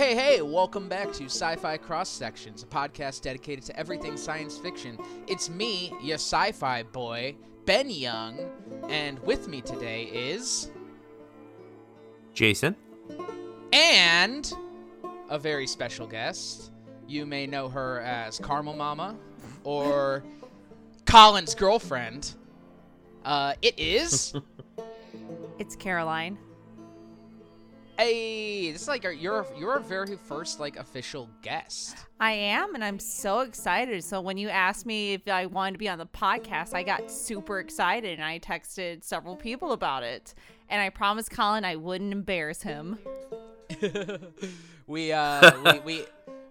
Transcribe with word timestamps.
Hey, 0.00 0.14
hey, 0.14 0.36
hey, 0.36 0.40
welcome 0.40 0.88
back 0.88 1.12
to 1.12 1.26
Sci 1.26 1.56
Fi 1.56 1.76
Cross 1.76 2.08
Sections, 2.08 2.62
a 2.62 2.66
podcast 2.66 3.20
dedicated 3.20 3.62
to 3.66 3.78
everything 3.78 4.16
science 4.16 4.56
fiction. 4.56 4.96
It's 5.28 5.50
me, 5.50 5.92
your 6.02 6.14
sci 6.14 6.52
fi 6.52 6.84
boy, 6.84 7.36
Ben 7.66 7.90
Young, 7.90 8.38
and 8.88 9.18
with 9.18 9.46
me 9.46 9.60
today 9.60 10.04
is. 10.04 10.70
Jason. 12.32 12.76
And 13.74 14.50
a 15.28 15.38
very 15.38 15.66
special 15.66 16.06
guest. 16.06 16.72
You 17.06 17.26
may 17.26 17.46
know 17.46 17.68
her 17.68 18.00
as 18.00 18.38
Carmel 18.38 18.76
Mama 18.76 19.16
or 19.64 20.24
Colin's 21.04 21.54
girlfriend. 21.54 22.36
Uh, 23.22 23.52
it 23.60 23.78
is. 23.78 24.32
It's 25.58 25.76
Caroline. 25.76 26.38
Hey, 28.00 28.72
this 28.72 28.80
is 28.80 28.88
like 28.88 29.04
our, 29.04 29.12
your 29.12 29.46
your 29.58 29.78
very 29.78 30.16
first 30.16 30.58
like 30.58 30.78
official 30.78 31.28
guest. 31.42 31.98
I 32.18 32.32
am, 32.32 32.74
and 32.74 32.82
I'm 32.82 32.98
so 32.98 33.40
excited. 33.40 34.02
So 34.02 34.22
when 34.22 34.38
you 34.38 34.48
asked 34.48 34.86
me 34.86 35.12
if 35.12 35.28
I 35.28 35.44
wanted 35.44 35.72
to 35.72 35.78
be 35.78 35.86
on 35.86 35.98
the 35.98 36.06
podcast, 36.06 36.72
I 36.72 36.82
got 36.82 37.10
super 37.10 37.58
excited, 37.58 38.12
and 38.12 38.24
I 38.24 38.38
texted 38.38 39.04
several 39.04 39.36
people 39.36 39.72
about 39.72 40.02
it. 40.02 40.32
And 40.70 40.80
I 40.80 40.88
promised 40.88 41.30
Colin 41.30 41.62
I 41.62 41.76
wouldn't 41.76 42.10
embarrass 42.10 42.62
him. 42.62 42.98
we 44.86 45.12
uh 45.12 45.52
we, 45.64 45.80
we 45.80 46.04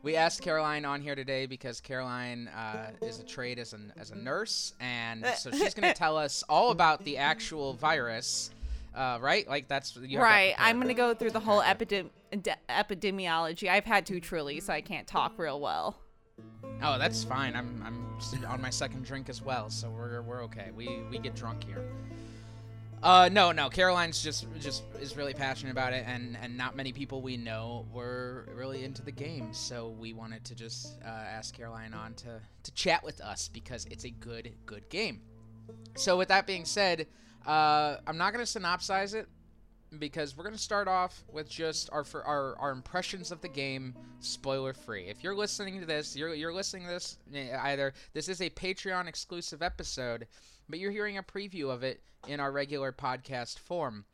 we 0.03 0.15
asked 0.15 0.43
Caroline 0.43 0.85
on 0.85 1.01
here 1.01 1.15
today 1.15 1.47
because 1.47 1.81
Caroline 1.81 2.47
uh, 2.49 2.91
is 3.01 3.19
a 3.19 3.23
trade 3.23 3.57
as 3.57 3.73
an 3.73 3.91
as 3.97 4.11
a 4.11 4.15
nurse, 4.15 4.75
and 4.79 5.25
so 5.35 5.49
she's 5.49 5.73
gonna 5.73 5.93
tell 5.95 6.15
us 6.15 6.43
all 6.47 6.69
about 6.69 7.03
the 7.05 7.17
actual 7.17 7.73
virus. 7.73 8.51
Uh, 8.93 9.17
right? 9.21 9.47
Like 9.47 9.67
that's 9.67 9.95
you 9.95 10.17
have 10.17 10.23
right. 10.23 10.55
I'm 10.57 10.79
gonna 10.79 10.93
go 10.93 11.13
through 11.13 11.31
the 11.31 11.39
whole 11.39 11.61
epidem- 11.61 12.09
de- 12.31 12.57
epidemiology. 12.69 13.69
I've 13.69 13.85
had 13.85 14.05
two 14.05 14.19
truly, 14.19 14.59
so 14.59 14.73
I 14.73 14.81
can't 14.81 15.07
talk 15.07 15.37
real 15.37 15.59
well. 15.59 15.99
Oh, 16.81 16.97
that's 16.97 17.23
fine. 17.23 17.55
I'm 17.55 17.81
I'm 17.85 18.45
on 18.47 18.61
my 18.61 18.69
second 18.69 19.05
drink 19.05 19.29
as 19.29 19.41
well, 19.41 19.69
so 19.69 19.89
we're 19.89 20.21
we're 20.21 20.43
okay. 20.45 20.71
We 20.75 21.01
we 21.09 21.19
get 21.19 21.35
drunk 21.35 21.63
here. 21.63 21.83
Uh, 23.01 23.29
no, 23.31 23.53
no. 23.53 23.69
Caroline's 23.69 24.21
just 24.21 24.45
just 24.59 24.83
is 24.99 25.15
really 25.15 25.33
passionate 25.33 25.71
about 25.71 25.93
it, 25.93 26.03
and 26.07 26.37
and 26.41 26.57
not 26.57 26.75
many 26.75 26.91
people 26.91 27.21
we 27.21 27.37
know 27.37 27.85
were 27.93 28.49
really 28.53 28.83
into 28.83 29.01
the 29.01 29.11
game. 29.11 29.53
So 29.53 29.89
we 29.89 30.13
wanted 30.13 30.43
to 30.45 30.55
just 30.55 30.97
uh, 31.05 31.07
ask 31.07 31.55
Caroline 31.55 31.93
on 31.93 32.13
to 32.15 32.41
to 32.63 32.71
chat 32.73 33.03
with 33.03 33.21
us 33.21 33.47
because 33.47 33.85
it's 33.89 34.03
a 34.03 34.09
good 34.09 34.53
good 34.65 34.89
game. 34.89 35.21
So 35.95 36.17
with 36.17 36.27
that 36.29 36.45
being 36.47 36.65
said, 36.65 37.07
uh, 37.49 37.97
I'm 38.05 38.17
not 38.17 38.31
gonna 38.31 38.43
synopsize 38.43 39.15
it 39.15 39.27
because 39.97 40.37
we're 40.37 40.43
gonna 40.43 40.55
start 40.57 40.87
off 40.87 41.23
with 41.31 41.49
just 41.49 41.89
our 41.91 42.05
our, 42.13 42.55
our 42.59 42.71
impressions 42.71 43.31
of 43.31 43.41
the 43.41 43.49
game, 43.49 43.95
spoiler 44.19 44.71
free. 44.71 45.05
If 45.05 45.23
you're 45.23 45.33
listening 45.35 45.79
to 45.79 45.87
this, 45.87 46.15
you're 46.15 46.35
you're 46.35 46.53
listening 46.53 46.83
to 46.83 46.89
this 46.89 47.17
eh, 47.33 47.57
either 47.59 47.93
this 48.13 48.29
is 48.29 48.41
a 48.41 48.51
Patreon 48.51 49.07
exclusive 49.07 49.63
episode, 49.63 50.27
but 50.69 50.77
you're 50.77 50.91
hearing 50.91 51.17
a 51.17 51.23
preview 51.23 51.71
of 51.71 51.81
it 51.81 52.03
in 52.27 52.39
our 52.39 52.51
regular 52.51 52.91
podcast 52.91 53.57
form. 53.57 54.05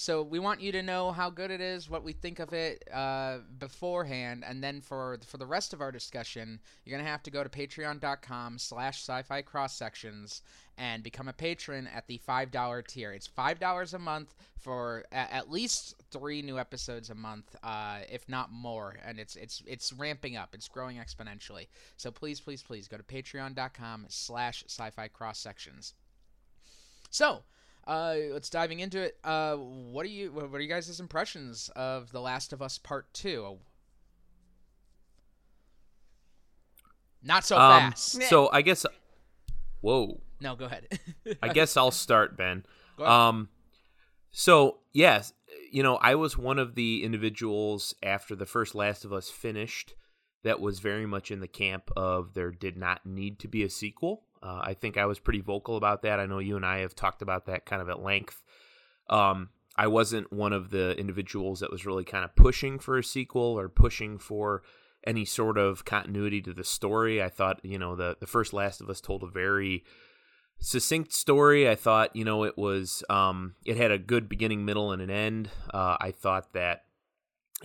So 0.00 0.22
we 0.22 0.38
want 0.38 0.62
you 0.62 0.72
to 0.72 0.82
know 0.82 1.12
how 1.12 1.28
good 1.28 1.50
it 1.50 1.60
is, 1.60 1.90
what 1.90 2.02
we 2.02 2.14
think 2.14 2.38
of 2.38 2.54
it 2.54 2.82
uh, 2.90 3.40
beforehand, 3.58 4.44
and 4.46 4.64
then 4.64 4.80
for 4.80 5.18
for 5.26 5.36
the 5.36 5.44
rest 5.44 5.74
of 5.74 5.82
our 5.82 5.92
discussion, 5.92 6.58
you're 6.86 6.96
gonna 6.96 7.06
have 7.06 7.22
to 7.24 7.30
go 7.30 7.44
to 7.44 7.50
Patreon.com/slash 7.50 9.02
Sci-Fi 9.02 9.42
Cross 9.42 9.76
Sections 9.76 10.40
and 10.78 11.02
become 11.02 11.28
a 11.28 11.34
patron 11.34 11.86
at 11.86 12.06
the 12.06 12.16
five 12.16 12.50
dollar 12.50 12.80
tier. 12.80 13.12
It's 13.12 13.26
five 13.26 13.60
dollars 13.60 13.92
a 13.92 13.98
month 13.98 14.34
for 14.56 15.04
a- 15.12 15.34
at 15.34 15.50
least 15.50 15.96
three 16.10 16.40
new 16.40 16.58
episodes 16.58 17.10
a 17.10 17.14
month, 17.14 17.54
uh, 17.62 17.98
if 18.10 18.26
not 18.26 18.50
more, 18.50 18.96
and 19.04 19.20
it's 19.20 19.36
it's 19.36 19.62
it's 19.66 19.92
ramping 19.92 20.34
up. 20.34 20.54
It's 20.54 20.66
growing 20.66 20.96
exponentially. 20.96 21.66
So 21.98 22.10
please, 22.10 22.40
please, 22.40 22.62
please 22.62 22.88
go 22.88 22.96
to 22.96 23.02
Patreon.com/slash 23.02 24.64
Sci-Fi 24.66 25.08
Cross 25.08 25.40
Sections. 25.40 25.92
So. 27.10 27.44
Uh, 27.86 28.16
let's 28.32 28.50
diving 28.50 28.80
into 28.80 29.00
it. 29.00 29.16
Uh, 29.24 29.56
what 29.56 30.04
are 30.06 30.10
you? 30.10 30.30
What 30.32 30.52
are 30.52 30.60
you 30.60 30.68
guys' 30.68 31.00
impressions 31.00 31.70
of 31.74 32.12
The 32.12 32.20
Last 32.20 32.52
of 32.52 32.62
Us 32.62 32.78
Part 32.78 33.12
Two? 33.12 33.58
Not 37.22 37.44
so 37.44 37.58
Um, 37.58 37.90
fast. 37.90 38.22
so 38.22 38.48
I 38.52 38.62
guess. 38.62 38.86
Whoa. 39.80 40.20
No, 40.40 40.56
go 40.56 40.64
ahead. 40.66 40.86
I 41.42 41.48
guess 41.48 41.76
I'll 41.76 41.90
start, 41.90 42.36
Ben. 42.36 42.64
Go 42.96 43.04
ahead. 43.04 43.14
Um, 43.14 43.48
so 44.30 44.78
yes, 44.92 45.32
you 45.70 45.82
know, 45.82 45.96
I 45.96 46.14
was 46.14 46.36
one 46.38 46.58
of 46.58 46.74
the 46.74 47.04
individuals 47.04 47.94
after 48.02 48.34
the 48.34 48.46
first 48.46 48.74
Last 48.74 49.04
of 49.04 49.12
Us 49.12 49.28
finished 49.30 49.94
that 50.42 50.60
was 50.60 50.78
very 50.80 51.04
much 51.06 51.30
in 51.30 51.40
the 51.40 51.48
camp 51.48 51.90
of 51.96 52.32
there 52.34 52.50
did 52.50 52.76
not 52.78 53.04
need 53.04 53.38
to 53.40 53.48
be 53.48 53.62
a 53.62 53.68
sequel. 53.70 54.22
Uh, 54.42 54.60
I 54.62 54.74
think 54.74 54.96
I 54.96 55.06
was 55.06 55.18
pretty 55.18 55.40
vocal 55.40 55.76
about 55.76 56.02
that. 56.02 56.18
I 56.18 56.26
know 56.26 56.38
you 56.38 56.56
and 56.56 56.64
I 56.64 56.78
have 56.78 56.94
talked 56.94 57.22
about 57.22 57.46
that 57.46 57.66
kind 57.66 57.82
of 57.82 57.88
at 57.88 58.02
length. 58.02 58.42
Um, 59.08 59.50
I 59.76 59.86
wasn't 59.86 60.32
one 60.32 60.52
of 60.52 60.70
the 60.70 60.96
individuals 60.98 61.60
that 61.60 61.70
was 61.70 61.86
really 61.86 62.04
kind 62.04 62.24
of 62.24 62.34
pushing 62.34 62.78
for 62.78 62.98
a 62.98 63.04
sequel 63.04 63.58
or 63.58 63.68
pushing 63.68 64.18
for 64.18 64.62
any 65.06 65.24
sort 65.24 65.56
of 65.58 65.84
continuity 65.84 66.42
to 66.42 66.52
the 66.52 66.64
story. 66.64 67.22
I 67.22 67.28
thought, 67.28 67.64
you 67.64 67.78
know, 67.78 67.96
the 67.96 68.16
the 68.20 68.26
first 68.26 68.52
Last 68.52 68.80
of 68.80 68.90
Us 68.90 69.00
told 69.00 69.22
a 69.22 69.26
very 69.26 69.84
succinct 70.58 71.12
story. 71.12 71.68
I 71.68 71.74
thought, 71.74 72.14
you 72.14 72.24
know, 72.24 72.44
it 72.44 72.56
was 72.56 73.02
um, 73.08 73.54
it 73.64 73.76
had 73.76 73.90
a 73.90 73.98
good 73.98 74.28
beginning, 74.28 74.64
middle, 74.64 74.92
and 74.92 75.02
an 75.02 75.10
end. 75.10 75.50
Uh, 75.72 75.96
I 76.00 76.12
thought 76.12 76.52
that 76.52 76.84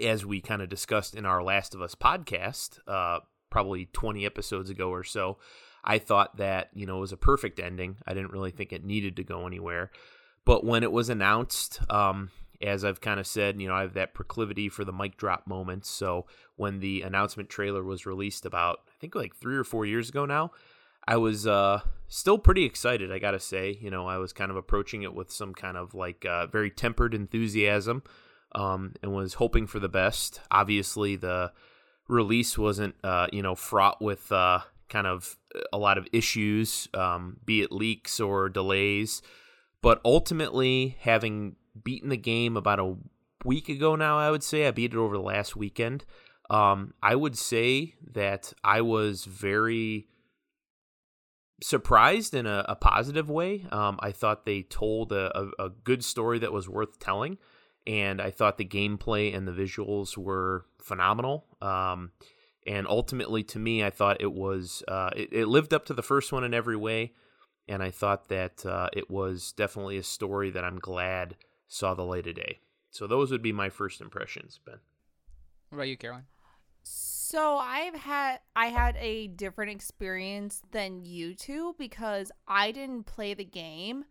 as 0.01 0.25
we 0.25 0.41
kind 0.41 0.61
of 0.61 0.69
discussed 0.69 1.15
in 1.15 1.25
our 1.25 1.43
Last 1.43 1.75
of 1.75 1.81
Us 1.81 1.95
podcast, 1.95 2.79
uh, 2.87 3.19
probably 3.49 3.85
20 3.87 4.25
episodes 4.25 4.69
ago 4.69 4.89
or 4.89 5.03
so, 5.03 5.37
I 5.85 5.99
thought 5.99 6.37
that, 6.37 6.69
you 6.73 6.85
know, 6.85 6.97
it 6.97 7.01
was 7.01 7.11
a 7.11 7.17
perfect 7.17 7.59
ending. 7.59 7.97
I 8.05 8.13
didn't 8.13 8.31
really 8.31 8.51
think 8.51 8.73
it 8.73 8.83
needed 8.83 9.15
to 9.17 9.23
go 9.23 9.45
anywhere. 9.45 9.91
But 10.43 10.65
when 10.65 10.83
it 10.83 10.91
was 10.91 11.09
announced, 11.09 11.79
um, 11.89 12.31
as 12.61 12.83
I've 12.83 13.01
kind 13.01 13.19
of 13.19 13.27
said, 13.27 13.61
you 13.61 13.67
know, 13.67 13.75
I 13.75 13.81
have 13.81 13.93
that 13.93 14.13
proclivity 14.13 14.69
for 14.69 14.83
the 14.83 14.93
mic 14.93 15.17
drop 15.17 15.47
moments. 15.47 15.89
So 15.89 16.25
when 16.55 16.79
the 16.79 17.03
announcement 17.03 17.49
trailer 17.49 17.83
was 17.83 18.05
released 18.05 18.45
about, 18.45 18.79
I 18.87 18.93
think 18.99 19.15
like 19.15 19.35
three 19.35 19.55
or 19.55 19.63
four 19.63 19.85
years 19.85 20.09
ago 20.09 20.25
now, 20.25 20.51
I 21.07 21.17
was 21.17 21.45
uh, 21.45 21.81
still 22.07 22.39
pretty 22.39 22.65
excited, 22.65 23.11
I 23.11 23.19
got 23.19 23.31
to 23.31 23.39
say. 23.39 23.77
You 23.79 23.91
know, 23.91 24.07
I 24.07 24.17
was 24.17 24.33
kind 24.33 24.49
of 24.49 24.57
approaching 24.57 25.03
it 25.03 25.13
with 25.13 25.31
some 25.31 25.53
kind 25.53 25.77
of 25.77 25.93
like 25.93 26.25
uh, 26.25 26.47
very 26.47 26.71
tempered 26.71 27.13
enthusiasm 27.13 28.03
um, 28.53 28.93
and 29.03 29.13
was 29.13 29.35
hoping 29.35 29.67
for 29.67 29.79
the 29.79 29.89
best. 29.89 30.41
Obviously, 30.49 31.15
the 31.15 31.51
release 32.07 32.57
wasn't, 32.57 32.95
uh, 33.03 33.27
you 33.31 33.41
know, 33.41 33.55
fraught 33.55 34.01
with 34.01 34.31
uh, 34.31 34.59
kind 34.89 35.07
of 35.07 35.37
a 35.71 35.77
lot 35.77 35.97
of 35.97 36.07
issues, 36.13 36.87
um, 36.93 37.37
be 37.45 37.61
it 37.61 37.71
leaks 37.71 38.19
or 38.19 38.49
delays. 38.49 39.21
But 39.81 40.01
ultimately, 40.03 40.97
having 40.99 41.55
beaten 41.83 42.09
the 42.09 42.17
game 42.17 42.57
about 42.57 42.79
a 42.79 42.95
week 43.43 43.69
ago 43.69 43.95
now, 43.95 44.17
I 44.17 44.31
would 44.31 44.43
say 44.43 44.67
I 44.67 44.71
beat 44.71 44.93
it 44.93 44.97
over 44.97 45.15
the 45.15 45.23
last 45.23 45.55
weekend. 45.55 46.05
Um, 46.49 46.93
I 47.01 47.15
would 47.15 47.37
say 47.37 47.95
that 48.13 48.53
I 48.63 48.81
was 48.81 49.25
very 49.25 50.07
surprised 51.61 52.33
in 52.33 52.45
a, 52.45 52.65
a 52.67 52.75
positive 52.75 53.29
way. 53.29 53.65
Um, 53.71 53.97
I 54.01 54.11
thought 54.11 54.45
they 54.45 54.63
told 54.63 55.11
a, 55.11 55.37
a, 55.37 55.65
a 55.65 55.69
good 55.69 56.03
story 56.03 56.39
that 56.39 56.51
was 56.51 56.69
worth 56.69 56.99
telling, 56.99 57.37
and 57.87 58.21
I 58.21 58.31
thought 58.31 58.57
the 58.57 58.65
gameplay 58.65 59.35
and 59.35 59.47
the 59.47 59.51
visuals 59.51 60.17
were 60.17 60.65
phenomenal. 60.81 61.45
Um, 61.61 62.11
and 62.65 62.87
ultimately, 62.87 63.43
to 63.43 63.59
me, 63.59 63.83
I 63.83 63.89
thought 63.89 64.21
it 64.21 64.33
was 64.33 64.83
uh, 64.87 65.11
it, 65.15 65.31
it 65.31 65.47
lived 65.47 65.73
up 65.73 65.85
to 65.85 65.93
the 65.93 66.03
first 66.03 66.31
one 66.31 66.43
in 66.43 66.53
every 66.53 66.77
way, 66.77 67.13
and 67.67 67.83
I 67.83 67.91
thought 67.91 68.29
that 68.29 68.65
uh, 68.65 68.89
it 68.93 69.09
was 69.09 69.51
definitely 69.51 69.97
a 69.97 70.03
story 70.03 70.49
that 70.51 70.63
I'm 70.63 70.79
glad 70.79 71.35
saw 71.67 71.93
the 71.93 72.03
light 72.03 72.27
of 72.27 72.35
day. 72.35 72.59
So 72.89 73.07
those 73.07 73.31
would 73.31 73.41
be 73.41 73.51
my 73.51 73.69
first 73.69 74.01
impressions, 74.01 74.59
Ben. 74.65 74.79
what 75.69 75.77
about 75.77 75.87
you, 75.89 75.97
Caroline? 75.97 76.25
So 76.83 77.57
I've 77.57 77.95
had 77.95 78.39
I 78.55 78.67
had 78.67 78.95
a 78.97 79.27
different 79.27 79.71
experience 79.71 80.61
than 80.71 81.03
you 81.03 81.33
two 81.33 81.75
because 81.77 82.31
I 82.47 82.71
didn't 82.71 83.05
play 83.05 83.33
the 83.33 83.45
game. 83.45 84.05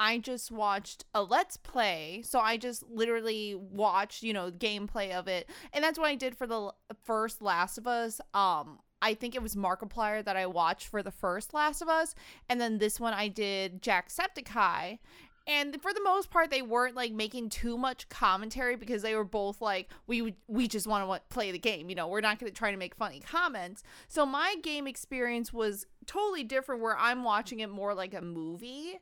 I 0.00 0.18
just 0.18 0.50
watched 0.50 1.04
a 1.14 1.22
let's 1.22 1.58
play. 1.58 2.22
So 2.24 2.40
I 2.40 2.56
just 2.56 2.82
literally 2.90 3.54
watched, 3.54 4.22
you 4.22 4.32
know, 4.32 4.50
gameplay 4.50 5.12
of 5.12 5.28
it. 5.28 5.48
And 5.74 5.84
that's 5.84 5.98
what 5.98 6.08
I 6.08 6.14
did 6.14 6.36
for 6.36 6.46
the 6.46 6.72
first 7.04 7.42
Last 7.42 7.78
of 7.78 7.86
Us. 7.86 8.20
Um 8.34 8.78
I 9.02 9.14
think 9.14 9.34
it 9.34 9.42
was 9.42 9.56
Markiplier 9.56 10.22
that 10.24 10.36
I 10.36 10.46
watched 10.46 10.86
for 10.88 11.02
the 11.02 11.10
first 11.10 11.54
Last 11.54 11.80
of 11.80 11.88
Us, 11.88 12.14
and 12.50 12.60
then 12.60 12.76
this 12.76 13.00
one 13.00 13.14
I 13.14 13.28
did 13.28 13.80
Jacksepticeye. 13.80 14.98
And 15.46 15.80
for 15.80 15.94
the 15.94 16.02
most 16.04 16.30
part, 16.30 16.50
they 16.50 16.60
weren't 16.60 16.94
like 16.94 17.12
making 17.12 17.48
too 17.48 17.78
much 17.78 18.10
commentary 18.10 18.76
because 18.76 19.00
they 19.00 19.14
were 19.14 19.24
both 19.24 19.62
like, 19.62 19.88
we 20.06 20.34
we 20.48 20.68
just 20.68 20.86
want 20.86 21.10
to 21.10 21.34
play 21.34 21.50
the 21.50 21.58
game. 21.58 21.88
You 21.88 21.96
know, 21.96 22.08
we're 22.08 22.20
not 22.20 22.38
going 22.38 22.52
to 22.52 22.56
try 22.56 22.70
to 22.70 22.76
make 22.76 22.94
funny 22.94 23.20
comments. 23.20 23.82
So 24.06 24.26
my 24.26 24.56
game 24.62 24.86
experience 24.86 25.50
was 25.50 25.86
totally 26.06 26.44
different, 26.44 26.82
where 26.82 26.96
I'm 26.96 27.24
watching 27.24 27.60
it 27.60 27.70
more 27.70 27.94
like 27.94 28.12
a 28.12 28.20
movie, 28.20 29.00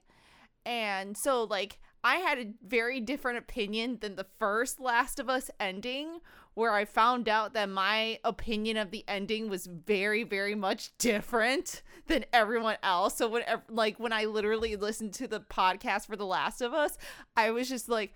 and 0.64 1.16
so 1.16 1.44
like 1.44 1.78
I 2.04 2.16
had 2.16 2.38
a 2.38 2.52
very 2.66 3.00
different 3.00 3.38
opinion 3.38 3.98
than 4.00 4.16
the 4.16 4.26
first 4.38 4.80
Last 4.80 5.18
of 5.18 5.28
Us 5.28 5.50
ending, 5.58 6.20
where 6.54 6.72
I 6.72 6.84
found 6.84 7.28
out 7.28 7.54
that 7.54 7.68
my 7.68 8.20
opinion 8.24 8.76
of 8.76 8.90
the 8.90 9.04
ending 9.08 9.48
was 9.48 9.66
very, 9.66 10.22
very 10.22 10.54
much 10.54 10.96
different 10.98 11.82
than 12.06 12.24
everyone 12.32 12.76
else. 12.82 13.16
So 13.16 13.28
when 13.28 13.42
like 13.68 13.98
when 13.98 14.12
I 14.12 14.24
literally 14.26 14.76
listened 14.76 15.14
to 15.14 15.28
the 15.28 15.40
podcast 15.40 16.06
for 16.06 16.16
The 16.16 16.26
Last 16.26 16.60
of 16.60 16.72
Us, 16.72 16.96
I 17.36 17.50
was 17.50 17.68
just 17.68 17.88
like, 17.88 18.14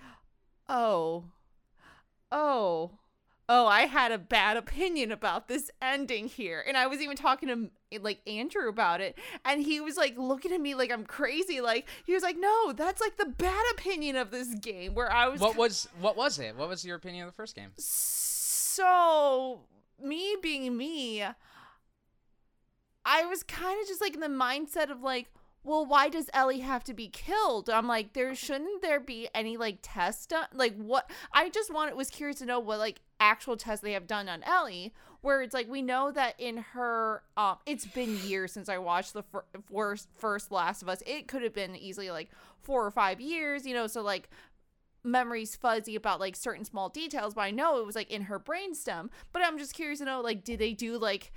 oh, 0.69 1.25
oh, 2.31 2.93
oh, 3.49 3.67
I 3.67 3.83
had 3.83 4.13
a 4.13 4.19
bad 4.19 4.57
opinion 4.57 5.11
about 5.13 5.49
this 5.49 5.71
ending 5.81 6.29
here. 6.29 6.65
And 6.67 6.77
I 6.77 6.87
was 6.87 7.01
even 7.01 7.17
talking 7.17 7.49
to 7.49 7.71
like 8.01 8.21
Andrew 8.27 8.69
about 8.69 9.01
it. 9.01 9.19
And 9.45 9.63
he 9.63 9.81
was 9.81 9.97
like 9.97 10.17
looking 10.17 10.53
at 10.53 10.61
me 10.61 10.75
like 10.75 10.91
I'm 10.91 11.05
crazy. 11.05 11.61
Like 11.61 11.89
he 12.07 12.15
was 12.15 12.23
like, 12.23 12.37
no, 12.39 12.73
that's 12.73 13.01
like 13.01 13.17
the 13.17 13.27
bad 13.27 13.65
opinion 13.73 14.17
of 14.17 14.31
this 14.31 14.55
game. 14.55 14.95
Where 14.95 15.13
I 15.13 15.29
was 15.29 15.41
What 15.41 15.57
was 15.57 15.89
what 16.01 16.17
was 16.17 16.39
it? 16.39 16.57
What 16.57 16.69
was 16.69 16.85
your 16.85 16.97
opinion 16.97 17.27
of 17.27 17.33
the 17.33 17.37
first 17.37 17.55
game? 17.55 17.71
So 17.77 19.61
me 20.03 20.37
being 20.41 20.77
me, 20.77 21.23
I 23.05 23.25
was 23.25 23.43
kind 23.43 23.81
of 23.81 23.89
just 23.89 24.01
like 24.01 24.15
in 24.15 24.21
the 24.21 24.29
mindset 24.29 24.91
of 24.91 25.03
like, 25.03 25.29
well, 25.65 25.87
why 25.87 26.09
does 26.09 26.29
Ellie 26.33 26.61
have 26.61 26.83
to 26.85 26.95
be 26.95 27.09
killed? 27.09 27.71
I'm 27.71 27.87
like, 27.87 28.15
there 28.15 28.35
shouldn't 28.35 28.83
there 28.83 29.01
be 29.01 29.29
any 29.35 29.57
like 29.57 29.79
test 29.83 30.31
done? 30.31 30.47
Like 30.53 30.75
what? 30.77 31.11
I 31.33 31.51
just 31.51 31.73
wanted 31.73 31.95
was 31.95 32.11
curious 32.11 32.39
to 32.39 32.47
know 32.47 32.59
what 32.59 32.79
like 32.79 33.01
actual 33.21 33.57
tests 33.57 33.83
they 33.83 33.93
have 33.93 34.07
done 34.07 34.29
on 34.29 34.43
Ellie, 34.43 34.93
where 35.23 35.41
it's 35.41 35.55
like 35.55 35.69
we 35.69 35.83
know 35.83 36.11
that 36.13 36.35
in 36.39 36.59
her, 36.59 37.23
um, 37.37 37.57
it's 37.65 37.87
been 37.87 38.19
years 38.25 38.53
since 38.53 38.69
I 38.69 38.79
watched 38.79 39.15
the 39.15 39.23
fir- 39.23 39.45
first 39.73 40.09
first 40.17 40.53
Last 40.53 40.83
of 40.83 40.89
Us. 40.89 41.03
It 41.07 41.29
could 41.29 41.43
have 41.43 41.55
been 41.55 41.75
easily 41.75 42.11
like 42.11 42.31
four 42.61 42.85
or 42.85 42.91
five 42.91 43.21
years, 43.21 43.65
you 43.67 43.75
know. 43.75 43.87
So 43.87 44.03
like 44.03 44.29
memories 45.05 45.57
fuzzy 45.57 45.97
about 45.97 46.21
like 46.21 46.37
certain 46.37 46.65
small 46.65 46.89
details, 46.89 47.35
but 47.35 47.43
I 47.43 47.51
know 47.51 47.79
it 47.79 47.87
was 47.87 47.97
like 47.97 48.11
in 48.11 48.23
her 48.23 48.39
brainstem. 48.39 49.09
But 49.33 49.43
I'm 49.43 49.59
just 49.59 49.75
curious 49.75 50.01
to 50.01 50.05
know 50.05 50.21
like, 50.21 50.45
did 50.45 50.59
they 50.59 50.73
do 50.73 50.99
like 50.99 51.33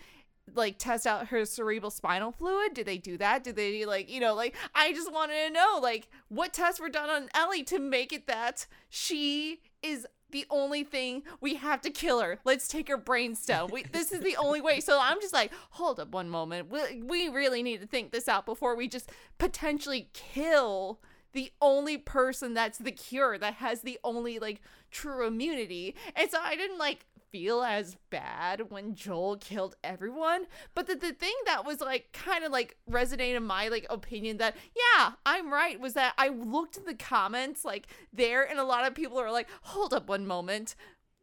like 0.54 0.78
test 0.78 1.08
out 1.08 1.28
her 1.28 1.46
cerebral 1.46 1.90
spinal 1.90 2.32
fluid? 2.32 2.74
Did 2.74 2.86
they 2.86 2.98
do 2.98 3.18
that? 3.18 3.44
Did 3.44 3.56
they 3.56 3.86
like, 3.86 4.10
you 4.10 4.20
know, 4.20 4.36
like 4.36 4.56
I 4.74 4.94
just 4.94 5.12
wanted 5.12 5.48
to 5.48 5.54
know 5.54 5.80
like 5.82 6.08
what 6.28 6.54
tests 6.54 6.80
were 6.80 6.90
done 6.90 7.10
on 7.10 7.30
Ellie 7.34 7.64
to 7.64 7.80
make 7.80 8.14
it 8.14 8.28
that 8.28 8.68
she 8.90 9.62
is 9.82 10.06
the 10.32 10.46
only 10.50 10.84
thing 10.84 11.24
we 11.40 11.56
have 11.56 11.82
to 11.82 11.90
kill 11.90 12.20
her. 12.20 12.40
Let's 12.44 12.68
take 12.68 12.88
her 12.88 12.98
brainstem. 12.98 13.72
We, 13.72 13.84
this 13.84 14.12
is 14.12 14.22
the 14.22 14.36
only 14.38 14.62
way. 14.62 14.80
So 14.80 15.00
I'm 15.02 15.22
just 15.22 15.34
like, 15.34 15.52
hold 15.72 16.00
up 16.00 16.10
one 16.10 16.30
moment. 16.30 16.70
We, 16.70 17.02
we 17.02 17.30
really 17.30 17.64
need 17.64 17.82
to 17.82 17.88
think 17.88 18.12
this 18.12 18.28
out 18.28 18.46
before 18.46 18.76
we 18.76 18.88
just 18.88 19.12
potentially 19.38 20.10
kill 20.14 21.00
the 21.34 21.52
only 21.62 21.98
person 21.98 22.54
that's 22.54 22.78
the 22.78 22.92
cure 22.92 23.38
that 23.38 23.56
has 23.56 23.82
the 23.82 24.00
only 24.04 24.40
like 24.40 24.62
true 24.90 25.28
immunity. 25.28 25.96
And 26.16 26.32
so 26.32 26.40
I 26.42 26.56
didn't 26.56 26.78
like 26.78 27.06
feel 27.36 27.64
as 27.64 27.98
bad 28.12 28.72
when 28.72 28.96
Joel 28.96 29.36
killed 29.36 29.76
everyone. 29.84 30.46
But 30.74 30.88
the, 30.88 30.96
the 30.96 31.12
thing 31.12 31.34
that 31.46 31.66
was 31.66 31.82
like 31.82 32.14
kind 32.14 32.46
of 32.46 32.52
like 32.54 32.78
resonated 32.90 33.36
in 33.36 33.44
my 33.44 33.68
like 33.68 33.86
opinion 33.90 34.38
that 34.38 34.56
yeah, 34.74 35.12
I'm 35.26 35.52
right 35.52 35.78
was 35.78 35.96
that 35.96 36.14
I 36.18 36.30
looked 36.30 36.78
in 36.78 36.86
the 36.86 36.94
comments 36.94 37.66
like 37.66 37.88
there 38.14 38.50
and 38.50 38.58
a 38.58 38.64
lot 38.64 38.88
of 38.88 38.96
people 38.96 39.20
are 39.20 39.34
like, 39.34 39.50
hold 39.64 39.94
up 39.94 40.08
one 40.08 40.26
moment. 40.26 40.78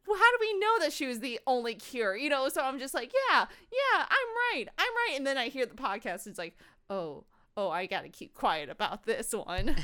Well, 0.07 0.19
how 0.19 0.31
do 0.33 0.37
we 0.39 0.59
know 0.59 0.81
that 0.81 0.93
she 0.93 1.07
was 1.07 1.21
the 1.21 1.41
only 1.47 1.77
cure? 1.77 2.15
You 2.15 2.29
know, 2.29 2.51
so 2.51 2.61
I'm 2.61 2.79
just 2.79 2.93
like, 2.93 3.11
yeah, 3.31 3.47
yeah, 3.73 4.03
I'm 4.03 4.53
right. 4.53 4.67
I'm 4.77 4.95
right. 5.09 5.17
And 5.17 5.27
then 5.27 5.39
I 5.39 5.49
hear 5.49 5.65
the 5.65 5.75
podcast, 5.75 6.27
it's 6.27 6.39
like, 6.39 6.59
oh, 6.91 7.25
oh, 7.57 7.71
I 7.71 7.87
gotta 7.87 8.11
keep 8.11 8.35
quiet 8.35 8.69
about 8.69 9.07
this 9.07 9.33
one. 9.33 9.77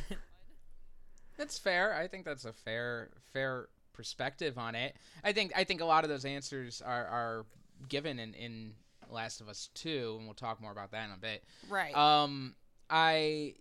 that's 1.39 1.59
fair. 1.59 1.95
I 1.95 2.07
think 2.07 2.27
that's 2.27 2.45
a 2.45 2.53
fair, 2.53 3.13
fair 3.33 3.69
perspective 3.99 4.57
on 4.57 4.77
it. 4.77 4.95
I 5.25 5.33
think 5.33 5.53
I 5.57 5.65
think 5.65 5.81
a 5.81 5.85
lot 5.85 6.05
of 6.05 6.09
those 6.09 6.25
answers 6.25 6.81
are 6.81 7.05
are 7.07 7.47
given 7.89 8.21
in 8.21 8.33
in 8.33 8.73
Last 9.11 9.41
of 9.41 9.49
Us 9.49 9.71
2 9.75 10.17
and 10.19 10.27
we'll 10.27 10.35
talk 10.35 10.61
more 10.61 10.71
about 10.71 10.93
that 10.93 11.05
in 11.07 11.11
a 11.11 11.17
bit. 11.17 11.43
Right. 11.69 11.95
Um 11.97 12.55
I 12.89 13.55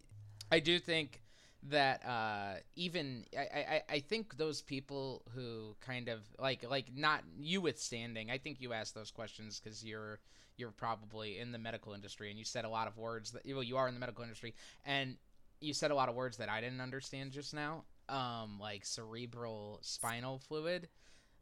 I 0.51 0.59
do 0.59 0.77
think 0.77 1.23
that 1.63 2.05
uh 2.05 2.59
even 2.75 3.25
I, 3.35 3.41
I 3.41 3.81
I 3.89 3.99
think 3.99 4.37
those 4.37 4.61
people 4.61 5.23
who 5.33 5.75
kind 5.81 6.07
of 6.07 6.19
like 6.37 6.63
like 6.69 6.95
not 6.95 7.23
you 7.39 7.59
withstanding 7.59 8.29
I 8.29 8.37
think 8.37 8.61
you 8.61 8.73
asked 8.73 8.93
those 8.93 9.09
questions 9.09 9.59
because 9.59 9.83
you're 9.83 10.19
you're 10.55 10.69
probably 10.69 11.39
in 11.39 11.51
the 11.51 11.57
medical 11.57 11.93
industry 11.93 12.29
and 12.29 12.37
you 12.37 12.45
said 12.45 12.63
a 12.63 12.69
lot 12.69 12.87
of 12.87 12.95
words 12.95 13.31
that 13.31 13.41
well 13.47 13.63
you 13.63 13.75
are 13.77 13.87
in 13.87 13.95
the 13.95 13.99
medical 13.99 14.23
industry 14.23 14.53
and 14.85 15.17
you 15.61 15.73
said 15.73 15.89
a 15.89 15.95
lot 15.95 16.09
of 16.09 16.13
words 16.13 16.37
that 16.37 16.47
I 16.47 16.61
didn't 16.61 16.81
understand 16.81 17.31
just 17.31 17.55
now 17.55 17.85
um 18.09 18.59
like 18.59 18.85
cerebral 18.85 19.79
spinal 19.81 20.39
fluid. 20.39 20.89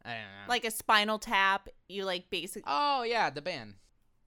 I 0.04 0.10
don't 0.10 0.18
know. 0.20 0.50
Like 0.50 0.66
a 0.66 0.72
spinal 0.72 1.20
tap, 1.20 1.70
you 1.88 2.06
like 2.06 2.30
basically 2.30 2.64
Oh 2.68 3.04
yeah, 3.04 3.30
the 3.30 3.42
band. 3.42 3.76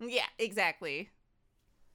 Yeah, 0.01 0.27
exactly. 0.39 1.11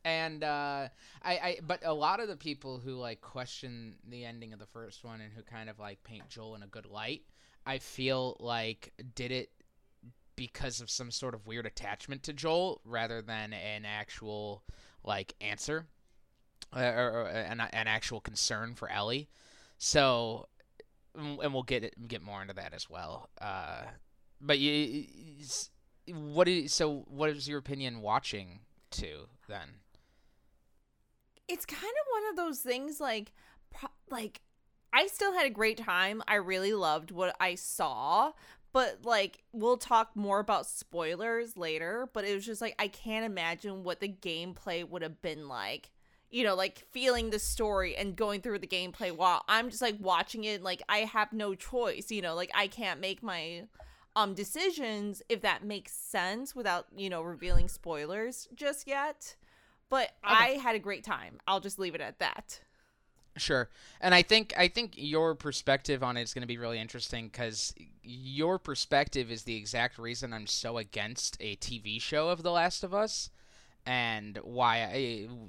And 0.05 0.43
uh 0.43 0.89
I 1.21 1.31
I 1.31 1.59
but 1.65 1.81
a 1.85 1.93
lot 1.93 2.19
of 2.19 2.27
the 2.27 2.37
people 2.37 2.79
who 2.79 2.95
like 2.95 3.21
question 3.21 3.95
the 4.07 4.25
ending 4.25 4.53
of 4.53 4.59
the 4.59 4.65
first 4.65 5.03
one 5.03 5.21
and 5.21 5.31
who 5.33 5.43
kind 5.43 5.69
of 5.69 5.79
like 5.79 6.03
paint 6.03 6.29
Joel 6.29 6.55
in 6.55 6.63
a 6.63 6.67
good 6.67 6.85
light, 6.85 7.23
I 7.65 7.77
feel 7.79 8.37
like 8.39 8.93
did 9.15 9.31
it 9.31 9.49
because 10.35 10.81
of 10.81 10.89
some 10.89 11.11
sort 11.11 11.35
of 11.35 11.47
weird 11.47 11.65
attachment 11.65 12.23
to 12.23 12.33
Joel 12.33 12.81
rather 12.85 13.21
than 13.21 13.53
an 13.53 13.85
actual 13.85 14.63
like 15.03 15.35
answer 15.41 15.87
uh, 16.75 16.79
or, 16.79 17.11
or 17.11 17.27
an, 17.27 17.59
an 17.59 17.87
actual 17.87 18.19
concern 18.19 18.75
for 18.75 18.89
Ellie. 18.89 19.29
So, 19.85 20.47
and 21.13 21.53
we'll 21.53 21.63
get 21.63 22.07
get 22.07 22.21
more 22.21 22.41
into 22.41 22.53
that 22.53 22.73
as 22.73 22.89
well. 22.89 23.29
Uh, 23.41 23.81
but 24.39 24.57
you, 24.57 25.03
what 26.07 26.47
is 26.47 26.73
so? 26.73 27.03
What 27.09 27.29
is 27.31 27.49
your 27.49 27.59
opinion 27.59 27.99
watching 27.99 28.61
to 28.91 29.27
then? 29.49 29.81
It's 31.49 31.65
kind 31.65 31.83
of 31.83 32.21
one 32.21 32.29
of 32.29 32.37
those 32.37 32.61
things 32.61 33.01
like, 33.01 33.33
like 34.09 34.39
I 34.93 35.07
still 35.07 35.33
had 35.33 35.45
a 35.45 35.49
great 35.49 35.79
time. 35.79 36.23
I 36.29 36.35
really 36.35 36.71
loved 36.71 37.11
what 37.11 37.35
I 37.41 37.55
saw, 37.55 38.31
but 38.71 38.99
like 39.03 39.43
we'll 39.51 39.75
talk 39.75 40.15
more 40.15 40.39
about 40.39 40.65
spoilers 40.65 41.57
later. 41.57 42.07
But 42.13 42.23
it 42.23 42.33
was 42.33 42.45
just 42.45 42.61
like 42.61 42.75
I 42.79 42.87
can't 42.87 43.25
imagine 43.25 43.83
what 43.83 43.99
the 43.99 44.07
gameplay 44.07 44.87
would 44.87 45.01
have 45.01 45.21
been 45.21 45.49
like 45.49 45.89
you 46.33 46.43
know, 46.43 46.55
like 46.55 46.83
feeling 46.89 47.29
the 47.29 47.37
story 47.37 47.95
and 47.95 48.15
going 48.15 48.41
through 48.41 48.57
the 48.57 48.67
gameplay 48.67 49.15
while 49.15 49.43
I'm 49.47 49.69
just 49.69 49.83
like 49.83 49.97
watching 49.99 50.45
it 50.45 50.63
like 50.63 50.81
I 50.89 50.99
have 50.99 51.31
no 51.31 51.53
choice, 51.53 52.09
you 52.09 52.23
know, 52.23 52.33
like 52.33 52.49
I 52.55 52.65
can't 52.67 52.99
make 52.99 53.21
my 53.21 53.67
um 54.15 54.33
decisions 54.33 55.21
if 55.29 55.41
that 55.41 55.63
makes 55.63 55.93
sense 55.93 56.55
without, 56.55 56.87
you 56.97 57.07
know, 57.07 57.21
revealing 57.21 57.67
spoilers 57.69 58.47
just 58.55 58.87
yet. 58.87 59.35
But 59.89 60.11
okay. 60.25 60.33
I 60.33 60.47
had 60.57 60.75
a 60.75 60.79
great 60.79 61.03
time. 61.03 61.39
I'll 61.47 61.59
just 61.59 61.77
leave 61.77 61.93
it 61.93 62.01
at 62.01 62.17
that. 62.17 62.61
Sure. 63.37 63.69
And 64.01 64.15
I 64.15 64.23
think 64.23 64.55
I 64.57 64.69
think 64.69 64.93
your 64.97 65.35
perspective 65.35 66.01
on 66.01 66.17
it 66.17 66.23
is 66.23 66.33
going 66.33 66.41
to 66.41 66.47
be 66.47 66.57
really 66.57 66.79
interesting 66.79 67.29
cuz 67.29 67.75
your 68.01 68.57
perspective 68.57 69.29
is 69.29 69.43
the 69.43 69.55
exact 69.55 69.99
reason 69.99 70.33
I'm 70.33 70.47
so 70.47 70.79
against 70.79 71.37
a 71.39 71.55
TV 71.57 72.01
show 72.01 72.29
of 72.29 72.41
The 72.41 72.51
Last 72.51 72.83
of 72.83 72.91
Us 72.91 73.29
and 73.85 74.39
why 74.43 74.77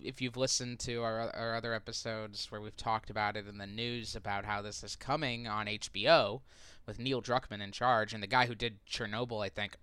if 0.02 0.20
you've 0.20 0.36
listened 0.36 0.80
to 0.80 1.02
our, 1.02 1.30
our 1.34 1.54
other 1.54 1.72
episodes 1.72 2.50
where 2.50 2.60
we've 2.60 2.76
talked 2.76 3.10
about 3.10 3.36
it 3.36 3.46
in 3.46 3.58
the 3.58 3.66
news 3.66 4.16
about 4.16 4.44
how 4.44 4.60
this 4.60 4.82
is 4.82 4.96
coming 4.96 5.46
on 5.46 5.66
HBO 5.66 6.40
with 6.86 6.98
Neil 6.98 7.22
Druckmann 7.22 7.62
in 7.62 7.70
charge 7.70 8.12
and 8.12 8.22
the 8.22 8.28
guy 8.28 8.46
who 8.46 8.54
did 8.54 8.84
Chernobyl, 8.86 9.44
I 9.44 9.48
think. 9.48 9.76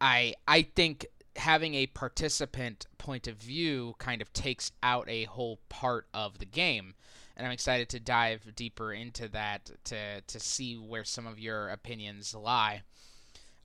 I 0.00 0.34
I 0.46 0.62
think 0.62 1.06
having 1.36 1.74
a 1.74 1.86
participant 1.86 2.86
point 2.98 3.26
of 3.26 3.36
view 3.36 3.94
kind 3.98 4.22
of 4.22 4.32
takes 4.32 4.72
out 4.82 5.08
a 5.08 5.24
whole 5.24 5.58
part 5.68 6.06
of 6.14 6.38
the 6.38 6.46
game. 6.46 6.94
And 7.36 7.46
I'm 7.46 7.52
excited 7.52 7.90
to 7.90 8.00
dive 8.00 8.54
deeper 8.54 8.92
into 8.92 9.28
that 9.28 9.70
to 9.84 10.20
to 10.20 10.40
see 10.40 10.74
where 10.76 11.04
some 11.04 11.26
of 11.26 11.38
your 11.38 11.68
opinions 11.68 12.34
lie. 12.34 12.82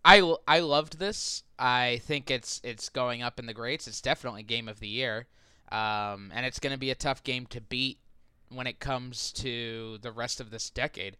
I 0.04 0.36
I 0.48 0.60
loved 0.60 1.00
this. 1.00 1.44
I 1.60 2.02
think 2.04 2.32
it's 2.32 2.60
it's 2.64 2.90
going 2.90 3.22
up 3.22 3.40
in 3.40 3.46
the 3.46 3.54
grades. 3.54 3.88
It's 3.88 4.02
definitely 4.02 4.44
game 4.44 4.68
of 4.68 4.80
the 4.80 4.88
year, 4.88 5.28
um, 5.72 6.32
and 6.34 6.46
it's 6.46 6.60
going 6.60 6.74
to 6.74 6.80
be 6.80 6.90
a 6.92 6.96
tough 6.96 7.24
game 7.24 7.46
to 7.48 7.62
beat 7.62 8.00
when 8.50 8.68
it 8.68 8.80
comes 8.80 9.32
to 9.34 9.98
the 10.02 10.12
rest 10.12 10.42
of 10.42 10.50
this 10.50 10.70
decade. 10.70 11.18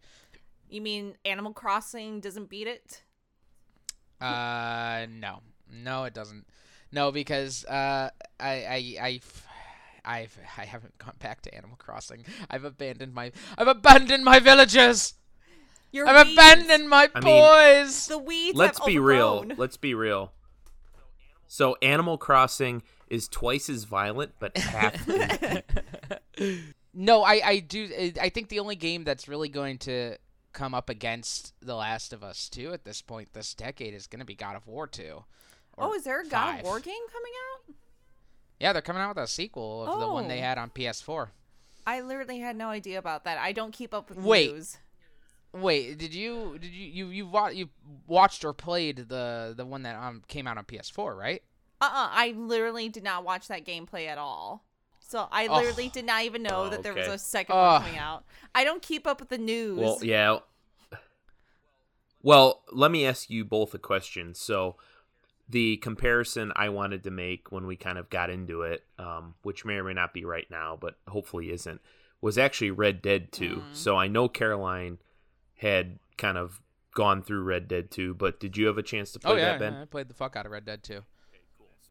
You 0.68 0.80
mean 0.80 1.16
Animal 1.24 1.52
Crossing 1.52 2.20
doesn't 2.20 2.48
beat 2.48 2.66
it? 2.66 3.02
Uh, 4.20 5.06
no, 5.10 5.40
no, 5.70 6.04
it 6.04 6.14
doesn't. 6.14 6.46
No, 6.92 7.10
because 7.10 7.64
uh, 7.64 8.10
I, 8.38 8.50
I, 8.50 8.96
I, 9.00 9.20
I've, 10.04 10.38
I 10.58 10.64
haven't 10.64 10.96
gone 10.98 11.14
back 11.18 11.42
to 11.42 11.54
Animal 11.54 11.76
Crossing. 11.76 12.24
I've 12.50 12.64
abandoned 12.64 13.14
my, 13.14 13.32
I've 13.58 13.68
abandoned 13.68 14.24
my 14.24 14.38
villagers. 14.38 15.14
Your 15.92 16.08
I've 16.08 16.26
weeds- 16.26 16.38
abandoned 16.38 16.88
my 16.88 17.08
I 17.14 17.20
mean- 17.20 17.84
boys. 17.84 18.06
the 18.08 18.18
weeds. 18.18 18.56
Let's 18.56 18.78
have 18.78 18.86
be 18.86 18.98
real. 18.98 19.28
overgrown. 19.28 19.58
Let's 19.58 19.76
be 19.76 19.94
real. 19.94 20.32
So 21.46 21.76
Animal 21.82 22.16
Crossing 22.18 22.82
is 23.08 23.28
twice 23.28 23.68
as 23.68 23.84
violent, 23.84 24.32
but 24.38 24.56
half. 24.58 25.06
No, 26.94 27.22
I, 27.22 27.40
I 27.44 27.58
do. 27.60 28.12
I 28.20 28.28
think 28.28 28.50
the 28.50 28.58
only 28.58 28.76
game 28.76 29.02
that's 29.04 29.26
really 29.26 29.48
going 29.48 29.78
to 29.78 30.16
come 30.52 30.74
up 30.74 30.90
against 30.90 31.54
The 31.62 31.74
Last 31.74 32.12
of 32.12 32.22
Us 32.22 32.50
2 32.50 32.74
at 32.74 32.84
this 32.84 33.00
point, 33.00 33.32
this 33.32 33.54
decade, 33.54 33.94
is 33.94 34.06
going 34.06 34.20
to 34.20 34.26
be 34.26 34.34
God 34.34 34.56
of 34.56 34.66
War 34.66 34.86
2. 34.86 35.02
or 35.08 35.24
Oh, 35.78 35.94
is 35.94 36.04
there 36.04 36.20
a 36.20 36.24
God 36.26 36.50
five. 36.50 36.58
of 36.60 36.64
War 36.66 36.80
game 36.80 36.94
coming 37.10 37.32
out? 37.70 37.74
Yeah, 38.60 38.74
they're 38.74 38.82
coming 38.82 39.00
out 39.00 39.16
with 39.16 39.24
a 39.24 39.26
sequel 39.26 39.86
of 39.86 40.00
the 40.00 40.06
one 40.08 40.28
they 40.28 40.40
Oh. 40.40 40.42
had 40.42 40.58
on 40.58 40.68
PS4. 40.68 41.28
I 41.86 42.02
literally 42.02 42.40
had 42.40 42.56
no 42.56 42.68
idea 42.68 42.98
about 42.98 43.24
that. 43.24 43.38
I 43.38 43.52
don't 43.52 43.72
keep 43.72 43.94
up 43.94 44.10
with 44.10 44.18
Wait. 44.18 44.52
news. 44.52 44.76
Wait, 45.54 45.98
did 45.98 46.14
you 46.14 46.56
did 46.60 46.72
you 46.72 46.86
you 46.86 47.06
you, 47.08 47.26
wa- 47.26 47.48
you 47.48 47.68
watched 48.06 48.44
or 48.44 48.52
played 48.52 49.08
the 49.08 49.52
the 49.56 49.66
one 49.66 49.82
that 49.82 49.96
um 49.96 50.22
came 50.28 50.46
out 50.46 50.56
on 50.58 50.64
PS4, 50.64 51.16
right? 51.16 51.42
Uh 51.80 51.84
uh 51.92 52.08
I 52.10 52.34
literally 52.36 52.88
did 52.88 53.04
not 53.04 53.24
watch 53.24 53.48
that 53.48 53.64
gameplay 53.66 54.06
at 54.06 54.16
all. 54.18 54.64
So 55.00 55.28
I 55.30 55.46
Oh. 55.48 55.56
literally 55.56 55.90
did 55.90 56.06
not 56.06 56.24
even 56.24 56.42
know 56.42 56.64
Oh, 56.64 56.68
that 56.70 56.82
there 56.82 56.94
was 56.94 57.06
a 57.06 57.18
second 57.18 57.54
Ugh. 57.56 57.72
one 57.72 57.82
coming 57.82 57.98
out. 57.98 58.24
I 58.54 58.64
don't 58.64 58.80
keep 58.80 59.06
up 59.06 59.20
with 59.20 59.28
the 59.28 59.36
news. 59.38 59.78
well, 59.78 59.98
yeah. 60.02 60.38
Well, 62.22 62.62
let 62.70 62.90
me 62.90 63.04
ask 63.04 63.28
you 63.30 63.44
both 63.44 63.74
a 63.74 63.78
question. 63.78 64.34
So, 64.34 64.76
the 65.48 65.76
comparison 65.78 66.52
I 66.54 66.68
wanted 66.68 67.02
to 67.04 67.10
make 67.10 67.50
when 67.50 67.66
we 67.66 67.76
kind 67.76 67.98
of 67.98 68.08
got 68.10 68.30
into 68.30 68.62
it, 68.62 68.84
um, 68.98 69.34
which 69.42 69.64
may 69.64 69.74
or 69.74 69.84
may 69.84 69.92
not 69.92 70.14
be 70.14 70.24
right 70.24 70.46
now, 70.50 70.78
but 70.80 70.94
hopefully 71.08 71.50
isn't, 71.50 71.80
was 72.20 72.38
actually 72.38 72.70
Red 72.70 73.02
Dead 73.02 73.32
2. 73.32 73.56
Mm. 73.56 73.74
So 73.74 73.96
I 73.96 74.06
know 74.06 74.28
Caroline 74.28 74.98
had 75.62 75.98
kind 76.18 76.36
of 76.36 76.60
gone 76.94 77.22
through 77.22 77.42
Red 77.42 77.68
Dead 77.68 77.90
2, 77.90 78.14
but 78.14 78.38
did 78.38 78.56
you 78.56 78.66
have 78.66 78.76
a 78.76 78.82
chance 78.82 79.12
to 79.12 79.18
play 79.18 79.32
oh 79.32 79.36
yeah, 79.36 79.52
that, 79.52 79.60
Ben? 79.60 79.72
yeah, 79.72 79.82
I 79.82 79.84
played 79.86 80.08
the 80.08 80.14
fuck 80.14 80.36
out 80.36 80.44
of 80.44 80.52
Red 80.52 80.66
Dead 80.66 80.82
2. 80.82 81.02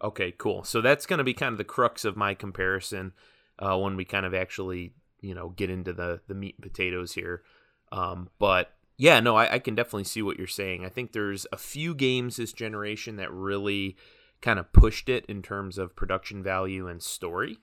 Okay, 0.03 0.33
cool. 0.37 0.63
So 0.63 0.81
that's 0.81 1.05
going 1.05 1.19
to 1.19 1.23
be 1.23 1.33
kind 1.33 1.51
of 1.53 1.57
the 1.57 1.63
crux 1.63 2.05
of 2.05 2.17
my 2.17 2.33
comparison 2.33 3.13
uh, 3.59 3.77
when 3.77 3.95
we 3.95 4.05
kind 4.05 4.25
of 4.25 4.33
actually, 4.33 4.93
you 5.21 5.33
know, 5.33 5.49
get 5.49 5.69
into 5.69 5.93
the 5.93 6.21
the 6.27 6.33
meat 6.33 6.55
and 6.57 6.63
potatoes 6.63 7.13
here. 7.13 7.43
Um, 7.91 8.29
but 8.39 8.73
yeah, 8.97 9.19
no, 9.19 9.35
I, 9.35 9.53
I 9.53 9.59
can 9.59 9.75
definitely 9.75 10.05
see 10.05 10.21
what 10.21 10.37
you're 10.37 10.47
saying. 10.47 10.85
I 10.85 10.89
think 10.89 11.11
there's 11.11 11.45
a 11.51 11.57
few 11.57 11.93
games 11.93 12.37
this 12.37 12.53
generation 12.53 13.17
that 13.17 13.31
really 13.31 13.95
kind 14.41 14.57
of 14.57 14.73
pushed 14.73 15.07
it 15.07 15.25
in 15.27 15.43
terms 15.43 15.77
of 15.77 15.95
production 15.95 16.41
value 16.41 16.87
and 16.87 17.01
story, 17.03 17.59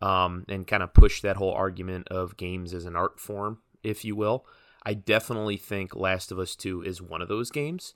um, 0.00 0.44
and 0.48 0.68
kind 0.68 0.84
of 0.84 0.94
pushed 0.94 1.22
that 1.22 1.36
whole 1.36 1.52
argument 1.52 2.06
of 2.08 2.36
games 2.36 2.72
as 2.72 2.84
an 2.84 2.94
art 2.94 3.18
form, 3.18 3.58
if 3.82 4.04
you 4.04 4.14
will. 4.14 4.46
I 4.84 4.94
definitely 4.94 5.56
think 5.56 5.94
Last 5.94 6.32
of 6.32 6.38
Us 6.38 6.56
2 6.56 6.82
is 6.82 7.00
one 7.00 7.22
of 7.22 7.28
those 7.28 7.50
games. 7.50 7.94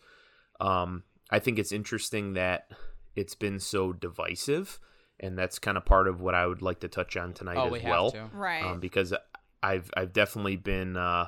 Um, 0.60 1.02
I 1.30 1.38
think 1.40 1.58
it's 1.58 1.72
interesting 1.72 2.34
that 2.34 2.70
it's 3.16 3.34
been 3.34 3.58
so 3.58 3.92
divisive, 3.92 4.78
and 5.18 5.36
that's 5.36 5.58
kind 5.58 5.76
of 5.76 5.84
part 5.84 6.06
of 6.06 6.20
what 6.20 6.34
I 6.34 6.46
would 6.46 6.62
like 6.62 6.80
to 6.80 6.88
touch 6.88 7.16
on 7.16 7.32
tonight 7.32 7.56
Oh, 7.56 7.66
as 7.66 7.72
we 7.72 7.80
well 7.80 8.10
have 8.12 8.30
to. 8.30 8.36
right. 8.36 8.62
um, 8.64 8.80
because 8.80 9.12
I've 9.62 9.90
I've 9.96 10.12
definitely 10.12 10.56
been 10.56 10.96
uh, 10.96 11.26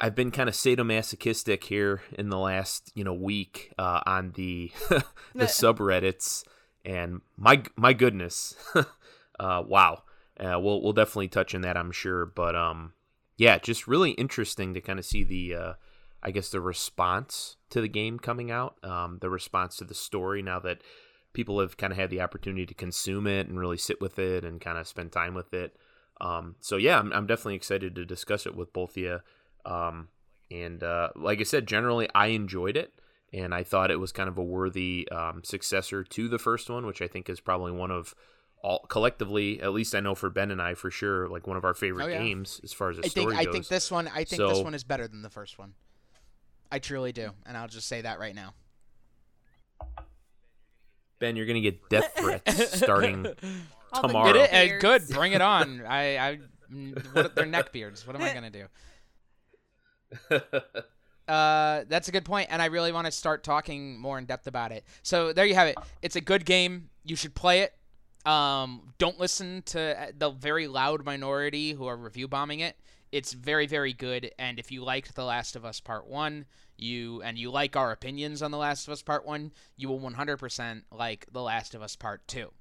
I've 0.00 0.14
been 0.14 0.30
kind 0.30 0.48
of 0.48 0.54
sadomasochistic 0.54 1.64
here 1.64 2.02
in 2.18 2.28
the 2.28 2.38
last 2.38 2.92
you 2.94 3.02
know 3.04 3.14
week 3.14 3.72
uh, 3.78 4.00
on 4.06 4.32
the 4.32 4.70
the 4.88 5.04
subreddits, 5.46 6.44
and 6.84 7.20
my 7.36 7.62
my 7.76 7.92
goodness, 7.94 8.54
uh, 9.40 9.62
wow, 9.66 10.02
uh, 10.38 10.58
we'll 10.60 10.82
we'll 10.82 10.92
definitely 10.92 11.28
touch 11.28 11.54
on 11.54 11.62
that 11.62 11.76
I'm 11.76 11.90
sure, 11.92 12.26
but 12.26 12.54
um, 12.54 12.92
yeah, 13.36 13.58
just 13.58 13.88
really 13.88 14.12
interesting 14.12 14.74
to 14.74 14.80
kind 14.80 14.98
of 14.98 15.04
see 15.04 15.24
the 15.24 15.54
uh, 15.54 15.72
I 16.22 16.30
guess 16.30 16.50
the 16.50 16.60
response 16.60 17.56
to 17.70 17.80
the 17.80 17.88
game 17.88 18.18
coming 18.18 18.50
out, 18.50 18.76
um, 18.84 19.18
the 19.20 19.30
response 19.30 19.76
to 19.76 19.84
the 19.84 19.94
story 19.94 20.42
now 20.42 20.60
that 20.60 20.82
people 21.32 21.60
have 21.60 21.76
kind 21.76 21.92
of 21.92 21.98
had 21.98 22.10
the 22.10 22.20
opportunity 22.20 22.66
to 22.66 22.74
consume 22.74 23.26
it 23.26 23.48
and 23.48 23.58
really 23.58 23.78
sit 23.78 24.00
with 24.00 24.18
it 24.18 24.44
and 24.44 24.60
kind 24.60 24.78
of 24.78 24.86
spend 24.86 25.10
time 25.10 25.34
with 25.34 25.52
it. 25.54 25.76
Um, 26.20 26.56
so 26.60 26.76
yeah, 26.76 26.98
I'm, 26.98 27.12
I'm 27.12 27.26
definitely 27.26 27.56
excited 27.56 27.94
to 27.94 28.04
discuss 28.04 28.46
it 28.46 28.54
with 28.54 28.72
both 28.72 28.90
of 28.90 28.96
you. 28.98 29.20
Um, 29.64 30.08
and 30.50 30.82
uh, 30.82 31.08
like 31.16 31.40
I 31.40 31.44
said, 31.44 31.66
generally 31.66 32.08
I 32.14 32.28
enjoyed 32.28 32.76
it, 32.76 32.92
and 33.32 33.54
I 33.54 33.64
thought 33.64 33.90
it 33.90 34.00
was 34.00 34.12
kind 34.12 34.28
of 34.28 34.38
a 34.38 34.44
worthy 34.44 35.08
um, 35.10 35.42
successor 35.42 36.04
to 36.04 36.28
the 36.28 36.38
first 36.38 36.68
one, 36.68 36.86
which 36.86 37.00
I 37.00 37.08
think 37.08 37.30
is 37.30 37.40
probably 37.40 37.72
one 37.72 37.90
of 37.90 38.14
all 38.62 38.78
collectively, 38.88 39.60
at 39.60 39.72
least 39.72 39.94
I 39.94 40.00
know 40.00 40.14
for 40.14 40.30
Ben 40.30 40.50
and 40.50 40.62
I 40.62 40.74
for 40.74 40.90
sure, 40.90 41.28
like 41.28 41.46
one 41.46 41.56
of 41.56 41.64
our 41.64 41.74
favorite 41.74 42.04
Oh, 42.04 42.08
yeah. 42.08 42.18
games 42.22 42.60
as 42.62 42.72
far 42.72 42.90
as 42.90 42.96
the 42.96 43.00
I 43.04 43.08
think 43.08 43.30
story 43.30 43.36
I 43.36 43.50
think 43.50 43.68
this 43.68 43.90
one 43.90 44.08
I 44.08 44.24
think 44.24 44.40
this 44.40 44.62
one 44.62 44.74
is 44.74 44.84
better 44.84 45.08
than 45.08 45.22
the 45.22 45.30
first 45.30 45.58
one. 45.58 45.74
I 46.70 46.78
truly 46.78 47.12
do, 47.12 47.30
and 47.44 47.56
I'll 47.56 47.68
just 47.68 47.86
say 47.88 48.00
that 48.02 48.18
right 48.18 48.34
now. 48.34 48.54
ben, 51.18 51.36
you're 51.36 51.46
gonna 51.46 51.60
get 51.60 51.88
death 51.88 52.12
threats 52.16 52.78
starting. 52.78 53.26
Tomorrow. 54.00 54.34
It? 54.50 54.74
Uh, 54.74 54.78
good. 54.78 55.02
Bring 55.10 55.32
it 55.32 55.42
on. 55.42 55.84
I 55.86 56.16
I 56.16 56.38
what, 57.12 57.34
they're 57.34 57.44
neck 57.44 57.72
beards. 57.72 58.06
What 58.06 58.16
am 58.16 58.22
I 58.22 58.32
gonna 58.32 58.50
do? 58.50 58.66
Uh, 61.28 61.84
that's 61.88 62.08
a 62.08 62.12
good 62.12 62.24
point, 62.24 62.48
and 62.50 62.60
I 62.60 62.66
really 62.66 62.90
want 62.90 63.06
to 63.06 63.12
start 63.12 63.44
talking 63.44 63.96
more 63.98 64.18
in 64.18 64.24
depth 64.26 64.48
about 64.48 64.72
it. 64.72 64.84
So 65.04 65.32
there 65.32 65.46
you 65.46 65.54
have 65.54 65.68
it. 65.68 65.76
It's 66.02 66.16
a 66.16 66.20
good 66.20 66.44
game. 66.44 66.90
You 67.04 67.14
should 67.14 67.34
play 67.34 67.60
it. 67.60 67.72
Um, 68.24 68.94
don't 68.98 69.18
listen 69.18 69.62
to 69.66 70.12
the 70.16 70.30
very 70.30 70.68
loud 70.68 71.04
minority 71.04 71.72
who 71.72 71.86
are 71.86 71.96
review 71.96 72.28
bombing 72.28 72.60
it. 72.60 72.76
It's 73.10 73.32
very, 73.32 73.66
very 73.66 73.92
good. 73.92 74.30
And 74.38 74.58
if 74.58 74.72
you 74.72 74.82
liked 74.82 75.14
The 75.14 75.24
Last 75.24 75.56
of 75.56 75.64
Us 75.64 75.80
Part 75.80 76.06
One, 76.06 76.46
you 76.76 77.20
and 77.22 77.36
you 77.36 77.50
like 77.50 77.76
our 77.76 77.92
opinions 77.92 78.42
on 78.42 78.50
The 78.50 78.58
Last 78.58 78.86
of 78.86 78.92
Us 78.92 79.02
Part 79.02 79.26
One, 79.26 79.52
you 79.76 79.88
will 79.88 80.00
100% 80.00 80.82
like 80.90 81.26
The 81.30 81.42
Last 81.42 81.74
of 81.74 81.82
Us 81.82 81.96
Part 81.96 82.26
Two. 82.26 82.52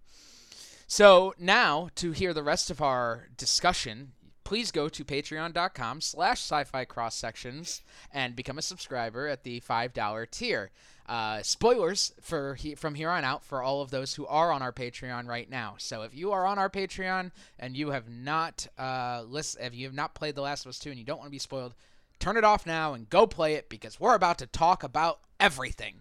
So 0.87 1.33
now 1.39 1.89
to 1.95 2.11
hear 2.11 2.33
the 2.33 2.43
rest 2.43 2.69
of 2.69 2.81
our 2.81 3.29
discussion, 3.37 4.11
please 4.43 4.71
go 4.71 4.89
to 4.89 5.05
patreon.com 5.05 6.01
slash 6.01 6.39
sci-fi 6.39 6.83
cross 6.83 7.15
sections 7.15 7.81
and 8.11 8.35
become 8.35 8.57
a 8.57 8.61
subscriber 8.61 9.27
at 9.29 9.43
the 9.43 9.61
$5 9.61 10.31
tier. 10.31 10.71
Uh, 11.11 11.43
spoilers 11.43 12.13
for 12.21 12.55
he, 12.55 12.73
from 12.73 12.95
here 12.95 13.09
on 13.09 13.25
out 13.25 13.43
for 13.43 13.61
all 13.61 13.81
of 13.81 13.91
those 13.91 14.13
who 14.13 14.25
are 14.27 14.49
on 14.49 14.61
our 14.61 14.71
Patreon 14.71 15.27
right 15.27 15.49
now. 15.49 15.75
So 15.77 16.03
if 16.03 16.15
you 16.15 16.31
are 16.31 16.45
on 16.45 16.57
our 16.57 16.69
Patreon 16.69 17.31
and 17.59 17.75
you 17.75 17.89
have 17.89 18.07
not 18.07 18.65
uh, 18.77 19.25
list, 19.27 19.57
if 19.59 19.75
you 19.75 19.87
have 19.87 19.93
not 19.93 20.15
played 20.15 20.35
The 20.35 20.41
Last 20.41 20.65
of 20.65 20.69
Us 20.69 20.79
2 20.79 20.89
and 20.89 20.97
you 20.97 21.03
don't 21.03 21.17
want 21.17 21.27
to 21.27 21.31
be 21.31 21.37
spoiled, 21.37 21.75
turn 22.19 22.37
it 22.37 22.45
off 22.45 22.65
now 22.65 22.93
and 22.93 23.09
go 23.09 23.27
play 23.27 23.55
it 23.55 23.67
because 23.67 23.99
we're 23.99 24.15
about 24.15 24.37
to 24.37 24.45
talk 24.45 24.83
about 24.83 25.19
everything. 25.37 25.95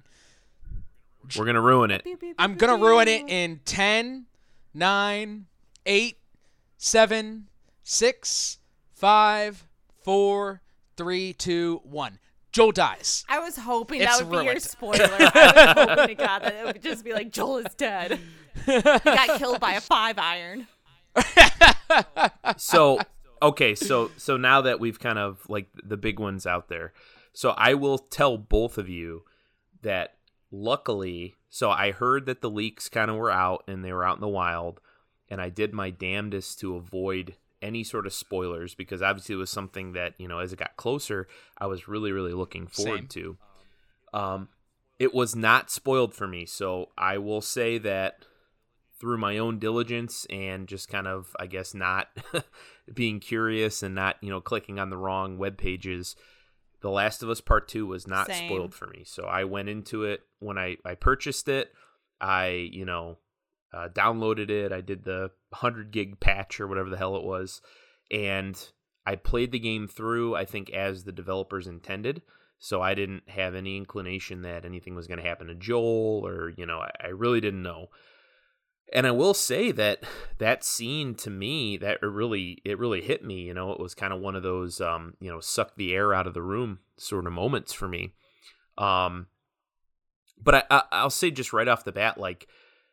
We're 1.36 1.44
gonna 1.44 1.60
ruin 1.60 1.90
it. 1.90 2.06
I'm 2.38 2.54
gonna 2.54 2.76
ruin 2.80 3.08
it 3.08 3.24
in 3.28 3.62
10, 3.64 4.26
9, 4.74 5.46
8, 5.86 6.16
7, 6.78 7.48
6, 7.82 8.58
5, 8.94 9.66
4, 10.04 10.60
3, 10.96 11.32
2, 11.32 11.80
1. 11.82 12.18
Joel 12.52 12.72
dies. 12.72 13.24
I 13.28 13.38
was 13.38 13.56
hoping 13.56 14.00
It's 14.00 14.18
that 14.18 14.26
would 14.28 14.40
be 14.40 14.44
your 14.44 14.58
spoiler. 14.58 15.04
I 15.04 15.74
was 15.76 15.88
hoping 15.88 16.08
to 16.08 16.14
God 16.14 16.38
that 16.40 16.54
it 16.54 16.64
would 16.64 16.82
just 16.82 17.04
be 17.04 17.12
like 17.12 17.30
Joel 17.30 17.58
is 17.58 17.74
dead. 17.74 18.18
he 18.66 18.80
got 18.80 19.38
killed 19.38 19.60
by 19.60 19.72
a 19.74 19.80
five 19.80 20.18
iron. 20.18 20.66
so 22.56 22.98
okay 23.42 23.74
so 23.74 24.10
so 24.16 24.36
now 24.36 24.60
that 24.60 24.78
we've 24.78 25.00
kind 25.00 25.18
of 25.18 25.44
like 25.48 25.68
the 25.82 25.96
big 25.96 26.20
ones 26.20 26.46
out 26.46 26.68
there 26.68 26.92
so 27.32 27.50
i 27.56 27.74
will 27.74 27.98
tell 27.98 28.38
both 28.38 28.78
of 28.78 28.88
you 28.88 29.24
that 29.82 30.14
luckily 30.52 31.34
so 31.48 31.70
i 31.70 31.90
heard 31.90 32.26
that 32.26 32.42
the 32.42 32.50
leaks 32.50 32.88
kind 32.88 33.10
of 33.10 33.16
were 33.16 33.30
out 33.30 33.64
and 33.66 33.84
they 33.84 33.92
were 33.92 34.04
out 34.04 34.16
in 34.16 34.20
the 34.20 34.28
wild 34.28 34.80
and 35.28 35.40
i 35.40 35.48
did 35.48 35.72
my 35.72 35.90
damnedest 35.90 36.60
to 36.60 36.76
avoid 36.76 37.34
any 37.62 37.84
sort 37.84 38.06
of 38.06 38.12
spoilers 38.12 38.74
because 38.74 39.02
obviously 39.02 39.34
it 39.34 39.38
was 39.38 39.50
something 39.50 39.92
that 39.92 40.14
you 40.18 40.26
know 40.28 40.38
as 40.38 40.52
it 40.52 40.58
got 40.58 40.76
closer 40.76 41.28
i 41.58 41.66
was 41.66 41.88
really 41.88 42.12
really 42.12 42.32
looking 42.32 42.66
forward 42.66 43.10
to. 43.10 43.36
Um 44.12 44.48
it 44.98 45.14
was 45.14 45.34
not 45.34 45.70
spoiled 45.70 46.14
for 46.14 46.26
me 46.26 46.46
so 46.46 46.90
i 46.96 47.18
will 47.18 47.40
say 47.40 47.78
that 47.78 48.24
through 49.00 49.16
my 49.16 49.38
own 49.38 49.58
diligence 49.58 50.26
and 50.28 50.68
just 50.68 50.88
kind 50.88 51.06
of 51.06 51.34
i 51.38 51.46
guess 51.46 51.74
not 51.74 52.08
being 52.94 53.20
curious 53.20 53.82
and 53.82 53.94
not 53.94 54.16
you 54.20 54.30
know 54.30 54.40
clicking 54.40 54.78
on 54.78 54.90
the 54.90 54.96
wrong 54.96 55.38
web 55.38 55.56
pages 55.56 56.16
the 56.80 56.90
last 56.90 57.22
of 57.22 57.28
us 57.28 57.40
part 57.40 57.68
2 57.68 57.86
was 57.86 58.06
not 58.06 58.26
Same. 58.26 58.48
spoiled 58.48 58.74
for 58.74 58.86
me. 58.86 59.04
So 59.04 59.24
i 59.24 59.44
went 59.44 59.68
into 59.68 60.04
it 60.04 60.22
when 60.38 60.58
i 60.58 60.76
i 60.84 60.94
purchased 60.94 61.48
it 61.48 61.72
i 62.20 62.48
you 62.48 62.84
know 62.84 63.18
uh, 63.72 63.88
downloaded 63.88 64.50
it 64.50 64.72
i 64.72 64.80
did 64.80 65.04
the 65.04 65.30
100 65.50 65.90
gig 65.90 66.20
patch 66.20 66.60
or 66.60 66.66
whatever 66.66 66.90
the 66.90 66.96
hell 66.96 67.16
it 67.16 67.24
was 67.24 67.60
and 68.10 68.70
I 69.06 69.16
played 69.16 69.52
the 69.52 69.58
game 69.58 69.88
through, 69.88 70.36
I 70.36 70.44
think, 70.44 70.70
as 70.70 71.04
the 71.04 71.12
developers 71.12 71.66
intended. 71.66 72.22
So 72.58 72.82
I 72.82 72.94
didn't 72.94 73.28
have 73.28 73.54
any 73.54 73.76
inclination 73.76 74.42
that 74.42 74.64
anything 74.64 74.94
was 74.94 75.06
going 75.06 75.18
to 75.18 75.28
happen 75.28 75.46
to 75.46 75.54
Joel, 75.54 76.26
or, 76.26 76.50
you 76.50 76.66
know, 76.66 76.78
I, 76.78 76.90
I 77.04 77.08
really 77.08 77.40
didn't 77.40 77.62
know. 77.62 77.86
And 78.92 79.06
I 79.06 79.12
will 79.12 79.34
say 79.34 79.72
that 79.72 80.04
that 80.38 80.64
scene 80.64 81.14
to 81.16 81.30
me, 81.30 81.76
that 81.78 81.98
it 82.02 82.06
really, 82.06 82.60
it 82.64 82.78
really 82.78 83.00
hit 83.00 83.24
me. 83.24 83.42
You 83.42 83.54
know, 83.54 83.72
it 83.72 83.80
was 83.80 83.94
kind 83.94 84.12
of 84.12 84.20
one 84.20 84.34
of 84.34 84.42
those, 84.42 84.80
um, 84.80 85.14
you 85.20 85.30
know, 85.30 85.40
suck 85.40 85.76
the 85.76 85.94
air 85.94 86.12
out 86.12 86.26
of 86.26 86.34
the 86.34 86.42
room 86.42 86.80
sort 86.96 87.26
of 87.26 87.32
moments 87.32 87.72
for 87.72 87.88
me. 87.88 88.14
Um, 88.76 89.28
but 90.42 90.54
I, 90.54 90.62
I, 90.70 90.82
I'll 90.92 91.10
say 91.10 91.30
just 91.30 91.52
right 91.52 91.68
off 91.68 91.84
the 91.84 91.92
bat, 91.92 92.18
like, 92.18 92.48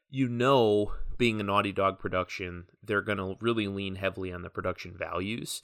you 0.10 0.28
know, 0.28 0.94
being 1.18 1.40
a 1.40 1.44
Naughty 1.44 1.72
Dog 1.72 2.00
production, 2.00 2.66
they're 2.84 3.02
going 3.02 3.18
to 3.18 3.36
really 3.40 3.68
lean 3.68 3.96
heavily 3.96 4.32
on 4.32 4.42
the 4.42 4.50
production 4.50 4.96
values. 4.98 5.62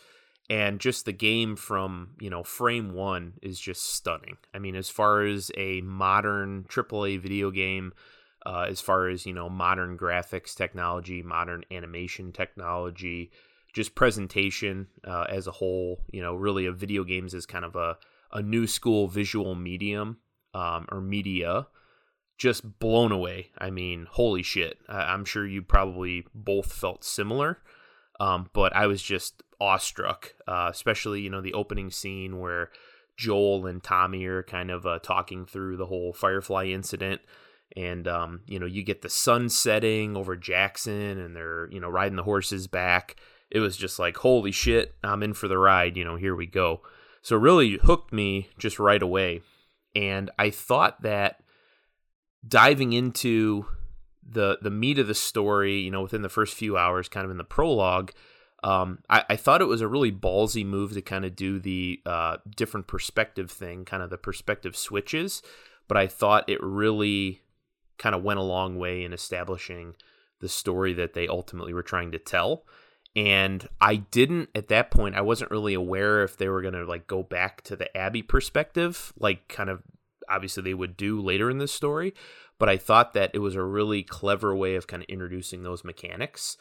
And 0.49 0.79
just 0.79 1.05
the 1.05 1.13
game 1.13 1.55
from, 1.55 2.15
you 2.19 2.29
know, 2.29 2.43
frame 2.43 2.93
one 2.93 3.33
is 3.41 3.59
just 3.59 3.93
stunning. 3.93 4.37
I 4.53 4.59
mean, 4.59 4.75
as 4.75 4.89
far 4.89 5.21
as 5.21 5.51
a 5.55 5.81
modern 5.81 6.65
AAA 6.65 7.19
video 7.19 7.49
game, 7.49 7.93
uh, 8.45 8.65
as 8.67 8.81
far 8.81 9.07
as, 9.07 9.25
you 9.25 9.33
know, 9.33 9.47
modern 9.47 9.97
graphics 9.97 10.53
technology, 10.53 11.23
modern 11.23 11.63
animation 11.71 12.33
technology, 12.33 13.31
just 13.73 13.95
presentation 13.95 14.87
uh, 15.07 15.25
as 15.29 15.47
a 15.47 15.51
whole, 15.51 16.01
you 16.11 16.21
know, 16.21 16.35
really 16.35 16.65
a 16.65 16.73
video 16.73 17.05
games 17.05 17.33
is 17.33 17.45
kind 17.45 17.63
of 17.63 17.77
a, 17.77 17.97
a 18.33 18.41
new 18.41 18.67
school 18.67 19.07
visual 19.07 19.55
medium 19.55 20.17
um, 20.53 20.85
or 20.91 20.99
media 20.99 21.67
just 22.43 22.77
blown 22.77 23.13
away. 23.13 23.51
I 23.57 23.69
mean, 23.69 24.05
holy 24.11 24.43
shit. 24.43 24.77
I- 24.89 25.13
am 25.13 25.23
sure 25.23 25.47
you 25.47 25.61
probably 25.61 26.25
both 26.35 26.73
felt 26.73 27.05
similar. 27.05 27.59
Um, 28.19 28.49
but 28.51 28.75
I 28.75 28.85
was 28.85 29.01
just 29.01 29.41
awestruck, 29.61 30.33
uh, 30.45 30.67
especially, 30.69 31.21
you 31.21 31.29
know, 31.29 31.39
the 31.39 31.53
opening 31.53 31.89
scene 31.89 32.41
where 32.41 32.69
Joel 33.15 33.65
and 33.65 33.81
Tommy 33.81 34.25
are 34.25 34.43
kind 34.43 34.71
of 34.71 34.85
uh, 34.85 34.99
talking 34.99 35.45
through 35.45 35.77
the 35.77 35.85
whole 35.85 36.11
Firefly 36.11 36.65
incident. 36.65 37.21
And, 37.77 38.09
um, 38.09 38.41
you 38.45 38.59
know, 38.59 38.65
you 38.65 38.83
get 38.83 39.03
the 39.03 39.09
sun 39.09 39.47
setting 39.47 40.17
over 40.17 40.35
Jackson 40.35 41.19
and 41.19 41.33
they're, 41.33 41.69
you 41.71 41.79
know, 41.79 41.87
riding 41.89 42.17
the 42.17 42.23
horses 42.23 42.67
back. 42.67 43.15
It 43.51 43.61
was 43.61 43.77
just 43.77 43.99
like, 43.99 44.17
holy 44.17 44.51
shit, 44.51 44.95
I'm 45.01 45.23
in 45.23 45.33
for 45.33 45.47
the 45.47 45.57
ride. 45.57 45.95
You 45.95 46.03
know, 46.03 46.17
here 46.17 46.35
we 46.35 46.45
go. 46.45 46.81
So 47.21 47.37
really 47.37 47.77
hooked 47.81 48.11
me 48.11 48.49
just 48.57 48.79
right 48.79 49.01
away. 49.01 49.43
And 49.95 50.29
I 50.37 50.49
thought 50.49 51.03
that 51.03 51.42
diving 52.47 52.93
into 52.93 53.65
the 54.27 54.57
the 54.61 54.71
meat 54.71 54.99
of 54.99 55.07
the 55.07 55.15
story, 55.15 55.79
you 55.79 55.91
know, 55.91 56.01
within 56.01 56.21
the 56.21 56.29
first 56.29 56.55
few 56.55 56.77
hours, 56.77 57.09
kind 57.09 57.25
of 57.25 57.31
in 57.31 57.37
the 57.37 57.43
prologue, 57.43 58.11
um, 58.63 58.99
I, 59.09 59.25
I, 59.29 59.35
thought 59.35 59.61
it 59.61 59.67
was 59.67 59.81
a 59.81 59.87
really 59.87 60.11
ballsy 60.11 60.65
move 60.65 60.93
to 60.93 61.01
kind 61.01 61.25
of 61.25 61.35
do 61.35 61.59
the 61.59 62.01
uh, 62.05 62.37
different 62.55 62.87
perspective 62.87 63.51
thing, 63.51 63.83
kind 63.83 64.01
of 64.01 64.09
the 64.09 64.17
perspective 64.17 64.77
switches. 64.77 65.41
But 65.89 65.97
I 65.97 66.07
thought 66.07 66.47
it 66.47 66.63
really 66.63 67.41
kind 67.97 68.15
of 68.15 68.23
went 68.23 68.39
a 68.39 68.43
long 68.43 68.77
way 68.77 69.03
in 69.03 69.11
establishing 69.11 69.95
the 70.39 70.47
story 70.47 70.93
that 70.93 71.13
they 71.13 71.27
ultimately 71.27 71.73
were 71.73 71.83
trying 71.83 72.11
to 72.13 72.19
tell. 72.19 72.63
And 73.15 73.67
I 73.81 73.97
didn't 73.97 74.49
at 74.55 74.69
that 74.69 74.91
point. 74.91 75.15
I 75.15 75.21
wasn't 75.21 75.51
really 75.51 75.73
aware 75.73 76.23
if 76.23 76.37
they 76.37 76.47
were 76.47 76.61
going 76.61 76.73
to 76.73 76.85
like 76.85 77.05
go 77.05 77.21
back 77.21 77.61
to 77.63 77.75
the 77.75 77.95
Abby 77.95 78.21
perspective, 78.21 79.13
like 79.19 79.47
kind 79.49 79.69
of 79.69 79.83
obviously 80.29 80.63
they 80.63 80.73
would 80.73 80.97
do 80.97 81.21
later 81.21 81.49
in 81.49 81.57
this 81.57 81.71
story. 81.71 82.13
But 82.59 82.69
I 82.69 82.77
thought 82.77 83.13
that 83.13 83.31
it 83.33 83.39
was 83.39 83.55
a 83.55 83.63
really 83.63 84.03
clever 84.03 84.55
way 84.55 84.75
of 84.75 84.87
kind 84.87 85.03
of 85.03 85.09
introducing 85.09 85.63
those 85.63 85.83
mechanics. 85.83 86.57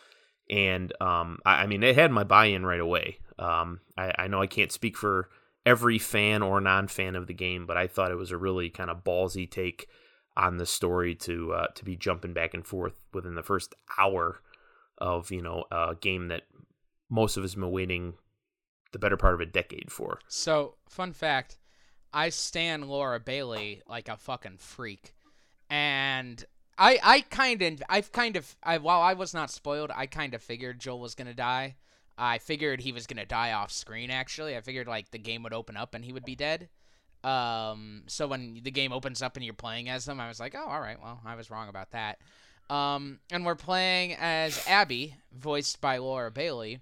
And 0.51 0.93
um, 1.01 1.39
I, 1.45 1.63
I, 1.63 1.67
mean, 1.67 1.83
it 1.83 1.95
had 1.95 2.11
my 2.11 2.25
buy 2.25 2.47
in 2.47 2.67
right 2.67 2.81
away. 2.81 3.19
Um, 3.39 3.81
I, 3.97 4.13
I 4.19 4.29
know 4.29 4.43
I 4.43 4.47
can't 4.47 4.73
speak 4.73 4.97
for 4.97 5.29
every 5.65 5.99
fan 5.99 6.43
or 6.43 6.61
non 6.61 6.89
fan 6.89 7.15
of 7.15 7.27
the 7.27 7.35
game, 7.35 7.67
but 7.67 7.77
I 7.77 7.87
thought 7.87 8.11
it 8.11 8.17
was 8.17 8.31
a 8.31 8.37
really 8.37 8.71
kind 8.71 8.91
of 8.91 9.05
ballsy 9.05 9.51
take 9.51 9.89
on 10.37 10.57
the 10.57 10.67
story 10.67 11.15
to 11.15 11.53
uh, 11.53 11.67
to 11.75 11.85
be 11.85 11.97
jumping 11.97 12.33
back 12.33 12.55
and 12.55 12.67
forth 12.67 12.95
within 13.13 13.35
the 13.35 13.43
first 13.43 13.75
hour 13.99 14.41
of 14.99 15.31
you 15.31 15.43
know 15.43 15.65
a 15.71 15.97
game 16.01 16.29
that 16.29 16.43
most 17.11 17.37
of 17.37 17.45
us 17.45 17.53
have 17.53 17.61
been 17.61 17.71
waiting 17.71 18.15
the 18.93 18.99
better 18.99 19.17
part 19.17 19.35
of 19.35 19.41
a 19.41 19.47
decade 19.47 19.91
for. 19.91 20.19
So, 20.29 20.75
fun 20.89 21.13
fact: 21.13 21.59
I 22.13 22.29
stand 22.29 22.89
Laura 22.89 23.21
Bailey 23.21 23.83
like 23.89 24.09
a 24.09 24.17
fucking 24.17 24.59
freak, 24.59 25.15
and 25.71 26.45
I 26.79 26.99
I 27.03 27.21
kind 27.23 27.63
of 27.63 27.83
I've 27.89 28.13
kind 28.13 28.37
of 28.37 28.57
I 28.63 28.79
while 28.79 29.01
I 29.01 29.15
was 29.15 29.35
not 29.35 29.51
spoiled, 29.51 29.91
I 29.95 30.07
kind 30.07 30.35
of 30.35 30.43
figured 30.43 30.81
Joel 30.81 31.01
was 31.01 31.15
gonna 31.15 31.35
die. 31.35 31.77
I 32.19 32.39
figured 32.39 32.81
he 32.81 32.93
was 32.93 33.07
gonna 33.07 33.27
die 33.27 33.53
off 33.53 33.73
screen. 33.73 34.11
Actually, 34.11 34.57
I 34.57 34.61
figured 34.61 34.87
like 34.87 35.11
the 35.11 35.19
game 35.19 35.43
would 35.43 35.55
open 35.55 35.77
up 35.77 35.95
and 35.95 36.05
he 36.05 36.13
would 36.13 36.25
be 36.25 36.37
dead. 36.37 36.69
Um, 37.25 38.03
so 38.09 38.27
when 38.27 38.61
the 38.63 38.71
game 38.71 38.93
opens 38.93 39.23
up 39.23 39.37
and 39.37 39.45
you're 39.45 39.55
playing 39.55 39.89
as 39.89 40.05
them, 40.05 40.21
I 40.21 40.29
was 40.29 40.41
like, 40.41 40.55
oh, 40.57 40.67
all 40.67 40.81
right, 40.81 41.01
well, 41.01 41.21
I 41.25 41.37
was 41.37 41.51
wrong 41.51 41.69
about 41.69 41.93
that. 41.93 42.19
Um, 42.69 43.21
and 43.31 43.45
we're 43.45 43.55
playing 43.55 44.15
as 44.19 44.67
Abby, 44.67 45.17
voiced 45.33 45.81
by 45.81 45.99
Laura 45.99 46.31
Bailey. 46.31 46.81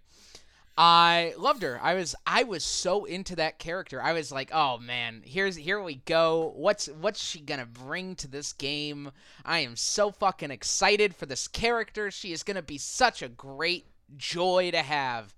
I 0.83 1.35
loved 1.37 1.61
her. 1.62 1.79
I 1.83 1.93
was 1.93 2.14
I 2.27 2.43
was 2.45 2.64
so 2.64 3.05
into 3.05 3.37
that 3.37 3.59
character. 3.59 4.01
I 4.01 4.14
was 4.14 4.33
like, 4.33 4.49
"Oh 4.51 4.79
man, 4.79 5.21
here's 5.27 5.57
here 5.57 5.83
we 5.83 5.97
go. 5.97 6.55
What's 6.57 6.87
what's 6.87 7.23
she 7.23 7.38
going 7.38 7.61
to 7.61 7.66
bring 7.66 8.16
to 8.16 8.27
this 8.27 8.55
game? 8.55 9.12
I 9.45 9.59
am 9.59 9.77
so 9.77 10.11
fucking 10.11 10.51
excited 10.51 11.14
for 11.14 11.27
this 11.27 11.49
character. 11.49 12.11
She 12.11 12.33
is 12.33 12.43
going 12.43 12.55
to 12.57 12.62
be 12.62 12.79
such 12.79 13.21
a 13.21 13.29
great 13.29 13.88
joy 14.16 14.71
to 14.71 14.81
have." 14.83 15.35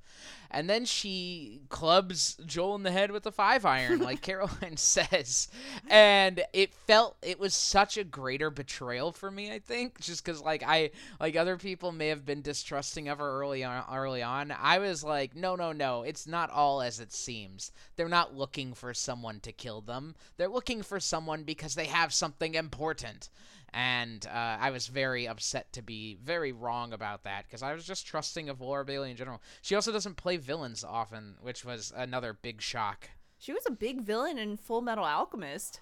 And 0.53 0.69
then 0.69 0.85
she 0.85 1.63
clubs 1.71 2.37
Joel 2.45 2.75
in 2.77 2.83
the 2.83 2.91
head 2.91 3.11
with 3.11 3.27
a 3.27 3.33
five 3.33 3.65
iron, 3.65 4.01
like 4.01 4.21
Caroline 4.23 4.77
says. 4.77 5.49
And 5.89 6.43
it 6.53 6.75
felt 6.75 7.17
it 7.23 7.41
was 7.41 7.55
such 7.55 7.97
a 7.97 8.05
greater 8.05 8.51
betrayal 8.51 9.13
for 9.13 9.31
me. 9.31 9.51
I 9.51 9.59
think 9.59 9.99
just 10.01 10.25
because 10.25 10.43
like 10.43 10.63
I 10.63 10.91
like 11.19 11.37
other 11.37 11.57
people 11.57 11.91
may 11.91 12.09
have 12.09 12.27
been 12.27 12.43
distrusting 12.43 13.09
of 13.09 13.19
her 13.19 13.41
early 13.41 13.65
on. 13.65 13.83
Early 13.91 14.23
on, 14.23 14.53
I 14.53 14.79
was 14.79 15.03
like, 15.03 15.35
no, 15.35 15.57
no, 15.57 15.73
no, 15.73 16.03
it's 16.03 16.27
not 16.27 16.51
all 16.51 16.83
as 16.83 17.01
it 17.01 17.13
seems. 17.13 17.73
They're 17.97 18.09
not 18.09 18.37
looking 18.37 18.75
for 18.75 18.93
someone 18.93 19.41
to 19.41 19.53
kill 19.53 19.81
them. 19.81 20.15
They're 20.37 20.49
looking 20.49 20.83
for 20.83 21.01
someone 21.01 21.45
because 21.45 21.75
they 21.75 21.87
have 21.87 22.13
something 22.13 22.55
important 22.55 23.31
and 23.73 24.27
uh, 24.27 24.59
I 24.61 24.71
was 24.71 24.87
very 24.87 25.27
upset 25.27 25.73
to 25.73 25.83
be 25.83 26.19
very 26.23 26.53
wrong 26.53 26.93
about 26.93 27.25
that 27.25 27.45
because 27.47 27.63
I 27.63 27.73
was 27.73 27.87
just 27.87 28.07
trusting 28.07 28.49
of 28.49 28.61
Laura 28.61 28.85
Bailey 28.85 29.11
in 29.11 29.17
general. 29.17 29.41
She 29.63 29.75
also 29.75 29.93
doesn't 29.93 30.17
play 30.17 30.37
villains 30.37 30.85
often, 30.85 31.37
which 31.41 31.65
was 31.65 31.93
another 31.97 32.35
big 32.35 32.61
shock. 32.61 33.11
She 33.39 33.53
was 33.53 33.65
a 33.67 33.73
big 33.73 34.03
villain 34.03 34.39
in 34.39 34.57
Full 34.57 34.83
Metal 34.83 35.05
Alchemist. 35.05 35.81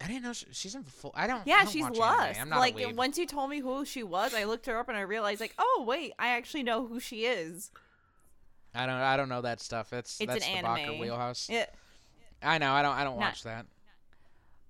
I 0.00 0.06
didn't 0.06 0.22
know 0.22 0.32
she, 0.32 0.46
she's 0.52 0.74
in 0.74 0.82
full. 0.84 1.12
I 1.14 1.26
don't. 1.26 1.46
Yeah, 1.46 1.56
I 1.56 1.64
don't 1.64 1.72
she's 1.72 1.84
like 1.84 2.96
once 2.96 3.18
you 3.18 3.26
told 3.26 3.50
me 3.50 3.60
who 3.60 3.84
she 3.84 4.02
was, 4.02 4.32
I 4.34 4.44
looked 4.44 4.64
her 4.66 4.78
up 4.78 4.88
and 4.88 4.96
I 4.96 5.02
realized 5.02 5.40
like, 5.40 5.54
oh 5.58 5.84
wait, 5.86 6.14
I 6.18 6.28
actually 6.28 6.62
know 6.62 6.86
who 6.86 6.98
she 6.98 7.26
is. 7.26 7.70
I 8.74 8.86
don't. 8.86 8.96
I 8.96 9.16
don't 9.18 9.28
know 9.28 9.42
that 9.42 9.60
stuff. 9.60 9.92
It's 9.92 10.18
it's 10.20 10.32
that's 10.32 10.46
an 10.46 10.62
the 10.62 10.68
anime. 10.68 10.98
Wheelhouse. 10.98 11.48
Yeah. 11.50 11.66
I 12.42 12.56
know. 12.58 12.72
I 12.72 12.80
don't. 12.80 12.96
I 12.96 13.04
don't 13.04 13.18
Not, 13.18 13.26
watch 13.26 13.42
that. 13.42 13.66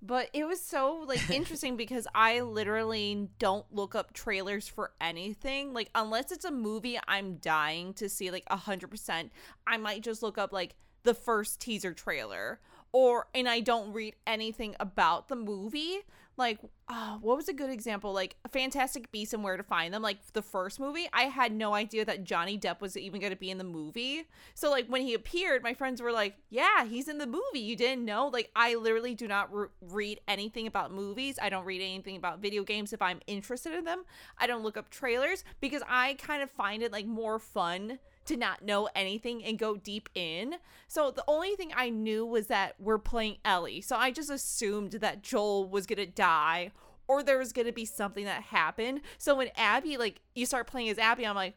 But 0.01 0.29
it 0.33 0.45
was 0.45 0.59
so 0.59 1.05
like 1.07 1.29
interesting 1.31 1.77
because 1.77 2.07
I 2.15 2.41
literally 2.41 3.29
don't 3.39 3.65
look 3.71 3.95
up 3.95 4.13
trailers 4.13 4.67
for 4.67 4.91
anything. 4.99 5.73
Like 5.73 5.89
unless 5.93 6.31
it's 6.31 6.45
a 6.45 6.51
movie 6.51 6.97
I'm 7.07 7.35
dying 7.35 7.93
to 7.95 8.09
see 8.09 8.31
like 8.31 8.45
a 8.47 8.57
hundred 8.57 8.89
percent, 8.89 9.31
I 9.67 9.77
might 9.77 10.01
just 10.01 10.23
look 10.23 10.37
up 10.37 10.51
like 10.51 10.75
the 11.03 11.13
first 11.13 11.59
teaser 11.59 11.93
trailer 11.93 12.59
or 12.91 13.27
and 13.33 13.47
I 13.47 13.59
don't 13.59 13.93
read 13.93 14.15
anything 14.25 14.75
about 14.79 15.27
the 15.27 15.35
movie. 15.35 15.99
Like, 16.41 16.59
uh, 16.87 17.17
what 17.19 17.37
was 17.37 17.47
a 17.47 17.53
good 17.53 17.69
example? 17.69 18.11
Like 18.11 18.35
Fantastic 18.51 19.11
Beasts 19.11 19.33
and 19.33 19.43
Where 19.43 19.55
to 19.55 19.63
Find 19.63 19.93
Them. 19.93 20.01
Like 20.01 20.17
the 20.33 20.41
first 20.41 20.79
movie, 20.79 21.07
I 21.13 21.23
had 21.23 21.53
no 21.53 21.75
idea 21.75 22.03
that 22.05 22.23
Johnny 22.23 22.57
Depp 22.57 22.81
was 22.81 22.97
even 22.97 23.21
going 23.21 23.31
to 23.31 23.37
be 23.37 23.51
in 23.51 23.59
the 23.59 23.63
movie. 23.63 24.23
So 24.55 24.71
like 24.71 24.87
when 24.87 25.03
he 25.03 25.13
appeared, 25.13 25.61
my 25.61 25.75
friends 25.75 26.01
were 26.01 26.11
like, 26.11 26.35
"Yeah, 26.49 26.85
he's 26.85 27.07
in 27.07 27.19
the 27.19 27.27
movie. 27.27 27.59
You 27.59 27.75
didn't 27.75 28.03
know?" 28.03 28.27
Like 28.27 28.49
I 28.55 28.73
literally 28.73 29.13
do 29.13 29.27
not 29.27 29.53
re- 29.53 29.67
read 29.81 30.19
anything 30.27 30.65
about 30.65 30.91
movies. 30.91 31.37
I 31.39 31.49
don't 31.49 31.65
read 31.65 31.81
anything 31.81 32.17
about 32.17 32.41
video 32.41 32.63
games 32.63 32.91
if 32.91 33.01
I'm 33.01 33.19
interested 33.27 33.73
in 33.73 33.85
them. 33.85 34.03
I 34.39 34.47
don't 34.47 34.63
look 34.63 34.77
up 34.77 34.89
trailers 34.89 35.43
because 35.61 35.83
I 35.87 36.15
kind 36.15 36.41
of 36.41 36.49
find 36.49 36.81
it 36.81 36.91
like 36.91 37.05
more 37.05 37.37
fun 37.37 37.99
to 38.25 38.37
not 38.37 38.63
know 38.63 38.89
anything 38.95 39.43
and 39.43 39.57
go 39.57 39.75
deep 39.75 40.09
in. 40.15 40.55
So 40.87 41.11
the 41.11 41.23
only 41.27 41.55
thing 41.55 41.71
I 41.75 41.89
knew 41.89 42.25
was 42.25 42.47
that 42.47 42.75
we're 42.79 42.97
playing 42.97 43.37
Ellie. 43.43 43.81
So 43.81 43.95
I 43.95 44.11
just 44.11 44.29
assumed 44.29 44.93
that 44.93 45.23
Joel 45.23 45.67
was 45.67 45.85
going 45.85 45.97
to 45.97 46.05
die 46.05 46.71
or 47.07 47.23
there 47.23 47.37
was 47.37 47.51
going 47.51 47.67
to 47.67 47.73
be 47.73 47.85
something 47.85 48.25
that 48.25 48.43
happened. 48.43 49.01
So 49.17 49.35
when 49.35 49.49
Abby 49.57 49.97
like 49.97 50.21
you 50.35 50.45
start 50.45 50.67
playing 50.67 50.89
as 50.89 50.97
Abby, 50.97 51.25
I'm 51.25 51.35
like, 51.35 51.55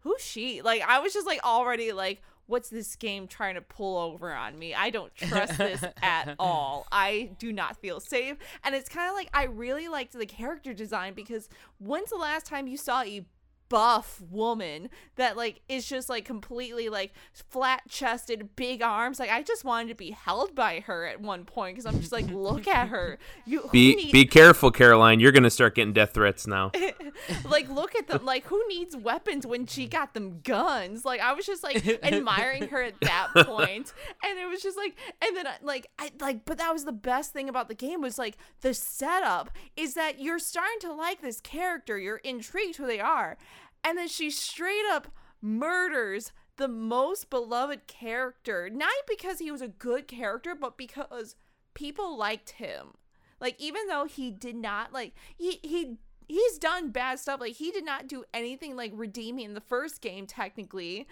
"Who's 0.00 0.22
she?" 0.22 0.62
Like 0.62 0.82
I 0.82 0.98
was 0.98 1.12
just 1.12 1.26
like 1.26 1.44
already 1.44 1.92
like 1.92 2.22
what's 2.46 2.68
this 2.68 2.96
game 2.96 3.26
trying 3.26 3.54
to 3.54 3.60
pull 3.60 3.98
over 3.98 4.32
on 4.32 4.58
me? 4.58 4.74
I 4.74 4.90
don't 4.90 5.14
trust 5.14 5.58
this 5.58 5.84
at 6.02 6.34
all. 6.38 6.86
I 6.92 7.30
do 7.38 7.52
not 7.52 7.76
feel 7.76 8.00
safe. 8.00 8.36
And 8.64 8.74
it's 8.74 8.88
kind 8.88 9.08
of 9.08 9.14
like 9.14 9.28
I 9.34 9.44
really 9.44 9.88
liked 9.88 10.12
the 10.12 10.26
character 10.26 10.72
design 10.72 11.14
because 11.14 11.48
when's 11.78 12.10
the 12.10 12.16
last 12.16 12.46
time 12.46 12.66
you 12.66 12.76
saw 12.76 13.02
a 13.02 13.26
buff 13.68 14.20
woman 14.30 14.88
that 15.16 15.36
like 15.36 15.60
is 15.68 15.86
just 15.86 16.08
like 16.08 16.24
completely 16.24 16.88
like 16.88 17.12
flat 17.32 17.82
chested 17.88 18.54
big 18.56 18.82
arms. 18.82 19.18
Like 19.18 19.30
i 19.30 19.42
just 19.42 19.64
wanted 19.64 19.88
to 19.88 19.94
be 19.94 20.10
held 20.12 20.54
by 20.54 20.80
her 20.80 21.06
at 21.06 21.20
one 21.20 21.44
point 21.44 21.76
because 21.76 21.86
i'm 21.86 22.00
just 22.00 22.12
like 22.12 22.28
look 22.30 22.68
at 22.68 22.88
her. 22.88 23.18
You 23.44 23.68
Be 23.72 23.96
need- 23.96 24.12
be 24.12 24.24
careful, 24.24 24.70
Caroline. 24.70 25.20
You're 25.20 25.32
gonna 25.32 25.50
start 25.50 25.74
getting 25.74 25.92
death 25.92 26.14
threats 26.14 26.46
now. 26.46 26.70
like 27.48 27.68
look 27.68 27.94
at 27.94 28.06
them 28.08 28.24
like 28.24 28.44
who 28.46 28.62
needs 28.68 28.96
weapons 28.96 29.46
when 29.46 29.66
she 29.66 29.86
got 29.86 30.14
them 30.14 30.40
guns? 30.42 31.04
Like 31.04 31.20
i 31.20 31.32
was 31.32 31.46
just 31.46 31.62
like 31.62 31.86
admiring 32.04 32.68
her 32.68 32.82
at 32.82 33.00
that 33.00 33.28
point. 33.46 33.92
And 34.24 34.38
it 34.38 34.46
was 34.48 34.62
just 34.62 34.76
like 34.76 34.96
and 35.22 35.36
then 35.36 35.46
uh, 35.46 35.52
like 35.62 35.88
i 35.98 36.10
like 36.20 36.44
but 36.44 36.58
that 36.58 36.72
was 36.72 36.84
the 36.84 36.92
best 36.92 37.32
thing 37.32 37.48
about 37.48 37.68
the 37.68 37.74
game 37.74 38.00
was 38.00 38.18
like 38.18 38.36
the 38.60 38.74
setup 38.74 39.50
is 39.76 39.94
that 39.94 40.20
you're 40.20 40.38
starting 40.38 40.78
to 40.80 40.92
like 40.92 41.20
this 41.20 41.40
character. 41.40 41.98
You're 41.98 42.16
intrigued 42.18 42.76
who 42.76 42.86
they 42.86 43.00
are 43.00 43.36
and 43.84 43.98
then 43.98 44.08
she 44.08 44.30
straight 44.30 44.84
up 44.90 45.08
murders 45.40 46.32
the 46.56 46.68
most 46.68 47.28
beloved 47.28 47.86
character 47.86 48.70
not 48.70 48.92
because 49.06 49.38
he 49.38 49.50
was 49.50 49.60
a 49.60 49.68
good 49.68 50.08
character 50.08 50.54
but 50.54 50.76
because 50.76 51.36
people 51.76 52.16
liked 52.16 52.52
him. 52.52 52.94
Like 53.40 53.54
even 53.58 53.86
though 53.86 54.06
he 54.06 54.30
did 54.32 54.56
not 54.56 54.92
like 54.92 55.12
he 55.36 55.60
he 55.62 55.98
he's 56.26 56.58
done 56.58 56.90
bad 56.90 57.20
stuff. 57.20 57.40
Like 57.40 57.54
he 57.54 57.70
did 57.70 57.84
not 57.84 58.08
do 58.08 58.24
anything 58.34 58.74
like 58.74 58.92
redeeming 58.94 59.44
in 59.44 59.54
the 59.54 59.60
first 59.60 60.00
game 60.00 60.26
technically. 60.26 61.06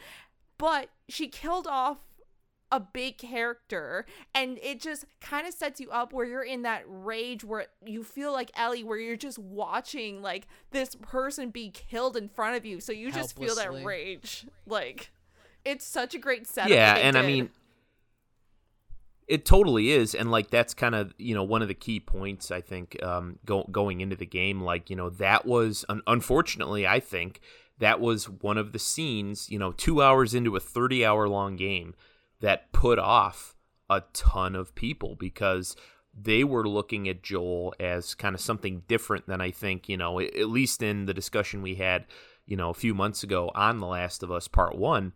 But 0.58 0.88
she 1.08 1.28
killed 1.28 1.66
off 1.66 1.98
a 2.72 2.80
big 2.80 3.18
character 3.18 4.04
and 4.34 4.58
it 4.62 4.80
just 4.80 5.04
kind 5.20 5.46
of 5.46 5.54
sets 5.54 5.80
you 5.80 5.90
up 5.90 6.12
where 6.12 6.26
you're 6.26 6.42
in 6.42 6.62
that 6.62 6.82
rage 6.86 7.44
where 7.44 7.66
you 7.84 8.02
feel 8.02 8.32
like 8.32 8.50
Ellie 8.56 8.82
where 8.82 8.98
you're 8.98 9.16
just 9.16 9.38
watching 9.38 10.22
like 10.22 10.46
this 10.70 10.96
person 10.96 11.50
be 11.50 11.70
killed 11.70 12.16
in 12.16 12.28
front 12.28 12.56
of 12.56 12.64
you. 12.64 12.80
So 12.80 12.92
you 12.92 13.12
just 13.12 13.38
feel 13.38 13.54
that 13.54 13.84
rage. 13.84 14.46
Like 14.66 15.10
it's 15.64 15.86
such 15.86 16.14
a 16.14 16.18
great 16.18 16.46
setup 16.46 16.70
yeah, 16.70 16.94
and 16.94 17.16
I 17.16 17.22
mean, 17.22 17.50
it 19.26 19.44
totally 19.44 19.90
is, 19.90 20.14
and 20.14 20.30
like 20.30 20.50
that's 20.50 20.74
kind 20.74 20.94
of 20.94 21.14
you 21.18 21.34
know 21.34 21.42
one 21.42 21.62
of 21.62 21.68
the 21.68 21.74
key 21.74 22.00
points 22.00 22.50
I 22.50 22.60
think 22.60 23.02
um, 23.02 23.38
go, 23.44 23.64
going 23.70 24.00
into 24.00 24.16
the 24.16 24.26
game. 24.26 24.60
Like 24.60 24.90
you 24.90 24.96
know 24.96 25.10
that 25.10 25.46
was 25.46 25.84
un- 25.88 26.02
unfortunately 26.06 26.86
I 26.86 27.00
think 27.00 27.40
that 27.78 28.00
was 28.00 28.28
one 28.28 28.58
of 28.58 28.72
the 28.72 28.78
scenes 28.78 29.50
you 29.50 29.58
know 29.58 29.72
two 29.72 30.02
hours 30.02 30.34
into 30.34 30.56
a 30.56 30.60
thirty 30.60 31.04
hour 31.04 31.28
long 31.28 31.56
game 31.56 31.94
that 32.40 32.72
put 32.72 32.98
off 32.98 33.54
a 33.88 34.02
ton 34.12 34.54
of 34.54 34.74
people 34.74 35.16
because 35.18 35.76
they 36.16 36.44
were 36.44 36.68
looking 36.68 37.08
at 37.08 37.22
Joel 37.22 37.74
as 37.80 38.14
kind 38.14 38.34
of 38.34 38.40
something 38.40 38.82
different 38.86 39.26
than 39.26 39.40
I 39.40 39.50
think 39.50 39.88
you 39.88 39.96
know 39.96 40.20
at 40.20 40.48
least 40.48 40.82
in 40.82 41.06
the 41.06 41.14
discussion 41.14 41.62
we 41.62 41.76
had 41.76 42.06
you 42.46 42.56
know 42.56 42.70
a 42.70 42.74
few 42.74 42.94
months 42.94 43.22
ago 43.22 43.50
on 43.54 43.78
The 43.78 43.86
Last 43.86 44.22
of 44.22 44.30
Us 44.30 44.48
Part 44.48 44.76
One 44.76 45.12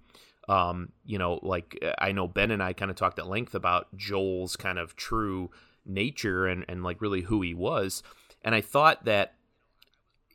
um, 0.48 0.92
you 1.04 1.18
know, 1.18 1.38
like 1.42 1.78
uh, 1.82 1.92
I 1.98 2.12
know 2.12 2.26
Ben 2.26 2.50
and 2.50 2.62
I 2.62 2.72
kind 2.72 2.90
of 2.90 2.96
talked 2.96 3.18
at 3.18 3.28
length 3.28 3.54
about 3.54 3.94
Joel's 3.96 4.56
kind 4.56 4.78
of 4.78 4.96
true 4.96 5.50
nature 5.84 6.46
and, 6.46 6.64
and 6.68 6.82
like 6.82 7.02
really 7.02 7.22
who 7.22 7.42
he 7.42 7.54
was. 7.54 8.02
And 8.42 8.54
I 8.54 8.62
thought 8.62 9.04
that, 9.04 9.34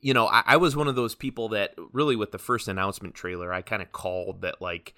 you 0.01 0.13
know, 0.13 0.27
I, 0.27 0.43
I 0.45 0.57
was 0.57 0.75
one 0.75 0.87
of 0.87 0.95
those 0.95 1.15
people 1.15 1.49
that 1.49 1.73
really 1.91 2.15
with 2.15 2.31
the 2.31 2.37
first 2.37 2.67
announcement 2.67 3.15
trailer, 3.15 3.51
I 3.51 3.63
kind 3.63 3.81
of 3.81 3.91
called 3.91 4.41
that 4.41 4.61
like 4.61 4.93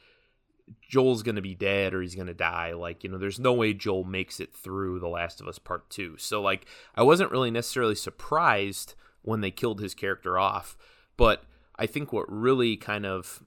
Joel's 0.82 1.24
going 1.24 1.36
to 1.36 1.42
be 1.42 1.56
dead 1.56 1.94
or 1.94 2.02
he's 2.02 2.16
going 2.16 2.28
to 2.28 2.34
die. 2.34 2.74
Like, 2.74 3.04
you 3.04 3.10
know, 3.10 3.18
there's 3.18 3.40
no 3.40 3.54
way 3.54 3.74
Joel 3.74 4.04
makes 4.04 4.40
it 4.40 4.54
through 4.54 5.00
The 5.00 5.08
Last 5.08 5.42
of 5.42 5.48
Us 5.48 5.60
Part 5.60 5.90
2. 5.90 6.18
So, 6.18 6.42
like, 6.42 6.66
I 6.96 7.04
wasn't 7.04 7.32
really 7.32 7.52
necessarily 7.52 7.96
surprised 7.96 8.96
when 9.22 9.42
they 9.42 9.52
killed 9.52 9.80
his 9.80 9.94
character 9.94 10.40
off. 10.40 10.78
But 11.18 11.44
I 11.78 11.86
think 11.86 12.12
what 12.12 12.32
really 12.32 12.78
kind 12.78 13.06
of 13.06 13.44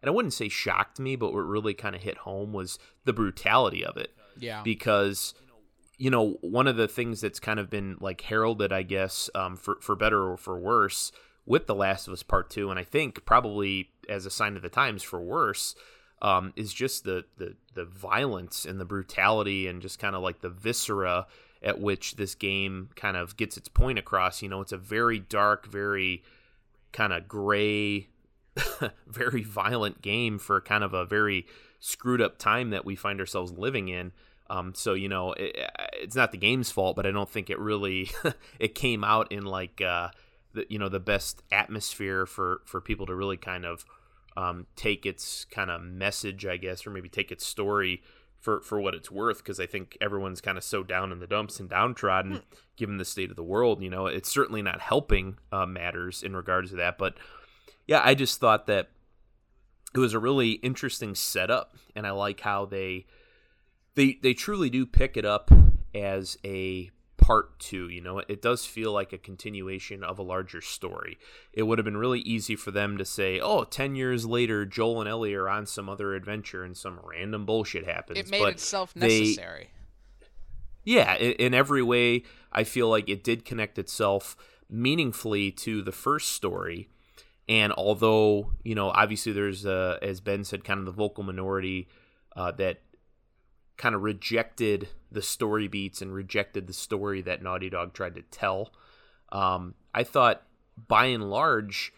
and 0.00 0.08
I 0.08 0.12
wouldn't 0.12 0.34
say 0.34 0.48
shocked 0.48 1.00
me, 1.00 1.16
but 1.16 1.32
what 1.32 1.40
really 1.40 1.74
kind 1.74 1.94
of 1.94 2.02
hit 2.02 2.18
home 2.18 2.52
was 2.52 2.78
the 3.04 3.12
brutality 3.12 3.84
of 3.84 3.96
it. 3.96 4.14
Yeah. 4.38 4.62
Because, 4.62 5.34
you 5.96 6.10
know, 6.10 6.38
one 6.40 6.68
of 6.68 6.76
the 6.76 6.86
things 6.86 7.20
that's 7.20 7.40
kind 7.40 7.58
of 7.58 7.68
been 7.68 7.96
like 8.00 8.20
heralded, 8.20 8.72
I 8.72 8.82
guess, 8.82 9.28
um, 9.34 9.56
for 9.56 9.78
for 9.80 9.96
better 9.96 10.30
or 10.30 10.36
for 10.36 10.58
worse, 10.58 11.10
with 11.46 11.66
The 11.66 11.74
Last 11.74 12.06
of 12.06 12.12
Us 12.12 12.22
Part 12.22 12.50
Two, 12.50 12.70
and 12.70 12.78
I 12.78 12.84
think 12.84 13.24
probably 13.24 13.90
as 14.08 14.24
a 14.24 14.30
sign 14.30 14.56
of 14.56 14.62
the 14.62 14.68
times 14.68 15.02
for 15.02 15.20
worse, 15.20 15.74
um, 16.22 16.52
is 16.56 16.72
just 16.72 17.04
the 17.04 17.24
the 17.36 17.54
the 17.74 17.84
violence 17.84 18.64
and 18.64 18.80
the 18.80 18.84
brutality 18.84 19.66
and 19.66 19.82
just 19.82 19.98
kind 19.98 20.16
of 20.16 20.22
like 20.22 20.40
the 20.40 20.50
viscera 20.50 21.26
at 21.62 21.80
which 21.80 22.16
this 22.16 22.34
game 22.34 22.88
kind 22.94 23.16
of 23.16 23.36
gets 23.36 23.56
its 23.56 23.68
point 23.68 23.98
across. 23.98 24.42
You 24.42 24.48
know, 24.48 24.60
it's 24.60 24.72
a 24.72 24.78
very 24.78 25.18
dark, 25.18 25.66
very 25.66 26.22
kind 26.92 27.12
of 27.12 27.28
gray 27.28 28.08
very 29.06 29.42
violent 29.42 30.02
game 30.02 30.38
for 30.38 30.60
kind 30.60 30.84
of 30.84 30.94
a 30.94 31.04
very 31.04 31.46
screwed 31.80 32.20
up 32.20 32.38
time 32.38 32.70
that 32.70 32.84
we 32.84 32.96
find 32.96 33.20
ourselves 33.20 33.52
living 33.52 33.88
in. 33.88 34.12
Um, 34.50 34.74
so 34.74 34.94
you 34.94 35.08
know, 35.08 35.32
it, 35.32 35.56
it's 35.94 36.16
not 36.16 36.32
the 36.32 36.38
game's 36.38 36.70
fault, 36.70 36.96
but 36.96 37.06
I 37.06 37.10
don't 37.10 37.28
think 37.28 37.50
it 37.50 37.58
really 37.58 38.10
it 38.58 38.74
came 38.74 39.04
out 39.04 39.30
in 39.30 39.44
like 39.44 39.80
uh, 39.80 40.08
the 40.54 40.66
you 40.68 40.78
know 40.78 40.88
the 40.88 41.00
best 41.00 41.42
atmosphere 41.52 42.26
for 42.26 42.62
for 42.64 42.80
people 42.80 43.06
to 43.06 43.14
really 43.14 43.36
kind 43.36 43.64
of 43.66 43.84
um, 44.38 44.66
take 44.76 45.04
its 45.04 45.44
kind 45.46 45.68
of 45.68 45.82
message, 45.82 46.46
I 46.46 46.58
guess, 46.58 46.86
or 46.86 46.90
maybe 46.90 47.08
take 47.08 47.32
its 47.32 47.44
story 47.44 48.02
for 48.38 48.60
for 48.60 48.80
what 48.80 48.94
it's 48.94 49.10
worth. 49.10 49.38
Because 49.38 49.58
I 49.58 49.66
think 49.66 49.98
everyone's 50.00 50.40
kind 50.40 50.56
of 50.56 50.62
so 50.62 50.84
down 50.84 51.10
in 51.10 51.18
the 51.18 51.26
dumps 51.26 51.58
and 51.58 51.68
downtrodden, 51.68 52.42
given 52.76 52.98
the 52.98 53.04
state 53.04 53.30
of 53.30 53.36
the 53.36 53.42
world. 53.42 53.82
You 53.82 53.90
know, 53.90 54.06
it's 54.06 54.30
certainly 54.30 54.62
not 54.62 54.80
helping 54.80 55.38
uh, 55.50 55.66
matters 55.66 56.22
in 56.22 56.36
regards 56.36 56.70
to 56.70 56.76
that, 56.76 56.98
but 56.98 57.16
yeah, 57.88 58.00
I 58.04 58.14
just 58.14 58.38
thought 58.38 58.66
that 58.66 58.90
it 59.92 59.98
was 59.98 60.14
a 60.14 60.20
really 60.20 60.52
interesting 60.52 61.16
setup, 61.16 61.74
and 61.96 62.06
I 62.06 62.12
like 62.12 62.40
how 62.40 62.64
they 62.64 63.06
they 63.96 64.18
they 64.22 64.34
truly 64.34 64.70
do 64.70 64.86
pick 64.86 65.16
it 65.16 65.24
up 65.24 65.50
as 65.94 66.38
a 66.44 66.90
part 67.18 67.58
two. 67.58 67.88
You 67.90 68.00
know, 68.00 68.20
it 68.26 68.40
does 68.40 68.64
feel 68.64 68.92
like 68.92 69.12
a 69.12 69.18
continuation 69.18 70.02
of 70.02 70.18
a 70.18 70.22
larger 70.22 70.62
story. 70.62 71.18
It 71.52 71.64
would 71.64 71.78
have 71.78 71.84
been 71.84 71.98
really 71.98 72.20
easy 72.20 72.56
for 72.56 72.70
them 72.70 72.96
to 72.96 73.04
say, 73.04 73.38
"Oh, 73.38 73.64
10 73.64 73.94
years 73.94 74.24
later, 74.24 74.64
Joel 74.64 75.00
and 75.00 75.08
Ellie 75.08 75.34
are 75.34 75.48
on 75.48 75.66
some 75.66 75.88
other 75.90 76.14
adventure, 76.14 76.64
and 76.64 76.74
some 76.74 76.98
random 77.04 77.44
bullshit 77.44 77.84
happens." 77.84 78.18
it 78.18 78.30
made 78.30 78.40
but 78.40 78.54
itself 78.54 78.94
they- 78.94 79.20
necessary. 79.20 79.70
yeah, 80.84 81.14
in, 81.16 81.32
in 81.32 81.54
every 81.54 81.82
way, 81.82 82.22
I 82.50 82.64
feel 82.64 82.88
like 82.88 83.08
it 83.10 83.22
did 83.22 83.44
connect 83.44 83.78
itself 83.78 84.34
meaningfully 84.70 85.50
to 85.50 85.82
the 85.82 85.92
first 85.92 86.30
story. 86.30 86.88
And 87.48 87.72
although, 87.72 88.52
you 88.62 88.74
know, 88.74 88.90
obviously 88.90 89.32
there's, 89.32 89.64
uh, 89.64 89.98
as 90.02 90.20
Ben 90.20 90.44
said, 90.44 90.64
kind 90.64 90.78
of 90.80 90.86
the 90.86 90.92
vocal 90.92 91.24
minority 91.24 91.88
uh, 92.36 92.52
that 92.52 92.80
kind 93.78 93.94
of 93.94 94.02
rejected 94.02 94.88
the 95.10 95.22
story 95.22 95.68
beats 95.68 96.02
and 96.02 96.12
rejected 96.12 96.66
the 96.66 96.72
story 96.72 97.22
that 97.22 97.42
Naughty 97.42 97.70
Dog 97.70 97.94
tried 97.94 98.16
to 98.16 98.22
tell. 98.22 98.72
Um, 99.30 99.74
I 99.94 100.04
thought, 100.04 100.42
by 100.88 101.06
and 101.06 101.30
large, 101.30 101.92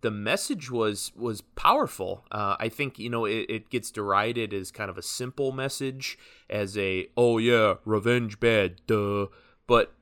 the 0.00 0.10
message 0.10 0.70
was 0.70 1.12
was 1.16 1.40
powerful. 1.40 2.24
Uh, 2.30 2.56
I 2.60 2.68
think 2.68 2.98
you 2.98 3.10
know 3.10 3.24
it, 3.24 3.46
it 3.48 3.70
gets 3.70 3.90
derided 3.90 4.54
as 4.54 4.70
kind 4.70 4.90
of 4.90 4.98
a 4.98 5.02
simple 5.02 5.50
message, 5.50 6.18
as 6.48 6.76
a 6.78 7.08
oh 7.16 7.38
yeah, 7.38 7.74
revenge 7.84 8.38
bad, 8.38 8.80
duh. 8.86 9.26
But 9.66 9.94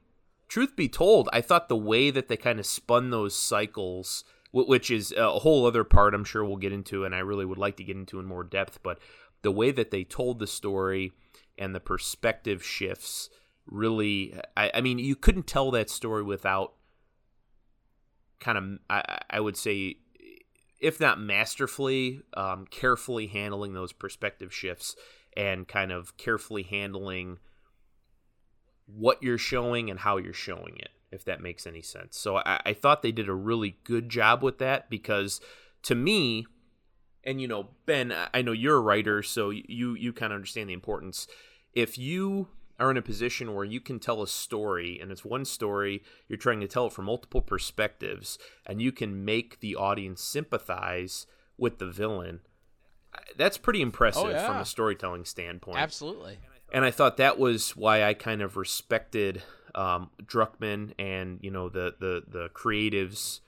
truth 0.49 0.77
be 0.77 0.89
told, 0.89 1.29
I 1.33 1.41
thought 1.41 1.69
the 1.69 1.77
way 1.77 2.11
that 2.11 2.29
they 2.29 2.37
kind 2.37 2.61
of 2.61 2.67
spun 2.67 3.11
those 3.11 3.35
cycles, 3.35 4.25
wh- 4.51 4.69
which 4.69 4.91
is 4.91 5.13
a 5.13 5.39
whole 5.39 5.67
other 5.67 5.85
part 5.85 6.15
I'm 6.15 6.25
sure 6.25 6.45
we'll 6.45 6.57
get 6.57 6.73
into, 6.73 7.05
and 7.05 7.15
I 7.15 7.19
really 7.19 7.45
would 7.45 7.59
like 7.59 7.77
to 7.79 7.85
get 7.85 7.97
into 7.97 8.21
in 8.21 8.27
more 8.27 8.45
depth, 8.45 8.81
but 8.83 8.99
the 9.47 9.53
way 9.53 9.71
that 9.71 9.93
they 9.93 10.03
told 10.03 10.41
the 10.41 10.47
story 10.47 11.13
and 11.57 11.73
the 11.73 11.79
perspective 11.79 12.65
shifts 12.65 13.31
really, 13.65 14.35
I, 14.57 14.73
I 14.75 14.81
mean, 14.81 14.99
you 14.99 15.15
couldn't 15.15 15.47
tell 15.47 15.71
that 15.71 15.89
story 15.89 16.25
without 16.25 16.73
kind 18.41 18.59
of, 18.59 18.65
I, 18.91 19.21
I 19.31 19.39
would 19.39 19.57
say, 19.57 19.99
if 20.81 20.99
not 20.99 21.21
masterfully, 21.21 22.23
um, 22.37 22.67
carefully 22.73 23.29
handling 23.29 23.73
those 23.73 23.93
perspective 23.93 24.53
shifts 24.53 24.97
and 25.37 25.69
kind 25.69 25.93
of 25.93 26.17
carefully 26.17 26.65
handling 26.65 27.39
what 28.87 29.23
you're 29.23 29.39
showing 29.39 29.91
and 29.91 30.01
how 30.01 30.17
you're 30.17 30.33
showing 30.33 30.77
it, 30.81 30.91
if 31.13 31.25
that 31.27 31.41
makes 31.41 31.69
any 31.69 31.83
sense. 31.83 32.19
So 32.19 32.39
I, 32.39 32.61
I 32.67 32.73
thought 32.73 33.03
they 33.03 33.13
did 33.13 33.29
a 33.29 33.35
really 33.35 33.79
good 33.85 34.09
job 34.09 34.43
with 34.43 34.59
that 34.59 34.91
because 34.91 35.41
to 35.85 35.95
me, 35.95 36.49
and 37.27 37.41
you 37.41 37.49
know, 37.49 37.69
Ben, 37.85 38.15
I- 38.33 38.43
know 38.43 38.53
you're 38.53 38.77
a 38.77 38.81
writer, 38.81 39.23
so 39.23 39.51
you 39.51 39.95
you 39.95 40.13
kind 40.13 40.33
of 40.33 40.37
understand 40.37 40.71
the 40.71 40.75
importance. 40.75 41.27
If 41.75 41.99
you 41.99 42.49
are 42.79 42.91
in 42.91 42.97
a 42.97 43.03
position 43.03 43.55
where 43.55 43.65
you 43.65 43.81
can 43.81 43.99
tell 43.99 44.23
a 44.23 44.29
story 44.29 44.99
and 45.01 45.11
it's 45.11 45.25
one 45.25 45.45
story, 45.45 46.03
you're 46.29 46.39
trying 46.39 46.61
to 46.61 46.69
tell 46.69 46.87
it 46.87 46.93
from 46.93 47.07
multiple 47.07 47.41
perspectives, 47.41 48.39
and 48.65 48.81
you 48.81 48.93
can 48.93 49.25
make 49.25 49.61
the 49.61 49.75
audience 49.75 50.23
sympathize 50.23 51.27
with 51.59 51.79
the 51.79 51.87
villain. 51.87 52.41
That's 53.37 53.59
pretty 53.59 53.83
impressive 53.83 54.23
from 54.23 54.57
yeah. 54.57 54.61
a 54.61 54.67
storytelling 54.67 55.25
standpoint. 55.25 55.79
Absolutely. 55.79 56.39
And 56.73 56.85
I 56.85 56.91
thought 56.91 57.17
that 57.17 57.39
was 57.39 57.77
why 57.77 58.05
I 58.05 58.15
kind 58.15 58.43
of 58.43 58.57
respected 58.57 59.43
um, 59.75 60.11
Druckmann 60.23 60.93
and 60.99 61.39
you 61.43 61.51
know 61.51 61.69
the 61.69 61.95
the 61.99 62.23
the 62.27 62.49
creatives 62.51 63.41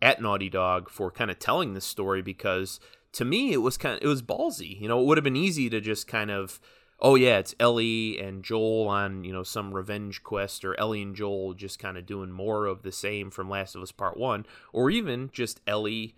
at 0.00 0.20
Naughty 0.20 0.50
Dog 0.50 0.90
for 0.90 1.10
kind 1.10 1.30
of 1.30 1.38
telling 1.38 1.74
this 1.74 1.84
story 1.84 2.22
because 2.22 2.80
to 3.12 3.24
me 3.24 3.52
it 3.52 3.58
was 3.58 3.76
kind 3.76 3.96
of 3.96 4.02
it 4.02 4.08
was 4.08 4.22
ballsy. 4.22 4.80
You 4.80 4.88
know, 4.88 5.00
it 5.00 5.06
would 5.06 5.18
have 5.18 5.24
been 5.24 5.36
easy 5.36 5.68
to 5.70 5.80
just 5.80 6.06
kind 6.06 6.30
of 6.30 6.60
oh 7.02 7.16
yeah, 7.16 7.38
it's 7.38 7.54
Ellie 7.58 8.18
and 8.20 8.44
Joel 8.44 8.86
on, 8.88 9.24
you 9.24 9.32
know, 9.32 9.42
some 9.42 9.74
revenge 9.74 10.22
quest 10.22 10.64
or 10.64 10.78
Ellie 10.78 11.02
and 11.02 11.16
Joel 11.16 11.52
just 11.52 11.80
kind 11.80 11.98
of 11.98 12.06
doing 12.06 12.30
more 12.30 12.66
of 12.66 12.82
the 12.82 12.92
same 12.92 13.30
from 13.30 13.50
Last 13.50 13.74
of 13.74 13.82
Us 13.82 13.90
Part 13.90 14.16
1 14.16 14.46
or 14.72 14.88
even 14.88 15.28
just 15.32 15.60
Ellie 15.66 16.14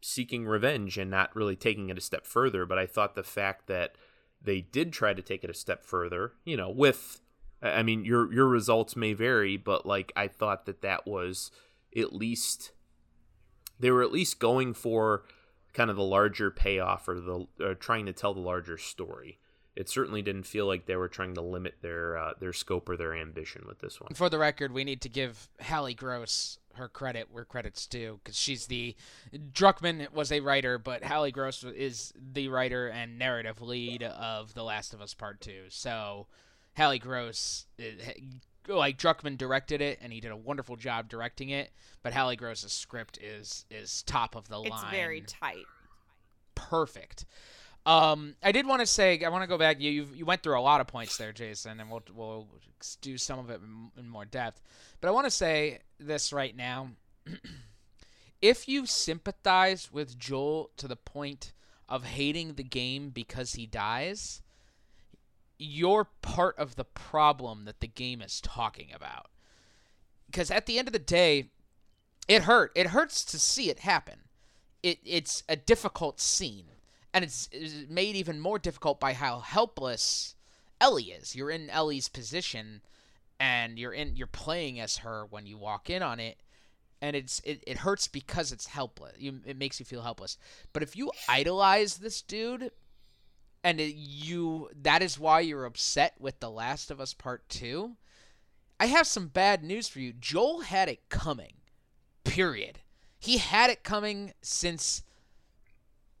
seeking 0.00 0.44
revenge 0.44 0.98
and 0.98 1.10
not 1.10 1.34
really 1.34 1.56
taking 1.56 1.88
it 1.88 1.98
a 1.98 2.02
step 2.02 2.26
further, 2.26 2.66
but 2.66 2.78
I 2.78 2.86
thought 2.86 3.14
the 3.14 3.22
fact 3.22 3.68
that 3.68 3.94
they 4.42 4.60
did 4.60 4.92
try 4.92 5.14
to 5.14 5.22
take 5.22 5.44
it 5.44 5.50
a 5.50 5.54
step 5.54 5.84
further, 5.84 6.32
you 6.44 6.56
know, 6.56 6.68
with 6.68 7.20
I 7.62 7.82
mean, 7.82 8.04
your 8.04 8.32
your 8.32 8.46
results 8.46 8.96
may 8.96 9.12
vary, 9.12 9.56
but 9.56 9.86
like 9.86 10.12
I 10.16 10.28
thought 10.28 10.66
that 10.66 10.82
that 10.82 11.06
was 11.06 11.50
at 11.96 12.12
least 12.12 12.72
they 13.80 13.90
were 13.90 14.02
at 14.02 14.12
least 14.12 14.40
going 14.40 14.74
for 14.74 15.24
kind 15.78 15.90
of 15.90 15.96
the 15.96 16.02
larger 16.02 16.50
payoff 16.50 17.06
or 17.06 17.20
the 17.20 17.46
or 17.60 17.74
trying 17.74 18.04
to 18.06 18.12
tell 18.12 18.34
the 18.34 18.40
larger 18.40 18.76
story. 18.76 19.38
It 19.76 19.88
certainly 19.88 20.22
didn't 20.22 20.42
feel 20.42 20.66
like 20.66 20.86
they 20.86 20.96
were 20.96 21.08
trying 21.08 21.34
to 21.34 21.40
limit 21.40 21.76
their 21.82 22.18
uh, 22.18 22.32
their 22.40 22.52
scope 22.52 22.88
or 22.88 22.96
their 22.96 23.14
ambition 23.14 23.64
with 23.64 23.78
this 23.78 24.00
one. 24.00 24.12
For 24.12 24.28
the 24.28 24.38
record, 24.38 24.72
we 24.72 24.82
need 24.82 25.00
to 25.02 25.08
give 25.08 25.48
Hallie 25.62 25.94
Gross 25.94 26.58
her 26.74 26.88
credit 26.88 27.28
where 27.30 27.44
credit's 27.44 27.86
due 27.86 28.18
because 28.22 28.36
she's 28.36 28.66
the 28.66 28.96
Druckmann 29.32 30.12
was 30.12 30.32
a 30.32 30.40
writer, 30.40 30.78
but 30.78 31.04
Hallie 31.04 31.30
Gross 31.30 31.62
is 31.62 32.12
the 32.16 32.48
writer 32.48 32.88
and 32.88 33.16
narrative 33.16 33.62
lead 33.62 34.02
of 34.02 34.54
The 34.54 34.64
Last 34.64 34.92
of 34.94 35.00
Us 35.00 35.14
Part 35.14 35.40
Two. 35.40 35.66
So 35.68 36.26
Hallie 36.76 36.98
Gross, 36.98 37.66
like 38.68 38.98
Druckmann 38.98 39.38
directed 39.38 39.80
it, 39.80 39.98
and 40.00 40.12
he 40.12 40.20
did 40.20 40.30
a 40.30 40.36
wonderful 40.36 40.76
job 40.76 41.08
directing 41.08 41.50
it. 41.50 41.70
But 42.02 42.12
Hallie 42.12 42.36
Gross's 42.36 42.72
script 42.72 43.18
is 43.18 43.64
is 43.70 44.02
top 44.02 44.34
of 44.34 44.48
the 44.48 44.58
line. 44.58 44.72
It's 44.72 44.84
very 44.84 45.20
tight. 45.22 45.64
Perfect. 46.54 47.24
Um, 47.86 48.34
I 48.42 48.52
did 48.52 48.66
want 48.66 48.80
to 48.80 48.86
say 48.86 49.24
I 49.24 49.28
want 49.30 49.42
to 49.42 49.48
go 49.48 49.58
back. 49.58 49.80
You 49.80 50.08
you 50.14 50.26
went 50.26 50.42
through 50.42 50.58
a 50.58 50.60
lot 50.60 50.80
of 50.80 50.86
points 50.86 51.16
there, 51.16 51.32
Jason, 51.32 51.80
and 51.80 51.90
we'll 51.90 52.02
we'll 52.14 52.46
do 53.00 53.16
some 53.16 53.38
of 53.38 53.50
it 53.50 53.60
in, 53.62 53.90
in 53.98 54.08
more 54.08 54.24
depth. 54.24 54.60
But 55.00 55.08
I 55.08 55.12
want 55.12 55.26
to 55.26 55.30
say 55.30 55.78
this 55.98 56.32
right 56.32 56.54
now: 56.54 56.90
if 58.42 58.68
you 58.68 58.86
sympathize 58.86 59.90
with 59.92 60.18
Joel 60.18 60.70
to 60.76 60.86
the 60.86 60.96
point 60.96 61.52
of 61.88 62.04
hating 62.04 62.54
the 62.54 62.64
game 62.64 63.10
because 63.10 63.54
he 63.54 63.66
dies, 63.66 64.42
you're 65.58 66.08
part 66.22 66.56
of 66.58 66.76
the 66.76 66.84
problem 66.84 67.64
that 67.64 67.80
the 67.80 67.88
game 67.88 68.22
is 68.22 68.40
talking 68.40 68.88
about. 68.94 69.26
Because 70.26 70.50
at 70.50 70.66
the 70.66 70.78
end 70.78 70.88
of 70.88 70.92
the 70.92 70.98
day, 70.98 71.50
it 72.28 72.42
hurt. 72.42 72.72
It 72.74 72.88
hurts 72.88 73.24
to 73.26 73.38
see 73.38 73.70
it 73.70 73.80
happen. 73.80 74.20
It 74.82 74.98
it's 75.04 75.42
a 75.48 75.56
difficult 75.56 76.20
scene, 76.20 76.66
and 77.12 77.24
it's, 77.24 77.48
it's 77.50 77.90
made 77.90 78.14
even 78.14 78.38
more 78.38 78.58
difficult 78.58 79.00
by 79.00 79.14
how 79.14 79.40
helpless 79.40 80.36
Ellie 80.80 81.04
is. 81.04 81.34
You're 81.34 81.50
in 81.50 81.70
Ellie's 81.70 82.08
position, 82.08 82.82
and 83.40 83.78
you're 83.78 83.94
in 83.94 84.14
you're 84.14 84.26
playing 84.26 84.78
as 84.78 84.98
her 84.98 85.24
when 85.28 85.46
you 85.46 85.56
walk 85.56 85.90
in 85.90 86.02
on 86.02 86.20
it, 86.20 86.38
and 87.00 87.16
it's 87.16 87.40
it, 87.44 87.64
it 87.66 87.78
hurts 87.78 88.06
because 88.06 88.52
it's 88.52 88.66
helpless. 88.66 89.16
You, 89.18 89.40
it 89.46 89.56
makes 89.56 89.80
you 89.80 89.86
feel 89.86 90.02
helpless. 90.02 90.36
But 90.72 90.82
if 90.82 90.94
you 90.94 91.10
idolize 91.28 91.96
this 91.96 92.20
dude 92.22 92.70
and 93.68 93.82
it, 93.82 93.94
you 93.96 94.70
that 94.80 95.02
is 95.02 95.18
why 95.18 95.40
you're 95.40 95.66
upset 95.66 96.14
with 96.18 96.40
The 96.40 96.50
Last 96.50 96.90
of 96.90 97.02
Us 97.02 97.12
Part 97.12 97.46
2, 97.50 97.96
I 98.80 98.86
have 98.86 99.06
some 99.06 99.28
bad 99.28 99.62
news 99.62 99.88
for 99.88 100.00
you. 100.00 100.14
Joel 100.14 100.62
had 100.62 100.88
it 100.88 101.10
coming. 101.10 101.52
Period. 102.24 102.78
He 103.18 103.36
had 103.36 103.68
it 103.68 103.84
coming 103.84 104.32
since 104.40 105.02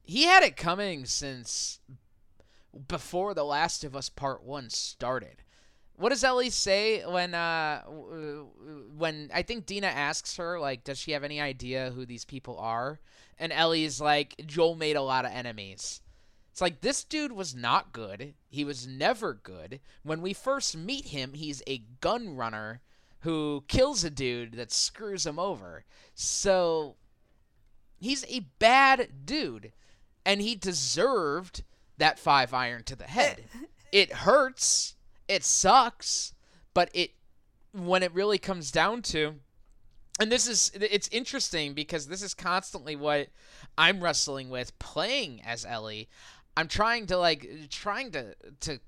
he 0.02 0.24
had 0.24 0.42
it 0.42 0.58
coming 0.58 1.06
since 1.06 1.80
before 2.86 3.32
The 3.32 3.44
Last 3.44 3.82
of 3.82 3.96
Us 3.96 4.10
Part 4.10 4.42
1 4.42 4.68
started. 4.68 5.42
What 5.96 6.10
does 6.10 6.24
Ellie 6.24 6.50
say 6.50 7.02
when 7.06 7.34
uh 7.34 7.80
when 7.80 9.30
I 9.32 9.40
think 9.40 9.64
Dina 9.64 9.86
asks 9.86 10.36
her 10.36 10.60
like 10.60 10.84
does 10.84 10.98
she 10.98 11.12
have 11.12 11.24
any 11.24 11.40
idea 11.40 11.92
who 11.94 12.04
these 12.04 12.26
people 12.26 12.58
are? 12.58 13.00
And 13.38 13.54
Ellie's 13.54 14.02
like 14.02 14.34
Joel 14.44 14.74
made 14.74 14.96
a 14.96 15.02
lot 15.02 15.24
of 15.24 15.32
enemies. 15.32 16.02
It's 16.58 16.60
like 16.60 16.80
this 16.80 17.04
dude 17.04 17.30
was 17.30 17.54
not 17.54 17.92
good. 17.92 18.34
He 18.48 18.64
was 18.64 18.84
never 18.84 19.32
good. 19.32 19.78
When 20.02 20.20
we 20.20 20.32
first 20.32 20.76
meet 20.76 21.06
him, 21.06 21.34
he's 21.34 21.62
a 21.68 21.84
gun 22.00 22.34
runner 22.34 22.80
who 23.20 23.62
kills 23.68 24.02
a 24.02 24.10
dude 24.10 24.54
that 24.54 24.72
screws 24.72 25.24
him 25.24 25.38
over. 25.38 25.84
So 26.16 26.96
he's 28.00 28.24
a 28.26 28.48
bad 28.58 29.24
dude 29.24 29.70
and 30.26 30.40
he 30.40 30.56
deserved 30.56 31.62
that 31.96 32.18
5 32.18 32.52
iron 32.52 32.82
to 32.86 32.96
the 32.96 33.04
head. 33.04 33.44
it 33.92 34.12
hurts. 34.12 34.96
It 35.28 35.44
sucks, 35.44 36.34
but 36.74 36.90
it 36.92 37.12
when 37.70 38.02
it 38.02 38.12
really 38.12 38.38
comes 38.38 38.72
down 38.72 39.02
to 39.02 39.36
and 40.18 40.32
this 40.32 40.48
is 40.48 40.72
it's 40.74 41.08
interesting 41.08 41.74
because 41.74 42.08
this 42.08 42.22
is 42.22 42.34
constantly 42.34 42.96
what 42.96 43.28
I'm 43.76 44.02
wrestling 44.02 44.50
with 44.50 44.76
playing 44.78 45.42
as 45.44 45.64
Ellie. 45.64 46.08
I'm 46.58 46.66
trying 46.66 47.06
to 47.06 47.16
like 47.16 47.48
trying 47.70 48.10
to 48.10 48.34
to 48.62 48.80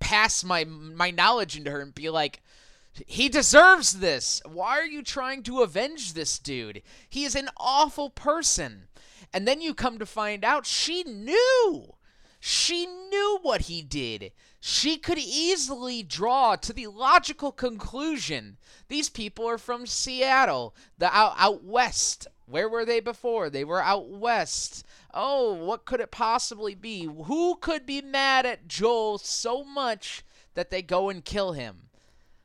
pass 0.00 0.42
my 0.42 0.64
my 0.64 1.12
knowledge 1.12 1.56
into 1.56 1.70
her 1.70 1.80
and 1.80 1.94
be 1.94 2.10
like 2.10 2.42
he 3.06 3.28
deserves 3.28 4.00
this. 4.00 4.42
Why 4.44 4.78
are 4.80 4.84
you 4.84 5.04
trying 5.04 5.44
to 5.44 5.62
avenge 5.62 6.12
this 6.12 6.40
dude? 6.40 6.82
He 7.08 7.24
is 7.24 7.36
an 7.36 7.50
awful 7.56 8.10
person. 8.10 8.88
And 9.32 9.46
then 9.46 9.60
you 9.60 9.74
come 9.74 10.00
to 10.00 10.06
find 10.06 10.44
out 10.44 10.66
she 10.66 11.04
knew. 11.04 11.94
She 12.40 12.84
knew 12.84 13.38
what 13.42 13.62
he 13.62 13.80
did. 13.80 14.32
She 14.58 14.96
could 14.96 15.18
easily 15.18 16.02
draw 16.02 16.56
to 16.56 16.72
the 16.72 16.88
logical 16.88 17.52
conclusion 17.52 18.58
these 18.88 19.08
people 19.08 19.48
are 19.48 19.58
from 19.58 19.86
Seattle, 19.86 20.74
the 20.98 21.14
out, 21.16 21.34
out 21.38 21.62
west. 21.62 22.26
Where 22.46 22.68
were 22.68 22.84
they 22.84 23.00
before? 23.00 23.50
They 23.50 23.64
were 23.64 23.82
out 23.82 24.08
west. 24.08 24.84
Oh, 25.14 25.54
what 25.54 25.84
could 25.84 26.00
it 26.00 26.10
possibly 26.10 26.74
be? 26.74 27.04
Who 27.04 27.56
could 27.56 27.86
be 27.86 28.02
mad 28.02 28.44
at 28.44 28.66
Joel 28.66 29.18
so 29.18 29.64
much 29.64 30.24
that 30.54 30.70
they 30.70 30.82
go 30.82 31.08
and 31.08 31.24
kill 31.24 31.52
him? 31.52 31.88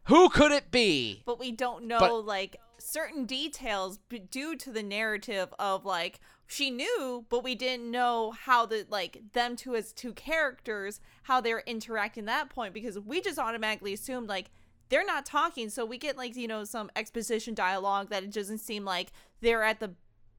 Who 0.03 0.29
could 0.29 0.51
it 0.51 0.71
be? 0.71 1.23
But 1.25 1.39
we 1.39 1.51
don't 1.51 1.85
know 1.85 1.99
but, 1.99 2.25
like 2.25 2.57
certain 2.77 3.25
details 3.25 3.99
due 4.31 4.55
to 4.55 4.71
the 4.71 4.83
narrative 4.83 5.53
of 5.59 5.85
like 5.85 6.19
she 6.47 6.71
knew, 6.71 7.25
but 7.29 7.43
we 7.43 7.53
didn't 7.53 7.91
know 7.91 8.31
how 8.31 8.65
the 8.65 8.85
like 8.89 9.21
them 9.33 9.55
two 9.55 9.75
as 9.75 9.93
two 9.93 10.13
characters 10.13 10.99
how 11.23 11.41
they're 11.41 11.63
interacting 11.67 12.23
at 12.23 12.27
that 12.27 12.49
point 12.49 12.73
because 12.73 12.99
we 12.99 13.21
just 13.21 13.37
automatically 13.37 13.93
assumed 13.93 14.27
like 14.27 14.49
they're 14.89 15.05
not 15.05 15.27
talking, 15.27 15.69
so 15.69 15.85
we 15.85 15.99
get 15.99 16.17
like 16.17 16.35
you 16.35 16.47
know 16.47 16.63
some 16.63 16.89
exposition 16.95 17.53
dialogue 17.53 18.09
that 18.09 18.23
it 18.23 18.33
doesn't 18.33 18.57
seem 18.57 18.83
like 18.83 19.11
they're 19.41 19.63
at 19.63 19.79
the 19.79 19.91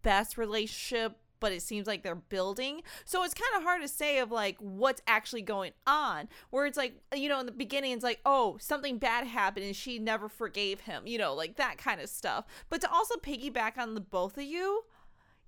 best 0.03 0.37
relationship 0.37 1.17
but 1.41 1.53
it 1.53 1.63
seems 1.63 1.87
like 1.87 2.03
they're 2.03 2.15
building. 2.15 2.83
So 3.05 3.25
it's 3.25 3.35
kind 3.35 3.51
of 3.57 3.63
hard 3.63 3.83
to 3.83 3.89
say 3.89 4.19
of 4.19 4.31
like 4.31 4.57
what's 4.61 5.03
actually 5.07 5.43
going 5.43 5.73
on. 5.87 6.29
Where 6.51 6.67
it's 6.67 6.77
like, 6.77 7.01
you 7.15 7.29
know, 7.29 7.41
in 7.41 7.47
the 7.47 7.53
beginning, 7.53 7.93
it's 7.93 8.05
like, 8.05 8.21
oh, 8.25 8.59
something 8.61 8.99
bad 8.99 9.27
happened 9.27 9.67
and 9.67 9.75
she 9.75 9.99
never 9.99 10.29
forgave 10.29 10.81
him, 10.81 11.07
you 11.07 11.19
know, 11.19 11.35
like 11.35 11.57
that 11.57 11.79
kind 11.79 12.01
of 12.01 12.09
stuff. 12.09 12.45
But 12.69 12.81
to 12.83 12.91
also 12.91 13.17
piggyback 13.17 13.79
on 13.79 13.95
the 13.95 14.01
both 14.01 14.37
of 14.37 14.45
you 14.45 14.85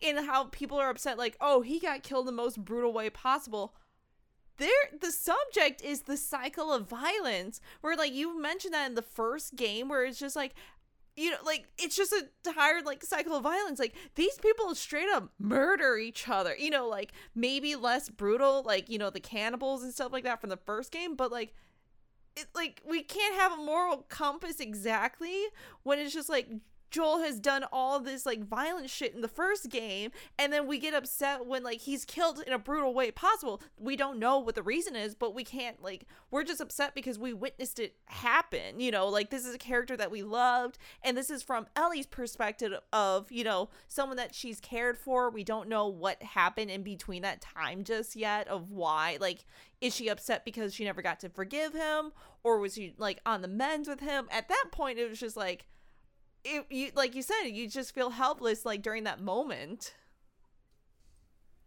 in 0.00 0.16
how 0.16 0.44
people 0.44 0.78
are 0.78 0.90
upset, 0.90 1.18
like, 1.18 1.36
oh, 1.40 1.60
he 1.60 1.78
got 1.78 2.02
killed 2.02 2.26
the 2.26 2.32
most 2.32 2.64
brutal 2.64 2.92
way 2.92 3.10
possible. 3.10 3.74
There, 4.58 4.68
the 5.00 5.10
subject 5.10 5.82
is 5.82 6.02
the 6.02 6.16
cycle 6.16 6.72
of 6.72 6.88
violence, 6.88 7.60
where 7.80 7.96
like 7.96 8.12
you 8.12 8.40
mentioned 8.40 8.74
that 8.74 8.86
in 8.86 8.94
the 8.94 9.02
first 9.02 9.56
game, 9.56 9.88
where 9.88 10.04
it's 10.04 10.18
just 10.18 10.36
like 10.36 10.54
you 11.16 11.30
know 11.30 11.36
like 11.44 11.66
it's 11.78 11.96
just 11.96 12.12
a 12.12 12.26
tired 12.54 12.84
like 12.86 13.04
cycle 13.04 13.36
of 13.36 13.42
violence. 13.42 13.78
Like 13.78 13.94
these 14.14 14.38
people 14.38 14.74
straight 14.74 15.08
up 15.08 15.30
murder 15.38 15.96
each 15.96 16.28
other 16.28 16.54
you 16.58 16.70
know 16.70 16.88
like 16.88 17.12
maybe 17.34 17.76
less 17.76 18.08
brutal 18.08 18.62
like 18.64 18.88
you 18.88 18.98
know 18.98 19.10
the 19.10 19.20
cannibals 19.20 19.82
and 19.82 19.92
stuff 19.92 20.12
like 20.12 20.24
that 20.24 20.40
from 20.40 20.50
the 20.50 20.56
first 20.56 20.92
game 20.92 21.16
but 21.16 21.30
like 21.30 21.54
it 22.36 22.46
like 22.54 22.80
we 22.88 23.02
can't 23.02 23.34
have 23.34 23.52
a 23.52 23.56
moral 23.56 24.06
compass 24.08 24.60
exactly 24.60 25.44
when 25.82 25.98
it's 25.98 26.14
just 26.14 26.28
like 26.28 26.48
Joel 26.92 27.20
has 27.20 27.40
done 27.40 27.64
all 27.72 27.98
this 27.98 28.26
like 28.26 28.44
violent 28.44 28.90
shit 28.90 29.14
in 29.14 29.22
the 29.22 29.28
first 29.28 29.70
game, 29.70 30.12
and 30.38 30.52
then 30.52 30.66
we 30.66 30.78
get 30.78 30.94
upset 30.94 31.46
when 31.46 31.64
like 31.64 31.80
he's 31.80 32.04
killed 32.04 32.42
in 32.46 32.52
a 32.52 32.58
brutal 32.58 32.94
way 32.94 33.10
possible. 33.10 33.62
We 33.78 33.96
don't 33.96 34.18
know 34.18 34.38
what 34.38 34.54
the 34.54 34.62
reason 34.62 34.94
is, 34.94 35.14
but 35.14 35.34
we 35.34 35.42
can't 35.42 35.82
like 35.82 36.06
we're 36.30 36.44
just 36.44 36.60
upset 36.60 36.94
because 36.94 37.18
we 37.18 37.32
witnessed 37.32 37.80
it 37.80 37.96
happen. 38.04 38.78
You 38.78 38.90
know, 38.90 39.08
like 39.08 39.30
this 39.30 39.46
is 39.46 39.54
a 39.54 39.58
character 39.58 39.96
that 39.96 40.10
we 40.10 40.22
loved, 40.22 40.78
and 41.02 41.16
this 41.16 41.30
is 41.30 41.42
from 41.42 41.66
Ellie's 41.74 42.06
perspective 42.06 42.74
of 42.92 43.32
you 43.32 43.42
know 43.42 43.70
someone 43.88 44.18
that 44.18 44.34
she's 44.34 44.60
cared 44.60 44.98
for. 44.98 45.30
We 45.30 45.44
don't 45.44 45.68
know 45.68 45.88
what 45.88 46.22
happened 46.22 46.70
in 46.70 46.82
between 46.82 47.22
that 47.22 47.40
time 47.40 47.84
just 47.84 48.14
yet 48.14 48.46
of 48.48 48.70
why 48.70 49.16
like 49.18 49.46
is 49.80 49.94
she 49.94 50.08
upset 50.08 50.44
because 50.44 50.74
she 50.74 50.84
never 50.84 51.00
got 51.00 51.20
to 51.20 51.28
forgive 51.30 51.72
him 51.72 52.12
or 52.44 52.58
was 52.58 52.74
she 52.74 52.94
like 52.98 53.20
on 53.24 53.42
the 53.42 53.48
mends 53.48 53.88
with 53.88 54.00
him 54.00 54.28
at 54.30 54.48
that 54.48 54.66
point 54.70 54.98
it 54.98 55.08
was 55.08 55.18
just 55.18 55.36
like 55.36 55.66
it, 56.44 56.66
you 56.70 56.90
like 56.94 57.14
you 57.14 57.22
said, 57.22 57.44
you 57.48 57.68
just 57.68 57.94
feel 57.94 58.10
helpless 58.10 58.64
like 58.64 58.82
during 58.82 59.04
that 59.04 59.20
moment. 59.20 59.94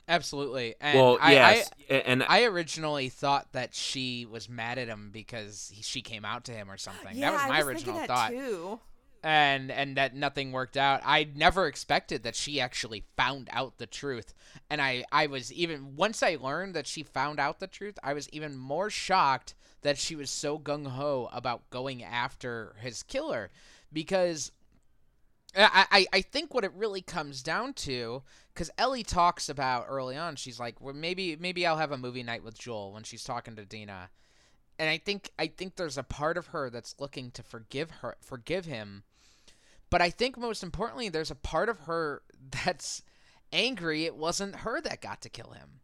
Absolutely. 0.08 0.76
And 0.80 1.00
well, 1.00 1.18
I, 1.20 1.34
yes, 1.34 1.72
I, 1.90 1.94
and 1.94 2.24
I 2.28 2.44
originally 2.44 3.10
thought 3.10 3.54
that 3.54 3.74
she 3.74 4.26
was 4.26 4.48
mad 4.48 4.78
at 4.78 4.88
him 4.88 5.10
because 5.12 5.72
he, 5.74 5.82
she 5.82 6.02
came 6.02 6.24
out 6.24 6.46
to 6.46 6.52
him 6.52 6.70
or 6.70 6.78
something. 6.78 7.16
Yeah, 7.18 7.32
that 7.32 7.34
was 7.34 7.42
I 7.42 7.48
my 7.48 7.58
was 7.58 7.68
original 7.68 7.96
thinking 7.96 8.08
that 8.08 8.08
thought. 8.08 8.30
Too. 8.32 8.80
And 9.24 9.72
and 9.72 9.98
that 9.98 10.16
nothing 10.16 10.52
worked 10.52 10.78
out. 10.78 11.02
I 11.04 11.28
never 11.36 11.66
expected 11.66 12.22
that 12.24 12.36
she 12.36 12.62
actually 12.62 13.06
found 13.18 13.50
out 13.52 13.80
the 13.80 13.88
truth. 13.88 14.36
And 14.70 14.80
I 14.80 15.06
I 15.12 15.26
was 15.26 15.52
even 15.52 15.96
once 15.96 16.22
I 16.22 16.38
learned 16.40 16.76
that 16.76 16.86
she 16.86 17.02
found 17.02 17.40
out 17.40 17.60
the 17.60 17.66
truth, 17.66 17.98
I 18.04 18.14
was 18.14 18.30
even 18.30 18.56
more 18.56 18.92
shocked 18.92 19.56
that 19.82 19.98
she 19.98 20.16
was 20.16 20.30
so 20.30 20.60
gung 20.60 20.88
ho 20.88 21.30
about 21.34 21.68
going 21.72 22.04
after 22.04 22.76
his 22.80 23.02
killer 23.02 23.50
because 23.92 24.52
I, 25.58 26.06
I, 26.12 26.22
think 26.22 26.54
what 26.54 26.66
it 26.66 26.74
really 26.76 27.02
comes 27.02 27.42
down 27.42 27.74
to, 27.74 28.24
because 28.54 28.70
Ellie 28.78 29.04
talks 29.04 29.48
about 29.48 29.86
early 29.88 30.18
on, 30.18 30.36
she's 30.36 30.60
like, 30.60 30.82
well, 30.82 30.94
maybe 30.94 31.36
maybe 31.38 31.66
I'll 31.66 31.78
have 31.78 31.92
a 31.92 31.98
movie 31.98 32.24
night 32.24 32.44
with 32.44 32.60
Joel 32.60 32.92
when 32.92 33.04
she's 33.04 33.24
talking 33.24 33.56
to 33.56 33.66
Dina, 33.66 34.10
and 34.78 34.90
I 34.90 34.98
think 34.98 35.32
I 35.40 35.48
think 35.48 35.76
there's 35.76 35.98
a 35.98 36.04
part 36.04 36.38
of 36.38 36.48
her 36.48 36.70
that's 36.70 36.96
looking 37.00 37.32
to 37.32 37.44
forgive 37.44 37.90
her 38.02 38.18
forgive 38.20 38.66
him, 38.66 39.04
but 39.90 40.02
I 40.02 40.10
think 40.10 40.38
most 40.38 40.62
importantly, 40.62 41.08
there's 41.10 41.32
a 41.32 41.36
part 41.36 41.70
of 41.70 41.80
her 41.82 42.22
that's 42.66 43.02
angry 43.54 44.06
it 44.06 44.16
wasn't 44.16 44.58
her 44.58 44.82
that 44.82 45.02
got 45.02 45.22
to 45.22 45.30
kill 45.30 45.52
him. 45.52 45.80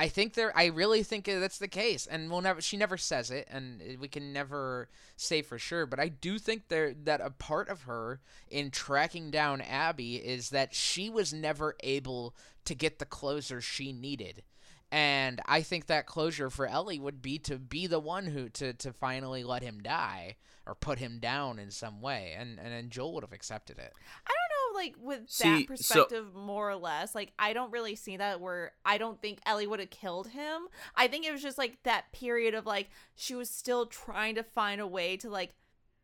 I 0.00 0.06
think 0.06 0.34
there. 0.34 0.56
I 0.56 0.66
really 0.66 1.02
think 1.02 1.24
that's 1.24 1.58
the 1.58 1.66
case, 1.66 2.06
and 2.06 2.30
we'll 2.30 2.40
never. 2.40 2.60
She 2.60 2.76
never 2.76 2.96
says 2.96 3.32
it, 3.32 3.48
and 3.50 3.82
we 3.98 4.06
can 4.06 4.32
never 4.32 4.88
say 5.16 5.42
for 5.42 5.58
sure. 5.58 5.86
But 5.86 5.98
I 5.98 6.06
do 6.08 6.38
think 6.38 6.68
there 6.68 6.94
that 7.02 7.20
a 7.20 7.30
part 7.30 7.68
of 7.68 7.82
her 7.82 8.20
in 8.48 8.70
tracking 8.70 9.32
down 9.32 9.60
Abby 9.60 10.16
is 10.16 10.50
that 10.50 10.72
she 10.72 11.10
was 11.10 11.32
never 11.34 11.74
able 11.80 12.36
to 12.64 12.76
get 12.76 13.00
the 13.00 13.06
closure 13.06 13.60
she 13.60 13.92
needed, 13.92 14.44
and 14.92 15.40
I 15.46 15.62
think 15.62 15.86
that 15.86 16.06
closure 16.06 16.48
for 16.48 16.68
Ellie 16.68 17.00
would 17.00 17.20
be 17.20 17.40
to 17.40 17.58
be 17.58 17.88
the 17.88 17.98
one 17.98 18.26
who 18.26 18.48
to 18.50 18.72
to 18.74 18.92
finally 18.92 19.42
let 19.42 19.62
him 19.64 19.80
die 19.82 20.36
or 20.64 20.76
put 20.76 21.00
him 21.00 21.18
down 21.18 21.58
in 21.58 21.72
some 21.72 22.00
way, 22.00 22.36
and 22.38 22.60
and, 22.60 22.72
and 22.72 22.92
Joel 22.92 23.14
would 23.14 23.24
have 23.24 23.32
accepted 23.32 23.78
it. 23.78 23.92
I 24.24 24.32
like 24.78 24.94
with 24.98 25.28
See, 25.28 25.44
that 25.48 25.60
so- 25.60 25.66
perspective, 25.66 26.34
more 26.34 26.70
or 26.70 26.76
less. 26.76 27.14
Like 27.14 27.32
I 27.38 27.52
don't 27.52 27.70
really 27.70 27.94
see 27.96 28.16
that 28.16 28.40
where 28.40 28.72
I 28.84 28.96
don't 28.96 29.20
think 29.20 29.40
Ellie 29.44 29.66
would 29.66 29.80
have 29.80 29.90
killed 29.90 30.28
him. 30.28 30.68
I 30.96 31.08
think 31.08 31.26
it 31.26 31.32
was 31.32 31.42
just 31.42 31.58
like 31.58 31.82
that 31.82 32.10
period 32.12 32.54
of 32.54 32.64
like 32.64 32.88
she 33.14 33.34
was 33.34 33.50
still 33.50 33.84
trying 33.84 34.36
to 34.36 34.42
find 34.42 34.80
a 34.80 34.86
way 34.86 35.18
to 35.18 35.28
like, 35.28 35.52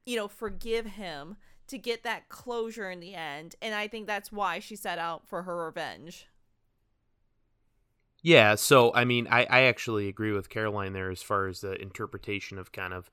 you 0.04 0.16
know, 0.16 0.28
forgive 0.28 0.84
him 0.84 1.37
to 1.66 1.78
get 1.78 2.02
that 2.02 2.28
closure 2.28 2.90
in 2.90 3.00
the 3.00 3.14
end, 3.14 3.54
and 3.62 3.74
I 3.74 3.88
think 3.88 4.06
that's 4.06 4.30
why 4.30 4.58
she 4.58 4.76
set 4.76 4.98
out 4.98 5.26
for 5.26 5.44
her 5.44 5.64
revenge. 5.64 6.26
Yeah, 8.22 8.54
so 8.54 8.92
I 8.94 9.04
mean, 9.04 9.26
I, 9.30 9.44
I 9.44 9.60
actually 9.62 10.08
agree 10.08 10.32
with 10.32 10.48
Caroline 10.50 10.92
there 10.92 11.10
as 11.10 11.22
far 11.22 11.46
as 11.46 11.60
the 11.60 11.80
interpretation 11.80 12.58
of 12.58 12.72
kind 12.72 12.92
of, 12.94 13.10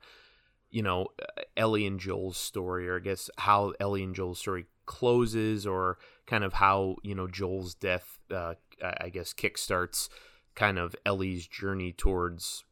you 0.70 0.82
know, 0.82 1.08
Ellie 1.56 1.86
and 1.86 2.00
Joel's 2.00 2.36
story, 2.38 2.88
or 2.88 2.96
I 2.96 3.00
guess 3.00 3.30
how 3.38 3.74
Ellie 3.78 4.02
and 4.02 4.14
Joel's 4.14 4.38
story 4.38 4.66
closes, 4.86 5.66
or 5.66 5.98
kind 6.26 6.44
of 6.44 6.54
how 6.54 6.96
you 7.02 7.14
know 7.14 7.28
Joel's 7.28 7.74
death, 7.74 8.18
uh, 8.30 8.54
I 8.82 9.08
guess, 9.08 9.32
kickstarts 9.32 10.08
kind 10.54 10.78
of 10.78 10.94
Ellie's 11.06 11.46
journey 11.46 11.92
towards 11.92 12.64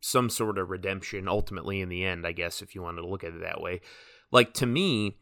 some 0.00 0.28
sort 0.28 0.58
of 0.58 0.70
redemption. 0.70 1.28
Ultimately, 1.28 1.80
in 1.80 1.88
the 1.88 2.04
end, 2.04 2.26
I 2.26 2.32
guess, 2.32 2.62
if 2.62 2.74
you 2.74 2.82
wanted 2.82 3.02
to 3.02 3.08
look 3.08 3.24
at 3.24 3.34
it 3.34 3.40
that 3.40 3.60
way, 3.60 3.80
like 4.30 4.54
to 4.54 4.66
me, 4.66 5.16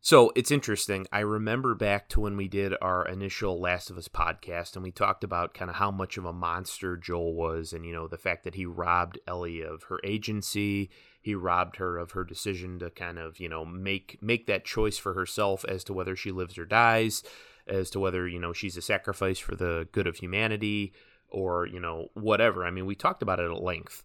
so 0.00 0.32
it's 0.36 0.50
interesting. 0.50 1.06
I 1.12 1.20
remember 1.20 1.74
back 1.74 2.10
to 2.10 2.20
when 2.20 2.36
we 2.36 2.46
did 2.46 2.74
our 2.82 3.08
initial 3.08 3.58
Last 3.58 3.88
of 3.88 3.96
Us 3.96 4.06
podcast, 4.06 4.74
and 4.74 4.82
we 4.82 4.90
talked 4.90 5.24
about 5.24 5.54
kind 5.54 5.70
of 5.70 5.76
how 5.76 5.90
much 5.90 6.18
of 6.18 6.26
a 6.26 6.32
monster 6.32 6.98
Joel 6.98 7.34
was, 7.34 7.72
and 7.72 7.86
you 7.86 7.92
know 7.94 8.06
the 8.06 8.18
fact 8.18 8.44
that 8.44 8.54
he 8.54 8.66
robbed 8.66 9.18
Ellie 9.26 9.62
of 9.62 9.84
her 9.84 10.00
agency, 10.04 10.90
he 11.24 11.34
robbed 11.34 11.76
her 11.76 11.96
of 11.96 12.10
her 12.10 12.22
decision 12.22 12.78
to 12.78 12.90
kind 12.90 13.18
of 13.18 13.40
you 13.40 13.48
know 13.48 13.64
make 13.64 14.18
make 14.20 14.46
that 14.46 14.66
choice 14.66 14.98
for 14.98 15.14
herself 15.14 15.64
as 15.66 15.82
to 15.84 15.94
whether 15.94 16.14
she 16.14 16.30
lives 16.30 16.58
or 16.58 16.66
dies, 16.66 17.22
as 17.66 17.88
to 17.90 17.98
whether 17.98 18.28
you 18.28 18.38
know 18.38 18.52
she's 18.52 18.76
a 18.76 18.82
sacrifice 18.82 19.38
for 19.38 19.54
the 19.54 19.88
good 19.90 20.06
of 20.06 20.16
humanity 20.16 20.92
or 21.30 21.66
you 21.66 21.80
know 21.80 22.08
whatever. 22.12 22.66
I 22.66 22.70
mean, 22.70 22.84
we 22.84 22.94
talked 22.94 23.22
about 23.22 23.40
it 23.40 23.50
at 23.50 23.62
length. 23.62 24.04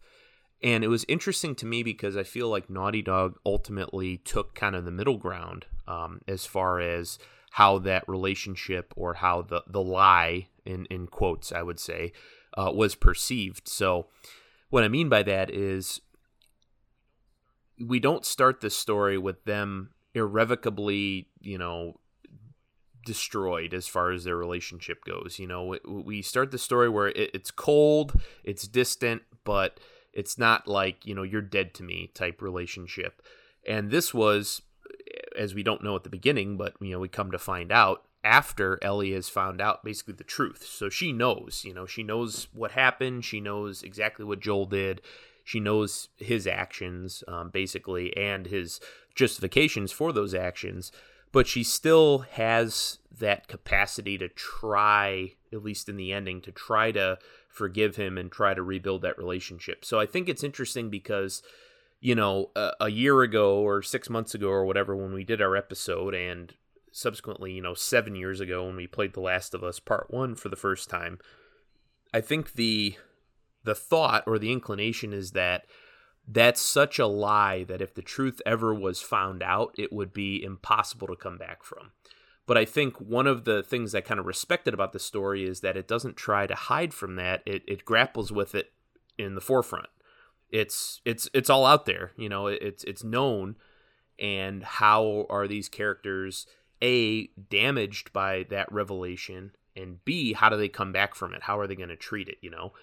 And 0.62 0.84
it 0.84 0.88
was 0.88 1.06
interesting 1.08 1.56
to 1.56 1.66
me 1.66 1.84
because 1.84 2.16
I 2.18 2.24
feel 2.24 2.50
like 2.50 2.70
Naughty 2.70 3.02
Dog 3.02 3.38
ultimately 3.46 4.18
took 4.18 4.56
kind 4.56 4.76
of 4.76 4.86
the 4.86 4.92
middle 4.92 5.18
ground 5.18 5.66
um, 5.88 6.22
as 6.28 6.46
far 6.46 6.82
as 6.82 7.18
how 7.52 7.80
that 7.80 8.08
relationship 8.08 8.94
or 8.96 9.16
how 9.16 9.42
the, 9.42 9.64
the 9.68 9.82
lie, 9.82 10.48
in, 10.66 10.86
in 10.86 11.08
quotes, 11.08 11.52
I 11.54 11.64
would 11.64 11.80
say, 11.80 12.12
uh, 12.58 12.72
was 12.74 12.96
perceived. 12.96 13.68
So, 13.70 14.08
what 14.70 14.84
I 14.84 14.90
mean 14.90 15.08
by 15.08 15.24
that 15.24 15.50
is 15.50 16.02
we 17.80 18.00
don't 18.00 18.26
start 18.26 18.62
the 18.62 18.70
story 18.70 19.18
with 19.18 19.44
them 19.46 19.92
irrevocably, 20.14 21.28
you 21.40 21.58
know, 21.58 22.00
destroyed 23.06 23.74
as 23.74 23.88
far 23.88 24.12
as 24.12 24.24
their 24.24 24.36
relationship 24.36 25.04
goes. 25.06 25.38
You 25.40 25.48
know, 25.48 25.78
we 25.86 26.22
start 26.22 26.52
the 26.52 26.58
story 26.58 26.90
where 26.90 27.08
it's 27.16 27.52
cold, 27.52 28.20
it's 28.44 28.68
distant, 28.68 29.22
but 29.44 29.80
it's 30.14 30.38
not 30.38 30.68
like, 30.68 31.06
you 31.06 31.16
know, 31.16 31.24
you're 31.24 31.42
dead 31.42 31.74
to 31.76 31.84
me 31.84 32.12
type 32.14 32.42
relationship. 32.42 33.22
And 33.68 33.92
this 33.92 34.14
was, 34.14 34.62
as 35.38 35.54
we 35.54 35.64
don't 35.64 35.84
know 35.84 35.96
at 35.96 36.04
the 36.04 36.10
beginning, 36.10 36.58
but, 36.58 36.74
you 36.82 36.92
know, 36.92 37.00
we 37.00 37.08
come 37.08 37.32
to 37.32 37.40
find 37.40 37.72
out 37.72 38.06
after 38.24 38.78
Ellie 38.82 39.14
has 39.14 39.30
found 39.30 39.62
out 39.62 39.84
basically 39.84 40.16
the 40.16 40.24
truth. 40.24 40.66
So 40.70 40.90
she 40.90 41.14
knows, 41.14 41.64
you 41.66 41.74
know, 41.74 41.86
she 41.86 42.04
knows 42.04 42.48
what 42.54 42.72
happened. 42.72 43.24
She 43.24 43.40
knows 43.40 43.82
exactly 43.82 44.26
what 44.26 44.42
Joel 44.42 44.66
did. 44.66 45.02
She 45.50 45.60
knows 45.60 46.10
his 46.18 46.46
actions, 46.46 47.24
um, 47.28 47.50
basically, 47.50 48.16
and 48.16 48.46
his 48.46 48.80
justifications 49.16 49.92
for 49.92 50.14
those 50.14 50.36
actions. 50.36 50.92
But 51.32 51.48
she 51.48 51.64
still 51.64 52.20
has 52.34 53.00
that 53.18 53.48
capacity 53.48 54.16
to 54.20 54.30
try, 54.30 55.34
at 55.52 55.64
least 55.64 55.90
in 55.90 55.98
the 55.98 56.14
ending, 56.14 56.42
to 56.42 56.52
try 56.52 56.92
to 56.92 57.18
forgive 57.48 57.96
him 57.96 58.16
and 58.16 58.32
try 58.32 58.54
to 58.54 58.62
rebuild 58.62 59.02
that 59.02 59.18
relationship. 59.18 59.84
So 59.84 60.00
I 60.00 60.06
think 60.06 60.30
it's 60.30 60.44
interesting 60.44 60.92
because, 60.92 61.42
you 62.00 62.14
know, 62.14 62.52
a, 62.56 62.74
a 62.82 62.90
year 62.90 63.24
ago 63.24 63.58
or 63.58 63.82
six 63.82 64.08
months 64.08 64.36
ago 64.36 64.50
or 64.50 64.66
whatever, 64.66 64.96
when 64.96 65.14
we 65.14 65.24
did 65.24 65.42
our 65.42 65.56
episode, 65.56 66.14
and 66.14 66.54
subsequently, 66.92 67.54
you 67.54 67.62
know, 67.64 67.74
seven 67.74 68.14
years 68.14 68.40
ago 68.40 68.68
when 68.68 68.76
we 68.76 68.86
played 68.86 69.14
The 69.14 69.20
Last 69.22 69.56
of 69.56 69.64
Us 69.64 69.80
Part 69.80 70.12
One 70.12 70.36
for 70.36 70.50
the 70.50 70.56
first 70.56 70.92
time, 70.92 71.18
I 72.14 72.22
think 72.22 72.54
the 72.54 72.98
the 73.64 73.76
thought 73.76 74.24
or 74.26 74.40
the 74.40 74.52
inclination 74.52 75.14
is 75.14 75.32
that 75.32 75.66
that's 76.28 76.62
such 76.62 77.00
a 77.00 77.08
lie 77.08 77.64
that 77.64 77.82
if 77.82 77.94
the 77.94 78.02
truth 78.02 78.42
ever 78.46 78.74
was 78.74 79.02
found 79.02 79.42
out, 79.42 79.74
it 79.78 79.92
would 79.92 80.14
be 80.14 80.44
impossible 80.44 81.08
to 81.08 81.16
come 81.16 81.38
back 81.38 81.64
from. 81.64 81.92
But 82.46 82.58
I 82.58 82.66
think 82.66 83.00
one 83.00 83.28
of 83.28 83.46
the 83.46 83.62
things 83.62 83.94
I 83.94 84.02
kind 84.02 84.20
of 84.20 84.26
respected 84.26 84.74
about 84.74 84.92
the 84.92 85.00
story 85.00 85.46
is 85.46 85.62
that 85.62 85.78
it 85.78 85.88
doesn't 85.88 86.18
try 86.18 86.48
to 86.48 86.56
hide 86.56 86.94
from 86.94 87.16
that. 87.16 87.44
It, 87.46 87.64
it 87.68 87.86
grapples 87.86 88.32
with 88.32 88.56
it 88.56 88.72
in 89.18 89.36
the 89.36 89.42
forefront. 89.42 89.90
It's 90.50 91.00
it's 91.06 91.30
it's 91.32 91.50
all 91.50 91.66
out 91.66 91.86
there, 91.86 92.12
you 92.18 92.28
know. 92.28 92.48
It's 92.48 92.84
it's 92.86 93.04
known, 93.04 93.56
and 94.18 94.64
how 94.64 95.28
are 95.30 95.48
these 95.48 95.70
characters 95.70 96.48
a 96.82 97.28
damaged 97.28 98.12
by 98.14 98.48
that 98.50 98.72
revelation, 98.72 99.52
and 99.76 100.04
b 100.04 100.34
how 100.34 100.50
do 100.50 100.58
they 100.58 100.70
come 100.70 100.92
back 100.92 101.14
from 101.14 101.36
it? 101.36 101.44
How 101.44 101.60
are 101.60 101.68
they 101.68 101.76
going 101.76 101.90
to 101.90 101.96
treat 101.96 102.28
it? 102.28 102.38
You 102.42 102.50
know, 102.50 102.74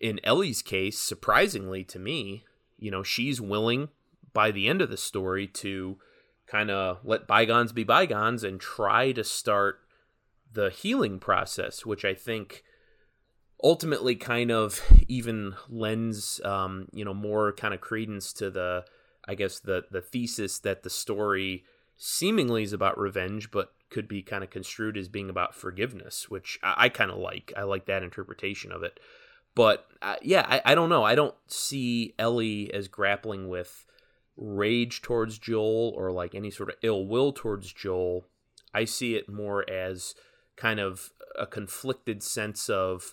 in 0.00 0.18
Ellie's 0.24 0.62
case, 0.62 0.98
surprisingly 0.98 1.84
to 1.84 1.98
me, 1.98 2.44
you 2.78 2.90
know, 2.90 3.02
she's 3.02 3.40
willing 3.40 3.88
by 4.32 4.50
the 4.50 4.66
end 4.66 4.80
of 4.80 4.90
the 4.90 4.96
story 4.96 5.46
to 5.46 5.98
kind 6.46 6.70
of 6.70 6.98
let 7.04 7.26
bygones 7.26 7.72
be 7.72 7.84
bygones 7.84 8.42
and 8.42 8.60
try 8.60 9.12
to 9.12 9.22
start 9.22 9.80
the 10.52 10.70
healing 10.70 11.20
process, 11.20 11.86
which 11.86 12.04
I 12.04 12.14
think 12.14 12.64
ultimately 13.62 14.16
kind 14.16 14.50
of 14.50 14.82
even 15.06 15.54
lends, 15.68 16.40
um, 16.44 16.88
you 16.92 17.04
know, 17.04 17.14
more 17.14 17.52
kind 17.52 17.74
of 17.74 17.80
credence 17.80 18.32
to 18.34 18.50
the, 18.50 18.84
I 19.28 19.34
guess 19.34 19.60
the 19.60 19.84
the 19.90 20.00
thesis 20.00 20.58
that 20.60 20.82
the 20.82 20.90
story 20.90 21.64
seemingly 21.96 22.62
is 22.62 22.72
about 22.72 22.98
revenge, 22.98 23.50
but 23.50 23.72
could 23.90 24.08
be 24.08 24.22
kind 24.22 24.42
of 24.42 24.50
construed 24.50 24.96
as 24.96 25.08
being 25.08 25.28
about 25.28 25.54
forgiveness, 25.54 26.30
which 26.30 26.58
I, 26.62 26.74
I 26.84 26.88
kind 26.88 27.10
of 27.10 27.18
like. 27.18 27.52
I 27.56 27.62
like 27.62 27.86
that 27.86 28.02
interpretation 28.02 28.72
of 28.72 28.82
it. 28.82 28.98
But 29.60 29.86
uh, 30.00 30.16
yeah, 30.22 30.46
I, 30.48 30.62
I 30.72 30.74
don't 30.74 30.88
know. 30.88 31.04
I 31.04 31.14
don't 31.14 31.34
see 31.46 32.14
Ellie 32.18 32.72
as 32.72 32.88
grappling 32.88 33.50
with 33.50 33.84
rage 34.38 35.02
towards 35.02 35.38
Joel 35.38 35.92
or 35.94 36.10
like 36.12 36.34
any 36.34 36.50
sort 36.50 36.70
of 36.70 36.76
ill 36.80 37.06
will 37.06 37.30
towards 37.30 37.70
Joel. 37.70 38.24
I 38.72 38.86
see 38.86 39.16
it 39.16 39.28
more 39.28 39.68
as 39.70 40.14
kind 40.56 40.80
of 40.80 41.10
a 41.38 41.46
conflicted 41.46 42.22
sense 42.22 42.70
of 42.70 43.12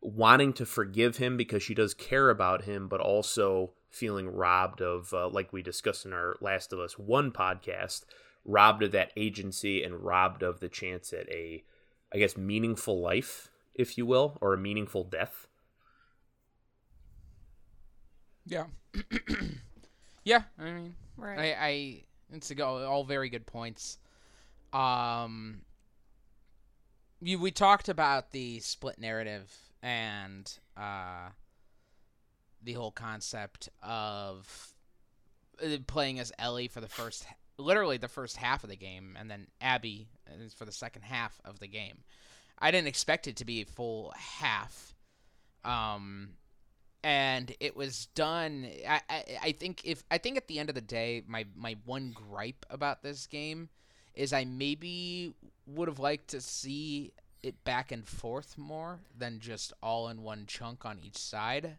wanting 0.00 0.54
to 0.54 0.64
forgive 0.64 1.18
him 1.18 1.36
because 1.36 1.62
she 1.62 1.74
does 1.74 1.92
care 1.92 2.30
about 2.30 2.64
him, 2.64 2.88
but 2.88 3.02
also 3.02 3.72
feeling 3.90 4.26
robbed 4.26 4.80
of, 4.80 5.12
uh, 5.12 5.28
like 5.28 5.52
we 5.52 5.60
discussed 5.60 6.06
in 6.06 6.14
our 6.14 6.36
Last 6.40 6.72
of 6.72 6.78
Us 6.78 6.98
One 6.98 7.30
podcast, 7.30 8.06
robbed 8.46 8.82
of 8.84 8.92
that 8.92 9.12
agency 9.18 9.82
and 9.82 10.02
robbed 10.02 10.42
of 10.42 10.60
the 10.60 10.70
chance 10.70 11.12
at 11.12 11.28
a 11.28 11.62
I 12.10 12.16
guess 12.16 12.38
meaningful 12.38 13.02
life, 13.02 13.50
if 13.74 13.98
you 13.98 14.06
will, 14.06 14.38
or 14.40 14.54
a 14.54 14.58
meaningful 14.58 15.04
death. 15.04 15.44
Yeah. 18.48 18.64
yeah, 20.24 20.42
I 20.58 20.64
mean, 20.64 20.94
Right. 21.16 21.38
I, 21.38 21.66
I 21.66 22.02
it's 22.32 22.50
a 22.50 22.54
go 22.54 22.86
all 22.86 23.04
very 23.04 23.28
good 23.28 23.46
points. 23.46 23.98
Um, 24.72 25.62
you 27.20 27.38
we 27.38 27.50
talked 27.50 27.88
about 27.88 28.30
the 28.30 28.60
split 28.60 28.98
narrative 28.98 29.52
and 29.82 30.50
uh, 30.76 31.30
the 32.62 32.74
whole 32.74 32.90
concept 32.92 33.68
of 33.82 34.74
uh, 35.62 35.78
playing 35.86 36.20
as 36.20 36.32
Ellie 36.38 36.68
for 36.68 36.80
the 36.80 36.88
first, 36.88 37.26
literally 37.56 37.96
the 37.96 38.08
first 38.08 38.36
half 38.36 38.62
of 38.62 38.70
the 38.70 38.76
game, 38.76 39.16
and 39.18 39.30
then 39.30 39.48
Abby 39.60 40.08
uh, 40.28 40.48
for 40.56 40.64
the 40.64 40.72
second 40.72 41.02
half 41.02 41.40
of 41.44 41.58
the 41.58 41.68
game. 41.68 41.98
I 42.58 42.70
didn't 42.70 42.88
expect 42.88 43.26
it 43.26 43.36
to 43.36 43.44
be 43.44 43.62
a 43.62 43.66
full 43.66 44.12
half. 44.16 44.94
Um, 45.64 46.30
and 47.02 47.54
it 47.60 47.76
was 47.76 48.06
done. 48.14 48.68
I, 48.86 49.00
I 49.08 49.24
I 49.42 49.52
think 49.52 49.82
if 49.84 50.02
I 50.10 50.18
think 50.18 50.36
at 50.36 50.48
the 50.48 50.58
end 50.58 50.68
of 50.68 50.74
the 50.74 50.80
day, 50.80 51.22
my 51.26 51.46
my 51.54 51.76
one 51.84 52.12
gripe 52.14 52.66
about 52.70 53.02
this 53.02 53.26
game 53.26 53.68
is 54.14 54.32
I 54.32 54.44
maybe 54.44 55.34
would 55.66 55.88
have 55.88 55.98
liked 56.00 56.28
to 56.28 56.40
see 56.40 57.12
it 57.42 57.62
back 57.64 57.92
and 57.92 58.06
forth 58.06 58.58
more 58.58 59.00
than 59.16 59.38
just 59.38 59.72
all 59.82 60.08
in 60.08 60.22
one 60.22 60.44
chunk 60.46 60.84
on 60.84 60.98
each 60.98 61.16
side. 61.16 61.76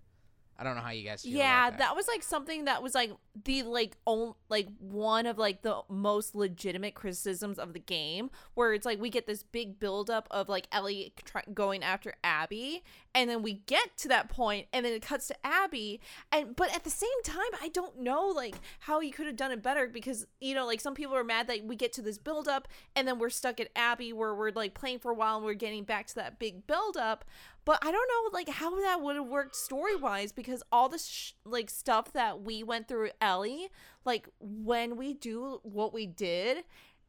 I 0.59 0.63
don't 0.63 0.75
know 0.75 0.81
how 0.81 0.91
you 0.91 1.07
guys 1.07 1.21
feel. 1.23 1.37
yeah 1.37 1.67
about 1.69 1.79
that. 1.79 1.95
was 1.95 2.07
like 2.07 2.21
something 2.21 2.65
that 2.65 2.83
was 2.83 2.93
like 2.93 3.11
the 3.45 3.63
like 3.63 3.95
on, 4.05 4.33
like 4.49 4.67
one 4.79 5.25
of 5.25 5.37
like 5.37 5.61
the 5.61 5.81
most 5.87 6.35
legitimate 6.35 6.95
criticisms 6.95 7.57
of 7.57 7.73
the 7.73 7.79
game 7.79 8.29
where 8.55 8.73
it's 8.73 8.85
like 8.85 8.99
we 8.99 9.09
get 9.09 9.25
this 9.25 9.41
big 9.43 9.79
buildup 9.79 10.27
of 10.31 10.49
like 10.49 10.67
ellie 10.71 11.13
try- 11.23 11.43
going 11.53 11.81
after 11.83 12.13
abby 12.23 12.83
and 13.15 13.29
then 13.29 13.41
we 13.41 13.53
get 13.53 13.95
to 13.97 14.07
that 14.09 14.29
point 14.29 14.67
and 14.73 14.85
then 14.85 14.91
it 14.93 15.01
cuts 15.01 15.27
to 15.27 15.35
abby 15.45 16.01
and 16.31 16.55
but 16.55 16.73
at 16.75 16.83
the 16.83 16.89
same 16.89 17.09
time 17.23 17.39
i 17.61 17.69
don't 17.69 17.97
know 17.97 18.27
like 18.27 18.55
how 18.79 18.99
you 18.99 19.11
could 19.13 19.25
have 19.27 19.37
done 19.37 19.51
it 19.51 19.63
better 19.63 19.87
because 19.87 20.27
you 20.41 20.53
know 20.53 20.65
like 20.65 20.81
some 20.81 20.93
people 20.93 21.15
are 21.15 21.23
mad 21.23 21.47
that 21.47 21.63
we 21.63 21.75
get 21.75 21.93
to 21.93 22.01
this 22.01 22.17
buildup 22.17 22.67
and 22.95 23.07
then 23.07 23.17
we're 23.17 23.29
stuck 23.29 23.59
at 23.61 23.69
abby 23.75 24.11
where 24.11 24.35
we're 24.35 24.51
like 24.51 24.73
playing 24.73 24.99
for 24.99 25.11
a 25.11 25.15
while 25.15 25.37
and 25.37 25.45
we're 25.45 25.53
getting 25.53 25.85
back 25.85 26.05
to 26.07 26.15
that 26.15 26.37
big 26.37 26.67
buildup 26.67 27.23
but 27.69 27.77
I 27.83 27.91
don't 27.91 28.09
know 28.09 28.29
like 28.33 28.49
how 28.49 28.81
that 28.81 28.99
would 28.99 29.15
have 29.15 29.27
worked 29.27 29.55
story 29.55 29.95
wise 29.95 30.31
because 30.31 30.63
all 30.71 30.89
this 30.89 31.05
sh- 31.05 31.33
like 31.45 31.69
stuff 31.69 32.13
that 32.13 32.41
we 32.41 32.63
went 32.63 32.87
through 32.87 33.11
Ellie, 33.21 33.69
like 34.05 34.27
when 34.39 34.97
we 34.97 35.13
do 35.13 35.59
what 35.61 35.93
we 35.93 36.07
did, 36.07 36.63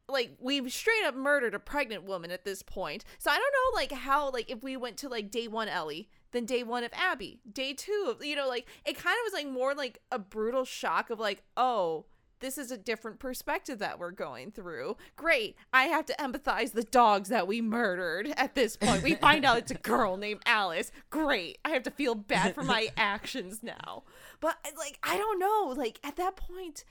like 0.07 0.37
we've 0.39 0.71
straight 0.71 1.03
up 1.07 1.15
murdered 1.15 1.55
a 1.55 1.59
pregnant 1.59 2.03
woman 2.03 2.31
at 2.31 2.45
this 2.45 2.63
point. 2.63 3.07
So 3.19 3.31
I 3.31 3.39
don't 3.39 3.41
know 3.41 3.81
like 3.81 3.93
how 3.93 4.31
like 4.33 4.51
if 4.51 4.63
we 4.63 4.77
went 4.77 4.99
to 4.99 5.09
like 5.09 5.31
day 5.31 5.49
one 5.49 5.71
Ellie, 5.71 6.11
then 6.33 6.45
day 6.45 6.63
one 6.63 6.85
of 6.85 6.93
Abby, 6.93 7.41
day 7.51 7.73
two 7.73 8.09
of 8.11 8.23
you 8.23 8.37
know 8.37 8.47
like 8.47 8.69
it 8.85 8.99
kind 8.99 9.17
of 9.17 9.33
was 9.33 9.33
like 9.33 9.51
more 9.51 9.75
like 9.75 10.03
a 10.13 10.19
brutal 10.19 10.67
shock 10.67 11.09
of 11.09 11.19
like 11.19 11.43
oh 11.57 12.05
this 12.41 12.59
is 12.59 12.71
a 12.71 12.77
different 12.77 13.19
perspective 13.19 13.79
that 13.79 13.99
we're 13.99 14.11
going 14.11 14.51
through. 14.51 14.97
Great. 15.17 15.57
I 15.73 15.85
have 15.85 16.07
to 16.07 16.15
empathize 16.15 16.73
the 16.73 16.83
dogs 16.83 17.29
that 17.29 17.47
we 17.47 17.61
murdered 17.61 18.33
at 18.37 18.55
this 18.55 18.77
point. 18.77 19.03
We 19.03 19.15
find 19.15 19.45
out 19.45 19.59
it's 19.59 19.71
a 19.71 19.75
girl 19.75 20.17
named 20.17 20.41
Alice. 20.47 20.91
Great. 21.11 21.59
I 21.65 21.71
have 21.71 21.83
to 21.85 21.91
feel 21.91 22.15
bad 22.15 22.55
for 22.55 22.63
my 22.63 22.89
actions 22.97 23.63
now. 23.63 24.05
But 24.41 24.57
like 24.77 24.99
I 25.03 25.17
don't 25.17 25.39
know, 25.39 25.75
like 25.77 26.01
at 26.03 26.17
that 26.17 26.37
point 26.37 26.85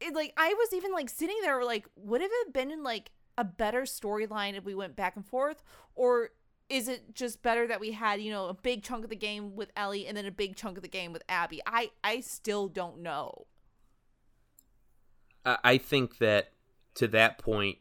it 0.00 0.14
like 0.14 0.32
I 0.36 0.54
was 0.54 0.72
even 0.72 0.92
like 0.92 1.08
sitting 1.08 1.36
there 1.42 1.62
like 1.64 1.86
would 1.96 2.20
have 2.20 2.30
it 2.32 2.52
been 2.52 2.70
in 2.70 2.82
like 2.82 3.10
a 3.36 3.44
better 3.44 3.82
storyline 3.82 4.56
if 4.56 4.64
we 4.64 4.74
went 4.74 4.96
back 4.96 5.16
and 5.16 5.26
forth 5.26 5.62
or 5.94 6.30
is 6.68 6.88
it 6.88 7.14
just 7.14 7.42
better 7.42 7.66
that 7.66 7.80
we 7.80 7.92
had 7.92 8.20
you 8.20 8.30
know 8.30 8.46
a 8.46 8.54
big 8.54 8.82
chunk 8.82 9.04
of 9.04 9.10
the 9.10 9.16
game 9.16 9.56
with 9.56 9.70
Ellie 9.76 10.06
and 10.06 10.16
then 10.16 10.26
a 10.26 10.30
big 10.30 10.56
chunk 10.56 10.76
of 10.76 10.82
the 10.82 10.88
game 10.88 11.12
with 11.12 11.22
Abby? 11.28 11.60
I 11.66 11.90
I 12.04 12.20
still 12.20 12.68
don't 12.68 13.00
know. 13.00 13.46
I 15.44 15.78
think 15.78 16.18
that 16.18 16.52
to 16.94 17.08
that 17.08 17.38
point, 17.38 17.78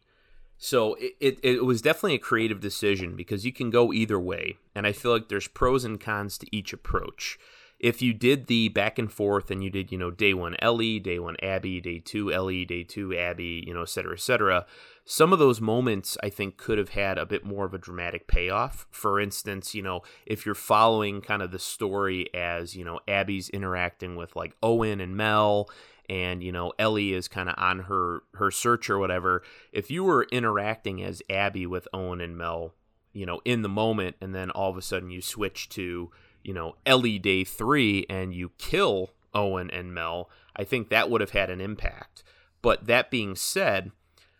so 0.57 0.95
it, 0.95 1.13
it, 1.19 1.39
it 1.43 1.65
was 1.65 1.81
definitely 1.81 2.15
a 2.15 2.19
creative 2.19 2.59
decision 2.59 3.15
because 3.15 3.45
you 3.45 3.53
can 3.53 3.69
go 3.69 3.93
either 3.93 4.19
way. 4.19 4.57
And 4.73 4.87
I 4.87 4.91
feel 4.91 5.11
like 5.11 5.29
there's 5.29 5.47
pros 5.47 5.83
and 5.83 5.99
cons 5.99 6.37
to 6.39 6.55
each 6.55 6.73
approach. 6.73 7.37
If 7.79 8.01
you 8.01 8.11
did 8.11 8.47
the 8.47 8.69
back 8.69 8.97
and 8.97 9.11
forth 9.11 9.51
and 9.51 9.63
you 9.63 9.69
did, 9.69 9.91
you 9.91 9.99
know, 9.99 10.09
day 10.09 10.33
one 10.33 10.55
Ellie, 10.57 10.99
day 10.99 11.19
one 11.19 11.35
Abby, 11.43 11.79
day 11.79 11.99
two 11.99 12.33
Ellie, 12.33 12.65
day 12.65 12.83
two 12.83 13.15
Abby, 13.15 13.63
you 13.67 13.73
know, 13.73 13.83
et 13.83 13.89
cetera, 13.89 14.13
et 14.13 14.19
cetera, 14.19 14.65
some 15.05 15.31
of 15.31 15.37
those 15.37 15.61
moments 15.61 16.17
I 16.23 16.29
think 16.29 16.57
could 16.57 16.79
have 16.79 16.89
had 16.89 17.19
a 17.19 17.25
bit 17.25 17.45
more 17.45 17.65
of 17.65 17.75
a 17.75 17.77
dramatic 17.77 18.27
payoff. 18.27 18.87
For 18.89 19.19
instance, 19.19 19.75
you 19.75 19.83
know, 19.83 20.01
if 20.25 20.43
you're 20.43 20.55
following 20.55 21.21
kind 21.21 21.43
of 21.43 21.51
the 21.51 21.59
story 21.59 22.33
as, 22.33 22.75
you 22.75 22.83
know, 22.83 22.99
Abby's 23.07 23.49
interacting 23.49 24.15
with 24.15 24.35
like 24.35 24.55
Owen 24.63 24.99
and 24.99 25.15
Mel 25.15 25.69
and 26.09 26.43
you 26.43 26.51
know 26.51 26.73
Ellie 26.79 27.13
is 27.13 27.27
kind 27.27 27.49
of 27.49 27.55
on 27.57 27.79
her 27.79 28.23
her 28.35 28.51
search 28.51 28.89
or 28.89 28.97
whatever 28.97 29.43
if 29.71 29.91
you 29.91 30.03
were 30.03 30.27
interacting 30.31 31.03
as 31.03 31.21
Abby 31.29 31.65
with 31.65 31.87
Owen 31.93 32.21
and 32.21 32.37
Mel 32.37 32.73
you 33.13 33.25
know 33.25 33.41
in 33.45 33.61
the 33.61 33.69
moment 33.69 34.15
and 34.21 34.33
then 34.33 34.49
all 34.51 34.69
of 34.69 34.77
a 34.77 34.81
sudden 34.81 35.09
you 35.09 35.21
switch 35.21 35.69
to 35.69 36.11
you 36.43 36.53
know 36.53 36.75
Ellie 36.85 37.19
day 37.19 37.43
3 37.43 38.05
and 38.09 38.33
you 38.33 38.51
kill 38.57 39.11
Owen 39.33 39.69
and 39.71 39.93
Mel 39.93 40.29
I 40.55 40.63
think 40.63 40.89
that 40.89 41.09
would 41.09 41.21
have 41.21 41.31
had 41.31 41.51
an 41.51 41.61
impact. 41.61 42.23
But 42.61 42.87
that 42.87 43.11
being 43.11 43.35
said 43.35 43.91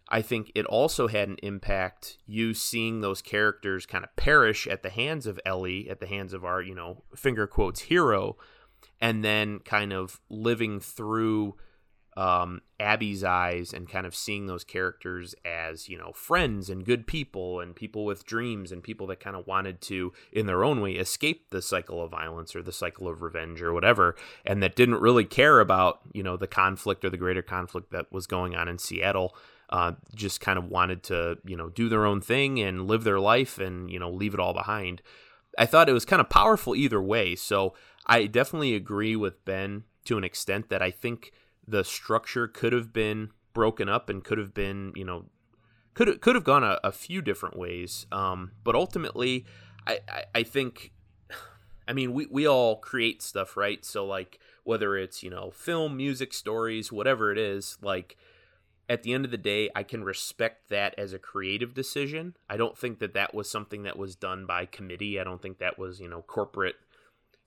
I 0.09 0.22
think 0.22 0.51
it 0.55 0.65
also 0.65 1.07
had 1.07 1.28
an 1.28 1.38
impact 1.43 2.18
you 2.26 2.53
seeing 2.53 3.01
those 3.01 3.22
characters 3.22 3.86
kind 3.86 4.05
of 4.05 4.15
perish 4.15 4.65
at 4.65 4.82
the 4.82 4.89
hands 4.89 5.28
of 5.28 5.39
Ellie 5.45 5.89
at 5.89 5.99
the 5.99 6.07
hands 6.07 6.34
of 6.34 6.45
our 6.45 6.61
you 6.61 6.74
know 6.74 7.03
finger 7.15 7.45
quotes 7.45 7.82
hero 7.82 8.38
and 9.00 9.24
then 9.24 9.60
kind 9.60 9.93
of 9.93 10.20
living 10.30 10.80
through 10.80 11.56
um, 12.18 12.62
Abby's 12.80 13.24
eyes 13.24 13.74
and 13.74 13.88
kind 13.88 14.08
of 14.08 14.16
seeing 14.16 14.48
those 14.48 14.64
characters 14.64 15.36
as 15.45 15.88
you 15.88 16.00
know 16.00 16.12
friends 16.14 16.68
and 16.68 16.84
good 16.84 17.06
people 17.06 17.60
and 17.60 17.76
people 17.76 18.06
with 18.06 18.26
dreams 18.26 18.72
and 18.72 18.82
people 18.82 19.06
that 19.08 19.20
kind 19.20 19.36
of 19.36 19.45
wanted 19.45 19.82
to 19.82 20.12
in 20.32 20.48
their 20.48 20.64
own 20.64 20.82
way 20.82 20.93
escape 20.93 21.52
the 21.52 21.62
cycle 21.62 22.04
of 22.04 22.10
violence 22.10 22.56
or 22.56 22.64
the 22.64 22.72
cycle 22.72 23.08
of 23.08 23.22
revenge 23.22 23.62
or 23.62 23.72
whatever 23.72 24.16
and 24.48 24.64
that 24.64 24.76
didn't 24.76 25.00
really 25.00 25.26
care 25.26 25.60
about 25.60 26.00
you 26.12 26.24
know 26.24 26.36
the 26.36 26.48
conflict 26.48 27.06
or 27.06 27.12
the 27.12 27.18
greater 27.18 27.43
conflict 27.43 27.91
that 27.91 28.12
was 28.12 28.26
going 28.26 28.56
on 28.56 28.68
in 28.68 28.80
Seattle 28.80 29.36
uh, 29.70 29.91
just 30.16 30.41
kind 30.41 30.58
of 30.58 30.66
wanted 30.66 31.04
to 31.04 31.38
you 31.45 31.56
know 31.56 31.70
do 31.70 31.88
their 31.88 32.06
own 32.06 32.20
thing 32.20 32.60
and 32.60 32.88
live 32.88 33.04
their 33.04 33.20
life 33.20 33.60
and 33.60 33.91
you 33.91 34.00
know 34.00 34.10
leave 34.10 34.34
it 34.34 34.39
all 34.39 34.54
behind. 34.54 35.04
I 35.56 35.68
thought 35.68 35.89
it 35.89 35.93
was 35.93 36.06
kind 36.06 36.20
of 36.20 36.30
powerful 36.30 36.76
either 36.76 37.02
way 37.02 37.36
so 37.36 37.76
I 38.08 38.26
definitely 38.26 38.74
agree 38.74 39.16
with 39.16 39.43
Ben 39.45 39.84
to 40.05 40.18
an 40.18 40.24
extent 40.24 40.70
that 40.70 40.82
I 40.82 40.89
think 40.89 41.34
the 41.68 41.84
structure 41.84 42.47
could 42.47 42.72
have 42.72 42.93
been 42.93 43.32
broken 43.53 43.89
up 43.89 44.10
and 44.10 44.24
could 44.24 44.38
have 44.38 44.53
been, 44.53 44.93
you 44.95 45.03
know, 45.03 45.26
could 45.93 46.22
could 46.22 46.36
have 46.36 46.45
gone 46.45 46.64
a, 46.64 46.80
a 46.84 46.91
few 46.91 47.22
different 47.22 47.58
ways. 47.58 48.05
Um, 48.12 48.51
but 48.64 48.76
ultimately, 48.76 49.45
I, 49.86 49.99
I, 50.08 50.24
I 50.36 50.43
think, 50.43 50.93
I 51.88 51.93
mean, 51.93 52.14
we, 52.14 52.28
we 52.28 52.47
all 52.47 52.78
create 52.78 53.22
stuff, 53.22 53.58
right? 53.58 53.84
So 53.84 54.05
like 54.05 54.39
whether 54.64 54.95
it's 54.95 55.24
you 55.24 55.30
know 55.30 55.51
film, 55.51 55.97
music, 55.97 56.34
stories, 56.34 56.91
whatever 56.91 57.32
it 57.32 57.38
is, 57.38 57.78
like 57.82 58.16
at 58.89 59.03
the 59.03 59.14
end 59.14 59.26
of 59.26 59.32
the 59.32 59.38
day, 59.38 59.70
I 59.76 59.84
can 59.84 60.03
respect 60.03 60.70
that 60.70 60.95
as 60.97 61.12
a 61.12 61.20
creative 61.20 61.74
decision. 61.74 62.38
I 62.49 62.55
don't 62.55 62.78
think 62.78 62.99
that 62.99 63.14
that 63.16 63.34
was 63.34 63.49
something 63.49 63.84
that 63.84 63.97
was 63.97 64.16
done 64.16 64.45
by 64.45 64.66
committee. 64.66 65.20
I 65.20 65.26
don't 65.26 65.41
think 65.41 65.58
that 65.58 65.78
was 65.78 65.99
you 65.99 66.08
know 66.08 66.22
corporate 66.22 66.76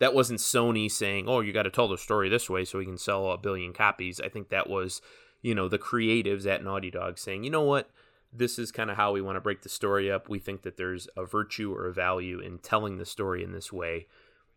that 0.00 0.14
wasn't 0.14 0.40
Sony 0.40 0.90
saying, 0.90 1.28
"Oh, 1.28 1.40
you 1.40 1.52
got 1.52 1.62
to 1.62 1.70
tell 1.70 1.86
the 1.86 1.96
story 1.96 2.28
this 2.28 2.50
way 2.50 2.64
so 2.64 2.78
we 2.78 2.84
can 2.84 2.98
sell 2.98 3.30
a 3.30 3.38
billion 3.38 3.72
copies." 3.72 4.20
I 4.20 4.28
think 4.28 4.48
that 4.48 4.68
was, 4.68 5.00
you 5.42 5.54
know, 5.54 5.68
the 5.68 5.78
creatives 5.78 6.46
at 6.46 6.64
Naughty 6.64 6.90
Dog 6.90 7.18
saying, 7.18 7.44
"You 7.44 7.50
know 7.50 7.62
what? 7.62 7.90
This 8.32 8.58
is 8.58 8.72
kind 8.72 8.90
of 8.90 8.96
how 8.96 9.12
we 9.12 9.20
want 9.20 9.36
to 9.36 9.40
break 9.40 9.62
the 9.62 9.68
story 9.68 10.10
up. 10.10 10.28
We 10.28 10.38
think 10.38 10.62
that 10.62 10.76
there's 10.76 11.08
a 11.16 11.24
virtue 11.24 11.72
or 11.72 11.86
a 11.86 11.92
value 11.92 12.40
in 12.40 12.58
telling 12.58 12.98
the 12.98 13.06
story 13.06 13.44
in 13.44 13.52
this 13.52 13.72
way." 13.72 14.08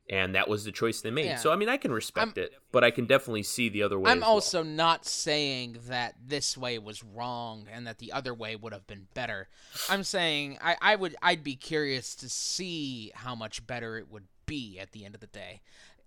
And 0.10 0.36
that 0.36 0.50
was 0.50 0.66
the 0.66 0.72
choice 0.74 1.00
they 1.00 1.12
made. 1.12 1.28
Yeah. 1.28 1.38
So 1.38 1.52
I 1.52 1.56
mean, 1.56 1.70
I 1.70 1.78
can 1.78 1.92
respect 1.94 2.38
I'm- 2.38 2.46
it, 2.46 2.54
but 2.74 2.84
I 2.84 2.92
can 2.92 3.06
definitely 3.06 3.44
see 3.44 3.70
the 3.70 3.84
other 3.84 3.98
way. 3.98 4.12
I'm 4.12 4.18
as 4.18 4.22
well. 4.22 4.32
also 4.32 4.62
not 4.62 5.06
saying 5.06 5.78
that 5.88 6.16
this 6.22 6.58
way 6.58 6.78
was 6.78 7.04
wrong 7.04 7.68
and 7.72 7.88
that 7.88 8.00
the 8.00 8.12
other 8.12 8.34
way 8.34 8.58
would 8.58 8.74
have 8.74 8.86
been 8.86 9.08
better. 9.14 9.48
I'm 9.90 10.04
saying 10.04 10.58
I, 10.62 10.76
I 10.82 10.96
would 10.98 11.16
I'd 11.22 11.44
be 11.44 11.56
curious 11.56 12.16
to 12.16 12.28
see 12.28 13.12
how 13.16 13.34
much 13.34 13.66
better 13.66 13.98
it 13.98 14.12
would 14.12 14.28
be 14.46 14.80
at 14.80 14.92
the 14.92 15.06
end 15.06 15.16
of 15.16 15.22
the 15.22 15.28
day. 15.28 15.62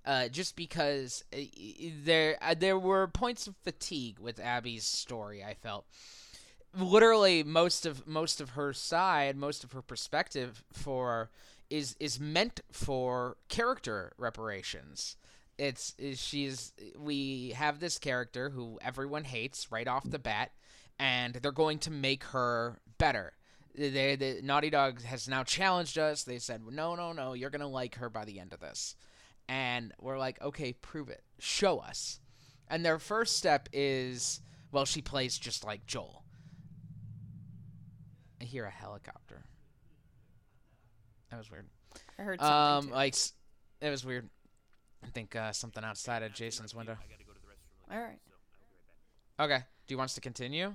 Uh, 0.04 0.28
just 0.28 0.54
because 0.54 1.24
uh, 1.32 1.38
there 2.04 2.38
uh, 2.40 2.54
there 2.56 2.78
were 2.78 3.08
points 3.08 3.48
of 3.48 3.56
fatigue 3.64 4.20
with 4.20 4.38
Abby's 4.38 4.84
story. 4.84 5.42
I 5.42 5.54
felt 5.54 5.84
literally 6.78 7.42
most 7.42 7.86
of 7.86 8.06
most 8.06 8.40
of 8.40 8.50
her 8.50 8.72
side, 8.72 9.36
most 9.36 9.64
of 9.64 9.72
her 9.72 9.82
perspective 9.82 10.62
for 10.72 11.30
is 11.70 11.96
is 11.98 12.20
meant 12.20 12.60
for 12.70 13.36
character 13.48 14.12
reparations. 14.18 15.16
It's 15.58 15.94
is 15.98 16.22
she's 16.22 16.72
we 16.98 17.50
have 17.56 17.80
this 17.80 17.98
character 17.98 18.50
who 18.50 18.78
everyone 18.82 19.24
hates 19.24 19.72
right 19.72 19.88
off 19.88 20.08
the 20.08 20.18
bat, 20.18 20.52
and 20.98 21.34
they're 21.34 21.52
going 21.52 21.78
to 21.80 21.90
make 21.90 22.24
her 22.24 22.78
better. 22.98 23.32
They, 23.76 24.16
the 24.16 24.40
Naughty 24.42 24.70
Dog 24.70 25.02
has 25.02 25.28
now 25.28 25.44
challenged 25.44 25.98
us. 25.98 26.24
They 26.24 26.38
said, 26.38 26.62
"No, 26.66 26.94
no, 26.94 27.12
no, 27.12 27.34
you're 27.34 27.50
gonna 27.50 27.68
like 27.68 27.96
her 27.96 28.08
by 28.08 28.24
the 28.24 28.40
end 28.40 28.52
of 28.52 28.60
this," 28.60 28.96
and 29.48 29.92
we're 30.00 30.18
like, 30.18 30.40
"Okay, 30.40 30.72
prove 30.72 31.08
it. 31.08 31.22
Show 31.38 31.78
us." 31.78 32.20
And 32.68 32.84
their 32.84 32.98
first 32.98 33.36
step 33.36 33.68
is, 33.72 34.40
well, 34.72 34.84
she 34.84 35.02
plays 35.02 35.38
just 35.38 35.64
like 35.64 35.86
Joel. 35.86 36.24
I 38.40 38.44
hear 38.44 38.64
a 38.64 38.70
helicopter. 38.70 39.44
That 41.30 41.38
was 41.38 41.50
weird. 41.50 41.68
I 42.18 42.22
heard 42.22 42.40
something. 42.40 42.54
Um, 42.54 42.86
too. 42.88 42.94
like 42.94 43.14
it 43.80 43.90
was 43.90 44.04
weird. 44.04 44.28
I 45.04 45.08
think 45.08 45.36
uh, 45.36 45.52
something 45.52 45.84
outside 45.84 46.22
of 46.22 46.32
Jason's 46.32 46.74
window. 46.74 46.96
All 47.90 47.98
right. 48.00 48.18
Okay. 49.38 49.58
Do 49.86 49.94
you 49.94 49.98
want 49.98 50.10
us 50.10 50.14
to 50.14 50.20
continue, 50.20 50.74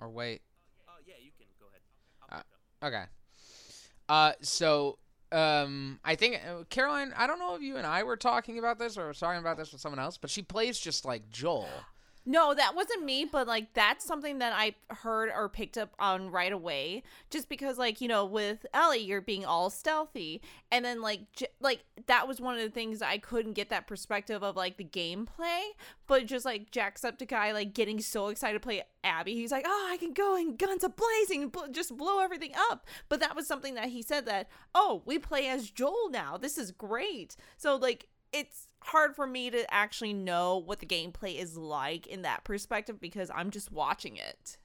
or 0.00 0.10
wait? 0.10 0.42
Oh 0.88 0.94
yeah, 1.06 1.14
you 1.22 1.30
can 1.38 1.46
go 1.60 1.66
ahead. 1.68 2.42
Okay. 2.82 3.04
Uh, 4.08 4.32
so 4.40 4.98
um, 5.30 6.00
I 6.04 6.14
think 6.14 6.36
uh, 6.36 6.64
Caroline. 6.68 7.12
I 7.16 7.26
don't 7.26 7.38
know 7.38 7.54
if 7.54 7.62
you 7.62 7.76
and 7.76 7.86
I 7.86 8.02
were 8.02 8.16
talking 8.16 8.58
about 8.58 8.78
this 8.78 8.98
or 8.98 9.12
talking 9.12 9.40
about 9.40 9.56
this 9.56 9.72
with 9.72 9.80
someone 9.80 9.98
else, 9.98 10.18
but 10.18 10.30
she 10.30 10.42
plays 10.42 10.78
just 10.78 11.04
like 11.04 11.30
Joel. 11.30 11.68
No, 12.24 12.54
that 12.54 12.76
wasn't 12.76 13.04
me, 13.04 13.24
but 13.24 13.48
like 13.48 13.74
that's 13.74 14.04
something 14.04 14.38
that 14.38 14.52
I 14.52 14.76
heard 14.94 15.28
or 15.34 15.48
picked 15.48 15.76
up 15.76 15.92
on 15.98 16.30
right 16.30 16.52
away. 16.52 17.02
Just 17.30 17.48
because, 17.48 17.78
like 17.78 18.00
you 18.00 18.06
know, 18.06 18.24
with 18.24 18.64
Ellie, 18.72 19.00
you're 19.00 19.20
being 19.20 19.44
all 19.44 19.70
stealthy, 19.70 20.40
and 20.70 20.84
then 20.84 21.02
like 21.02 21.32
j- 21.32 21.48
like 21.60 21.82
that 22.06 22.28
was 22.28 22.40
one 22.40 22.54
of 22.54 22.60
the 22.62 22.70
things 22.70 23.02
I 23.02 23.18
couldn't 23.18 23.54
get 23.54 23.70
that 23.70 23.88
perspective 23.88 24.44
of 24.44 24.54
like 24.54 24.76
the 24.76 24.84
gameplay. 24.84 25.62
But 26.06 26.26
just 26.26 26.44
like 26.44 26.70
Jacksepticeye, 26.70 27.52
like 27.52 27.74
getting 27.74 28.00
so 28.00 28.28
excited 28.28 28.54
to 28.54 28.60
play 28.60 28.82
Abby, 29.02 29.34
he's 29.34 29.50
like, 29.50 29.64
oh, 29.66 29.88
I 29.92 29.96
can 29.96 30.12
go 30.12 30.36
and 30.36 30.56
guns 30.56 30.84
a 30.84 30.88
blazing, 30.90 31.48
bl- 31.48 31.72
just 31.72 31.96
blow 31.96 32.20
everything 32.20 32.52
up. 32.70 32.86
But 33.08 33.18
that 33.18 33.34
was 33.34 33.48
something 33.48 33.74
that 33.74 33.88
he 33.88 34.00
said 34.00 34.26
that, 34.26 34.48
oh, 34.76 35.02
we 35.04 35.18
play 35.18 35.48
as 35.48 35.70
Joel 35.70 36.08
now. 36.10 36.36
This 36.36 36.56
is 36.56 36.70
great. 36.70 37.34
So 37.56 37.74
like 37.74 38.06
it's 38.32 38.68
hard 38.86 39.14
for 39.16 39.26
me 39.26 39.50
to 39.50 39.72
actually 39.72 40.12
know 40.12 40.56
what 40.56 40.80
the 40.80 40.86
gameplay 40.86 41.38
is 41.38 41.56
like 41.56 42.06
in 42.06 42.22
that 42.22 42.44
perspective 42.44 43.00
because 43.00 43.30
I'm 43.34 43.50
just 43.50 43.72
watching 43.72 44.16
it. 44.16 44.58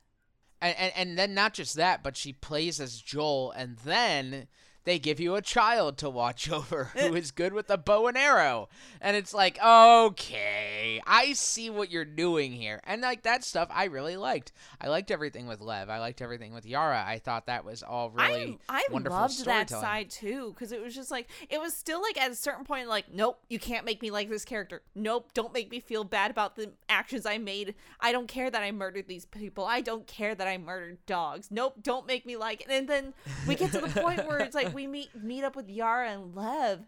And, 0.62 0.76
and 0.78 0.94
and 0.96 1.18
then 1.18 1.34
not 1.34 1.54
just 1.54 1.76
that, 1.76 2.04
but 2.04 2.18
she 2.18 2.34
plays 2.34 2.80
as 2.80 3.00
Joel, 3.00 3.52
and 3.52 3.78
then 3.78 4.48
they 4.88 5.00
give 5.00 5.20
you 5.20 5.36
a 5.36 5.42
child 5.42 5.98
to 5.98 6.10
watch 6.10 6.50
over 6.52 6.86
who 6.94 7.14
eh. 7.14 7.20
is 7.20 7.32
good 7.32 7.52
with 7.52 7.70
a 7.70 7.78
bow 7.78 8.08
and 8.08 8.18
arrow, 8.18 8.70
and 9.02 9.18
it's 9.18 9.34
like, 9.34 9.60
okay, 9.62 11.02
I 11.06 11.34
see 11.34 11.70
what 11.70 11.92
you're 11.92 12.06
doing 12.06 12.54
here, 12.54 12.80
and 12.86 13.02
like 13.02 13.24
that 13.24 13.44
stuff 13.44 13.68
I 13.70 13.86
really 13.86 14.16
liked. 14.16 14.54
I 14.80 14.88
liked 14.88 15.12
everything 15.12 15.46
with 15.46 15.60
Lev. 15.60 15.90
I 15.90 16.00
liked 16.00 16.22
everything 16.22 16.54
with 16.54 16.66
Yara. 16.66 17.04
I 17.06 17.20
thought 17.20 17.48
that 17.48 17.66
was 17.66 17.84
all 17.84 18.12
really 18.12 18.58
I, 18.70 18.78
I 18.80 18.86
wonderful 18.90 19.20
loved 19.20 19.44
that 19.44 19.70
side 19.70 20.10
too 20.10 20.54
because 20.54 20.72
it 20.72 20.82
was 20.82 20.96
just 20.96 21.12
like 21.12 21.28
it 21.50 21.60
was 21.60 21.74
still 21.74 22.02
like 22.02 22.18
at 22.18 22.32
a 22.32 22.36
certain 22.36 22.64
point 22.64 22.88
like 22.88 23.14
nope 23.14 23.40
you 23.50 23.60
can't 23.60 23.86
make 23.86 24.02
me 24.02 24.10
like 24.10 24.30
this 24.30 24.46
character. 24.46 24.84
Nope 24.96 25.32
don't 25.34 25.54
make 25.54 25.70
me 25.70 25.82
feel 25.82 26.06
bad 26.06 26.32
about 26.32 26.56
the 26.56 26.72
actions 26.88 27.26
I 27.26 27.40
made. 27.40 27.76
I 28.00 28.14
don't 28.14 28.30
care 28.30 28.50
that 28.50 28.64
I 28.64 28.72
murdered 28.72 29.10
these 29.10 29.26
people. 29.26 29.66
I 29.66 29.82
don't 29.82 30.08
care 30.08 30.34
that 30.34 30.48
I 30.48 30.58
murdered 30.58 31.06
dogs. 31.06 31.50
Nope 31.52 31.76
don't 31.84 32.08
make 32.08 32.26
me 32.26 32.38
like 32.38 32.62
it 32.62 32.68
and 32.70 32.88
then 32.88 33.14
we 33.46 33.56
get 33.56 33.74
to 33.74 33.82
the 33.82 34.02
point 34.02 34.26
where 34.26 34.40
it's 34.40 34.56
like 34.56 34.77
we 34.78 34.86
meet 34.88 35.10
meet 35.22 35.44
up 35.44 35.56
with 35.56 35.70
Yara 35.70 36.12
and 36.12 36.36
Lev 36.36 36.86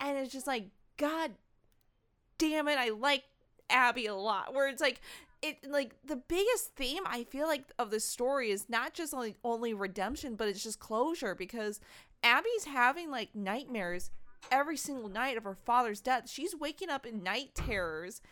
and 0.00 0.16
it's 0.16 0.32
just 0.32 0.46
like 0.46 0.68
god 0.96 1.32
damn 2.38 2.66
it 2.66 2.78
I 2.78 2.88
like 2.88 3.24
Abby 3.68 4.06
a 4.06 4.14
lot 4.14 4.54
where 4.54 4.68
it's 4.68 4.80
like 4.80 5.00
it 5.42 5.58
like 5.68 5.94
the 6.04 6.16
biggest 6.16 6.74
theme 6.76 7.02
I 7.06 7.24
feel 7.24 7.46
like 7.46 7.64
of 7.78 7.90
the 7.90 8.00
story 8.00 8.50
is 8.50 8.68
not 8.68 8.94
just 8.94 9.12
like 9.12 9.36
only 9.44 9.74
redemption, 9.74 10.34
but 10.34 10.48
it's 10.48 10.62
just 10.62 10.80
closure 10.80 11.34
because 11.34 11.80
Abby's 12.22 12.64
having 12.64 13.10
like 13.10 13.34
nightmares 13.34 14.10
every 14.50 14.76
single 14.76 15.08
night 15.08 15.36
of 15.36 15.44
her 15.44 15.54
father's 15.66 16.00
death. 16.00 16.30
She's 16.30 16.56
waking 16.56 16.90
up 16.90 17.04
in 17.04 17.22
night 17.22 17.50
terrors. 17.54 18.22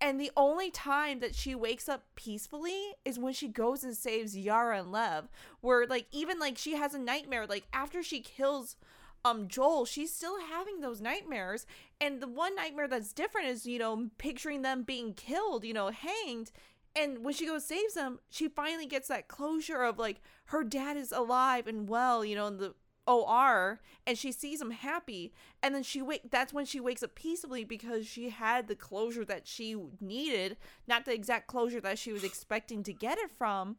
And 0.00 0.20
the 0.20 0.32
only 0.36 0.70
time 0.70 1.20
that 1.20 1.34
she 1.34 1.54
wakes 1.54 1.88
up 1.88 2.04
peacefully 2.14 2.94
is 3.04 3.18
when 3.18 3.32
she 3.32 3.48
goes 3.48 3.84
and 3.84 3.96
saves 3.96 4.36
Yara 4.36 4.80
and 4.80 4.92
Lev. 4.92 5.28
Where 5.60 5.86
like 5.86 6.06
even 6.12 6.38
like 6.38 6.58
she 6.58 6.76
has 6.76 6.94
a 6.94 6.98
nightmare 6.98 7.46
like 7.46 7.66
after 7.72 8.02
she 8.02 8.20
kills 8.20 8.76
um 9.24 9.48
Joel, 9.48 9.86
she's 9.86 10.12
still 10.14 10.38
having 10.40 10.80
those 10.80 11.00
nightmares. 11.00 11.66
And 12.00 12.20
the 12.20 12.28
one 12.28 12.54
nightmare 12.54 12.88
that's 12.88 13.12
different 13.12 13.48
is, 13.48 13.66
you 13.66 13.78
know, 13.78 14.10
picturing 14.18 14.62
them 14.62 14.82
being 14.82 15.14
killed, 15.14 15.64
you 15.64 15.72
know, 15.72 15.90
hanged. 15.90 16.50
And 16.96 17.24
when 17.24 17.34
she 17.34 17.46
goes 17.46 17.64
saves 17.64 17.94
them, 17.94 18.20
she 18.30 18.48
finally 18.48 18.86
gets 18.86 19.08
that 19.08 19.28
closure 19.28 19.82
of 19.82 19.98
like 19.98 20.20
her 20.46 20.62
dad 20.62 20.96
is 20.96 21.12
alive 21.12 21.66
and 21.66 21.88
well, 21.88 22.24
you 22.24 22.36
know, 22.36 22.46
in 22.46 22.58
the 22.58 22.74
OR, 23.06 23.80
and 24.06 24.16
she 24.16 24.32
sees 24.32 24.60
him 24.60 24.70
happy. 24.70 25.32
And 25.62 25.74
then 25.74 25.82
she 25.82 26.02
wake 26.02 26.30
that's 26.30 26.52
when 26.52 26.64
she 26.64 26.80
wakes 26.80 27.02
up 27.02 27.14
peacefully 27.14 27.64
because 27.64 28.06
she 28.06 28.30
had 28.30 28.68
the 28.68 28.76
closure 28.76 29.24
that 29.24 29.46
she 29.46 29.76
needed, 30.00 30.56
not 30.86 31.04
the 31.04 31.14
exact 31.14 31.46
closure 31.46 31.80
that 31.80 31.98
she 31.98 32.12
was 32.12 32.24
expecting 32.24 32.82
to 32.84 32.92
get 32.92 33.18
it 33.18 33.30
from, 33.30 33.76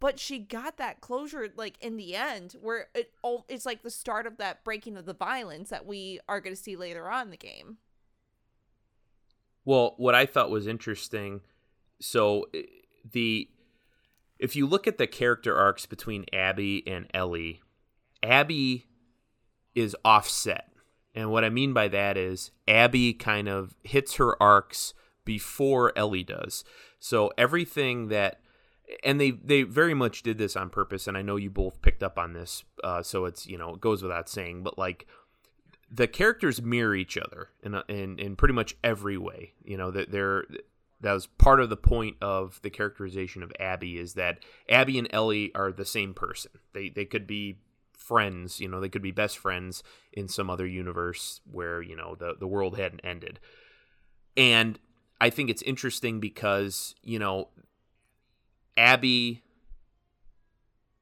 but 0.00 0.18
she 0.18 0.38
got 0.38 0.76
that 0.76 1.00
closure 1.00 1.48
like 1.56 1.78
in 1.80 1.96
the 1.96 2.14
end 2.14 2.56
where 2.60 2.88
it 2.94 3.12
oh, 3.22 3.44
it's 3.48 3.66
like 3.66 3.82
the 3.82 3.90
start 3.90 4.26
of 4.26 4.36
that 4.36 4.64
breaking 4.64 4.96
of 4.96 5.06
the 5.06 5.14
violence 5.14 5.70
that 5.70 5.86
we 5.86 6.20
are 6.28 6.40
going 6.40 6.54
to 6.54 6.62
see 6.62 6.76
later 6.76 7.08
on 7.08 7.22
in 7.22 7.30
the 7.30 7.36
game 7.36 7.78
Well, 9.64 9.94
what 9.96 10.14
I 10.14 10.26
thought 10.26 10.50
was 10.50 10.66
interesting, 10.66 11.40
so 12.00 12.46
eh, 12.54 12.62
the 13.10 13.48
if 14.38 14.56
you 14.56 14.66
look 14.66 14.86
at 14.86 14.98
the 14.98 15.06
character 15.06 15.56
arcs 15.56 15.86
between 15.86 16.26
Abby 16.32 16.82
and 16.86 17.06
Ellie, 17.14 17.62
Abby 18.24 18.86
is 19.74 19.96
offset. 20.04 20.70
And 21.14 21.30
what 21.30 21.44
I 21.44 21.50
mean 21.50 21.72
by 21.72 21.88
that 21.88 22.16
is 22.16 22.50
Abby 22.66 23.12
kind 23.12 23.48
of 23.48 23.76
hits 23.84 24.16
her 24.16 24.40
arcs 24.42 24.94
before 25.24 25.96
Ellie 25.96 26.24
does. 26.24 26.64
So 26.98 27.30
everything 27.38 28.08
that 28.08 28.40
and 29.02 29.20
they 29.20 29.30
they 29.30 29.62
very 29.62 29.94
much 29.94 30.22
did 30.22 30.38
this 30.38 30.56
on 30.56 30.68
purpose 30.68 31.06
and 31.06 31.16
I 31.16 31.22
know 31.22 31.36
you 31.36 31.50
both 31.50 31.80
picked 31.80 32.02
up 32.02 32.18
on 32.18 32.34
this 32.34 32.64
uh, 32.82 33.02
so 33.02 33.24
it's 33.24 33.46
you 33.46 33.56
know 33.56 33.74
it 33.74 33.80
goes 33.80 34.02
without 34.02 34.28
saying 34.28 34.62
but 34.62 34.76
like 34.76 35.06
the 35.90 36.06
characters 36.08 36.60
mirror 36.60 36.94
each 36.94 37.16
other 37.16 37.50
in 37.62 37.74
a, 37.74 37.84
in 37.88 38.18
in 38.18 38.36
pretty 38.36 38.54
much 38.54 38.74
every 38.82 39.16
way. 39.16 39.52
You 39.64 39.76
know 39.76 39.90
that 39.90 40.10
they're 40.10 40.44
that 41.00 41.12
was 41.12 41.26
part 41.26 41.60
of 41.60 41.70
the 41.70 41.76
point 41.76 42.16
of 42.20 42.60
the 42.62 42.70
characterization 42.70 43.42
of 43.42 43.52
Abby 43.60 43.98
is 43.98 44.14
that 44.14 44.38
Abby 44.68 44.98
and 44.98 45.08
Ellie 45.12 45.52
are 45.54 45.70
the 45.70 45.84
same 45.84 46.14
person. 46.14 46.52
They 46.72 46.88
they 46.88 47.04
could 47.04 47.26
be 47.26 47.58
friends, 48.04 48.60
you 48.60 48.68
know, 48.68 48.80
they 48.80 48.88
could 48.88 49.02
be 49.02 49.10
best 49.10 49.38
friends 49.38 49.82
in 50.12 50.28
some 50.28 50.50
other 50.50 50.66
universe 50.66 51.40
where, 51.50 51.80
you 51.80 51.96
know, 51.96 52.14
the 52.14 52.34
the 52.38 52.46
world 52.46 52.76
hadn't 52.76 53.00
ended. 53.02 53.40
And 54.36 54.78
I 55.20 55.30
think 55.30 55.50
it's 55.50 55.62
interesting 55.62 56.20
because, 56.20 56.94
you 57.02 57.18
know, 57.18 57.48
Abby 58.76 59.42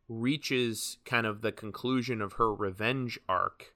reaches 0.09 0.99
kind 1.05 1.27
of 1.27 1.41
the 1.41 1.53
conclusion 1.53 2.21
of 2.21 2.35
her 2.35 2.55
revenge 2.55 3.19
arc 3.29 3.75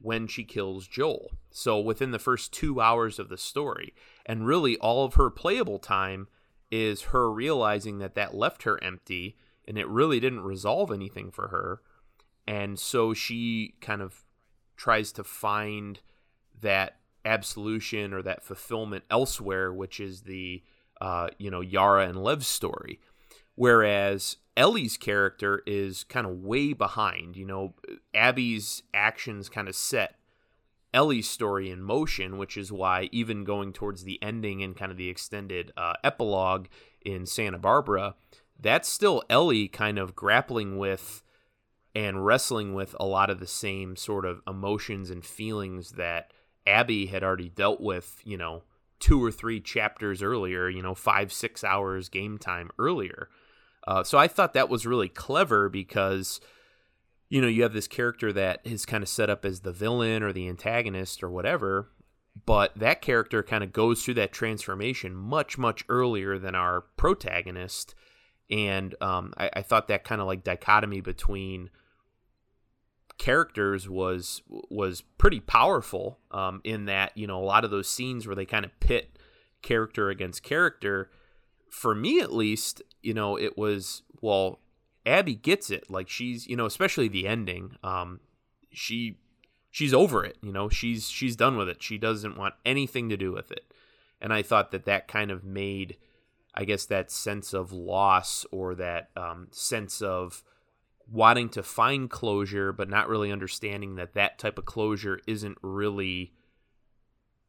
when 0.00 0.26
she 0.26 0.44
kills 0.44 0.86
Joel. 0.86 1.32
So 1.50 1.80
within 1.80 2.10
the 2.10 2.18
first 2.18 2.52
two 2.52 2.80
hours 2.80 3.18
of 3.18 3.28
the 3.28 3.38
story. 3.38 3.94
And 4.24 4.46
really, 4.46 4.76
all 4.78 5.04
of 5.04 5.14
her 5.14 5.30
playable 5.30 5.78
time 5.78 6.28
is 6.70 7.02
her 7.02 7.30
realizing 7.30 7.98
that 7.98 8.14
that 8.14 8.34
left 8.34 8.62
her 8.62 8.82
empty 8.82 9.36
and 9.66 9.78
it 9.78 9.88
really 9.88 10.20
didn't 10.20 10.40
resolve 10.40 10.90
anything 10.90 11.30
for 11.30 11.48
her. 11.48 11.80
And 12.50 12.80
so 12.80 13.14
she 13.14 13.74
kind 13.80 14.02
of 14.02 14.24
tries 14.76 15.12
to 15.12 15.22
find 15.22 16.00
that 16.60 16.96
absolution 17.24 18.12
or 18.12 18.22
that 18.22 18.42
fulfillment 18.42 19.04
elsewhere, 19.08 19.72
which 19.72 20.00
is 20.00 20.22
the, 20.22 20.64
uh, 21.00 21.28
you 21.38 21.48
know, 21.48 21.60
Yara 21.60 22.08
and 22.08 22.24
Lev's 22.24 22.48
story. 22.48 22.98
Whereas 23.54 24.38
Ellie's 24.56 24.96
character 24.96 25.62
is 25.64 26.02
kind 26.02 26.26
of 26.26 26.40
way 26.40 26.72
behind. 26.72 27.36
You 27.36 27.46
know, 27.46 27.74
Abby's 28.14 28.82
actions 28.92 29.48
kind 29.48 29.68
of 29.68 29.76
set 29.76 30.16
Ellie's 30.92 31.30
story 31.30 31.70
in 31.70 31.80
motion, 31.80 32.36
which 32.36 32.56
is 32.56 32.72
why 32.72 33.08
even 33.12 33.44
going 33.44 33.72
towards 33.72 34.02
the 34.02 34.20
ending 34.20 34.60
and 34.60 34.76
kind 34.76 34.90
of 34.90 34.98
the 34.98 35.08
extended 35.08 35.70
uh, 35.76 35.92
epilogue 36.02 36.66
in 37.00 37.26
Santa 37.26 37.58
Barbara, 37.58 38.16
that's 38.58 38.88
still 38.88 39.22
Ellie 39.30 39.68
kind 39.68 40.00
of 40.00 40.16
grappling 40.16 40.78
with 40.78 41.22
and 41.94 42.24
wrestling 42.24 42.74
with 42.74 42.94
a 43.00 43.04
lot 43.04 43.30
of 43.30 43.40
the 43.40 43.46
same 43.46 43.96
sort 43.96 44.24
of 44.24 44.40
emotions 44.46 45.10
and 45.10 45.24
feelings 45.24 45.92
that 45.92 46.32
Abby 46.66 47.06
had 47.06 47.24
already 47.24 47.48
dealt 47.48 47.80
with, 47.80 48.20
you 48.24 48.36
know, 48.36 48.62
two 49.00 49.22
or 49.22 49.32
three 49.32 49.60
chapters 49.60 50.22
earlier, 50.22 50.68
you 50.68 50.82
know, 50.82 50.94
five, 50.94 51.32
six 51.32 51.64
hours 51.64 52.08
game 52.08 52.38
time 52.38 52.70
earlier. 52.78 53.28
Uh, 53.86 54.04
so 54.04 54.18
I 54.18 54.28
thought 54.28 54.54
that 54.54 54.68
was 54.68 54.86
really 54.86 55.08
clever 55.08 55.68
because, 55.68 56.40
you 57.28 57.40
know, 57.40 57.48
you 57.48 57.62
have 57.62 57.72
this 57.72 57.88
character 57.88 58.32
that 58.32 58.60
is 58.62 58.86
kind 58.86 59.02
of 59.02 59.08
set 59.08 59.30
up 59.30 59.44
as 59.44 59.60
the 59.60 59.72
villain 59.72 60.22
or 60.22 60.32
the 60.32 60.48
antagonist 60.48 61.22
or 61.22 61.30
whatever, 61.30 61.90
but 62.46 62.78
that 62.78 63.00
character 63.00 63.42
kind 63.42 63.64
of 63.64 63.72
goes 63.72 64.04
through 64.04 64.14
that 64.14 64.32
transformation 64.32 65.16
much 65.16 65.58
much 65.58 65.84
earlier 65.88 66.38
than 66.38 66.54
our 66.54 66.82
protagonist 66.96 67.94
and 68.50 68.94
um, 69.00 69.32
I, 69.36 69.50
I 69.56 69.62
thought 69.62 69.88
that 69.88 70.04
kind 70.04 70.20
of 70.20 70.26
like 70.26 70.42
dichotomy 70.42 71.00
between 71.00 71.70
characters 73.20 73.86
was 73.86 74.40
was 74.48 75.02
pretty 75.18 75.40
powerful 75.40 76.18
um, 76.30 76.62
in 76.64 76.86
that 76.86 77.14
you 77.14 77.26
know 77.26 77.38
a 77.38 77.44
lot 77.44 77.66
of 77.66 77.70
those 77.70 77.86
scenes 77.86 78.26
where 78.26 78.34
they 78.34 78.46
kind 78.46 78.64
of 78.64 78.80
pit 78.80 79.18
character 79.60 80.08
against 80.08 80.42
character 80.42 81.10
for 81.70 81.94
me 81.94 82.18
at 82.20 82.32
least 82.32 82.80
you 83.02 83.12
know 83.12 83.36
it 83.36 83.58
was 83.58 84.02
well 84.22 84.60
abby 85.04 85.34
gets 85.34 85.70
it. 85.70 85.90
Like 85.90 86.08
she's 86.08 86.46
you 86.46 86.56
know 86.56 86.64
especially 86.64 87.08
the 87.08 87.28
ending 87.28 87.76
um 87.84 88.20
she 88.72 89.18
she's 89.70 89.92
over 89.92 90.24
it 90.24 90.38
you 90.42 90.50
know 90.50 90.70
she's 90.70 91.10
she's 91.10 91.36
done 91.36 91.58
with 91.58 91.68
it. 91.68 91.82
She 91.82 91.98
doesn't 91.98 92.38
want 92.38 92.54
anything 92.64 93.10
to 93.10 93.18
do 93.18 93.32
with 93.32 93.52
it. 93.52 93.70
And 94.18 94.32
i 94.32 94.40
thought 94.40 94.70
that 94.70 94.86
that 94.86 95.08
kind 95.08 95.30
of 95.30 95.44
made 95.44 95.98
i 96.54 96.64
guess 96.64 96.86
that 96.86 97.10
sense 97.10 97.52
of 97.52 97.70
loss 97.70 98.46
or 98.50 98.74
that 98.76 99.10
um, 99.14 99.48
sense 99.50 100.00
of 100.00 100.42
wanting 101.10 101.48
to 101.48 101.62
find 101.62 102.08
closure 102.08 102.72
but 102.72 102.88
not 102.88 103.08
really 103.08 103.32
understanding 103.32 103.96
that 103.96 104.14
that 104.14 104.38
type 104.38 104.58
of 104.58 104.64
closure 104.64 105.20
isn't 105.26 105.58
really 105.62 106.32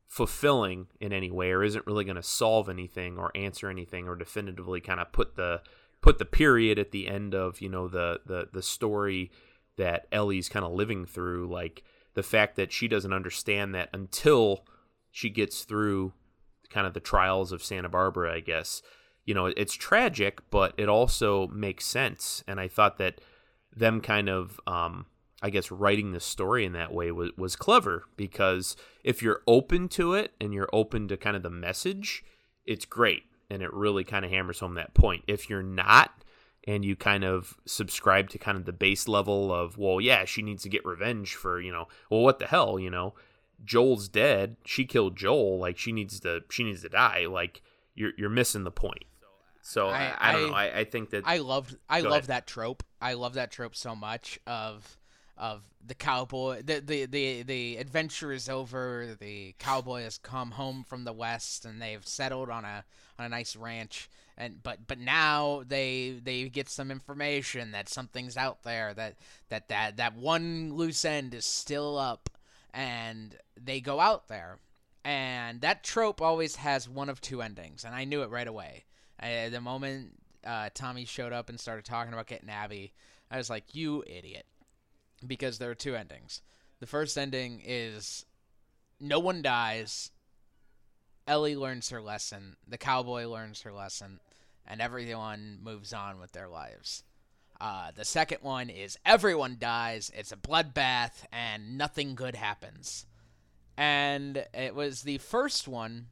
fulfilling 0.07 0.87
in 0.99 1.13
any 1.13 1.31
way 1.31 1.51
or 1.51 1.63
isn't 1.63 1.87
really 1.87 2.03
going 2.03 2.17
to 2.17 2.23
solve 2.23 2.67
anything 2.67 3.17
or 3.17 3.31
answer 3.33 3.69
anything 3.69 4.09
or 4.09 4.15
definitively 4.15 4.81
kind 4.81 4.99
of 4.99 5.09
put 5.13 5.35
the 5.35 5.61
put 6.01 6.17
the 6.17 6.25
period 6.25 6.77
at 6.77 6.91
the 6.91 7.07
end 7.07 7.33
of 7.33 7.61
you 7.61 7.69
know 7.69 7.87
the 7.87 8.19
the 8.25 8.49
the 8.51 8.61
story 8.61 9.31
that 9.77 10.07
Ellie's 10.11 10.49
kind 10.49 10.65
of 10.65 10.73
living 10.73 11.05
through. 11.05 11.49
Like 11.49 11.83
the 12.13 12.23
fact 12.23 12.57
that 12.57 12.73
she 12.73 12.89
doesn't 12.89 13.13
understand 13.13 13.73
that 13.73 13.89
until 13.93 14.65
she 15.11 15.29
gets 15.29 15.63
through 15.63 16.11
kind 16.69 16.85
of 16.85 16.93
the 16.93 16.99
trials 16.99 17.51
of 17.51 17.63
Santa 17.63 17.87
Barbara 17.87 18.33
I 18.33 18.41
guess. 18.41 18.81
You 19.23 19.33
know 19.33 19.45
it's 19.45 19.75
tragic 19.75 20.39
but 20.49 20.73
it 20.77 20.89
also 20.89 21.47
makes 21.47 21.85
sense 21.85 22.43
and 22.47 22.59
I 22.59 22.67
thought 22.67 22.97
that 22.97 23.21
them 23.75 24.01
kind 24.01 24.29
of 24.29 24.59
um 24.67 25.05
I 25.41 25.49
guess 25.49 25.71
writing 25.71 26.11
the 26.11 26.19
story 26.19 26.65
in 26.65 26.73
that 26.73 26.93
way 26.93 27.11
was, 27.11 27.31
was 27.35 27.55
clever 27.55 28.03
because 28.15 28.75
if 29.03 29.23
you're 29.23 29.41
open 29.47 29.87
to 29.89 30.13
it 30.13 30.33
and 30.39 30.53
you're 30.53 30.69
open 30.71 31.07
to 31.07 31.17
kind 31.17 31.35
of 31.35 31.41
the 31.41 31.49
message, 31.49 32.23
it's 32.65 32.85
great 32.85 33.23
and 33.49 33.63
it 33.63 33.73
really 33.73 34.03
kind 34.03 34.23
of 34.23 34.29
hammers 34.29 34.59
home 34.59 34.75
that 34.75 34.93
point. 34.93 35.23
If 35.27 35.49
you're 35.49 35.63
not 35.63 36.23
and 36.67 36.85
you 36.85 36.95
kind 36.95 37.23
of 37.23 37.57
subscribe 37.65 38.29
to 38.29 38.37
kind 38.37 38.55
of 38.55 38.65
the 38.65 38.71
base 38.71 39.07
level 39.07 39.51
of, 39.51 39.79
well, 39.79 39.99
yeah, 39.99 40.25
she 40.25 40.43
needs 40.43 40.61
to 40.63 40.69
get 40.69 40.85
revenge 40.85 41.33
for, 41.33 41.59
you 41.59 41.71
know, 41.71 41.87
well, 42.11 42.21
what 42.21 42.37
the 42.37 42.45
hell, 42.45 42.79
you 42.79 42.91
know, 42.91 43.15
Joel's 43.65 44.07
dead. 44.07 44.57
She 44.63 44.85
killed 44.85 45.15
Joel. 45.15 45.57
Like 45.57 45.77
she 45.77 45.91
needs 45.91 46.19
to, 46.19 46.43
she 46.49 46.63
needs 46.63 46.83
to 46.83 46.89
die. 46.89 47.25
Like 47.25 47.63
you're, 47.95 48.11
you're 48.15 48.29
missing 48.29 48.63
the 48.63 48.71
point. 48.71 49.05
So 49.61 49.89
I, 49.89 50.13
I, 50.17 50.29
I 50.29 50.31
don't 50.31 50.49
know. 50.49 50.55
I, 50.55 50.79
I 50.79 50.83
think 50.83 51.11
that 51.11 51.23
I 51.25 51.37
loved, 51.37 51.75
I 51.89 52.01
love 52.01 52.27
that 52.27 52.47
trope. 52.47 52.83
I 53.01 53.13
love 53.13 53.35
that 53.35 53.51
trope 53.51 53.75
so 53.75 53.95
much 53.95 54.39
of 54.47 54.97
of 55.41 55.63
the 55.85 55.95
cowboy 55.95 56.61
the, 56.61 56.79
the 56.79 57.05
the 57.05 57.41
the 57.41 57.77
adventure 57.77 58.31
is 58.31 58.47
over 58.47 59.15
the 59.19 59.55
cowboy 59.57 60.03
has 60.03 60.19
come 60.19 60.51
home 60.51 60.85
from 60.87 61.03
the 61.03 61.11
west 61.11 61.65
and 61.65 61.81
they've 61.81 62.05
settled 62.05 62.49
on 62.49 62.63
a 62.63 62.83
on 63.17 63.25
a 63.25 63.29
nice 63.29 63.55
ranch 63.55 64.07
and 64.37 64.61
but 64.61 64.85
but 64.85 64.99
now 64.99 65.63
they 65.67 66.19
they 66.23 66.47
get 66.47 66.69
some 66.69 66.91
information 66.91 67.71
that 67.71 67.89
something's 67.89 68.37
out 68.37 68.61
there 68.61 68.93
that 68.93 69.15
that 69.49 69.67
that 69.69 69.97
that 69.97 70.15
one 70.15 70.73
loose 70.73 71.03
end 71.03 71.33
is 71.33 71.45
still 71.45 71.97
up 71.97 72.29
and 72.71 73.35
they 73.59 73.81
go 73.81 73.99
out 73.99 74.27
there 74.27 74.59
and 75.03 75.61
that 75.61 75.83
trope 75.83 76.21
always 76.21 76.57
has 76.57 76.87
one 76.87 77.09
of 77.09 77.19
two 77.19 77.41
endings 77.41 77.83
and 77.83 77.95
i 77.95 78.03
knew 78.03 78.21
it 78.21 78.29
right 78.29 78.47
away 78.47 78.83
I, 79.21 79.49
the 79.49 79.61
moment 79.61 80.13
uh, 80.45 80.69
tommy 80.73 81.05
showed 81.05 81.33
up 81.33 81.49
and 81.49 81.59
started 81.59 81.85
talking 81.85 82.13
about 82.13 82.27
getting 82.27 82.49
abby 82.49 82.93
i 83.29 83.37
was 83.37 83.49
like 83.49 83.75
you 83.75 84.03
idiot 84.07 84.45
because 85.25 85.57
there 85.57 85.69
are 85.69 85.75
two 85.75 85.95
endings. 85.95 86.41
The 86.79 86.87
first 86.87 87.17
ending 87.17 87.61
is 87.65 88.25
no 88.99 89.19
one 89.19 89.41
dies. 89.41 90.11
Ellie 91.27 91.55
learns 91.55 91.89
her 91.89 92.01
lesson. 92.01 92.55
The 92.67 92.77
cowboy 92.77 93.27
learns 93.27 93.61
her 93.61 93.71
lesson, 93.71 94.19
and 94.65 94.81
everyone 94.81 95.59
moves 95.61 95.93
on 95.93 96.19
with 96.19 96.31
their 96.31 96.47
lives. 96.47 97.03
Uh, 97.59 97.91
the 97.95 98.05
second 98.05 98.39
one 98.41 98.69
is 98.69 98.97
everyone 99.05 99.57
dies. 99.59 100.11
It's 100.15 100.31
a 100.31 100.37
bloodbath, 100.37 101.23
and 101.31 101.77
nothing 101.77 102.15
good 102.15 102.35
happens. 102.35 103.05
And 103.77 104.45
it 104.53 104.73
was 104.73 105.03
the 105.03 105.19
first 105.19 105.67
one. 105.67 106.07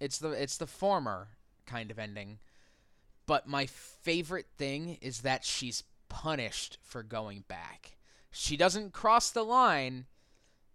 It's 0.00 0.18
the 0.18 0.30
it's 0.30 0.56
the 0.56 0.66
former 0.66 1.28
kind 1.66 1.90
of 1.90 1.98
ending. 1.98 2.38
But 3.26 3.48
my 3.48 3.66
favorite 3.66 4.46
thing 4.56 4.98
is 5.00 5.20
that 5.20 5.44
she's 5.44 5.82
punished 6.08 6.78
for 6.82 7.02
going 7.02 7.44
back 7.48 7.96
she 8.38 8.56
doesn't 8.58 8.92
cross 8.92 9.30
the 9.30 9.42
line. 9.42 10.04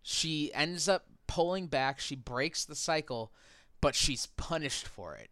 She 0.01 0.51
ends 0.51 0.89
up 0.89 1.05
pulling 1.27 1.67
back. 1.67 1.99
She 1.99 2.15
breaks 2.15 2.65
the 2.65 2.75
cycle, 2.75 3.31
but 3.81 3.93
she's 3.93 4.25
punished 4.25 4.87
for 4.87 5.13
it. 5.15 5.29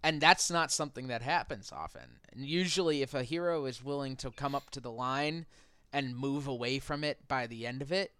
And 0.00 0.20
that's 0.20 0.48
not 0.48 0.70
something 0.70 1.08
that 1.08 1.22
happens 1.22 1.72
often. 1.72 2.20
And 2.32 2.46
usually, 2.46 3.02
if 3.02 3.14
a 3.14 3.24
hero 3.24 3.64
is 3.64 3.82
willing 3.82 4.14
to 4.16 4.30
come 4.30 4.54
up 4.54 4.70
to 4.70 4.80
the 4.80 4.92
line 4.92 5.46
and 5.92 6.16
move 6.16 6.46
away 6.46 6.78
from 6.78 7.02
it 7.02 7.26
by 7.26 7.48
the 7.48 7.66
end 7.66 7.82
of 7.82 7.90
it, 7.90 8.12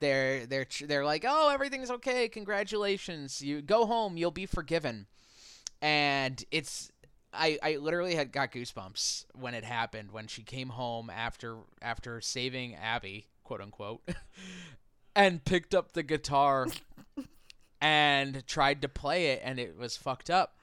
they're 0.00 0.44
they're 0.44 0.66
they're 0.82 1.06
like, 1.06 1.24
"Oh, 1.26 1.48
everything's 1.48 1.90
okay. 1.90 2.28
Congratulations. 2.28 3.40
You 3.40 3.62
go 3.62 3.86
home. 3.86 4.18
You'll 4.18 4.30
be 4.30 4.44
forgiven." 4.44 5.06
And 5.84 6.42
it's 6.50 6.90
I, 7.34 7.58
I 7.62 7.76
literally 7.76 8.14
had 8.14 8.32
got 8.32 8.52
goosebumps 8.52 9.26
when 9.34 9.52
it 9.52 9.64
happened 9.64 10.12
when 10.12 10.28
she 10.28 10.42
came 10.42 10.70
home 10.70 11.10
after 11.10 11.58
after 11.82 12.22
saving 12.22 12.74
Abby, 12.74 13.26
quote 13.42 13.60
unquote, 13.60 14.00
and 15.14 15.44
picked 15.44 15.74
up 15.74 15.92
the 15.92 16.02
guitar 16.02 16.68
and 17.82 18.46
tried 18.46 18.80
to 18.80 18.88
play 18.88 19.26
it 19.26 19.42
and 19.44 19.58
it 19.58 19.76
was 19.76 19.94
fucked 19.94 20.30
up. 20.30 20.56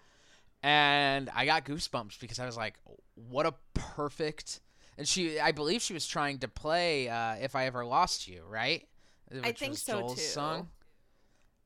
And 0.63 1.29
I 1.35 1.45
got 1.45 1.65
goosebumps 1.65 2.19
because 2.19 2.39
I 2.39 2.47
was 2.47 2.57
like, 2.57 2.73
what 3.13 3.45
a 3.45 3.53
perfect 3.75 4.59
and 4.97 5.07
she 5.07 5.39
I 5.39 5.51
believe 5.51 5.83
she 5.83 5.93
was 5.93 6.07
trying 6.07 6.39
to 6.39 6.47
play 6.47 7.09
uh, 7.09 7.35
If 7.39 7.55
I 7.55 7.67
Ever 7.67 7.85
Lost 7.85 8.27
You, 8.27 8.41
right? 8.49 8.87
Which 9.29 9.45
I 9.45 9.51
think 9.51 9.77
so 9.77 9.99
Joel's 9.99 10.15
too. 10.15 10.21
Song. 10.21 10.69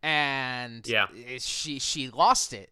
And 0.03 0.86
yeah. 0.86 1.08
she 1.39 1.80
she 1.80 2.10
lost 2.10 2.51
it 2.51 2.70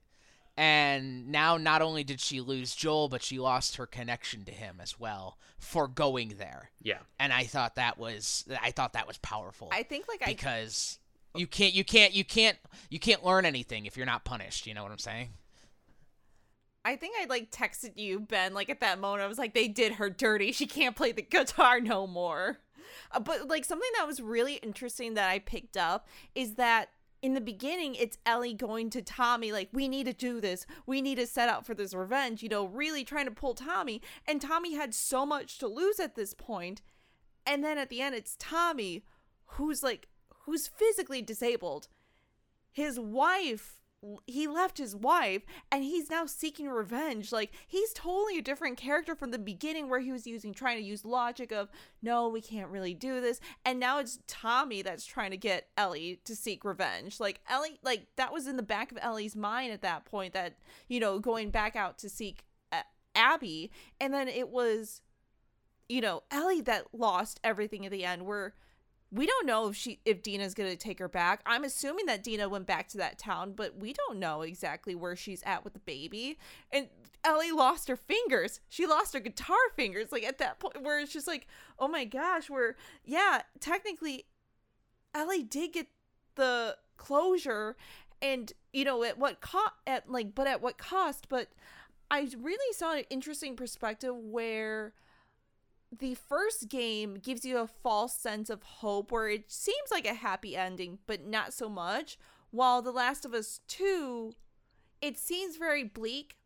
and 0.55 1.29
now 1.29 1.57
not 1.57 1.81
only 1.81 2.03
did 2.03 2.19
she 2.19 2.39
lose 2.39 2.75
Joel, 2.75 3.09
but 3.09 3.23
she 3.23 3.39
lost 3.39 3.77
her 3.77 3.87
connection 3.87 4.45
to 4.45 4.51
him 4.51 4.79
as 4.81 4.99
well 4.99 5.37
for 5.57 5.87
going 5.87 6.35
there. 6.37 6.69
Yeah. 6.81 6.99
And 7.19 7.33
I 7.33 7.45
thought 7.45 7.75
that 7.75 7.97
was 7.97 8.45
I 8.61 8.71
thought 8.71 8.93
that 8.93 9.07
was 9.07 9.17
powerful. 9.17 9.69
I 9.71 9.83
think 9.83 10.07
like 10.07 10.21
I 10.21 10.27
because 10.27 10.99
I... 11.35 11.39
you 11.39 11.47
can't 11.47 11.73
you 11.73 11.83
can't 11.83 12.13
you 12.13 12.23
can't 12.23 12.57
you 12.89 12.99
can't 12.99 13.25
learn 13.25 13.45
anything 13.45 13.85
if 13.85 13.97
you're 13.97 14.05
not 14.05 14.25
punished, 14.25 14.67
you 14.67 14.73
know 14.73 14.83
what 14.83 14.91
I'm 14.91 14.99
saying? 14.99 15.29
I 16.85 16.97
think 16.97 17.15
I 17.19 17.25
like 17.25 17.49
texted 17.49 17.93
you, 17.95 18.19
Ben, 18.19 18.53
like 18.53 18.69
at 18.69 18.81
that 18.81 18.99
moment 18.99 19.23
I 19.23 19.27
was 19.27 19.39
like 19.39 19.55
they 19.55 19.67
did 19.67 19.93
her 19.93 20.09
dirty. 20.09 20.51
She 20.51 20.67
can't 20.67 20.95
play 20.95 21.11
the 21.11 21.21
guitar 21.23 21.79
no 21.79 22.05
more. 22.05 22.59
Uh, 23.11 23.19
but 23.19 23.47
like 23.47 23.65
something 23.65 23.89
that 23.97 24.05
was 24.05 24.21
really 24.21 24.55
interesting 24.55 25.15
that 25.15 25.29
I 25.29 25.39
picked 25.39 25.77
up 25.77 26.07
is 26.35 26.55
that 26.55 26.89
in 27.23 27.33
the 27.33 27.41
beginning, 27.41 27.95
it's 27.95 28.17
Ellie 28.25 28.53
going 28.53 28.89
to 28.89 29.01
Tommy, 29.01 29.53
like, 29.53 29.69
we 29.71 29.87
need 29.87 30.07
to 30.07 30.13
do 30.13 30.41
this. 30.41 30.65
We 30.85 31.01
need 31.01 31.15
to 31.15 31.25
set 31.25 31.47
out 31.47 31.65
for 31.65 31.73
this 31.73 31.93
revenge, 31.93 32.43
you 32.43 32.49
know, 32.49 32.65
really 32.65 33.05
trying 33.05 33.25
to 33.25 33.31
pull 33.31 33.53
Tommy. 33.53 34.01
And 34.27 34.41
Tommy 34.41 34.75
had 34.75 34.93
so 34.93 35.25
much 35.25 35.57
to 35.59 35.67
lose 35.67 36.01
at 36.01 36.15
this 36.15 36.33
point. 36.33 36.81
And 37.47 37.63
then 37.63 37.77
at 37.77 37.89
the 37.89 38.01
end, 38.01 38.13
it's 38.13 38.35
Tommy 38.37 39.05
who's 39.45 39.81
like, 39.81 40.09
who's 40.41 40.67
physically 40.67 41.21
disabled. 41.21 41.87
His 42.69 42.99
wife 42.99 43.79
he 44.27 44.47
left 44.47 44.77
his 44.77 44.95
wife 44.95 45.43
and 45.71 45.83
he's 45.83 46.09
now 46.09 46.25
seeking 46.25 46.69
revenge. 46.69 47.31
Like 47.31 47.51
he's 47.67 47.93
totally 47.93 48.37
a 48.37 48.41
different 48.41 48.77
character 48.77 49.15
from 49.15 49.31
the 49.31 49.39
beginning 49.39 49.89
where 49.89 49.99
he 49.99 50.11
was 50.11 50.27
using 50.27 50.53
trying 50.53 50.77
to 50.77 50.83
use 50.83 51.05
logic 51.05 51.51
of 51.51 51.69
no 52.01 52.27
we 52.27 52.41
can't 52.41 52.69
really 52.69 52.93
do 52.93 53.21
this. 53.21 53.39
And 53.65 53.79
now 53.79 53.99
it's 53.99 54.19
tommy 54.27 54.81
that's 54.81 55.05
trying 55.05 55.31
to 55.31 55.37
get 55.37 55.69
ellie 55.77 56.19
to 56.25 56.35
seek 56.35 56.65
revenge. 56.65 57.19
Like 57.19 57.41
ellie 57.49 57.79
like 57.83 58.07
that 58.17 58.33
was 58.33 58.47
in 58.47 58.57
the 58.57 58.63
back 58.63 58.91
of 58.91 58.97
ellie's 59.01 59.35
mind 59.35 59.71
at 59.71 59.81
that 59.81 60.05
point 60.05 60.33
that 60.33 60.57
you 60.87 60.99
know 60.99 61.19
going 61.19 61.49
back 61.49 61.75
out 61.75 61.97
to 61.99 62.09
seek 62.09 62.43
uh, 62.71 62.81
abby. 63.15 63.71
And 63.99 64.13
then 64.13 64.27
it 64.27 64.49
was 64.49 65.01
you 65.87 66.01
know 66.01 66.23
ellie 66.31 66.61
that 66.61 66.87
lost 66.93 67.39
everything 67.43 67.85
at 67.85 67.91
the 67.91 68.05
end 68.05 68.25
where 68.25 68.53
we 69.13 69.27
don't 69.27 69.45
know 69.45 69.67
if 69.67 69.75
she 69.75 69.99
if 70.05 70.23
Dina's 70.23 70.53
gonna 70.53 70.75
take 70.75 70.99
her 70.99 71.07
back. 71.07 71.41
I'm 71.45 71.63
assuming 71.63 72.07
that 72.07 72.23
Dina 72.23 72.49
went 72.49 72.65
back 72.65 72.87
to 72.89 72.97
that 72.97 73.19
town, 73.19 73.53
but 73.55 73.77
we 73.77 73.93
don't 73.93 74.17
know 74.17 74.41
exactly 74.41 74.95
where 74.95 75.15
she's 75.15 75.43
at 75.45 75.63
with 75.63 75.73
the 75.73 75.79
baby. 75.79 76.37
And 76.71 76.87
Ellie 77.23 77.51
lost 77.51 77.87
her 77.87 77.95
fingers. 77.95 78.59
She 78.69 78.87
lost 78.87 79.13
her 79.13 79.19
guitar 79.19 79.55
fingers. 79.75 80.11
Like 80.11 80.23
at 80.23 80.39
that 80.39 80.59
point 80.59 80.81
where 80.81 80.99
it's 80.99 81.13
just 81.13 81.27
like, 81.27 81.47
oh 81.77 81.87
my 81.87 82.05
gosh, 82.05 82.49
where 82.49 82.75
yeah, 83.05 83.43
technically 83.59 84.25
Ellie 85.13 85.43
did 85.43 85.73
get 85.73 85.87
the 86.35 86.75
closure 86.97 87.75
and 88.21 88.53
you 88.71 88.85
know 88.85 89.03
at 89.03 89.19
what 89.19 89.41
cost 89.41 89.73
at 89.85 90.09
like 90.09 90.33
but 90.33 90.47
at 90.47 90.61
what 90.61 90.77
cost 90.77 91.27
but 91.27 91.49
i 92.09 92.27
really 92.39 92.73
saw 92.73 92.93
an 92.93 93.03
interesting 93.09 93.55
perspective 93.55 94.15
where 94.15 94.93
the 95.99 96.15
first 96.15 96.69
game 96.69 97.15
gives 97.15 97.45
you 97.45 97.57
a 97.57 97.67
false 97.67 98.15
sense 98.15 98.49
of 98.49 98.63
hope 98.63 99.11
where 99.11 99.29
it 99.29 99.51
seems 99.51 99.91
like 99.91 100.07
a 100.07 100.13
happy 100.13 100.55
ending 100.55 100.99
but 101.05 101.25
not 101.25 101.53
so 101.53 101.69
much 101.69 102.17
while 102.51 102.81
the 102.81 102.91
last 102.91 103.25
of 103.25 103.33
us 103.33 103.59
2 103.67 104.33
it 105.01 105.17
seems 105.17 105.57
very 105.57 105.83
bleak 105.83 106.37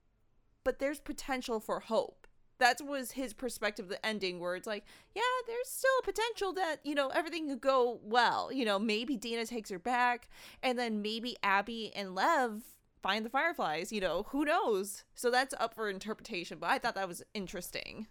but 0.64 0.80
there's 0.80 1.00
potential 1.00 1.62
for 1.62 1.80
hope. 1.80 2.28
That 2.60 2.82
was 2.82 3.12
his 3.12 3.34
perspective 3.34 3.88
the 3.88 4.06
ending 4.06 4.39
where 4.39 4.56
it's 4.56 4.68
like 4.68 4.84
yeah 5.16 5.22
there's 5.45 5.70
still 5.70 5.91
a 6.02 6.06
potential 6.06 6.54
that 6.54 6.78
you 6.84 6.95
know 6.95 7.10
everything 7.10 7.48
could 7.48 7.62
go 7.62 8.00
well. 8.04 8.52
You 8.52 8.66
know 8.66 8.80
maybe 8.80 9.16
dina 9.16 9.45
takes 9.45 9.70
her 9.70 9.80
back 9.80 10.28
and 10.64 10.78
then 10.78 11.02
maybe 11.02 11.38
abby 11.43 11.91
and 11.95 12.16
lev 12.16 12.64
find 13.02 13.24
the 13.24 13.30
fireflies 13.30 13.91
you 13.91 14.02
know 14.02 14.26
who 14.30 14.43
knows? 14.43 15.04
So 15.14 15.30
that's 15.32 15.54
up 15.60 15.76
for 15.76 15.89
interpretation 15.89 16.58
but 16.60 16.70
i 16.70 16.80
thought 16.80 16.95
that 16.95 17.08
was 17.08 17.24
interesting 17.34 18.08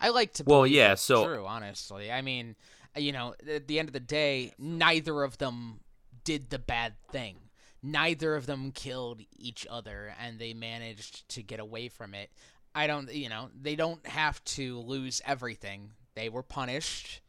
I 0.00 0.10
like 0.10 0.32
to. 0.34 0.44
Well, 0.44 0.66
yeah, 0.66 0.94
so- 0.94 1.24
true. 1.24 1.46
Honestly, 1.46 2.10
I 2.12 2.22
mean, 2.22 2.56
uh, 2.96 3.00
you 3.00 3.12
know, 3.12 3.34
at 3.48 3.66
the 3.68 3.78
end 3.78 3.88
of 3.88 3.92
the 3.92 4.00
day, 4.00 4.52
neither 4.58 5.22
of 5.22 5.38
them 5.38 5.80
did 6.24 6.50
the 6.50 6.58
bad 6.58 6.94
thing. 7.10 7.36
Neither 7.82 8.34
of 8.34 8.46
them 8.46 8.72
killed 8.72 9.22
each 9.36 9.66
other, 9.70 10.14
and 10.20 10.38
they 10.38 10.52
managed 10.52 11.28
to 11.30 11.42
get 11.42 11.60
away 11.60 11.88
from 11.88 12.12
it. 12.14 12.30
I 12.74 12.86
don't, 12.86 13.12
you 13.12 13.28
know, 13.28 13.50
they 13.60 13.76
don't 13.76 14.04
have 14.06 14.42
to 14.44 14.80
lose 14.80 15.22
everything. 15.24 15.92
They 16.14 16.28
were 16.28 16.42
punished, 16.42 17.20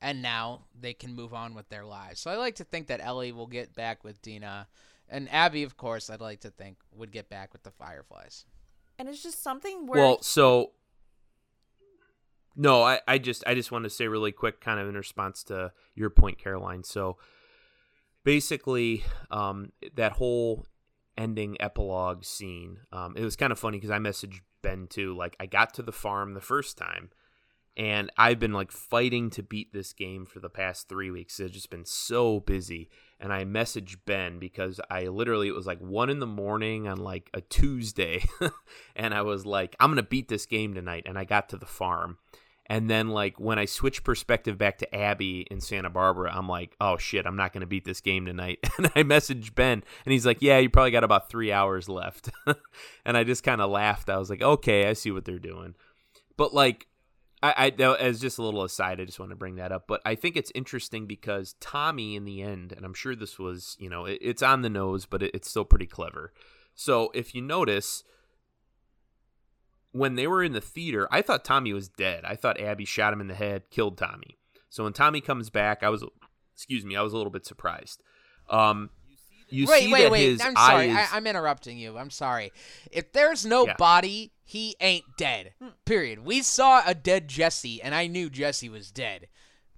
and 0.00 0.22
now 0.22 0.62
they 0.78 0.94
can 0.94 1.14
move 1.14 1.34
on 1.34 1.54
with 1.54 1.68
their 1.68 1.84
lives. 1.84 2.20
So 2.20 2.30
I 2.30 2.36
like 2.36 2.56
to 2.56 2.64
think 2.64 2.86
that 2.86 3.00
Ellie 3.02 3.32
will 3.32 3.46
get 3.46 3.74
back 3.74 4.02
with 4.02 4.20
Dina, 4.22 4.66
and 5.08 5.30
Abby, 5.30 5.62
of 5.62 5.76
course, 5.76 6.08
I'd 6.08 6.20
like 6.22 6.40
to 6.40 6.50
think 6.50 6.78
would 6.94 7.12
get 7.12 7.28
back 7.28 7.52
with 7.52 7.62
the 7.62 7.70
Fireflies. 7.70 8.46
and 8.98 9.08
it's 9.08 9.22
just 9.22 9.42
something 9.42 9.86
where 9.86 10.00
Well, 10.00 10.22
so 10.22 10.72
no, 12.56 12.82
I, 12.82 13.00
I 13.06 13.18
just 13.18 13.44
I 13.46 13.54
just 13.54 13.72
want 13.72 13.84
to 13.84 13.90
say 13.90 14.08
really 14.08 14.32
quick, 14.32 14.60
kind 14.60 14.80
of 14.80 14.88
in 14.88 14.94
response 14.94 15.42
to 15.44 15.72
your 15.94 16.10
point, 16.10 16.38
Caroline. 16.38 16.84
So 16.84 17.16
basically, 18.24 19.04
um, 19.30 19.72
that 19.94 20.12
whole 20.12 20.66
ending 21.16 21.56
epilogue 21.60 22.24
scene, 22.24 22.78
um, 22.92 23.16
it 23.16 23.24
was 23.24 23.36
kind 23.36 23.52
of 23.52 23.58
funny 23.58 23.78
because 23.78 23.90
I 23.90 23.98
messaged 23.98 24.40
Ben 24.62 24.86
too. 24.86 25.14
Like 25.16 25.36
I 25.40 25.46
got 25.46 25.74
to 25.74 25.82
the 25.82 25.92
farm 25.92 26.34
the 26.34 26.40
first 26.40 26.76
time, 26.76 27.10
and 27.76 28.10
I've 28.18 28.38
been 28.38 28.52
like 28.52 28.70
fighting 28.70 29.30
to 29.30 29.42
beat 29.42 29.72
this 29.72 29.92
game 29.92 30.26
for 30.26 30.40
the 30.40 30.50
past 30.50 30.88
three 30.88 31.10
weeks. 31.10 31.40
It's 31.40 31.54
just 31.54 31.70
been 31.70 31.86
so 31.86 32.40
busy. 32.40 32.90
And 33.18 33.32
I 33.32 33.44
messaged 33.44 33.98
Ben 34.04 34.38
because 34.38 34.80
I 34.90 35.04
literally 35.04 35.48
it 35.48 35.54
was 35.54 35.66
like 35.66 35.80
one 35.80 36.10
in 36.10 36.18
the 36.18 36.26
morning 36.26 36.86
on 36.86 36.98
like 36.98 37.30
a 37.32 37.40
Tuesday, 37.40 38.24
and 38.96 39.14
I 39.14 39.22
was 39.22 39.46
like, 39.46 39.74
I'm 39.80 39.90
gonna 39.90 40.02
beat 40.02 40.28
this 40.28 40.44
game 40.44 40.74
tonight. 40.74 41.04
And 41.06 41.18
I 41.18 41.24
got 41.24 41.48
to 41.50 41.56
the 41.56 41.66
farm. 41.66 42.18
And 42.66 42.88
then, 42.88 43.08
like, 43.08 43.40
when 43.40 43.58
I 43.58 43.64
switch 43.64 44.04
perspective 44.04 44.56
back 44.56 44.78
to 44.78 44.94
Abby 44.94 45.46
in 45.50 45.60
Santa 45.60 45.90
Barbara, 45.90 46.32
I'm 46.32 46.48
like, 46.48 46.76
oh 46.80 46.96
shit, 46.96 47.26
I'm 47.26 47.36
not 47.36 47.52
going 47.52 47.62
to 47.62 47.66
beat 47.66 47.84
this 47.84 48.00
game 48.00 48.24
tonight. 48.24 48.60
And 48.78 48.90
I 48.94 49.02
message 49.02 49.54
Ben, 49.54 49.82
and 50.04 50.12
he's 50.12 50.24
like, 50.24 50.38
yeah, 50.40 50.58
you 50.58 50.70
probably 50.70 50.90
got 50.90 51.04
about 51.04 51.28
three 51.28 51.52
hours 51.52 51.88
left. 51.88 52.30
and 53.04 53.16
I 53.16 53.24
just 53.24 53.42
kind 53.42 53.60
of 53.60 53.70
laughed. 53.70 54.08
I 54.08 54.18
was 54.18 54.30
like, 54.30 54.42
okay, 54.42 54.88
I 54.88 54.92
see 54.92 55.10
what 55.10 55.24
they're 55.24 55.38
doing. 55.38 55.74
But, 56.36 56.54
like, 56.54 56.86
I, 57.42 57.72
I 57.78 57.82
as 57.82 58.20
just 58.20 58.38
a 58.38 58.42
little 58.42 58.62
aside, 58.62 59.00
I 59.00 59.04
just 59.04 59.18
want 59.18 59.30
to 59.30 59.36
bring 59.36 59.56
that 59.56 59.72
up. 59.72 59.84
But 59.88 60.00
I 60.04 60.14
think 60.14 60.36
it's 60.36 60.52
interesting 60.54 61.06
because 61.06 61.56
Tommy, 61.60 62.14
in 62.14 62.24
the 62.24 62.42
end, 62.42 62.72
and 62.72 62.84
I'm 62.84 62.94
sure 62.94 63.16
this 63.16 63.38
was, 63.38 63.76
you 63.78 63.90
know, 63.90 64.04
it, 64.06 64.18
it's 64.22 64.42
on 64.42 64.62
the 64.62 64.70
nose, 64.70 65.06
but 65.06 65.22
it, 65.22 65.32
it's 65.34 65.50
still 65.50 65.64
pretty 65.64 65.86
clever. 65.86 66.32
So 66.74 67.10
if 67.14 67.34
you 67.34 67.42
notice, 67.42 68.04
when 69.92 70.14
they 70.16 70.26
were 70.26 70.42
in 70.42 70.52
the 70.52 70.60
theater, 70.60 71.06
I 71.10 71.22
thought 71.22 71.44
Tommy 71.44 71.72
was 71.72 71.88
dead. 71.88 72.24
I 72.24 72.34
thought 72.36 72.60
Abby 72.60 72.84
shot 72.84 73.12
him 73.12 73.20
in 73.20 73.28
the 73.28 73.34
head, 73.34 73.70
killed 73.70 73.96
Tommy. 73.98 74.38
So 74.70 74.84
when 74.84 74.92
Tommy 74.92 75.20
comes 75.20 75.50
back, 75.50 75.82
I 75.82 75.90
was, 75.90 76.02
excuse 76.54 76.84
me, 76.84 76.96
I 76.96 77.02
was 77.02 77.12
a 77.12 77.16
little 77.16 77.30
bit 77.32 77.44
surprised. 77.46 78.02
Um, 78.48 78.90
you 79.50 79.66
wait, 79.66 79.82
see 79.84 79.92
wait, 79.92 80.02
that 80.04 80.10
wait. 80.12 80.30
his 80.30 80.40
I'm 80.40 80.56
sorry. 80.56 80.90
eyes. 80.90 81.08
I, 81.12 81.16
I'm 81.16 81.26
interrupting 81.26 81.76
you. 81.76 81.98
I'm 81.98 82.08
sorry. 82.10 82.52
If 82.90 83.12
there's 83.12 83.44
no 83.44 83.66
Yeah. 83.66 83.74
body, 83.76 84.32
he 84.44 84.76
ain't 84.80 85.04
dead. 85.18 85.52
Period. 85.84 86.24
We 86.24 86.40
saw 86.40 86.82
a 86.86 86.94
dead 86.94 87.28
Jesse, 87.28 87.82
and 87.82 87.94
I 87.94 88.06
knew 88.06 88.30
Jesse 88.30 88.70
was 88.70 88.90
dead. 88.90 89.28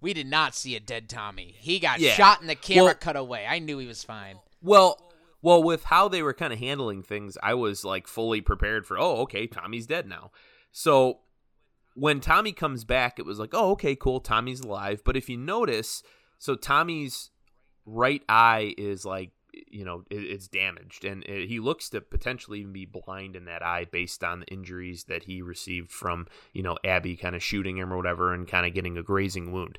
We 0.00 0.14
did 0.14 0.28
not 0.28 0.54
see 0.54 0.76
a 0.76 0.80
dead 0.80 1.08
Tommy. 1.08 1.56
He 1.58 1.80
got 1.80 1.98
Yeah. 1.98 2.12
shot 2.12 2.40
and 2.40 2.48
the 2.48 2.54
camera 2.54 2.84
Well- 2.84 2.94
cut 2.94 3.16
away. 3.16 3.46
I 3.48 3.58
knew 3.58 3.78
he 3.78 3.86
was 3.86 4.04
fine. 4.04 4.38
Well, 4.62 5.12
well, 5.44 5.62
with 5.62 5.84
how 5.84 6.08
they 6.08 6.22
were 6.22 6.32
kind 6.32 6.54
of 6.54 6.58
handling 6.58 7.02
things, 7.02 7.36
I 7.42 7.52
was 7.52 7.84
like 7.84 8.06
fully 8.08 8.40
prepared 8.40 8.86
for. 8.86 8.98
Oh, 8.98 9.16
okay, 9.18 9.46
Tommy's 9.46 9.86
dead 9.86 10.08
now. 10.08 10.30
So 10.72 11.18
when 11.94 12.20
Tommy 12.20 12.52
comes 12.52 12.84
back, 12.84 13.18
it 13.18 13.26
was 13.26 13.38
like, 13.38 13.50
oh, 13.52 13.72
okay, 13.72 13.94
cool, 13.94 14.20
Tommy's 14.20 14.60
alive. 14.60 15.02
But 15.04 15.18
if 15.18 15.28
you 15.28 15.36
notice, 15.36 16.02
so 16.38 16.54
Tommy's 16.54 17.28
right 17.84 18.22
eye 18.26 18.72
is 18.78 19.04
like, 19.04 19.32
you 19.52 19.84
know, 19.84 20.04
it, 20.10 20.16
it's 20.16 20.48
damaged, 20.48 21.04
and 21.04 21.22
it, 21.24 21.46
he 21.46 21.60
looks 21.60 21.90
to 21.90 22.00
potentially 22.00 22.60
even 22.60 22.72
be 22.72 22.86
blind 22.86 23.36
in 23.36 23.44
that 23.44 23.62
eye 23.62 23.84
based 23.84 24.24
on 24.24 24.40
the 24.40 24.46
injuries 24.46 25.04
that 25.04 25.24
he 25.24 25.42
received 25.42 25.90
from, 25.90 26.26
you 26.54 26.62
know, 26.62 26.78
Abby 26.82 27.16
kind 27.16 27.36
of 27.36 27.42
shooting 27.42 27.76
him 27.76 27.92
or 27.92 27.98
whatever, 27.98 28.32
and 28.32 28.48
kind 28.48 28.64
of 28.64 28.72
getting 28.72 28.96
a 28.96 29.02
grazing 29.02 29.52
wound. 29.52 29.78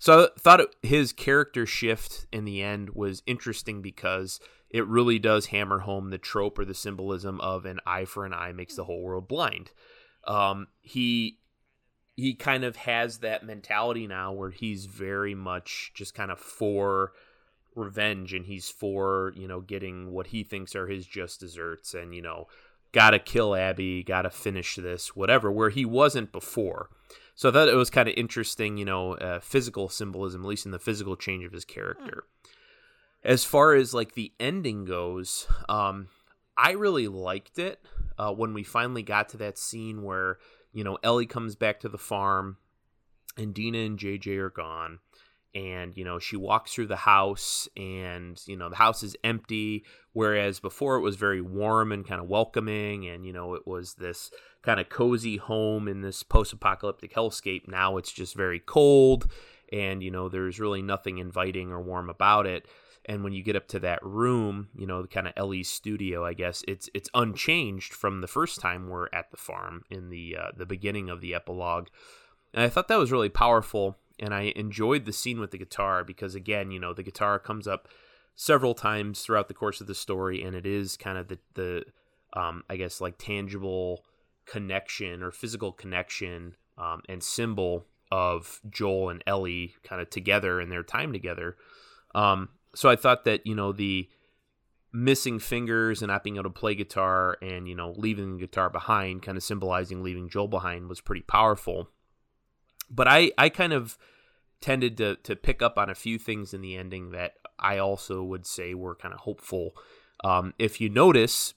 So 0.00 0.24
I 0.24 0.40
thought 0.40 0.60
it, 0.60 0.74
his 0.82 1.12
character 1.12 1.66
shift 1.66 2.26
in 2.32 2.44
the 2.44 2.62
end 2.62 2.90
was 2.90 3.22
interesting 3.26 3.80
because 3.80 4.40
it 4.70 4.86
really 4.86 5.18
does 5.18 5.46
hammer 5.46 5.80
home 5.80 6.10
the 6.10 6.18
trope 6.18 6.58
or 6.58 6.64
the 6.64 6.74
symbolism 6.74 7.40
of 7.40 7.64
an 7.64 7.80
eye 7.86 8.04
for 8.04 8.26
an 8.26 8.34
eye 8.34 8.52
makes 8.52 8.76
the 8.76 8.84
whole 8.84 9.02
world 9.02 9.28
blind. 9.28 9.70
Um, 10.26 10.68
he 10.80 11.38
he 12.16 12.34
kind 12.34 12.64
of 12.64 12.76
has 12.76 13.18
that 13.18 13.46
mentality 13.46 14.06
now 14.06 14.32
where 14.32 14.50
he's 14.50 14.86
very 14.86 15.34
much 15.34 15.92
just 15.94 16.14
kind 16.14 16.30
of 16.30 16.38
for 16.38 17.12
revenge 17.76 18.34
and 18.34 18.46
he's 18.46 18.68
for 18.68 19.32
you 19.36 19.46
know 19.46 19.60
getting 19.60 20.10
what 20.10 20.28
he 20.28 20.42
thinks 20.42 20.74
are 20.74 20.88
his 20.88 21.06
just 21.06 21.38
desserts 21.38 21.94
and 21.94 22.14
you 22.14 22.20
know 22.20 22.46
gotta 22.90 23.18
kill 23.18 23.54
abby 23.54 24.02
gotta 24.02 24.30
finish 24.30 24.74
this 24.76 25.14
whatever 25.14 25.50
where 25.50 25.70
he 25.70 25.84
wasn't 25.84 26.32
before. 26.32 26.88
So 27.36 27.48
i 27.48 27.52
thought 27.52 27.68
it 27.68 27.76
was 27.76 27.88
kind 27.88 28.08
of 28.08 28.14
interesting 28.16 28.76
you 28.76 28.84
know 28.84 29.14
uh, 29.14 29.40
physical 29.40 29.88
symbolism 29.88 30.42
at 30.42 30.48
least 30.48 30.66
in 30.66 30.72
the 30.72 30.78
physical 30.78 31.16
change 31.16 31.44
of 31.44 31.52
his 31.52 31.64
character 31.64 32.24
as 33.24 33.44
far 33.44 33.74
as 33.74 33.92
like 33.92 34.14
the 34.14 34.32
ending 34.38 34.84
goes 34.84 35.46
um 35.68 36.08
i 36.56 36.72
really 36.72 37.08
liked 37.08 37.58
it 37.58 37.80
uh, 38.18 38.32
when 38.32 38.52
we 38.52 38.64
finally 38.64 39.02
got 39.02 39.28
to 39.28 39.36
that 39.36 39.56
scene 39.56 40.02
where 40.02 40.38
you 40.72 40.84
know 40.84 40.98
ellie 41.02 41.26
comes 41.26 41.56
back 41.56 41.80
to 41.80 41.88
the 41.88 41.98
farm 41.98 42.56
and 43.38 43.54
dina 43.54 43.78
and 43.78 43.98
jj 43.98 44.36
are 44.36 44.50
gone. 44.50 44.98
And 45.54 45.96
you 45.96 46.04
know 46.04 46.18
she 46.18 46.36
walks 46.36 46.74
through 46.74 46.88
the 46.88 46.96
house 46.96 47.68
and 47.74 48.40
you 48.46 48.56
know 48.56 48.68
the 48.68 48.76
house 48.76 49.02
is 49.02 49.16
empty 49.24 49.84
whereas 50.12 50.60
before 50.60 50.96
it 50.96 51.00
was 51.00 51.16
very 51.16 51.40
warm 51.40 51.90
and 51.90 52.06
kind 52.06 52.20
of 52.20 52.28
welcoming 52.28 53.08
and 53.08 53.24
you 53.24 53.32
know 53.32 53.54
it 53.54 53.66
was 53.66 53.94
this 53.94 54.30
kind 54.62 54.78
of 54.78 54.90
cozy 54.90 55.38
home 55.38 55.88
in 55.88 56.02
this 56.02 56.22
post-apocalyptic 56.22 57.14
hellscape. 57.14 57.66
Now 57.66 57.96
it's 57.96 58.12
just 58.12 58.36
very 58.36 58.60
cold 58.60 59.32
and 59.72 60.02
you 60.02 60.10
know 60.10 60.28
there's 60.28 60.60
really 60.60 60.82
nothing 60.82 61.16
inviting 61.16 61.72
or 61.72 61.80
warm 61.80 62.10
about 62.10 62.46
it 62.46 62.66
and 63.08 63.24
when 63.24 63.32
you 63.32 63.42
get 63.42 63.56
up 63.56 63.66
to 63.66 63.80
that 63.80 63.98
room 64.02 64.68
you 64.76 64.86
know 64.86 65.04
kind 65.06 65.26
of 65.26 65.32
ellie's 65.36 65.68
studio 65.68 66.24
i 66.24 66.32
guess 66.32 66.62
it's 66.68 66.88
it's 66.94 67.10
unchanged 67.14 67.92
from 67.92 68.20
the 68.20 68.28
first 68.28 68.60
time 68.60 68.88
we're 68.88 69.08
at 69.12 69.30
the 69.30 69.36
farm 69.36 69.82
in 69.90 70.10
the 70.10 70.36
uh, 70.38 70.50
the 70.56 70.66
beginning 70.66 71.08
of 71.08 71.20
the 71.20 71.34
epilogue 71.34 71.88
and 72.54 72.62
i 72.62 72.68
thought 72.68 72.88
that 72.88 72.98
was 72.98 73.10
really 73.10 73.28
powerful 73.28 73.96
and 74.18 74.34
I 74.34 74.52
enjoyed 74.56 75.04
the 75.04 75.12
scene 75.12 75.40
with 75.40 75.50
the 75.50 75.58
guitar 75.58 76.04
because 76.04 76.34
again, 76.34 76.70
you 76.70 76.80
know, 76.80 76.92
the 76.92 77.02
guitar 77.02 77.38
comes 77.38 77.66
up 77.66 77.88
several 78.34 78.74
times 78.74 79.22
throughout 79.22 79.48
the 79.48 79.54
course 79.54 79.80
of 79.80 79.86
the 79.86 79.94
story, 79.94 80.42
and 80.42 80.54
it 80.56 80.66
is 80.66 80.96
kind 80.96 81.18
of 81.18 81.28
the 81.28 81.38
the 81.54 81.84
um, 82.34 82.64
I 82.68 82.76
guess 82.76 83.00
like 83.00 83.16
tangible 83.18 84.04
connection 84.46 85.22
or 85.22 85.30
physical 85.30 85.72
connection 85.72 86.54
um, 86.76 87.02
and 87.08 87.22
symbol 87.22 87.86
of 88.10 88.60
Joel 88.68 89.10
and 89.10 89.22
Ellie 89.26 89.74
kind 89.82 90.00
of 90.00 90.10
together 90.10 90.60
in 90.60 90.68
their 90.68 90.82
time 90.82 91.12
together. 91.12 91.56
Um, 92.14 92.48
so 92.74 92.88
I 92.88 92.96
thought 92.96 93.24
that 93.24 93.46
you 93.46 93.54
know 93.54 93.72
the 93.72 94.08
missing 94.92 95.38
fingers 95.38 96.00
and 96.00 96.08
not 96.08 96.24
being 96.24 96.36
able 96.36 96.44
to 96.44 96.50
play 96.50 96.74
guitar 96.74 97.36
and 97.42 97.68
you 97.68 97.74
know 97.74 97.94
leaving 97.96 98.34
the 98.34 98.40
guitar 98.40 98.70
behind, 98.70 99.22
kind 99.22 99.36
of 99.36 99.44
symbolizing 99.44 100.02
leaving 100.02 100.28
Joel 100.28 100.48
behind, 100.48 100.88
was 100.88 101.00
pretty 101.00 101.22
powerful 101.22 101.90
but 102.90 103.08
I 103.08 103.32
I 103.38 103.48
kind 103.48 103.72
of 103.72 103.98
tended 104.60 104.96
to 104.98 105.16
to 105.16 105.36
pick 105.36 105.62
up 105.62 105.78
on 105.78 105.90
a 105.90 105.94
few 105.94 106.18
things 106.18 106.54
in 106.54 106.60
the 106.60 106.76
ending 106.76 107.10
that 107.10 107.34
I 107.58 107.78
also 107.78 108.22
would 108.22 108.46
say 108.46 108.74
were 108.74 108.94
kind 108.94 109.14
of 109.14 109.20
hopeful. 109.20 109.72
Um, 110.24 110.54
if 110.58 110.80
you 110.80 110.88
notice, 110.88 111.54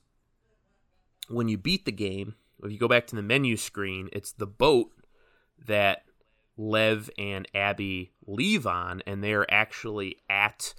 when 1.29 1.47
you 1.47 1.57
beat 1.57 1.85
the 1.85 1.91
game, 1.91 2.35
if 2.63 2.71
you 2.71 2.77
go 2.77 2.87
back 2.87 3.07
to 3.07 3.15
the 3.15 3.23
menu 3.23 3.57
screen, 3.57 4.09
it's 4.11 4.31
the 4.31 4.47
boat 4.47 4.91
that 5.67 6.03
Lev 6.57 7.09
and 7.17 7.47
Abby 7.55 8.11
leave 8.27 8.67
on, 8.67 9.01
and 9.07 9.23
they're 9.23 9.51
actually 9.51 10.17
at 10.29 10.73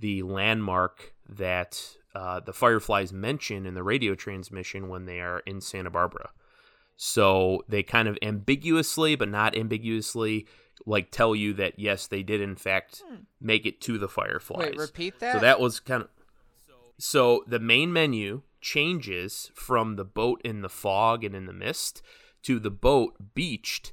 the 0.00 0.22
landmark 0.22 1.14
that 1.28 1.96
uh, 2.14 2.40
the 2.40 2.52
Fireflies 2.52 3.12
mention 3.12 3.66
in 3.66 3.74
the 3.74 3.82
radio 3.82 4.14
transmission 4.14 4.88
when 4.88 5.06
they 5.06 5.20
are 5.20 5.40
in 5.40 5.60
Santa 5.60 5.90
Barbara. 5.90 6.30
So 6.96 7.64
they 7.68 7.82
kind 7.82 8.08
of 8.08 8.18
ambiguously, 8.22 9.14
but 9.14 9.28
not 9.28 9.56
ambiguously, 9.56 10.46
like 10.86 11.10
tell 11.10 11.34
you 11.34 11.52
that 11.54 11.78
yes, 11.78 12.06
they 12.06 12.22
did 12.22 12.40
in 12.40 12.56
fact 12.56 13.02
Hmm. 13.06 13.16
make 13.40 13.66
it 13.66 13.80
to 13.82 13.98
the 13.98 14.08
Fireflies. 14.08 14.70
Wait, 14.70 14.76
repeat 14.76 15.20
that. 15.20 15.34
So 15.34 15.38
that 15.40 15.60
was 15.60 15.80
kind 15.80 16.02
of. 16.02 16.08
So 16.98 17.44
the 17.46 17.60
main 17.60 17.92
menu 17.92 18.42
changes 18.60 19.52
from 19.54 19.94
the 19.94 20.04
boat 20.04 20.40
in 20.44 20.62
the 20.62 20.68
fog 20.68 21.22
and 21.22 21.34
in 21.36 21.46
the 21.46 21.52
mist 21.52 22.02
to 22.42 22.58
the 22.58 22.70
boat 22.72 23.14
beached 23.34 23.92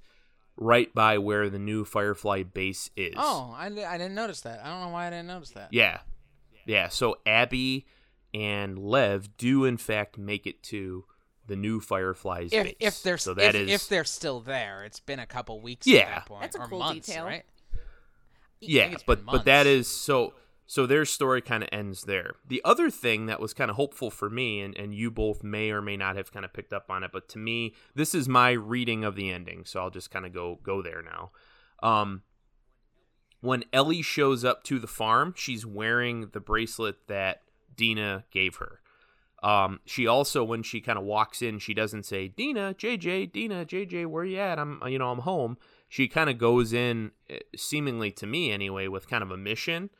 right 0.57 0.93
by 0.93 1.17
where 1.17 1.49
the 1.49 1.59
new 1.59 1.83
Firefly 1.85 2.43
base 2.43 2.89
is. 2.95 3.13
Oh, 3.17 3.53
I, 3.57 3.65
I 3.67 3.97
didn't 3.97 4.15
notice 4.15 4.41
that. 4.41 4.61
I 4.63 4.69
don't 4.69 4.81
know 4.81 4.89
why 4.89 5.07
I 5.07 5.09
didn't 5.09 5.27
notice 5.27 5.51
that. 5.51 5.69
Yeah. 5.71 5.99
Yeah. 6.65 6.89
So 6.89 7.17
Abby 7.25 7.85
and 8.33 8.77
Lev 8.79 9.37
do 9.37 9.65
in 9.65 9.77
fact 9.77 10.17
make 10.17 10.45
it 10.47 10.61
to 10.63 11.05
the 11.47 11.55
new 11.55 11.79
Fireflies 11.79 12.49
If 12.51 12.63
base. 12.63 12.75
if 12.79 13.03
they're 13.03 13.17
so 13.17 13.31
if, 13.31 13.37
that 13.37 13.55
is 13.55 13.69
if 13.69 13.87
they're 13.87 14.03
still 14.03 14.39
there, 14.39 14.83
it's 14.83 14.99
been 14.99 15.19
a 15.19 15.25
couple 15.27 15.59
weeks. 15.61 15.85
Yeah. 15.85 15.99
at 15.99 16.07
that 16.09 16.25
point, 16.25 16.41
That's 16.41 16.55
a 16.55 16.59
or 16.61 16.67
cool 16.67 16.79
months, 16.79 17.07
detail. 17.07 17.25
right? 17.25 17.43
Yeah, 18.61 18.95
but 19.05 19.19
been 19.19 19.25
but 19.25 19.45
that 19.45 19.67
is 19.67 19.87
so 19.87 20.33
so 20.67 20.85
their 20.85 21.05
story 21.05 21.41
kind 21.41 21.63
of 21.63 21.69
ends 21.71 22.03
there. 22.03 22.33
The 22.47 22.61
other 22.65 22.89
thing 22.89 23.27
that 23.27 23.39
was 23.39 23.53
kind 23.53 23.69
of 23.69 23.75
hopeful 23.75 24.09
for 24.09 24.29
me, 24.29 24.61
and 24.61 24.75
and 24.77 24.93
you 24.93 25.11
both 25.11 25.43
may 25.43 25.71
or 25.71 25.81
may 25.81 25.97
not 25.97 26.15
have 26.15 26.31
kind 26.31 26.45
of 26.45 26.53
picked 26.53 26.73
up 26.73 26.89
on 26.89 27.03
it, 27.03 27.11
but 27.11 27.29
to 27.29 27.39
me, 27.39 27.73
this 27.93 28.15
is 28.15 28.27
my 28.27 28.51
reading 28.51 29.03
of 29.03 29.15
the 29.15 29.29
ending. 29.29 29.65
So 29.65 29.81
I'll 29.81 29.89
just 29.89 30.11
kind 30.11 30.25
of 30.25 30.33
go 30.33 30.59
go 30.63 30.81
there 30.81 31.03
now. 31.03 31.31
Um, 31.83 32.23
when 33.41 33.63
Ellie 33.71 34.01
shows 34.01 34.43
up 34.43 34.63
to 34.63 34.79
the 34.79 34.87
farm, 34.87 35.33
she's 35.37 35.65
wearing 35.65 36.29
the 36.33 36.39
bracelet 36.39 37.07
that 37.07 37.41
Dina 37.75 38.25
gave 38.31 38.55
her. 38.55 38.81
Um, 39.43 39.81
she 39.85 40.07
also, 40.07 40.43
when 40.43 40.63
she 40.63 40.81
kind 40.81 40.97
of 40.97 41.05
walks 41.05 41.43
in, 41.43 41.59
she 41.59 41.75
doesn't 41.75 42.07
say 42.07 42.27
Dina, 42.27 42.73
JJ, 42.75 43.31
Dina, 43.31 43.63
JJ, 43.63 44.07
where 44.07 44.23
you 44.23 44.39
at? 44.39 44.57
I'm, 44.57 44.81
you 44.87 44.97
know, 44.97 45.11
I'm 45.11 45.19
home. 45.19 45.57
She 45.87 46.07
kind 46.07 46.31
of 46.31 46.39
goes 46.39 46.73
in, 46.73 47.11
eh, 47.29 47.37
seemingly 47.55 48.09
to 48.13 48.25
me 48.25 48.51
anyway, 48.51 48.87
with 48.87 49.07
kind 49.07 49.21
of 49.21 49.29
a 49.29 49.37
mission, 49.37 49.91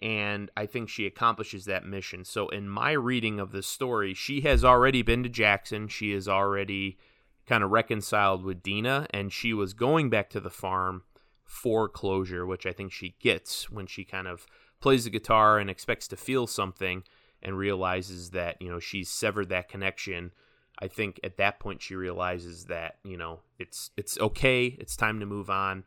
and 0.00 0.50
I 0.56 0.66
think 0.66 0.88
she 0.88 1.06
accomplishes 1.06 1.64
that 1.64 1.84
mission. 1.84 2.24
So, 2.24 2.48
in 2.48 2.68
my 2.68 2.92
reading 2.92 3.40
of 3.40 3.52
the 3.52 3.62
story, 3.62 4.14
she 4.14 4.42
has 4.42 4.64
already 4.64 5.02
been 5.02 5.22
to 5.22 5.28
Jackson. 5.28 5.88
She 5.88 6.12
is 6.12 6.28
already 6.28 6.98
kind 7.46 7.64
of 7.64 7.70
reconciled 7.70 8.44
with 8.44 8.62
Dina, 8.62 9.06
and 9.10 9.32
she 9.32 9.52
was 9.52 9.72
going 9.72 10.10
back 10.10 10.30
to 10.30 10.40
the 10.40 10.50
farm 10.50 11.02
for 11.44 11.88
closure, 11.88 12.46
which 12.46 12.66
I 12.66 12.72
think 12.72 12.92
she 12.92 13.16
gets 13.20 13.70
when 13.70 13.86
she 13.86 14.04
kind 14.04 14.28
of 14.28 14.46
plays 14.80 15.04
the 15.04 15.10
guitar 15.10 15.58
and 15.58 15.70
expects 15.70 16.06
to 16.08 16.16
feel 16.16 16.46
something 16.46 17.02
and 17.42 17.56
realizes 17.56 18.30
that, 18.30 18.60
you 18.60 18.68
know, 18.68 18.78
she's 18.78 19.08
severed 19.08 19.48
that 19.48 19.68
connection. 19.68 20.32
I 20.80 20.88
think 20.88 21.18
at 21.24 21.38
that 21.38 21.58
point 21.58 21.82
she 21.82 21.94
realizes 21.94 22.66
that, 22.66 22.98
you 23.02 23.16
know, 23.16 23.40
it's 23.58 23.90
it's 23.96 24.18
okay, 24.18 24.66
it's 24.78 24.96
time 24.96 25.18
to 25.20 25.26
move 25.26 25.50
on. 25.50 25.84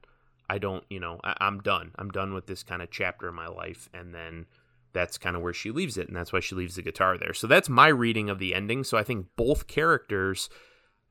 I 0.52 0.58
don't, 0.58 0.84
you 0.90 1.00
know, 1.00 1.22
I, 1.24 1.38
I'm 1.40 1.62
done. 1.62 1.92
I'm 1.96 2.12
done 2.12 2.34
with 2.34 2.46
this 2.46 2.62
kind 2.62 2.82
of 2.82 2.92
chapter 2.92 3.30
in 3.30 3.36
my 3.36 3.48
life. 3.48 3.90
And 3.94 4.14
then 4.14 4.48
that's 4.92 5.18
kind 5.18 5.38
of 5.38 5.42
where 5.42 5.54
she 5.54 5.72
leaves 5.72 5.98
it, 5.98 6.08
and 6.08 6.16
that's 6.18 6.34
why 6.34 6.42
she 6.42 6.56
leaves 6.56 6.76
the 6.76 6.82
guitar 6.82 7.18
there. 7.18 7.34
So 7.34 7.48
that's 7.48 7.70
my 7.70 7.88
reading 7.88 8.30
of 8.30 8.40
the 8.40 8.54
ending. 8.54 8.84
So 8.84 8.98
I 8.98 9.04
think 9.04 9.28
both 9.38 9.68
characters 9.68 10.50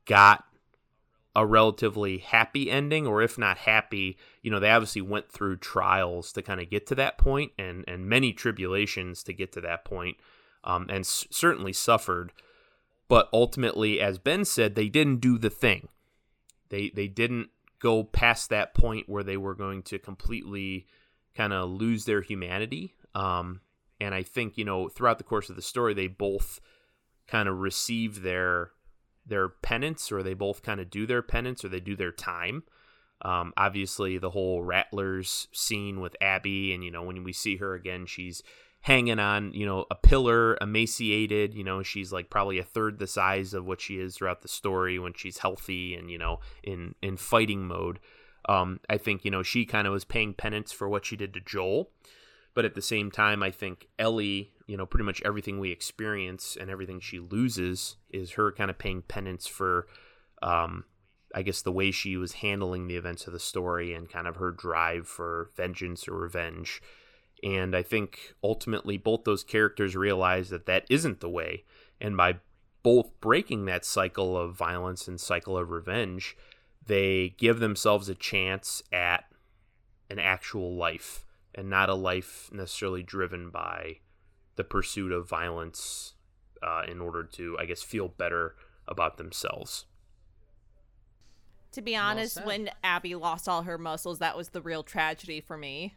got 0.05 0.45
a 1.35 1.47
relatively 1.47 2.19
happy 2.19 2.71
ending, 2.71 3.07
or 3.07 3.23
if 3.23 3.39
not 3.39 3.57
happy, 3.57 4.19
you 4.43 4.51
know, 4.51 4.61
they 4.61 4.71
obviously 4.71 5.01
went 5.01 5.31
through 5.31 5.57
trials 5.57 6.33
to 6.35 6.43
kind 6.43 6.61
of 6.61 6.69
get 6.69 6.87
to 6.89 6.95
that 6.97 7.17
point, 7.17 7.53
and 7.59 7.85
and 7.89 8.07
many 8.07 8.35
tribulations 8.35 9.23
to 9.23 9.33
get 9.33 9.53
to 9.53 9.61
that 9.63 9.85
point, 9.85 10.19
um, 10.65 10.87
and 10.91 11.01
s- 11.01 11.27
certainly 11.31 11.73
suffered. 11.73 12.33
But 13.09 13.31
ultimately, 13.33 14.01
as 14.01 14.19
Ben 14.19 14.45
said, 14.45 14.75
they 14.75 14.89
didn't 14.89 15.21
do 15.21 15.39
the 15.39 15.51
thing. 15.51 15.89
They 16.69 16.91
they 16.91 17.09
didn't 17.09 17.49
go 17.81 18.05
past 18.05 18.51
that 18.51 18.75
point 18.75 19.09
where 19.09 19.25
they 19.25 19.37
were 19.37 19.55
going 19.55 19.83
to 19.83 19.99
completely 19.99 20.87
kind 21.35 21.53
of 21.53 21.71
lose 21.71 22.05
their 22.05 22.21
humanity. 22.21 22.95
Um, 23.15 23.61
and 24.01 24.15
I 24.15 24.23
think 24.23 24.57
you 24.57 24.65
know 24.65 24.89
throughout 24.89 25.19
the 25.19 25.25
course 25.25 25.51
of 25.51 25.57
the 25.57 25.63
story, 25.63 25.95
they 25.95 26.07
both 26.07 26.61
kind 27.27 27.49
of 27.49 27.59
receive 27.59 28.23
their 28.23 28.71
their 29.27 29.49
penance, 29.49 30.11
or 30.11 30.23
they 30.23 30.35
both 30.35 30.63
kind 30.63 30.81
of 30.81 30.91
do 30.91 31.07
their 31.07 31.23
penance, 31.23 31.65
or 31.65 31.69
they 31.69 31.81
do 31.81 31.97
their 31.97 32.13
time. 32.13 32.63
Um, 33.23 33.53
obviously, 33.57 34.17
the 34.19 34.31
whole 34.31 34.63
Rattlers 34.63 35.49
scene 35.53 36.01
with 36.01 36.17
Abby, 36.21 36.73
and 36.73 36.85
you 36.85 36.91
know 36.91 37.03
when 37.03 37.23
we 37.25 37.33
see 37.33 37.57
her 37.57 37.75
again, 37.75 38.07
she's 38.07 38.43
hanging 38.83 39.19
on 39.19 39.53
you 39.53 39.67
know 39.67 39.87
a 39.91 39.95
pillar, 39.95 40.57
emaciated. 40.61 41.55
You 41.55 41.65
know 41.65 41.83
she's 41.83 42.13
like 42.13 42.31
probably 42.31 42.59
a 42.59 42.65
third 42.65 42.99
the 42.99 43.07
size 43.07 43.55
of 43.55 43.67
what 43.67 43.81
she 43.81 43.99
is 43.99 44.17
throughout 44.17 44.43
the 44.43 44.49
story 44.49 44.99
when 44.99 45.13
she's 45.15 45.39
healthy 45.39 45.95
and 45.95 46.11
you 46.11 46.19
know 46.19 46.41
in 46.63 46.95
in 47.03 47.17
fighting 47.17 47.67
mode. 47.67 48.01
Um, 48.49 48.81
I 48.89 48.97
think 48.97 49.25
you 49.25 49.31
know 49.31 49.43
she 49.43 49.65
kind 49.65 49.87
of 49.87 49.93
was 49.93 50.05
paying 50.05 50.35
penance 50.35 50.73
for 50.73 50.89
what 50.89 51.05
she 51.05 51.17
did 51.17 51.35
to 51.35 51.41
Joel, 51.41 51.91
but 52.55 52.65
at 52.65 52.75
the 52.75 52.83
same 52.83 53.11
time, 53.11 53.43
I 53.43 53.51
think 53.51 53.89
Ellie, 53.99 54.53
you 54.67 54.77
know, 54.77 54.87
pretty 54.87 55.05
much 55.05 55.23
everything 55.25 55.59
we 55.59 55.71
experience 55.71 56.57
and 56.61 56.71
everything 56.71 57.01
she 57.01 57.19
loses 57.19 57.97
is 58.11 58.33
her 58.33 58.53
kind 58.53 58.71
of 58.71 58.79
paying 58.79 59.03
penance 59.03 59.47
for, 59.47 59.87
um, 60.43 60.85
I 61.35 61.43
guess, 61.43 61.63
the 61.63 61.73
way 61.73 61.91
she 61.91 62.17
was 62.17 62.35
handling 62.35 62.87
the 62.87 62.97
events 62.97 63.27
of 63.27 63.33
the 63.33 63.39
story 63.39 63.95
and 63.95 64.11
kind 64.11 64.27
of 64.27 64.37
her 64.37 64.51
drive 64.51 65.07
for 65.07 65.51
vengeance 65.57 66.09
or 66.09 66.15
revenge. 66.15 66.83
And 67.43 67.75
I 67.75 67.83
think 67.83 68.35
ultimately 68.43 68.97
both 68.97 69.25
those 69.25 69.45
characters 69.45 69.97
realize 69.97 70.51
that 70.51 70.67
that 70.67 70.85
isn't 70.91 71.21
the 71.21 71.29
way. 71.29 71.65
And 72.01 72.17
by 72.17 72.37
both 72.83 73.19
breaking 73.21 73.67
that 73.67 73.85
cycle 73.85 74.37
of 74.37 74.57
violence 74.57 75.09
and 75.09 75.21
cycle 75.21 75.57
of 75.57 75.71
revenge, 75.71 76.37
they 76.87 77.35
give 77.39 77.61
themselves 77.61 78.09
a 78.09 78.15
chance 78.15 78.83
at 78.93 79.25
an 80.09 80.19
actual 80.19 80.75
life 80.75 81.25
and 81.55 81.69
not 81.69 81.89
a 81.89 81.95
life 81.95 82.49
necessarily 82.53 83.03
driven 83.03 83.51
by 83.51 83.99
the 84.57 84.65
pursuit 84.65 85.13
of 85.13 85.29
violence 85.29 86.15
uh, 86.63 86.83
in 86.89 87.01
order 87.01 87.25
to, 87.25 87.57
I 87.59 87.67
guess, 87.67 87.83
feel 87.83 88.09
better 88.09 88.55
about 88.87 89.17
themselves. 89.17 89.87
To 91.73 91.83
be 91.83 91.95
honest, 91.95 92.35
said. 92.35 92.47
when 92.47 92.71
Abby 92.83 93.15
lost 93.15 93.49
all 93.49 93.63
her 93.63 93.79
muscles, 93.79 94.19
that 94.19 94.37
was 94.37 94.49
the 94.49 94.61
real 94.61 94.83
tragedy 94.83 95.41
for 95.41 95.57
me. 95.57 95.95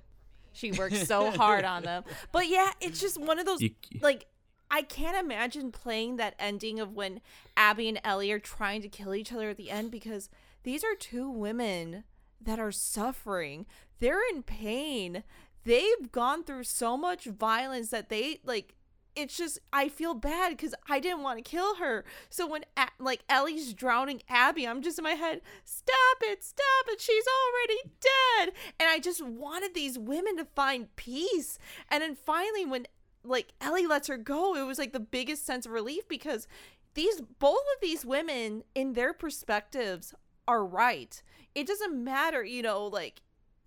She 0.54 0.72
worked 0.72 0.96
so 1.08 1.32
hard 1.32 1.66
on 1.66 1.84
them. 1.84 2.04
But 2.32 2.48
yeah, 2.48 2.72
it's 2.80 3.02
just 3.02 3.20
one 3.20 3.40
of 3.40 3.46
those 3.46 3.62
like 4.02 4.28
I 4.72 4.82
can't 4.82 5.18
imagine 5.18 5.72
playing 5.72 6.16
that 6.18 6.36
ending 6.40 6.80
of 6.80 6.94
when 6.94 7.22
Abby 7.56 7.90
and 7.90 8.00
Ellie 8.04 8.32
are 8.32 8.40
trying 8.40 8.82
to 8.82 8.90
kill 8.90 9.14
each 9.14 9.32
other 9.32 9.50
at 9.52 9.58
the 9.58 9.70
end 9.70 9.92
because 9.92 10.30
these 10.64 10.84
are 10.84 10.96
two 10.96 11.30
women 11.30 12.04
that 12.42 12.60
are 12.60 12.72
suffering. 12.72 13.66
They're 14.00 14.28
in 14.34 14.44
pain. 14.44 15.24
They've 15.64 16.12
gone 16.12 16.44
through 16.44 16.64
so 16.64 16.98
much 16.98 17.26
violence 17.26 17.90
that 17.90 18.10
they 18.10 18.40
like 18.44 18.76
it's 19.16 19.38
just 19.38 19.60
I 19.72 19.90
feel 19.90 20.14
bad 20.14 20.58
cuz 20.58 20.74
I 20.90 21.00
didn't 21.00 21.24
want 21.24 21.44
to 21.44 21.50
kill 21.50 21.76
her. 21.76 22.04
So 22.30 22.48
when 22.48 22.66
like 23.00 23.24
Ellie's 23.30 23.74
drowning 23.74 24.22
Abby, 24.30 24.68
I'm 24.68 24.82
just 24.82 24.98
in 24.98 25.04
my 25.04 25.12
head, 25.14 25.42
stop 25.64 26.18
it, 26.22 26.44
stop 26.44 26.86
it. 26.88 27.02
She's 27.02 27.26
already 27.28 27.82
dead. 28.00 28.54
And 28.80 28.90
I 28.90 29.00
just 29.00 29.22
wanted 29.22 29.74
these 29.74 29.98
women 29.98 30.38
to 30.38 30.46
find 30.46 30.96
peace. 30.96 31.58
And 31.90 32.02
then 32.02 32.16
finally 32.16 32.66
when 32.66 32.88
like 33.24 33.54
Ellie 33.62 33.88
lets 33.88 34.08
her 34.08 34.18
go, 34.18 34.56
it 34.56 34.64
was 34.64 34.80
like 34.80 34.94
the 34.94 35.00
biggest 35.00 35.46
sense 35.46 35.66
of 35.66 35.72
relief 35.72 36.08
because 36.08 36.48
these 36.94 37.22
both 37.40 37.66
of 37.76 37.82
these 37.82 38.06
women 38.06 38.64
in 38.76 38.94
their 38.94 39.14
perspectives 39.14 40.14
are 40.48 40.66
right. 40.66 41.22
It 41.56 41.68
doesn't 41.68 42.04
matter, 42.04 42.44
you 42.44 42.62
know, 42.62 42.86
like 42.86 43.22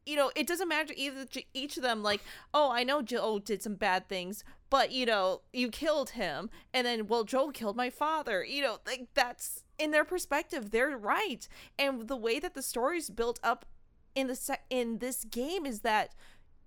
you 0.07 0.17
know, 0.17 0.31
it 0.37 0.47
doesn't 0.47 0.69
matter 0.69 0.95
either 0.97 1.27
each 1.53 1.77
of 1.77 1.83
them 1.83 2.03
like, 2.03 2.23
"Oh, 2.55 2.71
I 2.71 2.85
know 2.85 3.03
Joe 3.03 3.39
did 3.39 3.63
some 3.63 3.75
bad 3.75 4.09
things, 4.09 4.45
but 4.71 4.93
you 4.93 5.05
know, 5.05 5.43
you 5.53 5.69
killed 5.69 6.11
him." 6.11 6.51
And 6.73 6.87
then, 6.87 7.07
"Well, 7.07 7.25
Joel 7.25 7.53
killed 7.53 7.77
my 7.77 7.91
father." 7.91 8.45
You 8.45 8.63
know, 8.63 8.79
like 8.87 9.09
that's 9.15 9.65
in 9.79 9.91
their 9.91 10.05
perspective, 10.05 10.71
they're 10.71 10.97
right. 10.97 11.47
And 11.79 12.09
the 12.09 12.17
way 12.17 12.39
that 12.39 12.55
the 12.55 12.63
story's 12.63 13.11
built 13.11 13.39
up 13.43 13.67
in 14.15 14.29
the 14.29 14.37
sec- 14.37 14.65
in 14.71 14.99
this 14.99 15.25
game 15.25 15.67
is 15.67 15.81
that 15.81 16.15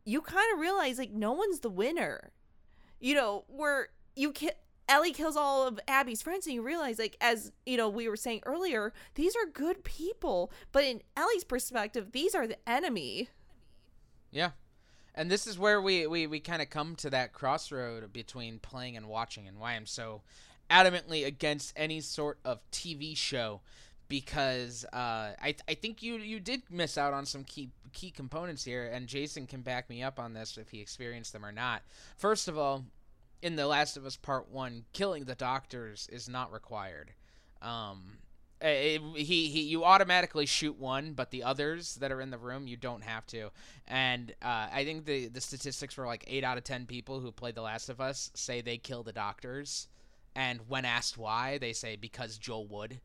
you 0.06 0.22
kind 0.22 0.54
of 0.54 0.60
realize 0.60 1.00
like 1.00 1.12
no 1.12 1.32
one's 1.32 1.62
the 1.62 1.70
winner 1.70 2.32
you 3.00 3.16
know, 3.16 3.46
where 3.48 3.90
you 4.16 4.32
ki- 4.32 4.52
Ellie 4.90 5.14
kills 5.14 5.38
all 5.38 5.68
of 5.68 5.80
Abby's 5.88 6.22
friends, 6.22 6.48
and 6.48 6.56
you 6.56 6.64
realize, 6.64 6.98
like, 6.98 7.16
as 7.22 7.52
you 7.66 7.78
know, 7.78 7.88
we 7.88 8.10
were 8.10 8.18
saying 8.18 8.42
earlier, 8.46 8.92
these 9.14 9.36
are 9.36 9.46
good 9.46 9.84
people, 9.84 10.52
but 10.72 10.84
in 10.84 11.02
Ellie's 11.16 11.44
perspective, 11.44 12.12
these 12.12 12.34
are 12.34 12.48
the 12.48 12.58
enemy. 12.68 13.30
Yeah. 14.32 14.52
And 15.14 15.30
this 15.30 15.46
is 15.46 15.60
where 15.60 15.80
we, 15.80 16.08
we, 16.08 16.28
we 16.28 16.40
kind 16.40 16.62
of 16.62 16.70
come 16.70 16.96
to 16.98 17.10
that 17.12 17.34
crossroad 17.34 18.12
between 18.12 18.58
playing 18.58 18.98
and 18.98 19.08
watching, 19.08 19.48
and 19.48 19.60
why 19.60 19.74
I'm 19.74 19.86
so 19.86 20.24
adamantly 20.72 21.26
against 21.26 21.74
any 21.76 22.02
sort 22.02 22.40
of 22.44 22.60
TV 22.72 23.16
show 23.16 23.62
because 24.08 24.86
uh, 24.92 25.34
I 25.40 25.56
I 25.68 25.76
think 25.76 26.02
you 26.02 26.18
you 26.18 26.40
did 26.40 26.64
miss 26.70 26.98
out 26.98 27.14
on 27.14 27.26
some 27.26 27.44
key 27.44 27.70
key 27.94 28.12
components 28.12 28.66
here, 28.66 28.90
and 28.92 29.08
Jason 29.08 29.46
can 29.46 29.62
back 29.62 29.90
me 29.90 30.04
up 30.04 30.20
on 30.20 30.34
this 30.34 30.58
if 30.58 30.70
he 30.70 30.82
experienced 30.82 31.32
them 31.32 31.46
or 31.46 31.52
not. 31.52 31.84
First 32.18 32.48
of 32.48 32.58
all, 32.58 32.86
in 33.42 33.56
The 33.56 33.68
Last 33.68 33.98
of 33.98 34.06
Us 34.06 34.16
Part 34.16 34.50
One, 34.50 34.86
killing 34.94 35.26
the 35.26 35.36
doctors 35.36 36.08
is 36.12 36.28
not 36.28 36.52
required. 36.52 37.12
Um, 37.62 38.18
it, 38.62 39.02
he, 39.16 39.48
he 39.48 39.62
you 39.62 39.86
automatically 39.86 40.46
shoot 40.46 40.78
one, 40.78 41.14
but 41.14 41.32
the 41.32 41.44
others 41.44 41.96
that 41.96 42.12
are 42.12 42.22
in 42.22 42.30
the 42.30 42.38
room 42.38 42.68
you 42.68 42.76
don't 42.76 43.04
have 43.04 43.26
to. 43.28 43.52
And 43.88 44.32
uh, 44.42 44.68
I 44.72 44.84
think 44.84 45.06
the 45.06 45.28
the 45.28 45.42
statistics 45.42 45.98
were 45.98 46.06
like 46.06 46.26
eight 46.28 46.44
out 46.44 46.58
of 46.58 46.64
ten 46.64 46.86
people 46.86 47.20
who 47.20 47.32
played 47.32 47.56
The 47.56 47.62
Last 47.62 47.90
of 47.90 48.02
Us 48.02 48.32
say 48.34 48.62
they 48.62 48.78
kill 48.78 49.04
the 49.04 49.14
doctors, 49.14 49.88
and 50.36 50.60
when 50.68 50.86
asked 50.86 51.18
why, 51.18 51.58
they 51.58 51.74
say 51.74 51.96
because 51.96 52.38
Joel 52.38 52.68
would. 52.68 53.00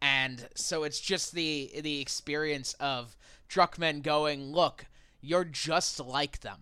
And 0.00 0.48
so 0.54 0.84
it's 0.84 1.00
just 1.00 1.32
the 1.32 1.70
the 1.80 2.00
experience 2.00 2.74
of 2.74 3.16
Druckmann 3.48 4.02
going, 4.02 4.52
look, 4.52 4.84
you're 5.20 5.44
just 5.44 5.98
like 6.00 6.40
them. 6.40 6.60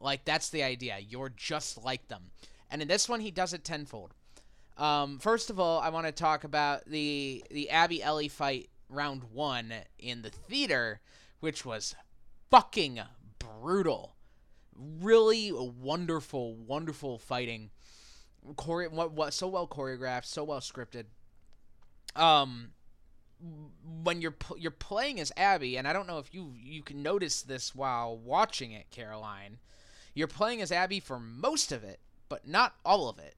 Like 0.00 0.24
that's 0.24 0.50
the 0.50 0.62
idea. 0.62 0.98
You're 1.00 1.32
just 1.36 1.82
like 1.82 2.08
them. 2.08 2.30
And 2.70 2.82
in 2.82 2.88
this 2.88 3.08
one, 3.08 3.20
he 3.20 3.30
does 3.30 3.52
it 3.52 3.64
tenfold. 3.64 4.14
Um, 4.76 5.18
first 5.18 5.50
of 5.50 5.58
all, 5.58 5.80
I 5.80 5.88
want 5.88 6.06
to 6.06 6.12
talk 6.12 6.44
about 6.44 6.84
the 6.86 7.44
the 7.50 7.70
Abby 7.70 8.02
Ellie 8.02 8.28
fight 8.28 8.70
round 8.88 9.24
one 9.32 9.72
in 9.98 10.22
the 10.22 10.30
theater, 10.30 11.00
which 11.40 11.64
was 11.64 11.94
fucking 12.50 13.00
brutal. 13.38 14.14
Really 14.76 15.50
wonderful, 15.52 16.54
wonderful 16.54 17.18
fighting. 17.18 17.70
Chore- 18.62 18.88
what, 18.88 19.12
what 19.12 19.34
so 19.34 19.48
well 19.48 19.66
choreographed, 19.66 20.26
so 20.26 20.44
well 20.44 20.60
scripted. 20.60 21.06
Um, 22.14 22.70
when 24.02 24.20
you're 24.20 24.36
you're 24.56 24.70
playing 24.70 25.20
as 25.20 25.32
Abby, 25.36 25.76
and 25.76 25.86
I 25.86 25.92
don't 25.92 26.06
know 26.06 26.18
if 26.18 26.32
you 26.32 26.54
you 26.56 26.82
can 26.82 27.02
notice 27.02 27.42
this 27.42 27.74
while 27.74 28.16
watching 28.16 28.72
it, 28.72 28.90
Caroline. 28.90 29.58
You're 30.14 30.26
playing 30.28 30.60
as 30.60 30.72
Abby 30.72 31.00
for 31.00 31.20
most 31.20 31.70
of 31.70 31.84
it, 31.84 32.00
but 32.28 32.46
not 32.46 32.74
all 32.84 33.08
of 33.08 33.18
it. 33.18 33.34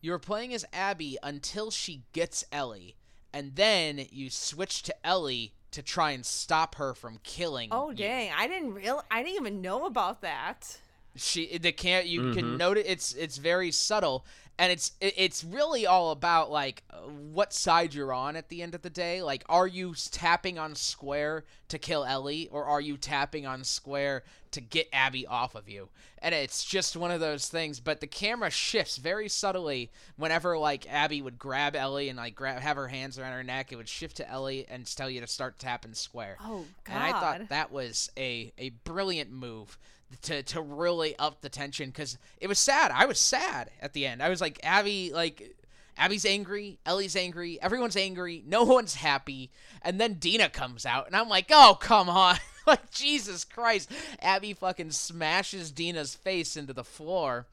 You're 0.00 0.18
playing 0.18 0.54
as 0.54 0.64
Abby 0.72 1.18
until 1.22 1.70
she 1.70 2.02
gets 2.12 2.44
Ellie, 2.52 2.96
and 3.32 3.56
then 3.56 4.06
you 4.10 4.30
switch 4.30 4.82
to 4.84 5.06
Ellie 5.06 5.52
to 5.72 5.82
try 5.82 6.12
and 6.12 6.24
stop 6.24 6.76
her 6.76 6.94
from 6.94 7.18
killing. 7.22 7.68
Oh 7.72 7.90
you. 7.90 7.96
dang! 7.96 8.30
I 8.36 8.46
didn't 8.46 8.74
real. 8.74 9.02
I 9.10 9.22
didn't 9.22 9.36
even 9.36 9.60
know 9.60 9.86
about 9.86 10.20
that. 10.22 10.78
She 11.18 11.58
the 11.58 11.72
can't 11.72 12.06
you 12.06 12.20
Mhm. 12.22 12.34
can 12.34 12.56
note 12.56 12.78
it. 12.78 12.86
It's 12.86 13.12
it's 13.14 13.36
very 13.36 13.70
subtle, 13.72 14.24
and 14.58 14.72
it's 14.72 14.92
it's 15.00 15.44
really 15.44 15.86
all 15.86 16.10
about 16.10 16.50
like 16.50 16.82
uh, 16.90 16.98
what 16.98 17.52
side 17.52 17.94
you're 17.94 18.12
on 18.12 18.36
at 18.36 18.48
the 18.48 18.62
end 18.62 18.74
of 18.74 18.82
the 18.82 18.90
day. 18.90 19.22
Like, 19.22 19.44
are 19.48 19.66
you 19.66 19.94
tapping 20.10 20.58
on 20.58 20.74
square 20.74 21.44
to 21.68 21.78
kill 21.78 22.04
Ellie, 22.04 22.48
or 22.50 22.64
are 22.64 22.80
you 22.80 22.96
tapping 22.96 23.46
on 23.46 23.64
square 23.64 24.24
to 24.52 24.60
get 24.62 24.88
Abby 24.92 25.26
off 25.26 25.54
of 25.54 25.68
you? 25.68 25.90
And 26.20 26.34
it's 26.34 26.64
just 26.64 26.96
one 26.96 27.12
of 27.12 27.20
those 27.20 27.46
things. 27.48 27.78
But 27.78 28.00
the 28.00 28.08
camera 28.08 28.50
shifts 28.50 28.96
very 28.96 29.28
subtly 29.28 29.92
whenever 30.16 30.58
like 30.58 30.90
Abby 30.92 31.22
would 31.22 31.38
grab 31.38 31.76
Ellie 31.76 32.08
and 32.08 32.16
like 32.16 32.34
grab 32.34 32.60
have 32.60 32.76
her 32.76 32.88
hands 32.88 33.18
around 33.18 33.34
her 33.34 33.44
neck. 33.44 33.70
It 33.70 33.76
would 33.76 33.88
shift 33.88 34.16
to 34.16 34.28
Ellie 34.28 34.66
and 34.68 34.84
tell 34.96 35.08
you 35.08 35.20
to 35.20 35.28
start 35.28 35.58
tapping 35.60 35.94
square. 35.94 36.36
Oh 36.42 36.64
god! 36.82 36.92
And 36.94 37.02
I 37.04 37.10
thought 37.12 37.48
that 37.50 37.70
was 37.70 38.10
a, 38.16 38.52
a 38.58 38.70
brilliant 38.70 39.30
move 39.30 39.78
to, 40.22 40.42
to 40.42 40.60
really 40.60 41.16
up 41.18 41.40
the 41.40 41.48
tension 41.48 41.90
because 41.90 42.18
it 42.40 42.46
was 42.46 42.58
sad. 42.58 42.90
I 42.94 43.06
was 43.06 43.18
sad 43.18 43.70
at 43.80 43.92
the 43.92 44.06
end. 44.06 44.22
I 44.22 44.28
was 44.28 44.40
like, 44.40 44.60
Abby, 44.62 45.12
like, 45.12 45.54
Abby's 45.96 46.24
angry, 46.24 46.78
Ellie's 46.86 47.16
angry, 47.16 47.60
everyone's 47.60 47.96
angry, 47.96 48.42
no 48.46 48.62
one's 48.62 48.94
happy. 48.94 49.50
And 49.82 50.00
then 50.00 50.14
Dina 50.14 50.48
comes 50.48 50.86
out, 50.86 51.06
and 51.06 51.16
I'm 51.16 51.28
like, 51.28 51.46
oh, 51.50 51.76
come 51.80 52.08
on. 52.08 52.36
like, 52.66 52.90
Jesus 52.90 53.44
Christ. 53.44 53.90
Abby 54.20 54.54
fucking 54.54 54.92
smashes 54.92 55.72
Dina's 55.72 56.14
face 56.14 56.56
into 56.56 56.72
the 56.72 56.84
floor 56.84 57.46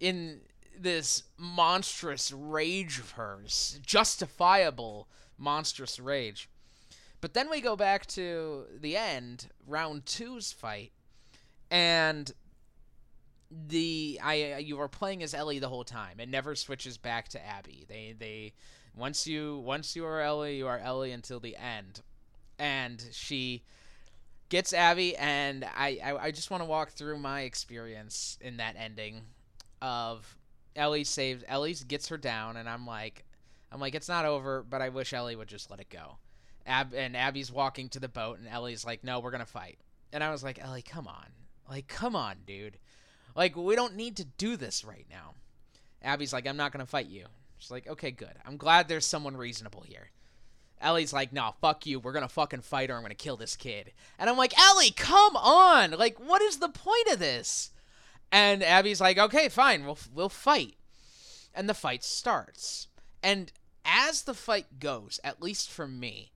in 0.00 0.40
this 0.78 1.24
monstrous 1.36 2.32
rage 2.32 2.98
of 2.98 3.12
hers, 3.12 3.78
justifiable 3.84 5.08
monstrous 5.38 6.00
rage. 6.00 6.48
But 7.20 7.34
then 7.34 7.50
we 7.50 7.60
go 7.60 7.76
back 7.76 8.06
to 8.06 8.64
the 8.80 8.96
end, 8.96 9.48
round 9.66 10.06
two's 10.06 10.52
fight, 10.52 10.92
and 11.72 12.30
the 13.50 14.20
I 14.22 14.58
you 14.58 14.78
are 14.80 14.88
playing 14.88 15.22
as 15.22 15.34
Ellie 15.34 15.58
the 15.58 15.68
whole 15.68 15.84
time. 15.84 16.20
It 16.20 16.28
never 16.28 16.54
switches 16.54 16.98
back 16.98 17.28
to 17.30 17.44
Abby. 17.44 17.86
They 17.88 18.14
they 18.16 18.52
once 18.94 19.26
you 19.26 19.58
once 19.58 19.96
you 19.96 20.04
are 20.04 20.20
Ellie, 20.20 20.58
you 20.58 20.66
are 20.66 20.78
Ellie 20.78 21.12
until 21.12 21.40
the 21.40 21.56
end, 21.56 22.02
and 22.58 23.02
she 23.10 23.62
gets 24.50 24.74
Abby, 24.74 25.16
and 25.16 25.64
I 25.64 25.98
I, 26.04 26.16
I 26.26 26.30
just 26.30 26.50
want 26.50 26.62
to 26.62 26.68
walk 26.68 26.90
through 26.90 27.18
my 27.18 27.40
experience 27.40 28.38
in 28.40 28.58
that 28.58 28.76
ending 28.78 29.22
of 29.80 30.36
Ellie 30.76 31.04
saves 31.04 31.42
Ellie 31.48 31.74
gets 31.88 32.08
her 32.08 32.18
down, 32.18 32.58
and 32.58 32.68
I'm 32.68 32.86
like 32.86 33.24
I'm 33.70 33.80
like 33.80 33.94
it's 33.94 34.08
not 34.08 34.26
over, 34.26 34.62
but 34.62 34.82
I 34.82 34.90
wish 34.90 35.14
Ellie 35.14 35.36
would 35.36 35.48
just 35.48 35.70
let 35.70 35.80
it 35.80 35.88
go. 35.88 36.18
Ab 36.66 36.92
and 36.94 37.16
Abby's 37.16 37.50
walking 37.50 37.88
to 37.88 38.00
the 38.00 38.08
boat, 38.08 38.38
and 38.38 38.46
Ellie's 38.46 38.84
like, 38.84 39.02
"No, 39.02 39.20
we're 39.20 39.30
gonna 39.30 39.46
fight." 39.46 39.78
And 40.12 40.22
I 40.22 40.30
was 40.30 40.44
like, 40.44 40.62
"Ellie, 40.62 40.82
come 40.82 41.08
on, 41.08 41.26
like, 41.68 41.88
come 41.88 42.16
on, 42.16 42.38
dude, 42.46 42.78
like, 43.34 43.56
we 43.56 43.74
don't 43.76 43.96
need 43.96 44.16
to 44.18 44.24
do 44.24 44.56
this 44.56 44.84
right 44.84 45.06
now." 45.10 45.34
Abby's 46.02 46.32
like, 46.32 46.46
"I'm 46.46 46.56
not 46.56 46.72
gonna 46.72 46.86
fight 46.86 47.06
you." 47.06 47.26
She's 47.58 47.70
like, 47.70 47.86
"Okay, 47.86 48.10
good. 48.10 48.36
I'm 48.44 48.56
glad 48.56 48.88
there's 48.88 49.06
someone 49.06 49.36
reasonable 49.36 49.82
here." 49.82 50.10
Ellie's 50.80 51.12
like, 51.12 51.32
"No, 51.32 51.54
fuck 51.60 51.86
you. 51.86 52.00
We're 52.00 52.12
gonna 52.12 52.28
fucking 52.28 52.62
fight, 52.62 52.90
or 52.90 52.96
I'm 52.96 53.02
gonna 53.02 53.14
kill 53.14 53.36
this 53.36 53.56
kid." 53.56 53.92
And 54.18 54.28
I'm 54.28 54.36
like, 54.36 54.58
"Ellie, 54.58 54.90
come 54.90 55.36
on! 55.36 55.92
Like, 55.92 56.18
what 56.18 56.42
is 56.42 56.58
the 56.58 56.68
point 56.68 57.08
of 57.08 57.20
this?" 57.20 57.70
And 58.32 58.62
Abby's 58.62 59.00
like, 59.00 59.18
"Okay, 59.18 59.48
fine. 59.48 59.84
We'll 59.84 59.98
we'll 60.12 60.28
fight." 60.28 60.76
And 61.54 61.68
the 61.68 61.74
fight 61.74 62.02
starts. 62.02 62.88
And 63.22 63.52
as 63.84 64.22
the 64.22 64.34
fight 64.34 64.80
goes, 64.80 65.20
at 65.22 65.42
least 65.42 65.70
for 65.70 65.86
me, 65.86 66.31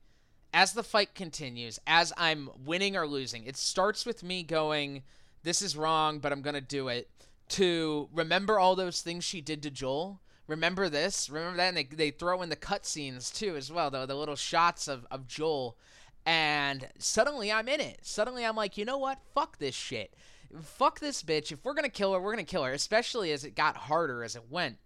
as 0.57 0.73
the 0.73 0.83
fight 0.83 1.15
continues, 1.15 1.79
as 1.87 2.15
I'm 2.17 2.49
winning 2.65 2.97
or 2.97 3.07
losing, 3.07 3.45
it 3.45 3.59
starts 3.59 4.07
with 4.07 4.23
me 4.23 4.43
going, 4.43 5.03
This 5.43 5.61
is 5.61 5.77
wrong, 5.77 6.19
but 6.19 6.33
I'm 6.33 6.41
going 6.41 6.55
to 6.55 6.63
do 6.63 6.89
it. 6.89 7.11
To 7.51 8.09
remember 8.11 8.59
all 8.59 8.75
those 8.75 9.03
things 9.03 9.23
she 9.23 9.43
did 9.43 9.63
to 9.65 9.71
Joel. 9.71 10.23
Remember 10.47 10.89
this. 10.89 11.29
Remember 11.29 11.59
that. 11.59 11.69
And 11.69 11.77
they, 11.77 11.85
they 11.85 12.11
throw 12.11 12.41
in 12.41 12.49
the 12.49 12.57
cutscenes 12.57 13.31
too, 13.33 13.55
as 13.55 13.71
well, 13.71 13.91
the, 13.91 14.07
the 14.07 14.15
little 14.15 14.35
shots 14.35 14.89
of, 14.89 15.07
of 15.11 15.29
Joel. 15.29 15.77
And 16.25 16.89
suddenly 16.99 17.53
I'm 17.53 17.69
in 17.69 17.83
it. 17.83 17.99
Suddenly 18.01 18.47
I'm 18.47 18.57
like, 18.57 18.79
you 18.79 18.87
know 18.87 18.99
what? 18.99 19.19
Fuck 19.35 19.59
this 19.59 19.75
shit. 19.75 20.15
Fuck 20.63 21.01
this 21.01 21.23
bitch. 21.23 21.53
If 21.53 21.67
we're 21.67 21.75
going 21.75 21.85
to 21.85 21.91
kill 21.91 22.15
her, 22.15 22.21
we're 22.21 22.33
going 22.33 22.47
to 22.47 22.51
kill 22.51 22.65
her, 22.65 22.73
especially 22.73 23.31
as 23.31 23.45
it 23.45 23.55
got 23.55 23.77
harder 23.77 24.25
as 24.25 24.35
it 24.35 24.51
went. 24.51 24.79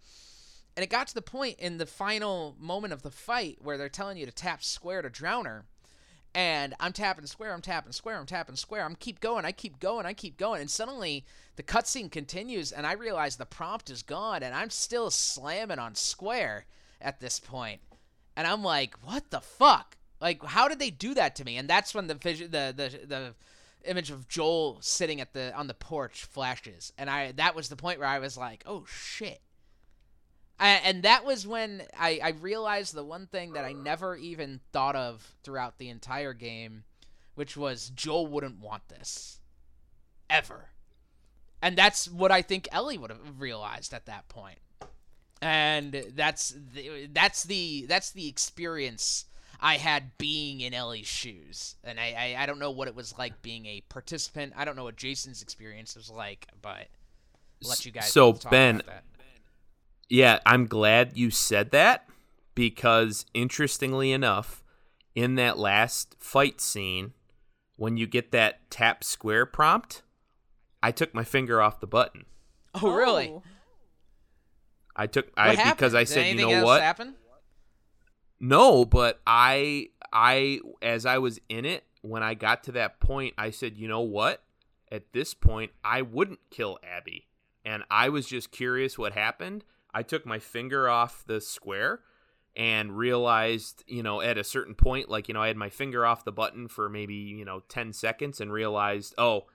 And 0.81 0.85
it 0.85 0.89
got 0.89 1.09
to 1.09 1.15
the 1.15 1.21
point 1.21 1.59
in 1.59 1.77
the 1.77 1.85
final 1.85 2.57
moment 2.59 2.95
of 2.95 3.03
the 3.03 3.11
fight 3.11 3.59
where 3.61 3.77
they're 3.77 3.91
telling 3.91 4.17
you 4.17 4.25
to 4.25 4.33
tap 4.33 4.65
square 4.65 5.03
to 5.03 5.11
drown 5.11 5.45
her. 5.45 5.67
And 6.35 6.75
I'm 6.81 6.95
tapping 6.95 7.27
square, 7.27 7.53
I'm 7.53 7.61
tapping 7.61 7.93
square, 7.93 8.17
I'm 8.17 8.25
tapping 8.25 8.57
square. 8.57 8.87
I'm 8.87 8.95
keep 8.95 9.21
going, 9.21 9.45
I 9.45 9.53
keep 9.53 9.79
going, 9.79 10.07
I 10.07 10.15
keep 10.15 10.39
going. 10.39 10.63
And 10.63 10.71
suddenly 10.71 11.27
the 11.57 11.63
cutscene 11.63 12.11
continues 12.11 12.73
and 12.73 12.87
I 12.87 12.93
realize 12.93 13.37
the 13.37 13.45
prompt 13.45 13.91
is 13.91 14.03
gone 14.03 14.43
and 14.43 14.55
I'm 14.55 14.71
still 14.71 15.11
slamming 15.11 15.79
on 15.79 15.97
square 15.97 16.65
at 16.99 17.21
this 17.21 17.39
point. 17.39 17.83
And 18.35 18.47
I'm 18.47 18.65
like, 18.65 18.95
what 19.05 19.31
the 19.31 19.43
fuck? 19.43 19.99
Like, 20.19 20.43
how 20.43 20.67
did 20.67 20.79
they 20.79 20.89
do 20.89 21.13
that 21.13 21.37
to 21.37 21.45
me? 21.45 21.59
And 21.59 21.69
that's 21.69 21.95
when 21.95 22.07
the 22.07 22.15
vision, 22.15 22.53
the 22.53 22.73
the 22.75 23.07
the 23.07 23.35
image 23.85 24.11
of 24.11 24.29
Joel 24.29 24.79
sitting 24.81 25.21
at 25.21 25.35
the 25.35 25.55
on 25.55 25.67
the 25.67 25.75
porch 25.75 26.25
flashes, 26.25 26.95
and 26.97 27.11
I 27.11 27.33
that 27.33 27.55
was 27.55 27.69
the 27.69 27.77
point 27.77 27.99
where 27.99 28.09
I 28.09 28.19
was 28.19 28.39
like, 28.39 28.65
oh 28.65 28.87
shit. 28.89 29.43
I, 30.61 30.73
and 30.85 31.03
that 31.05 31.25
was 31.25 31.47
when 31.47 31.83
I, 31.99 32.21
I 32.23 32.29
realized 32.31 32.95
the 32.95 33.03
one 33.03 33.27
thing 33.27 33.55
that 33.55 33.65
I 33.65 33.73
never 33.73 34.15
even 34.15 34.61
thought 34.73 34.95
of 34.95 35.35
throughout 35.43 35.79
the 35.79 35.89
entire 35.89 36.35
game, 36.35 36.85
which 37.35 37.57
was 37.57 37.91
Joel 37.91 38.27
wouldn't 38.27 38.61
want 38.61 38.89
this. 38.91 39.41
Ever. 40.29 40.69
And 41.63 41.77
that's 41.77 42.11
what 42.11 42.31
I 42.31 42.43
think 42.43 42.69
Ellie 42.73 42.99
would 42.99 43.11
have 43.11 43.41
realized 43.41 43.95
at 43.95 44.05
that 44.07 44.29
point. 44.29 44.59
And 45.41 46.05
that's 46.15 46.55
the, 46.75 47.09
that's 47.11 47.45
the 47.45 47.87
that's 47.89 48.11
the 48.11 48.29
experience 48.29 49.25
I 49.61 49.79
had 49.79 50.17
being 50.19 50.61
in 50.61 50.75
Ellie's 50.75 51.07
shoes. 51.07 51.77
And 51.83 51.99
I, 51.99 52.35
I, 52.37 52.43
I 52.43 52.47
don't 52.47 52.59
know 52.59 52.71
what 52.71 52.89
it 52.89 52.95
was 52.95 53.17
like 53.19 53.41
being 53.41 53.65
a 53.65 53.83
participant. 53.89 54.53
I 54.57 54.67
don't 54.67 54.77
know 54.77 54.85
what 54.85 54.97
Jason's 54.97 55.41
experience 55.41 55.97
was 55.97 56.11
like, 56.11 56.47
but 56.61 56.89
I'll 57.63 57.71
let 57.71 57.87
you 57.87 57.93
guys 57.93 58.13
So, 58.13 58.35
talk 58.35 58.51
Ben, 58.51 58.77
about 58.77 58.87
that. 58.87 59.05
Yeah, 60.11 60.41
I'm 60.45 60.67
glad 60.67 61.17
you 61.17 61.31
said 61.31 61.71
that 61.71 62.09
because 62.57 63.25
interestingly 63.33 64.11
enough, 64.13 64.63
in 65.15 65.37
that 65.37 65.57
last 65.57 66.17
fight 66.19 66.61
scene, 66.61 67.13
when 67.77 67.97
you 67.97 68.07
get 68.07 68.33
that 68.33 68.69
tap 68.71 69.05
square 69.05 69.47
prompt, 69.47 70.03
I 70.83 70.91
took 70.91 71.15
my 71.15 71.25
finger 71.25 71.61
off 71.63 71.81
the 71.81 71.87
button. 71.87 72.27
Oh, 72.75 72.93
really? 72.93 73.29
Oh. 73.31 73.43
I 74.97 75.07
took 75.07 75.27
What 75.29 75.39
I 75.39 75.55
happened? 75.55 75.77
because 75.77 75.95
I 75.95 76.01
Did 76.01 76.09
said, 76.09 76.21
you 76.27 76.31
anything 76.33 76.51
know 76.51 76.57
else 76.57 76.65
what? 76.67 76.83
Happen? 76.83 77.15
No, 78.41 78.85
but 78.85 79.21
I 79.27 79.89
I 80.13 80.61
as 80.83 81.07
I 81.07 81.19
was 81.19 81.41
in 81.49 81.65
it 81.65 81.85
when 82.03 82.23
I 82.23 82.35
got 82.35 82.65
to 82.65 82.73
that 82.73 82.99
point, 83.01 83.35
I 83.39 83.51
said, 83.51 83.77
"You 83.77 83.87
know 83.89 84.01
what? 84.01 84.43
At 84.91 85.13
this 85.13 85.35
point, 85.35 85.71
I 85.85 86.03
wouldn't 86.03 86.41
kill 86.51 86.79
Abby." 86.83 87.29
And 87.65 87.85
I 87.91 88.09
was 88.09 88.27
just 88.27 88.51
curious 88.51 88.99
what 88.99 89.13
happened. 89.13 89.65
I 89.95 90.03
took 90.03 90.27
my 90.27 90.39
finger 90.39 90.89
off 90.89 91.25
the 91.27 91.41
square 91.41 92.01
and 92.57 92.97
realized, 92.97 93.85
you 93.87 94.03
know, 94.03 94.21
at 94.21 94.39
a 94.39 94.45
certain 94.45 94.75
point 94.75 95.09
like, 95.09 95.29
you 95.29 95.35
know, 95.35 95.43
I 95.43 95.49
had 95.49 95.57
my 95.57 95.71
finger 95.71 96.05
off 96.05 96.25
the 96.25 96.33
button 96.33 96.69
for 96.69 96.89
maybe, 96.89 97.15
you 97.15 97.45
know, 97.45 97.63
10 97.69 97.93
seconds 97.93 98.41
and 98.41 98.53
realized, 98.53 99.15
"Oh, 99.19 99.47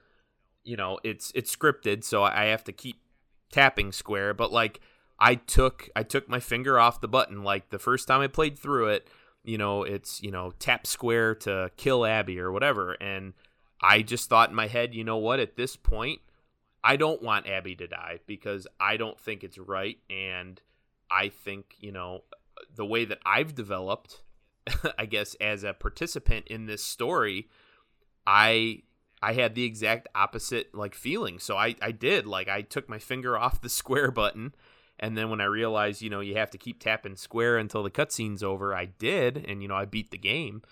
you 0.64 0.76
know, 0.76 0.98
it's 1.04 1.32
it's 1.34 1.54
scripted, 1.54 2.04
so 2.04 2.22
I 2.22 2.46
have 2.46 2.64
to 2.64 2.72
keep 2.72 3.00
tapping 3.52 3.92
square." 3.92 4.34
But 4.34 4.52
like 4.52 4.80
I 5.18 5.34
took 5.36 5.88
I 5.96 6.02
took 6.02 6.28
my 6.28 6.40
finger 6.40 6.78
off 6.78 7.00
the 7.00 7.08
button 7.08 7.42
like 7.44 7.70
the 7.70 7.78
first 7.78 8.08
time 8.08 8.20
I 8.20 8.28
played 8.28 8.58
through 8.58 8.88
it, 8.88 9.08
you 9.44 9.58
know, 9.58 9.82
it's, 9.82 10.22
you 10.22 10.30
know, 10.30 10.52
tap 10.58 10.86
square 10.86 11.34
to 11.36 11.70
kill 11.76 12.04
Abby 12.06 12.40
or 12.40 12.50
whatever 12.52 12.92
and 13.00 13.34
I 13.80 14.02
just 14.02 14.28
thought 14.28 14.50
in 14.50 14.56
my 14.56 14.66
head, 14.68 14.94
you 14.94 15.04
know 15.04 15.18
what, 15.18 15.40
at 15.40 15.56
this 15.56 15.76
point, 15.76 16.20
I 16.86 16.94
don't 16.94 17.20
want 17.20 17.48
Abby 17.48 17.74
to 17.76 17.88
die 17.88 18.20
because 18.28 18.68
I 18.78 18.96
don't 18.96 19.18
think 19.18 19.42
it's 19.42 19.58
right 19.58 19.98
and 20.08 20.60
I 21.10 21.30
think, 21.30 21.74
you 21.80 21.90
know, 21.90 22.22
the 22.72 22.86
way 22.86 23.04
that 23.04 23.18
I've 23.26 23.56
developed, 23.56 24.22
I 24.98 25.06
guess 25.06 25.34
as 25.40 25.64
a 25.64 25.72
participant 25.72 26.46
in 26.46 26.66
this 26.66 26.84
story, 26.84 27.48
I 28.24 28.82
I 29.20 29.32
had 29.32 29.56
the 29.56 29.64
exact 29.64 30.06
opposite 30.14 30.76
like 30.76 30.94
feeling. 30.94 31.40
So 31.40 31.56
I 31.56 31.74
I 31.82 31.90
did 31.90 32.24
like 32.24 32.48
I 32.48 32.62
took 32.62 32.88
my 32.88 33.00
finger 33.00 33.36
off 33.44 33.60
the 33.60 33.68
square 33.68 34.12
button 34.12 34.54
and 35.00 35.18
then 35.18 35.28
when 35.28 35.40
I 35.40 35.46
realized, 35.46 36.02
you 36.02 36.08
know, 36.08 36.20
you 36.20 36.36
have 36.36 36.52
to 36.52 36.58
keep 36.58 36.78
tapping 36.78 37.16
square 37.16 37.58
until 37.58 37.82
the 37.82 37.90
cutscene's 37.90 38.44
over, 38.44 38.72
I 38.72 38.84
did, 38.84 39.44
and 39.48 39.60
you 39.60 39.66
know, 39.66 39.74
I 39.74 39.86
beat 39.86 40.12
the 40.12 40.18
game. 40.18 40.62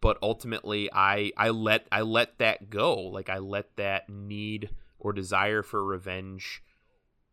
But 0.00 0.16
ultimately, 0.22 0.88
I 0.92 1.32
I 1.36 1.48
let 1.48 1.88
I 1.90 2.02
let 2.02 2.38
that 2.38 2.70
go. 2.70 2.94
Like 2.94 3.28
I 3.28 3.38
let 3.38 3.74
that 3.78 4.08
need 4.08 4.70
or 4.98 5.12
desire 5.12 5.62
for 5.62 5.84
revenge 5.84 6.62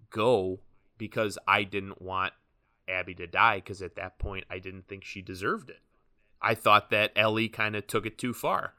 go 0.09 0.59
because 0.97 1.38
I 1.47 1.64
didn't 1.64 2.01
want 2.01 2.34
Abby 2.88 3.16
to 3.16 3.28
die. 3.28 3.57
Because 3.57 3.82
at 3.82 3.95
that 3.95 4.20
point, 4.20 4.45
I 4.49 4.59
didn't 4.59 4.88
think 4.88 5.03
she 5.03 5.22
deserved 5.22 5.70
it. 5.70 5.80
I 6.41 6.55
thought 6.55 6.89
that 6.89 7.11
Ellie 7.16 7.49
kind 7.49 7.76
of 7.76 7.88
took 7.88 8.05
it 8.05 8.18
too 8.18 8.34
far. 8.34 8.74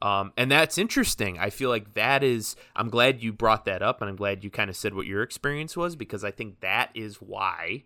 Um, 0.00 0.32
and 0.36 0.50
that's 0.50 0.78
interesting. 0.78 1.38
I 1.38 1.50
feel 1.50 1.70
like 1.70 1.94
that 1.94 2.22
is. 2.22 2.54
I'm 2.76 2.88
glad 2.88 3.22
you 3.22 3.32
brought 3.32 3.64
that 3.64 3.82
up, 3.82 4.00
and 4.00 4.08
I'm 4.08 4.16
glad 4.16 4.44
you 4.44 4.50
kind 4.50 4.70
of 4.70 4.76
said 4.76 4.94
what 4.94 5.06
your 5.06 5.22
experience 5.22 5.76
was 5.76 5.96
because 5.96 6.22
I 6.22 6.30
think 6.30 6.60
that 6.60 6.90
is 6.94 7.16
why, 7.16 7.84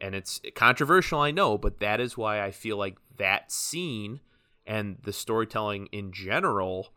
and 0.00 0.14
it's 0.14 0.40
controversial, 0.54 1.20
I 1.20 1.30
know, 1.30 1.56
but 1.56 1.80
that 1.80 2.00
is 2.00 2.18
why 2.18 2.42
I 2.42 2.50
feel 2.50 2.76
like 2.76 2.98
that 3.16 3.50
scene 3.50 4.20
and 4.66 4.98
the 5.02 5.12
storytelling 5.12 5.86
in 5.86 6.12
general, 6.12 6.92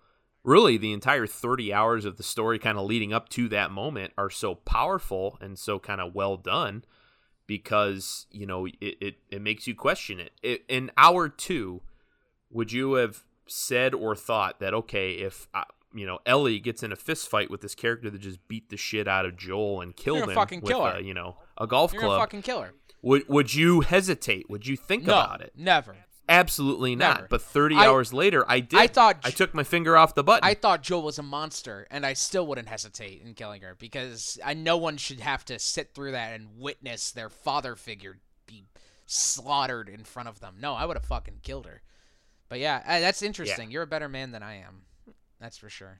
really 0.45 0.77
the 0.77 0.93
entire 0.93 1.27
30 1.27 1.73
hours 1.73 2.05
of 2.05 2.17
the 2.17 2.23
story 2.23 2.59
kind 2.59 2.77
of 2.77 2.85
leading 2.85 3.11
up 3.13 3.29
to 3.29 3.49
that 3.49 3.71
moment 3.71 4.13
are 4.17 4.29
so 4.29 4.55
powerful 4.55 5.37
and 5.41 5.57
so 5.59 5.79
kind 5.79 5.99
of 5.99 6.13
well 6.15 6.37
done 6.37 6.83
because, 7.47 8.25
you 8.31 8.45
know, 8.45 8.65
it, 8.65 8.75
it, 8.81 9.15
it 9.29 9.41
makes 9.41 9.67
you 9.67 9.75
question 9.75 10.19
it. 10.19 10.31
it. 10.41 10.63
In 10.67 10.91
hour 10.97 11.29
two, 11.29 11.81
would 12.51 12.71
you 12.71 12.93
have 12.93 13.23
said 13.47 13.93
or 13.93 14.15
thought 14.15 14.59
that 14.59 14.73
okay, 14.73 15.13
if 15.13 15.47
uh, 15.53 15.63
you 15.93 16.05
know 16.05 16.19
Ellie 16.25 16.59
gets 16.59 16.81
in 16.83 16.91
a 16.91 16.95
fist 16.95 17.29
fight 17.29 17.49
with 17.51 17.61
this 17.61 17.75
character 17.75 18.09
that 18.09 18.19
just 18.19 18.47
beat 18.47 18.69
the 18.69 18.77
shit 18.77 19.07
out 19.07 19.25
of 19.25 19.37
Joel 19.37 19.81
and 19.81 19.95
killed 19.95 20.23
him 20.29 20.35
fucking 20.35 20.61
with 20.61 20.69
kill 20.69 20.85
a, 20.85 20.93
her. 20.93 20.99
you 20.99 21.13
know 21.13 21.37
a 21.57 21.67
golf 21.67 21.93
You're 21.93 22.01
club, 22.01 22.19
fucking 22.19 22.41
kill 22.41 22.61
her. 22.61 22.71
would 23.03 23.27
would 23.29 23.53
you 23.53 23.81
hesitate? 23.81 24.49
Would 24.49 24.65
you 24.65 24.75
think 24.77 25.03
No, 25.05 25.13
about 25.13 25.41
it? 25.41 25.53
never. 25.55 25.95
Absolutely 26.27 26.95
not. 26.95 27.17
Never. 27.17 27.27
But 27.29 27.41
30 27.41 27.75
I- 27.75 27.85
hours 27.85 28.13
later, 28.13 28.43
I 28.47 28.59
did. 28.59 28.79
I 28.79 28.87
thought 28.87 29.19
I 29.23 29.31
took 29.31 29.53
my 29.53 29.63
finger 29.63 29.95
off 29.95 30.15
the 30.15 30.23
button. 30.23 30.47
I 30.47 30.53
thought 30.53 30.81
Joel 30.81 31.03
was 31.03 31.19
a 31.19 31.23
monster, 31.23 31.87
and 31.91 32.05
I 32.05 32.13
still 32.13 32.47
wouldn't 32.47 32.67
hesitate 32.67 33.21
in 33.21 33.33
killing 33.33 33.61
her 33.61 33.75
because 33.77 34.39
I 34.43 34.53
no 34.53 34.77
one 34.77 34.97
should 34.97 35.19
have 35.19 35.45
to 35.45 35.59
sit 35.59 35.93
through 35.93 36.11
that 36.11 36.33
and 36.33 36.57
witness 36.57 37.11
their 37.11 37.29
father 37.29 37.75
figure 37.75 38.17
be 38.47 38.65
slaughtered 39.05 39.89
in 39.89 40.03
front 40.03 40.29
of 40.29 40.39
them. 40.39 40.55
No, 40.59 40.73
I 40.73 40.85
would 40.85 40.97
have 40.97 41.05
fucking 41.05 41.39
killed 41.43 41.65
her. 41.65 41.81
But 42.49 42.59
yeah, 42.59 42.81
uh, 42.85 42.99
that's 42.99 43.21
interesting. 43.21 43.71
You're 43.71 43.83
a 43.83 43.87
better 43.87 44.09
man 44.09 44.31
than 44.31 44.43
I 44.43 44.55
am. 44.57 44.83
That's 45.39 45.57
for 45.57 45.69
sure. 45.69 45.99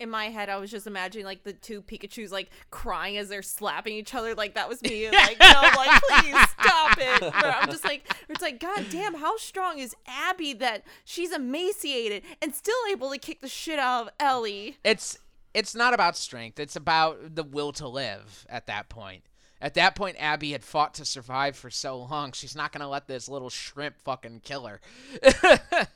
In 0.00 0.08
my 0.10 0.30
head, 0.30 0.48
I 0.48 0.56
was 0.56 0.70
just 0.70 0.86
imagining 0.86 1.26
like 1.26 1.44
the 1.44 1.52
two 1.52 1.82
Pikachu's 1.82 2.32
like 2.32 2.48
crying 2.70 3.18
as 3.18 3.28
they're 3.28 3.42
slapping 3.42 3.94
each 3.94 4.14
other. 4.14 4.34
Like 4.34 4.54
that 4.54 4.68
was 4.68 4.82
me. 4.82 5.04
and, 5.04 5.14
Like, 5.20 5.38
no, 5.38 5.60
like 5.76 6.02
please 6.02 6.34
stop 6.58 6.96
it. 6.98 7.20
But 7.20 7.44
I'm 7.44 7.68
just 7.70 7.84
like, 7.84 8.10
it's 8.28 8.40
like, 8.40 8.58
God 8.58 8.86
damn, 8.90 9.14
how 9.14 9.36
strong 9.36 9.78
is 9.78 9.94
Abby 10.06 10.54
that 10.54 10.84
she's 11.04 11.32
emaciated 11.32 12.22
and 12.40 12.54
still 12.54 12.74
able 12.90 13.10
to 13.10 13.18
kick 13.18 13.40
the 13.42 13.48
shit 13.48 13.78
out 13.78 14.06
of 14.06 14.08
Ellie? 14.18 14.78
It's 14.82 15.18
it's 15.52 15.74
not 15.74 15.92
about 15.92 16.16
strength. 16.16 16.58
It's 16.58 16.76
about 16.76 17.34
the 17.34 17.44
will 17.44 17.72
to 17.72 17.86
live 17.86 18.46
at 18.48 18.66
that 18.68 18.88
point. 18.88 19.24
At 19.62 19.74
that 19.74 19.94
point, 19.94 20.16
Abby 20.18 20.52
had 20.52 20.64
fought 20.64 20.94
to 20.94 21.04
survive 21.04 21.54
for 21.54 21.68
so 21.68 21.98
long. 21.98 22.32
She's 22.32 22.56
not 22.56 22.72
gonna 22.72 22.88
let 22.88 23.06
this 23.06 23.28
little 23.28 23.50
shrimp 23.50 24.00
fucking 24.00 24.40
kill 24.44 24.66
her. 24.66 24.80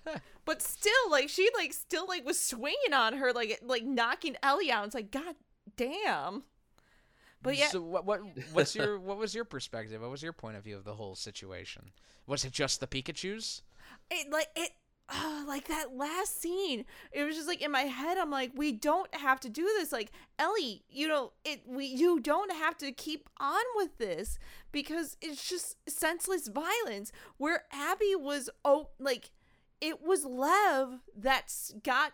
But 0.44 0.62
still, 0.62 0.92
like 1.10 1.28
she 1.28 1.48
like 1.56 1.72
still 1.72 2.06
like 2.06 2.24
was 2.24 2.40
swinging 2.40 2.92
on 2.92 3.14
her, 3.14 3.32
like 3.32 3.60
like 3.62 3.84
knocking 3.84 4.36
Ellie 4.42 4.70
out. 4.70 4.86
It's 4.86 4.94
like, 4.94 5.10
God 5.10 5.34
damn. 5.76 6.44
But 7.42 7.58
yeah, 7.58 7.68
So 7.68 7.82
what 7.82 8.04
what 8.04 8.20
what's 8.52 8.74
your 8.74 8.98
what 8.98 9.18
was 9.18 9.34
your 9.34 9.44
perspective? 9.44 10.00
What 10.00 10.10
was 10.10 10.22
your 10.22 10.32
point 10.32 10.56
of 10.56 10.64
view 10.64 10.76
of 10.76 10.84
the 10.84 10.94
whole 10.94 11.14
situation? 11.14 11.92
Was 12.26 12.44
it 12.44 12.52
just 12.52 12.80
the 12.80 12.86
Pikachu's? 12.86 13.62
it 14.10 14.30
like 14.30 14.48
it 14.56 14.70
uh, 15.10 15.44
like 15.46 15.68
that 15.68 15.94
last 15.94 16.40
scene 16.40 16.84
it 17.12 17.24
was 17.24 17.36
just 17.36 17.46
like 17.46 17.60
in 17.60 17.70
my 17.70 17.82
head 17.82 18.16
i'm 18.16 18.30
like 18.30 18.50
we 18.54 18.72
don't 18.72 19.14
have 19.14 19.38
to 19.38 19.50
do 19.50 19.62
this 19.78 19.92
like 19.92 20.10
ellie 20.38 20.82
you 20.88 21.06
know 21.06 21.32
it 21.44 21.60
we 21.66 21.84
you 21.84 22.18
don't 22.18 22.50
have 22.52 22.74
to 22.78 22.90
keep 22.90 23.28
on 23.38 23.62
with 23.76 23.98
this 23.98 24.38
because 24.72 25.18
it's 25.20 25.46
just 25.46 25.76
senseless 25.86 26.48
violence 26.48 27.12
where 27.36 27.64
abby 27.70 28.14
was 28.16 28.48
oh 28.64 28.88
like 28.98 29.30
it 29.84 30.02
was 30.02 30.24
lev 30.24 31.00
that's 31.16 31.74
got 31.82 32.12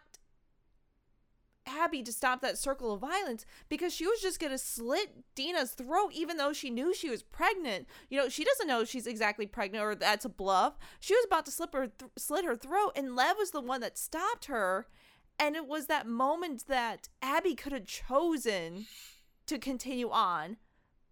Abby 1.67 2.03
to 2.03 2.13
stop 2.13 2.41
that 2.41 2.59
circle 2.59 2.93
of 2.93 3.01
violence 3.01 3.47
because 3.69 3.95
she 3.95 4.07
was 4.07 4.21
just 4.21 4.41
going 4.41 4.51
to 4.51 4.59
slit 4.59 5.25
Dina's 5.35 5.73
throat 5.73 6.11
even 6.13 6.37
though 6.37 6.53
she 6.53 6.71
knew 6.71 6.93
she 6.93 7.11
was 7.11 7.23
pregnant. 7.23 7.87
You 8.09 8.19
know, 8.19 8.29
she 8.29 8.45
doesn't 8.45 8.67
know 8.67 8.85
she's 8.85 9.07
exactly 9.07 9.47
pregnant 9.47 9.85
or 9.85 9.95
that's 9.95 10.25
a 10.25 10.31
bluff. 10.31 10.79
She 10.99 11.15
was 11.15 11.25
about 11.27 11.45
to 11.47 11.53
slip 11.53 11.73
her 11.75 11.87
th- 11.87 12.11
slit 12.17 12.45
her 12.45 12.57
throat 12.57 12.93
and 12.97 13.15
Lev 13.15 13.37
was 13.39 13.53
the 13.53 13.61
one 13.61 13.81
that 13.83 13.99
stopped 13.99 14.47
her 14.47 14.89
and 15.39 15.55
it 15.55 15.67
was 15.67 15.87
that 15.87 16.07
moment 16.07 16.67
that 16.67 17.09
Abby 17.23 17.55
could 17.55 17.73
have 17.73 17.87
chosen 17.87 18.87
to 19.47 19.59
continue 19.59 20.11
on, 20.11 20.57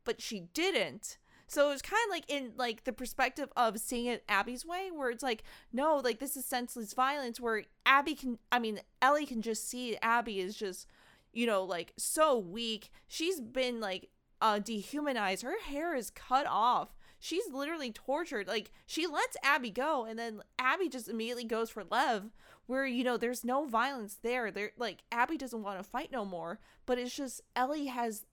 but 0.04 0.20
she 0.20 0.48
didn't. 0.52 1.18
So 1.48 1.68
it 1.68 1.72
was 1.72 1.82
kind 1.82 2.00
of 2.06 2.10
like 2.10 2.24
in 2.28 2.52
like 2.56 2.84
the 2.84 2.92
perspective 2.92 3.48
of 3.56 3.80
seeing 3.80 4.06
it 4.06 4.22
Abby's 4.28 4.66
way, 4.66 4.90
where 4.94 5.10
it's 5.10 5.22
like, 5.22 5.42
no, 5.72 5.96
like 5.96 6.20
this 6.20 6.36
is 6.36 6.44
senseless 6.44 6.92
violence. 6.92 7.40
Where 7.40 7.64
Abby 7.86 8.14
can, 8.14 8.38
I 8.52 8.58
mean, 8.58 8.80
Ellie 9.00 9.26
can 9.26 9.40
just 9.40 9.68
see 9.68 9.96
Abby 10.02 10.40
is 10.40 10.54
just, 10.54 10.86
you 11.32 11.46
know, 11.46 11.64
like 11.64 11.94
so 11.96 12.38
weak. 12.38 12.90
She's 13.08 13.40
been 13.40 13.80
like 13.80 14.10
uh 14.42 14.58
dehumanized. 14.58 15.42
Her 15.42 15.58
hair 15.66 15.96
is 15.96 16.10
cut 16.10 16.46
off. 16.46 16.94
She's 17.18 17.50
literally 17.50 17.92
tortured. 17.92 18.46
Like 18.46 18.70
she 18.86 19.06
lets 19.06 19.36
Abby 19.42 19.70
go, 19.70 20.04
and 20.04 20.18
then 20.18 20.42
Abby 20.58 20.90
just 20.90 21.08
immediately 21.08 21.44
goes 21.44 21.70
for 21.70 21.82
Lev, 21.82 22.30
where 22.66 22.86
you 22.86 23.02
know 23.02 23.16
there's 23.16 23.42
no 23.42 23.64
violence 23.64 24.18
there. 24.22 24.50
There, 24.50 24.72
like 24.76 24.98
Abby 25.10 25.38
doesn't 25.38 25.62
want 25.62 25.78
to 25.78 25.82
fight 25.82 26.12
no 26.12 26.26
more, 26.26 26.60
but 26.84 26.98
it's 26.98 27.16
just 27.16 27.40
Ellie 27.56 27.86
has 27.86 28.26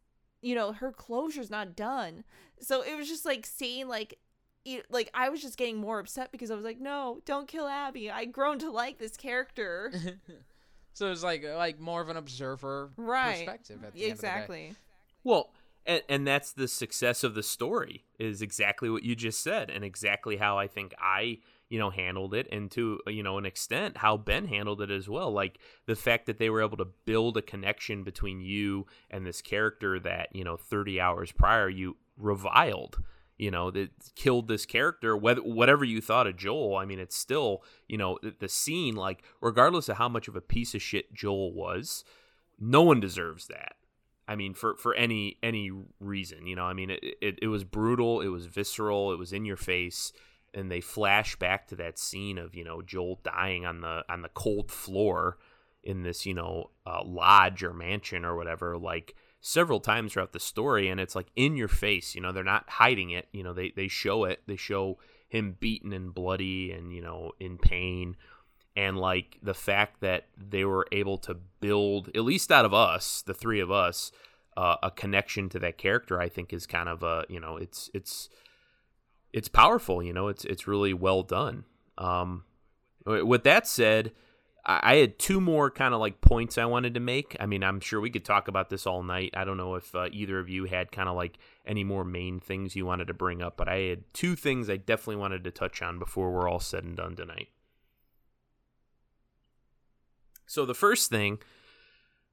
you 0.45 0.53
know 0.53 0.71
her 0.71 0.91
closure's 0.91 1.49
not 1.49 1.75
done 1.75 2.23
so 2.59 2.81
it 2.81 2.95
was 2.95 3.07
just 3.07 3.25
like 3.25 3.45
seeing 3.45 3.87
like 3.87 4.19
you, 4.63 4.81
like 4.89 5.09
i 5.13 5.29
was 5.29 5.41
just 5.41 5.57
getting 5.57 5.77
more 5.77 5.99
upset 5.99 6.31
because 6.31 6.51
i 6.51 6.55
was 6.55 6.63
like 6.63 6.79
no 6.79 7.19
don't 7.25 7.47
kill 7.47 7.67
abby 7.67 8.11
i 8.11 8.25
grown 8.25 8.59
to 8.59 8.69
like 8.69 8.99
this 8.99 9.17
character 9.17 9.91
so 10.93 11.07
it 11.07 11.09
was 11.09 11.23
like 11.23 11.43
like 11.43 11.79
more 11.79 12.01
of 12.01 12.09
an 12.09 12.17
observer 12.17 12.91
right 12.95 13.45
perspective. 13.45 13.83
At 13.83 13.93
the 13.93 14.03
End 14.03 14.11
of 14.13 14.17
the 14.17 14.21
day. 14.21 14.29
exactly 14.29 14.75
Well, 15.23 15.49
and, 15.87 16.01
and 16.07 16.27
that's 16.27 16.51
the 16.51 16.67
success 16.67 17.23
of 17.23 17.33
the 17.33 17.43
story 17.43 18.05
is 18.19 18.41
exactly 18.41 18.89
what 18.89 19.03
you 19.03 19.15
just 19.15 19.41
said, 19.41 19.69
and 19.69 19.83
exactly 19.83 20.37
how 20.37 20.57
I 20.57 20.67
think 20.67 20.93
I, 20.99 21.39
you 21.69 21.79
know, 21.79 21.89
handled 21.89 22.33
it, 22.33 22.47
and 22.51 22.69
to 22.71 22.99
you 23.07 23.23
know 23.23 23.37
an 23.37 23.45
extent 23.45 23.97
how 23.97 24.17
Ben 24.17 24.47
handled 24.47 24.81
it 24.81 24.91
as 24.91 25.09
well. 25.09 25.31
Like 25.31 25.59
the 25.85 25.95
fact 25.95 26.25
that 26.27 26.37
they 26.37 26.49
were 26.49 26.61
able 26.61 26.77
to 26.77 26.87
build 27.05 27.37
a 27.37 27.41
connection 27.41 28.03
between 28.03 28.39
you 28.39 28.85
and 29.09 29.25
this 29.25 29.41
character 29.41 29.99
that 29.99 30.29
you 30.33 30.43
know 30.43 30.57
30 30.57 30.99
hours 30.99 31.31
prior 31.31 31.69
you 31.69 31.97
reviled. 32.17 32.97
You 33.37 33.51
know 33.51 33.69
that 33.71 33.89
killed 34.15 34.47
this 34.47 34.65
character. 34.65 35.17
Whether 35.17 35.41
whatever 35.41 35.83
you 35.83 35.99
thought 35.99 36.27
of 36.27 36.37
Joel, 36.37 36.77
I 36.77 36.85
mean, 36.85 36.99
it's 36.99 37.17
still 37.17 37.63
you 37.87 37.97
know 37.97 38.17
the, 38.21 38.33
the 38.39 38.47
scene. 38.47 38.95
Like 38.95 39.23
regardless 39.41 39.89
of 39.89 39.97
how 39.97 40.07
much 40.07 40.27
of 40.27 40.35
a 40.35 40.41
piece 40.41 40.73
of 40.73 40.81
shit 40.81 41.13
Joel 41.13 41.53
was, 41.53 42.05
no 42.59 42.81
one 42.81 42.99
deserves 42.99 43.47
that. 43.47 43.73
I 44.27 44.35
mean, 44.35 44.53
for 44.53 44.75
for 44.75 44.93
any 44.95 45.37
any 45.43 45.71
reason, 45.99 46.47
you 46.47 46.55
know. 46.55 46.63
I 46.63 46.73
mean, 46.73 46.91
it, 46.91 47.03
it 47.21 47.39
it 47.41 47.47
was 47.47 47.63
brutal. 47.63 48.21
It 48.21 48.29
was 48.29 48.45
visceral. 48.45 49.11
It 49.11 49.19
was 49.19 49.33
in 49.33 49.45
your 49.45 49.57
face. 49.57 50.13
And 50.55 50.71
they 50.71 50.81
flash 50.81 51.35
back 51.35 51.67
to 51.67 51.75
that 51.75 51.99
scene 51.99 52.37
of 52.37 52.55
you 52.55 52.63
know 52.63 52.81
Joel 52.81 53.19
dying 53.23 53.65
on 53.65 53.81
the 53.81 54.03
on 54.09 54.21
the 54.21 54.29
cold 54.29 54.71
floor 54.71 55.37
in 55.83 56.01
this 56.01 56.25
you 56.25 56.33
know 56.33 56.71
uh, 56.87 57.03
lodge 57.03 57.61
or 57.61 57.73
mansion 57.73 58.25
or 58.25 58.35
whatever 58.35 58.77
like 58.77 59.13
several 59.41 59.79
times 59.79 60.13
throughout 60.13 60.33
the 60.33 60.39
story 60.39 60.89
and 60.89 60.99
it's 60.99 61.15
like 61.15 61.27
in 61.35 61.55
your 61.55 61.67
face 61.67 62.15
you 62.15 62.21
know 62.21 62.31
they're 62.31 62.43
not 62.43 62.67
hiding 62.67 63.11
it 63.11 63.27
you 63.31 63.43
know 63.43 63.53
they 63.53 63.71
they 63.75 63.87
show 63.87 64.23
it 64.23 64.41
they 64.47 64.55
show 64.55 64.97
him 65.27 65.55
beaten 65.59 65.93
and 65.93 66.15
bloody 66.15 66.71
and 66.71 66.91
you 66.91 67.01
know 67.01 67.31
in 67.39 67.57
pain 67.57 68.15
and 68.75 68.97
like 68.97 69.37
the 69.43 69.53
fact 69.53 70.01
that 70.01 70.27
they 70.35 70.65
were 70.65 70.87
able 70.91 71.17
to 71.17 71.35
build 71.59 72.09
at 72.15 72.23
least 72.23 72.51
out 72.51 72.65
of 72.65 72.73
us 72.73 73.21
the 73.21 73.33
three 73.33 73.59
of 73.59 73.69
us 73.69 74.11
uh, 74.57 74.77
a 74.81 74.89
connection 74.89 75.47
to 75.47 75.59
that 75.59 75.77
character 75.77 76.19
i 76.19 76.27
think 76.27 76.51
is 76.51 76.65
kind 76.65 76.89
of 76.89 77.03
a 77.03 77.23
you 77.29 77.39
know 77.39 77.57
it's 77.57 77.91
it's 77.93 78.29
it's 79.35 79.47
powerful 79.47 80.01
you 80.01 80.13
know 80.13 80.27
it's 80.27 80.45
it's 80.45 80.67
really 80.67 80.93
well 80.93 81.21
done 81.21 81.65
um 81.97 82.43
with 83.05 83.43
that 83.43 83.67
said 83.67 84.11
I 84.67 84.95
had 84.95 85.19
two 85.19 85.39
more 85.39 85.69
kind 85.69 85.93
of 85.93 85.99
like 85.99 86.21
points 86.21 86.57
I 86.57 86.65
wanted 86.65 86.95
to 86.95 86.99
make. 86.99 87.37
I 87.39 87.45
mean, 87.45 87.63
I'm 87.63 87.79
sure 87.79 88.01
we 88.01 88.09
could 88.09 88.25
talk 88.25 88.47
about 88.47 88.71
this 88.71 88.87
all 88.87 89.03
night. 89.03 89.35
I 89.37 89.43
don't 89.43 89.57
know 89.57 89.75
if 89.75 89.93
uh, 89.93 90.07
either 90.11 90.39
of 90.39 90.49
you 90.49 90.65
had 90.65 90.91
kind 90.91 91.07
of 91.07 91.15
like 91.15 91.37
any 91.67 91.83
more 91.83 92.03
main 92.03 92.39
things 92.39 92.75
you 92.75 92.83
wanted 92.83 93.05
to 93.09 93.13
bring 93.13 93.43
up, 93.43 93.57
but 93.57 93.69
I 93.69 93.77
had 93.81 94.03
two 94.11 94.35
things 94.35 94.67
I 94.67 94.77
definitely 94.77 95.17
wanted 95.17 95.43
to 95.43 95.51
touch 95.51 95.83
on 95.83 95.99
before 95.99 96.31
we're 96.31 96.49
all 96.49 96.59
said 96.59 96.83
and 96.83 96.97
done 96.97 97.15
tonight. 97.15 97.49
So 100.47 100.65
the 100.65 100.73
first 100.73 101.11
thing 101.11 101.37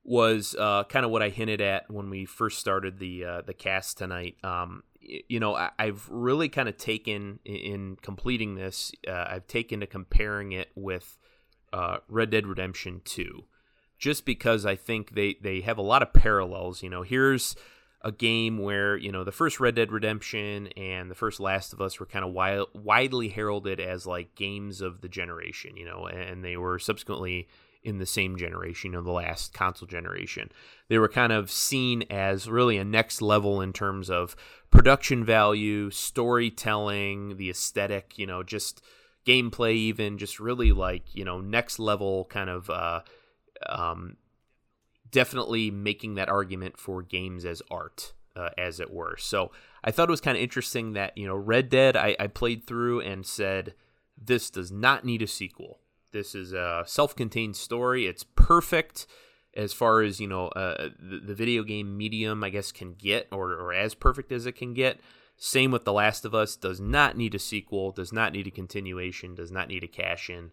was 0.02 0.56
uh, 0.58 0.84
kind 0.84 1.04
of 1.04 1.10
what 1.10 1.22
I 1.22 1.28
hinted 1.28 1.60
at 1.60 1.90
when 1.90 2.08
we 2.08 2.24
first 2.24 2.58
started 2.58 2.98
the 2.98 3.26
uh, 3.26 3.42
the 3.42 3.54
cast 3.54 3.98
tonight. 3.98 4.36
Um, 4.42 4.84
you 5.02 5.40
know, 5.40 5.54
I, 5.54 5.70
have 5.78 6.08
really 6.08 6.48
kind 6.48 6.68
of 6.68 6.76
taken 6.76 7.40
in 7.44 7.96
completing 8.02 8.54
this. 8.54 8.92
Uh, 9.06 9.26
I've 9.28 9.46
taken 9.46 9.80
to 9.80 9.86
comparing 9.86 10.52
it 10.52 10.70
with 10.74 11.18
uh, 11.72 11.98
Red 12.08 12.30
Dead 12.30 12.46
Redemption 12.46 13.02
Two, 13.04 13.44
just 13.98 14.24
because 14.24 14.64
I 14.64 14.76
think 14.76 15.14
they 15.14 15.36
they 15.40 15.60
have 15.62 15.78
a 15.78 15.82
lot 15.82 16.02
of 16.02 16.12
parallels. 16.12 16.82
You 16.82 16.90
know, 16.90 17.02
here's 17.02 17.56
a 18.02 18.12
game 18.12 18.58
where 18.58 18.96
you 18.96 19.12
know 19.12 19.24
the 19.24 19.32
first 19.32 19.60
Red 19.60 19.74
Dead 19.74 19.92
Redemption 19.92 20.68
and 20.68 21.10
the 21.10 21.14
first 21.14 21.40
Last 21.40 21.72
of 21.72 21.80
Us 21.80 21.98
were 21.98 22.06
kind 22.06 22.24
of 22.24 22.32
wi- 22.32 22.66
widely 22.74 23.28
heralded 23.28 23.80
as 23.80 24.06
like 24.06 24.34
games 24.34 24.80
of 24.80 25.00
the 25.00 25.08
generation. 25.08 25.76
You 25.76 25.86
know, 25.86 26.06
and 26.06 26.44
they 26.44 26.56
were 26.56 26.78
subsequently 26.78 27.48
in 27.84 27.98
the 27.98 28.06
same 28.06 28.36
generation, 28.36 28.92
you 28.92 28.96
know, 28.96 29.02
the 29.02 29.10
last 29.10 29.52
console 29.52 29.88
generation. 29.88 30.50
They 30.88 30.98
were 30.98 31.08
kind 31.08 31.32
of 31.32 31.50
seen 31.50 32.04
as 32.10 32.48
really 32.48 32.78
a 32.78 32.84
next 32.84 33.20
level 33.20 33.60
in 33.60 33.72
terms 33.72 34.08
of 34.08 34.36
production 34.70 35.24
value, 35.24 35.90
storytelling, 35.90 37.36
the 37.36 37.50
aesthetic, 37.50 38.18
you 38.18 38.26
know, 38.26 38.42
just 38.42 38.82
gameplay, 39.26 39.74
even 39.74 40.18
just 40.18 40.38
really 40.38 40.72
like, 40.72 41.14
you 41.14 41.24
know, 41.24 41.40
next 41.40 41.78
level 41.78 42.24
kind 42.26 42.50
of, 42.50 42.70
uh, 42.70 43.00
um, 43.68 44.16
definitely 45.10 45.70
making 45.70 46.14
that 46.14 46.28
argument 46.28 46.78
for 46.78 47.02
games 47.02 47.44
as 47.44 47.62
art, 47.70 48.12
uh, 48.36 48.50
as 48.56 48.80
it 48.80 48.92
were. 48.92 49.16
So 49.18 49.50
I 49.84 49.90
thought 49.90 50.08
it 50.08 50.10
was 50.10 50.20
kind 50.20 50.36
of 50.36 50.42
interesting 50.42 50.94
that, 50.94 51.16
you 51.18 51.26
know, 51.26 51.36
Red 51.36 51.68
Dead, 51.68 51.96
I, 51.96 52.16
I 52.18 52.28
played 52.28 52.64
through 52.64 53.00
and 53.00 53.26
said, 53.26 53.74
this 54.16 54.50
does 54.50 54.70
not 54.70 55.04
need 55.04 55.22
a 55.22 55.26
sequel 55.26 55.80
this 56.12 56.34
is 56.34 56.52
a 56.52 56.84
self-contained 56.86 57.56
story. 57.56 58.06
It's 58.06 58.24
perfect 58.36 59.06
as 59.54 59.72
far 59.72 60.02
as 60.02 60.20
you 60.20 60.26
know 60.26 60.48
uh, 60.48 60.88
the, 60.98 61.18
the, 61.18 61.34
video 61.34 61.62
game 61.62 61.96
medium, 61.96 62.42
I 62.42 62.50
guess, 62.50 62.72
can 62.72 62.94
get, 62.94 63.28
or 63.30 63.52
or 63.52 63.72
as 63.72 63.94
perfect 63.94 64.32
as 64.32 64.46
it 64.46 64.52
can 64.52 64.74
get. 64.74 65.00
Same 65.36 65.70
with 65.70 65.84
The 65.84 65.92
Last 65.92 66.24
of 66.24 66.34
Us. 66.34 66.56
Does 66.56 66.80
not 66.80 67.16
need 67.16 67.34
a 67.34 67.38
sequel. 67.38 67.90
Does 67.90 68.12
not 68.12 68.32
need 68.32 68.46
a 68.46 68.50
continuation. 68.50 69.34
Does 69.34 69.50
not 69.50 69.68
need 69.68 69.82
a 69.82 69.88
cash 69.88 70.30
in. 70.30 70.52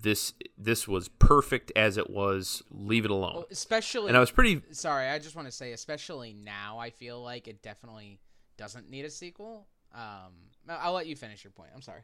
This 0.00 0.34
this 0.58 0.88
was 0.88 1.08
perfect 1.08 1.72
as 1.76 1.96
it 1.96 2.10
was. 2.10 2.62
Leave 2.70 3.04
it 3.04 3.10
alone. 3.10 3.34
Well, 3.34 3.46
especially, 3.50 4.08
and 4.08 4.16
I 4.16 4.20
was 4.20 4.30
pretty 4.30 4.62
sorry. 4.72 5.08
I 5.08 5.18
just 5.18 5.36
want 5.36 5.48
to 5.48 5.52
say, 5.52 5.72
especially 5.72 6.34
now, 6.34 6.78
I 6.78 6.90
feel 6.90 7.22
like 7.22 7.48
it 7.48 7.62
definitely 7.62 8.20
doesn't 8.56 8.90
need 8.90 9.04
a 9.04 9.10
sequel. 9.10 9.66
Um, 9.94 10.32
I'll 10.68 10.92
let 10.92 11.06
you 11.06 11.16
finish 11.16 11.44
your 11.44 11.52
point. 11.52 11.70
I'm 11.74 11.82
sorry. 11.82 12.02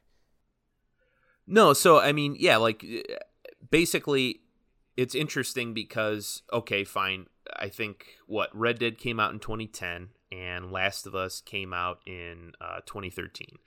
No, 1.47 1.73
so 1.73 1.99
I 1.99 2.12
mean, 2.12 2.37
yeah, 2.39 2.57
like 2.57 2.85
basically 3.71 4.41
it's 4.97 5.15
interesting 5.15 5.75
because 5.75 6.43
okay, 6.53 6.85
fine. 6.85 7.27
I 7.57 7.69
think 7.69 8.07
what 8.27 8.55
Red 8.57 8.79
Dead 8.79 8.99
came 8.99 9.19
out 9.19 9.33
in 9.33 9.41
2010 9.41 10.11
and 10.31 10.71
Last 10.71 11.07
of 11.07 11.15
Us 11.15 11.41
came 11.41 11.73
out 11.73 12.01
in 12.07 12.53
uh, 12.61 12.81
2013. 12.87 13.59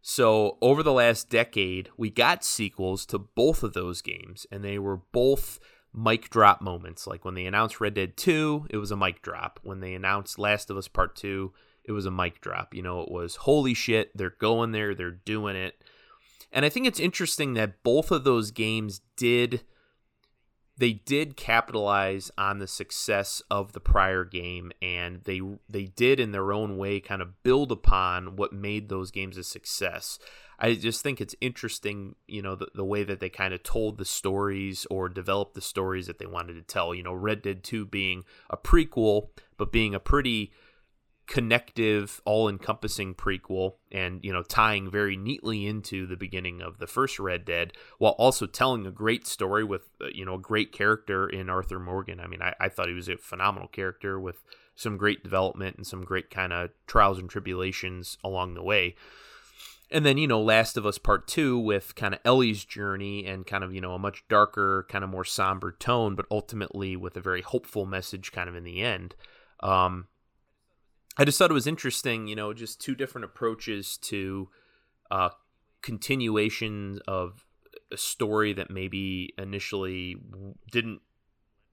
So 0.00 0.58
over 0.60 0.82
the 0.82 0.92
last 0.92 1.28
decade, 1.28 1.90
we 1.96 2.10
got 2.10 2.44
sequels 2.44 3.04
to 3.06 3.18
both 3.18 3.62
of 3.62 3.74
those 3.74 4.00
games, 4.00 4.46
and 4.50 4.64
they 4.64 4.78
were 4.78 4.96
both 4.96 5.58
mic 5.94 6.30
drop 6.30 6.60
moments. 6.60 7.06
Like 7.06 7.24
when 7.24 7.34
they 7.34 7.46
announced 7.46 7.80
Red 7.80 7.94
Dead 7.94 8.16
2, 8.16 8.68
it 8.70 8.76
was 8.76 8.90
a 8.90 8.96
mic 8.96 9.22
drop. 9.22 9.60
When 9.62 9.80
they 9.80 9.94
announced 9.94 10.38
Last 10.38 10.70
of 10.70 10.76
Us 10.76 10.88
Part 10.88 11.16
2, 11.16 11.52
it 11.84 11.92
was 11.92 12.06
a 12.06 12.10
mic 12.10 12.40
drop. 12.40 12.74
You 12.74 12.82
know, 12.82 13.00
it 13.00 13.10
was 13.10 13.36
holy 13.36 13.74
shit, 13.74 14.16
they're 14.16 14.30
going 14.30 14.72
there, 14.72 14.94
they're 14.94 15.10
doing 15.10 15.56
it. 15.56 15.82
And 16.52 16.64
I 16.64 16.68
think 16.68 16.86
it's 16.86 17.00
interesting 17.00 17.54
that 17.54 17.82
both 17.82 18.10
of 18.10 18.24
those 18.24 18.50
games 18.50 19.00
did 19.16 19.62
they 20.78 20.92
did 20.92 21.36
capitalize 21.36 22.30
on 22.38 22.58
the 22.58 22.68
success 22.68 23.42
of 23.50 23.72
the 23.72 23.80
prior 23.80 24.24
game 24.24 24.70
and 24.80 25.22
they 25.24 25.40
they 25.68 25.84
did 25.84 26.20
in 26.20 26.30
their 26.30 26.52
own 26.52 26.78
way 26.78 27.00
kind 27.00 27.20
of 27.20 27.42
build 27.42 27.72
upon 27.72 28.36
what 28.36 28.52
made 28.52 28.88
those 28.88 29.10
games 29.10 29.36
a 29.36 29.42
success. 29.42 30.18
I 30.60 30.74
just 30.74 31.02
think 31.02 31.20
it's 31.20 31.36
interesting, 31.40 32.16
you 32.26 32.42
know, 32.42 32.56
the, 32.56 32.68
the 32.74 32.84
way 32.84 33.04
that 33.04 33.20
they 33.20 33.28
kind 33.28 33.54
of 33.54 33.62
told 33.62 33.96
the 33.96 34.04
stories 34.04 34.86
or 34.90 35.08
developed 35.08 35.54
the 35.54 35.60
stories 35.60 36.08
that 36.08 36.18
they 36.18 36.26
wanted 36.26 36.54
to 36.54 36.62
tell. 36.62 36.94
You 36.94 37.04
know, 37.04 37.12
Red 37.12 37.42
Dead 37.42 37.62
2 37.62 37.86
being 37.86 38.24
a 38.50 38.56
prequel, 38.56 39.28
but 39.56 39.70
being 39.70 39.94
a 39.94 40.00
pretty 40.00 40.52
connective, 41.28 42.20
all-encompassing 42.24 43.14
prequel, 43.14 43.74
and 43.92 44.18
you 44.24 44.32
know, 44.32 44.42
tying 44.42 44.90
very 44.90 45.16
neatly 45.16 45.66
into 45.66 46.06
the 46.06 46.16
beginning 46.16 46.60
of 46.60 46.78
the 46.78 46.86
first 46.86 47.20
Red 47.20 47.44
Dead, 47.44 47.72
while 47.98 48.12
also 48.12 48.46
telling 48.46 48.86
a 48.86 48.90
great 48.90 49.26
story 49.26 49.62
with 49.62 49.90
uh, 50.00 50.06
you 50.12 50.24
know 50.24 50.34
a 50.34 50.40
great 50.40 50.72
character 50.72 51.28
in 51.28 51.48
Arthur 51.48 51.78
Morgan. 51.78 52.18
I 52.18 52.26
mean, 52.26 52.42
I, 52.42 52.54
I 52.58 52.68
thought 52.68 52.88
he 52.88 52.94
was 52.94 53.08
a 53.08 53.16
phenomenal 53.16 53.68
character 53.68 54.18
with 54.18 54.42
some 54.74 54.96
great 54.96 55.22
development 55.22 55.76
and 55.76 55.86
some 55.86 56.02
great 56.02 56.30
kind 56.30 56.52
of 56.52 56.70
trials 56.86 57.18
and 57.18 57.28
tribulations 57.28 58.16
along 58.24 58.54
the 58.54 58.62
way. 58.62 58.94
And 59.90 60.04
then, 60.04 60.18
you 60.18 60.26
know, 60.26 60.40
Last 60.40 60.76
of 60.76 60.84
Us 60.84 60.98
Part 60.98 61.26
2 61.26 61.58
with 61.58 61.94
kind 61.94 62.14
of 62.14 62.20
Ellie's 62.24 62.64
journey 62.64 63.26
and 63.26 63.46
kind 63.46 63.64
of, 63.64 63.74
you 63.74 63.80
know, 63.80 63.94
a 63.94 63.98
much 63.98 64.22
darker, 64.28 64.86
kind 64.88 65.02
of 65.02 65.10
more 65.10 65.24
somber 65.24 65.72
tone, 65.72 66.14
but 66.14 66.26
ultimately 66.30 66.94
with 66.94 67.16
a 67.16 67.22
very 67.22 67.40
hopeful 67.40 67.86
message 67.86 68.30
kind 68.30 68.48
of 68.48 68.54
in 68.54 68.64
the 68.64 68.82
end. 68.82 69.14
Um, 69.60 70.06
I 71.18 71.24
just 71.24 71.38
thought 71.38 71.50
it 71.50 71.54
was 71.54 71.66
interesting, 71.66 72.28
you 72.28 72.36
know, 72.36 72.52
just 72.54 72.80
two 72.80 72.94
different 72.94 73.24
approaches 73.24 73.96
to 74.02 74.48
uh, 75.10 75.30
continuation 75.82 77.00
of 77.08 77.44
a 77.92 77.96
story 77.96 78.52
that 78.52 78.70
maybe 78.70 79.34
initially 79.36 80.16
didn't 80.70 81.00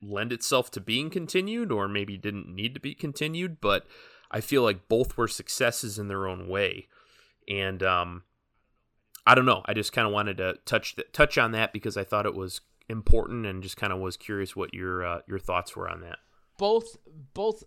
lend 0.01 0.33
itself 0.33 0.71
to 0.71 0.81
being 0.81 1.09
continued 1.09 1.71
or 1.71 1.87
maybe 1.87 2.17
didn't 2.17 2.53
need 2.53 2.73
to 2.73 2.79
be 2.79 2.95
continued, 2.95 3.61
but 3.61 3.85
I 4.31 4.41
feel 4.41 4.63
like 4.63 4.87
both 4.87 5.17
were 5.17 5.27
successes 5.27 5.99
in 5.99 6.07
their 6.07 6.27
own 6.27 6.47
way. 6.47 6.87
And 7.47 7.83
um, 7.83 8.23
I 9.25 9.35
don't 9.35 9.45
know. 9.45 9.61
I 9.65 9.73
just 9.73 9.93
kind 9.93 10.07
of 10.07 10.13
wanted 10.13 10.37
to 10.37 10.55
touch 10.65 10.95
th- 10.95 11.11
touch 11.11 11.37
on 11.37 11.51
that 11.51 11.73
because 11.73 11.97
I 11.97 12.03
thought 12.03 12.25
it 12.25 12.35
was 12.35 12.61
important 12.89 13.45
and 13.45 13.63
just 13.63 13.77
kind 13.77 13.93
of 13.93 13.99
was 13.99 14.17
curious 14.17 14.55
what 14.55 14.73
your 14.73 15.05
uh, 15.05 15.19
your 15.27 15.39
thoughts 15.39 15.75
were 15.75 15.89
on 15.89 16.01
that. 16.01 16.17
Both 16.57 16.97
both 17.33 17.63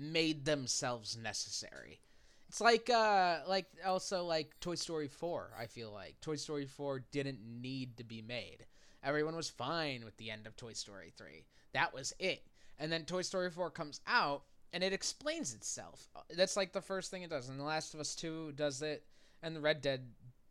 made 0.00 0.44
themselves 0.44 1.16
necessary. 1.16 2.00
It's 2.48 2.60
like 2.60 2.90
uh 2.90 3.40
like 3.46 3.66
also 3.86 4.24
like 4.24 4.58
Toy 4.60 4.74
Story 4.74 5.06
4, 5.06 5.52
I 5.58 5.66
feel 5.66 5.92
like. 5.92 6.20
Toy 6.20 6.36
Story 6.36 6.66
4 6.66 7.04
didn't 7.12 7.38
need 7.44 7.96
to 7.98 8.04
be 8.04 8.22
made. 8.22 8.66
Everyone 9.04 9.36
was 9.36 9.48
fine 9.48 10.04
with 10.04 10.16
the 10.16 10.30
end 10.30 10.46
of 10.46 10.56
Toy 10.56 10.72
Story 10.72 11.12
3. 11.16 11.44
That 11.74 11.94
was 11.94 12.12
it. 12.18 12.42
And 12.78 12.90
then 12.90 13.04
Toy 13.04 13.22
Story 13.22 13.50
4 13.50 13.70
comes 13.70 14.00
out 14.06 14.42
and 14.72 14.82
it 14.82 14.92
explains 14.92 15.54
itself. 15.54 16.08
That's 16.36 16.56
like 16.56 16.72
the 16.72 16.80
first 16.80 17.10
thing 17.10 17.22
it 17.22 17.30
does. 17.30 17.48
And 17.48 17.58
The 17.60 17.64
Last 17.64 17.94
of 17.94 18.00
Us 18.00 18.14
2 18.14 18.52
does 18.56 18.82
it 18.82 19.04
and 19.42 19.54
The 19.54 19.60
Red 19.60 19.80
Dead 19.80 20.02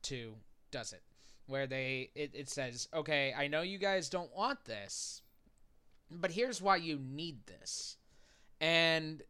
2 0.04 0.36
does 0.72 0.94
it. 0.94 1.04
Where 1.48 1.68
they 1.68 2.12
it, 2.14 2.32
it 2.36 2.48
says, 2.48 2.88
"Okay, 2.94 3.34
I 3.36 3.48
know 3.48 3.62
you 3.62 3.80
guys 3.80 4.08
don't 4.08 4.34
want 4.36 4.66
this, 4.66 5.24
but 6.12 6.32
here's 6.32 6.62
why 6.62 6.76
you 6.76 7.00
need 7.00 7.48
this." 7.48 7.98
And 8.62 9.24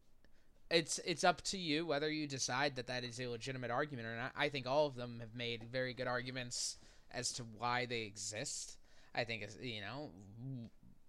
it's 0.72 1.00
it's 1.06 1.24
up 1.24 1.42
to 1.42 1.58
you 1.58 1.86
whether 1.86 2.10
you 2.10 2.28
decide 2.28 2.76
that 2.76 2.88
that 2.88 3.04
is 3.04 3.20
a 3.20 3.28
legitimate 3.28 3.72
argument 3.72 4.08
or 4.08 4.16
not. 4.16 4.32
I 4.36 4.50
think 4.50 4.68
all 4.68 4.86
of 4.86 4.96
them 4.96 5.20
have 5.20 5.36
made 5.36 5.64
very 5.64 5.94
good 5.94 6.08
arguments 6.08 6.78
as 7.12 7.32
to 7.34 7.44
why 7.44 7.86
they 7.86 8.02
exist. 8.02 8.78
I 9.16 9.24
think 9.24 9.48
you 9.62 9.82
know 9.82 10.12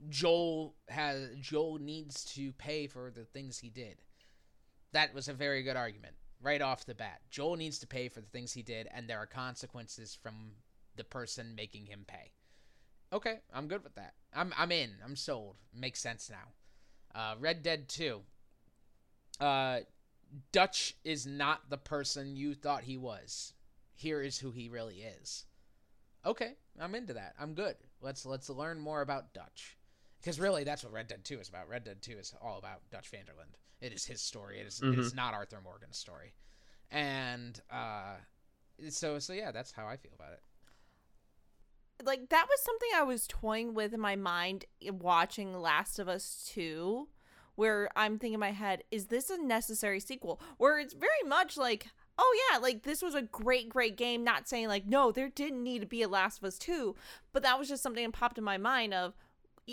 Joel 0.08 0.74
has 0.88 1.28
Joel 1.40 1.78
needs 1.78 2.24
to 2.36 2.52
pay 2.52 2.86
for 2.86 3.10
the 3.10 3.24
things 3.24 3.58
he 3.58 3.68
did. 3.68 4.02
That 4.92 5.14
was 5.14 5.28
a 5.28 5.34
very 5.34 5.62
good 5.62 5.76
argument. 5.76 6.14
right 6.42 6.62
off 6.62 6.86
the 6.86 6.94
bat. 6.94 7.20
Joel 7.30 7.56
needs 7.56 7.78
to 7.80 7.86
pay 7.86 8.08
for 8.08 8.20
the 8.20 8.26
things 8.28 8.52
he 8.54 8.62
did, 8.62 8.88
and 8.94 9.06
there 9.08 9.18
are 9.18 9.26
consequences 9.26 10.16
from 10.20 10.52
the 10.96 11.04
person 11.04 11.54
making 11.54 11.86
him 11.86 12.04
pay. 12.06 12.32
Okay, 13.12 13.40
I'm 13.52 13.68
good 13.68 13.84
with 13.84 13.94
that. 13.96 14.14
I'm 14.34 14.54
I'm 14.56 14.72
in. 14.72 14.90
I'm 15.04 15.16
sold. 15.16 15.56
Makes 15.74 16.00
sense 16.00 16.30
now. 16.30 16.54
Uh, 17.14 17.34
Red 17.38 17.62
Dead 17.62 17.88
2. 17.88 18.22
Uh, 19.40 19.80
Dutch 20.52 20.94
is 21.04 21.26
not 21.26 21.70
the 21.70 21.78
person 21.78 22.36
you 22.36 22.54
thought 22.54 22.82
he 22.84 22.96
was. 22.96 23.52
Here 23.94 24.22
is 24.22 24.38
who 24.38 24.50
he 24.52 24.68
really 24.68 24.96
is. 25.02 25.44
Okay, 26.24 26.52
I'm 26.78 26.94
into 26.94 27.14
that. 27.14 27.34
I'm 27.40 27.54
good. 27.54 27.76
Let's 28.00 28.24
let's 28.26 28.48
learn 28.50 28.78
more 28.80 29.00
about 29.00 29.32
Dutch. 29.34 29.76
Because 30.20 30.38
really, 30.38 30.64
that's 30.64 30.84
what 30.84 30.92
Red 30.92 31.08
Dead 31.08 31.24
2 31.24 31.40
is 31.40 31.48
about. 31.48 31.68
Red 31.68 31.84
Dead 31.84 32.02
2 32.02 32.12
is 32.12 32.34
all 32.42 32.58
about 32.58 32.82
Dutch 32.90 33.08
Van 33.08 33.24
der 33.24 33.32
Linde. 33.32 33.56
It 33.80 33.92
is 33.94 34.04
his 34.04 34.20
story. 34.20 34.60
It 34.60 34.66
is, 34.66 34.78
Mhm. 34.80 34.92
it 34.92 34.98
is 34.98 35.14
not 35.14 35.32
Arthur 35.32 35.62
Morgan's 35.62 35.96
story. 35.96 36.34
And 36.90 37.58
uh, 37.70 38.16
so 38.90 39.18
so 39.18 39.32
yeah, 39.32 39.50
that's 39.50 39.72
how 39.72 39.86
I 39.88 39.96
feel 39.96 40.12
about 40.14 40.32
it. 40.34 40.42
like 42.04 42.28
that 42.30 42.46
was 42.48 42.60
something 42.62 42.88
I 42.94 43.02
was 43.02 43.26
toying 43.26 43.74
with 43.74 43.92
in 43.94 44.00
my 44.00 44.16
mind 44.16 44.64
watching 44.82 45.54
Last 45.60 45.98
of 45.98 46.08
Us 46.08 46.48
2 46.52 47.08
where 47.60 47.90
I'm 47.94 48.18
thinking 48.18 48.32
in 48.32 48.40
my 48.40 48.52
head 48.52 48.84
is 48.90 49.08
this 49.08 49.28
a 49.28 49.36
necessary 49.36 50.00
sequel 50.00 50.40
where 50.56 50.78
it's 50.78 50.94
very 50.94 51.28
much 51.28 51.58
like 51.58 51.88
oh 52.18 52.48
yeah 52.50 52.56
like 52.56 52.84
this 52.84 53.02
was 53.02 53.14
a 53.14 53.20
great 53.20 53.68
great 53.68 53.98
game 53.98 54.24
not 54.24 54.48
saying 54.48 54.68
like 54.68 54.86
no 54.86 55.12
there 55.12 55.28
didn't 55.28 55.62
need 55.62 55.80
to 55.80 55.86
be 55.86 56.00
a 56.00 56.08
Last 56.08 56.38
of 56.38 56.44
Us 56.44 56.56
2 56.56 56.96
but 57.34 57.42
that 57.42 57.58
was 57.58 57.68
just 57.68 57.82
something 57.82 58.02
that 58.02 58.14
popped 58.14 58.38
in 58.38 58.44
my 58.44 58.56
mind 58.56 58.94
of 58.94 59.12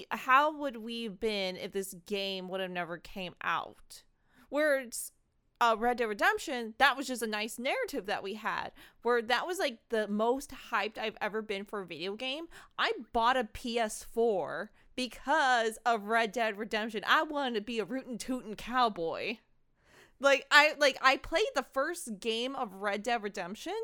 how 0.09 0.53
would 0.53 0.75
we 0.75 1.03
have 1.05 1.17
been 1.21 1.55
if 1.55 1.71
this 1.71 1.95
game 2.05 2.49
would 2.49 2.59
have 2.59 2.71
never 2.71 2.97
came 2.97 3.35
out 3.41 4.03
where 4.49 4.81
it's 4.81 5.13
uh, 5.59 5.75
Red 5.75 5.97
Dead 5.97 6.05
Redemption, 6.05 6.75
that 6.77 6.95
was 6.95 7.07
just 7.07 7.23
a 7.23 7.27
nice 7.27 7.57
narrative 7.57 8.05
that 8.05 8.21
we 8.21 8.35
had. 8.35 8.71
Where 9.01 9.23
that 9.23 9.47
was 9.47 9.57
like 9.57 9.79
the 9.89 10.07
most 10.07 10.53
hyped 10.71 10.99
I've 10.99 11.17
ever 11.19 11.41
been 11.41 11.65
for 11.65 11.81
a 11.81 11.85
video 11.85 12.13
game. 12.15 12.45
I 12.77 12.91
bought 13.11 13.37
a 13.37 13.43
PS4 13.43 14.67
because 14.97 15.77
of 15.85 16.07
Red 16.07 16.33
Dead 16.33 16.57
Redemption. 16.57 17.03
I 17.07 17.23
wanted 17.23 17.53
to 17.55 17.61
be 17.61 17.79
a 17.79 17.85
rootin' 17.85 18.17
tootin' 18.17 18.55
cowboy. 18.55 19.37
Like 20.19 20.47
I 20.51 20.73
like 20.79 20.97
I 21.01 21.15
played 21.17 21.45
the 21.55 21.65
first 21.71 22.19
game 22.19 22.55
of 22.55 22.73
Red 22.73 23.03
Dead 23.03 23.21
Redemption 23.21 23.75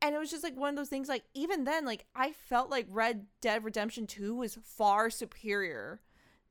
and 0.00 0.14
it 0.14 0.18
was 0.18 0.30
just 0.30 0.44
like 0.44 0.56
one 0.56 0.70
of 0.70 0.76
those 0.76 0.88
things 0.88 1.08
like 1.08 1.24
even 1.34 1.64
then 1.64 1.84
like 1.84 2.06
I 2.14 2.30
felt 2.30 2.70
like 2.70 2.86
Red 2.88 3.26
Dead 3.40 3.64
Redemption 3.64 4.06
2 4.06 4.36
was 4.36 4.56
far 4.62 5.10
superior 5.10 6.00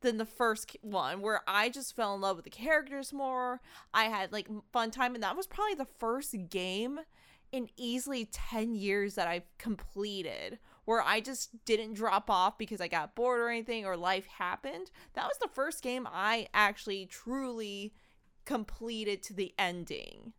than 0.02 0.18
the 0.18 0.26
first 0.26 0.76
one 0.82 1.22
where 1.22 1.40
I 1.48 1.70
just 1.70 1.96
fell 1.96 2.14
in 2.16 2.20
love 2.20 2.36
with 2.36 2.44
the 2.44 2.52
characters 2.52 3.14
more. 3.14 3.62
I 3.94 4.06
had 4.06 4.34
like 4.34 4.50
fun 4.74 4.92
time 4.92 5.16
and 5.16 5.24
that 5.24 5.38
was 5.38 5.48
probably 5.48 5.76
the 5.76 5.86
first 5.86 6.36
game 6.50 7.00
in 7.54 7.70
easily 7.78 8.26
10 8.26 8.76
years 8.76 9.16
that 9.16 9.30
I've 9.30 9.58
completed 9.58 10.60
where 10.86 11.02
I 11.02 11.20
just 11.20 11.66
didn't 11.66 11.94
drop 11.94 12.30
off 12.30 12.58
because 12.58 12.82
I 12.82 12.88
got 12.88 13.16
bored 13.16 13.40
or 13.40 13.50
anything 13.50 13.86
or 13.86 13.96
life 13.96 14.28
happened. 14.28 14.92
That 15.14 15.26
was 15.26 15.38
the 15.42 15.48
first 15.48 15.82
game 15.82 16.08
I 16.12 16.48
actually 16.54 17.06
truly 17.06 17.94
completed 18.46 19.24
to 19.24 19.34
the 19.34 19.54
ending. 19.58 20.34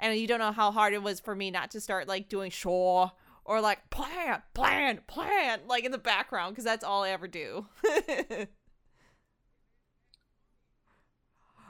And 0.00 0.18
you 0.18 0.26
don't 0.26 0.40
know 0.40 0.52
how 0.52 0.70
hard 0.70 0.92
it 0.92 1.02
was 1.02 1.20
for 1.20 1.34
me 1.34 1.50
not 1.50 1.70
to 1.72 1.80
start 1.80 2.08
like 2.08 2.28
doing 2.28 2.50
sure 2.50 3.12
or 3.44 3.60
like 3.60 3.90
plan, 3.90 4.42
plan, 4.54 5.00
plan, 5.06 5.60
like 5.66 5.84
in 5.84 5.92
the 5.92 5.98
background 5.98 6.54
because 6.54 6.64
that's 6.64 6.84
all 6.84 7.04
I 7.04 7.10
ever 7.10 7.28
do. 7.28 7.66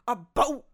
A 0.06 0.16
boat. 0.16 0.66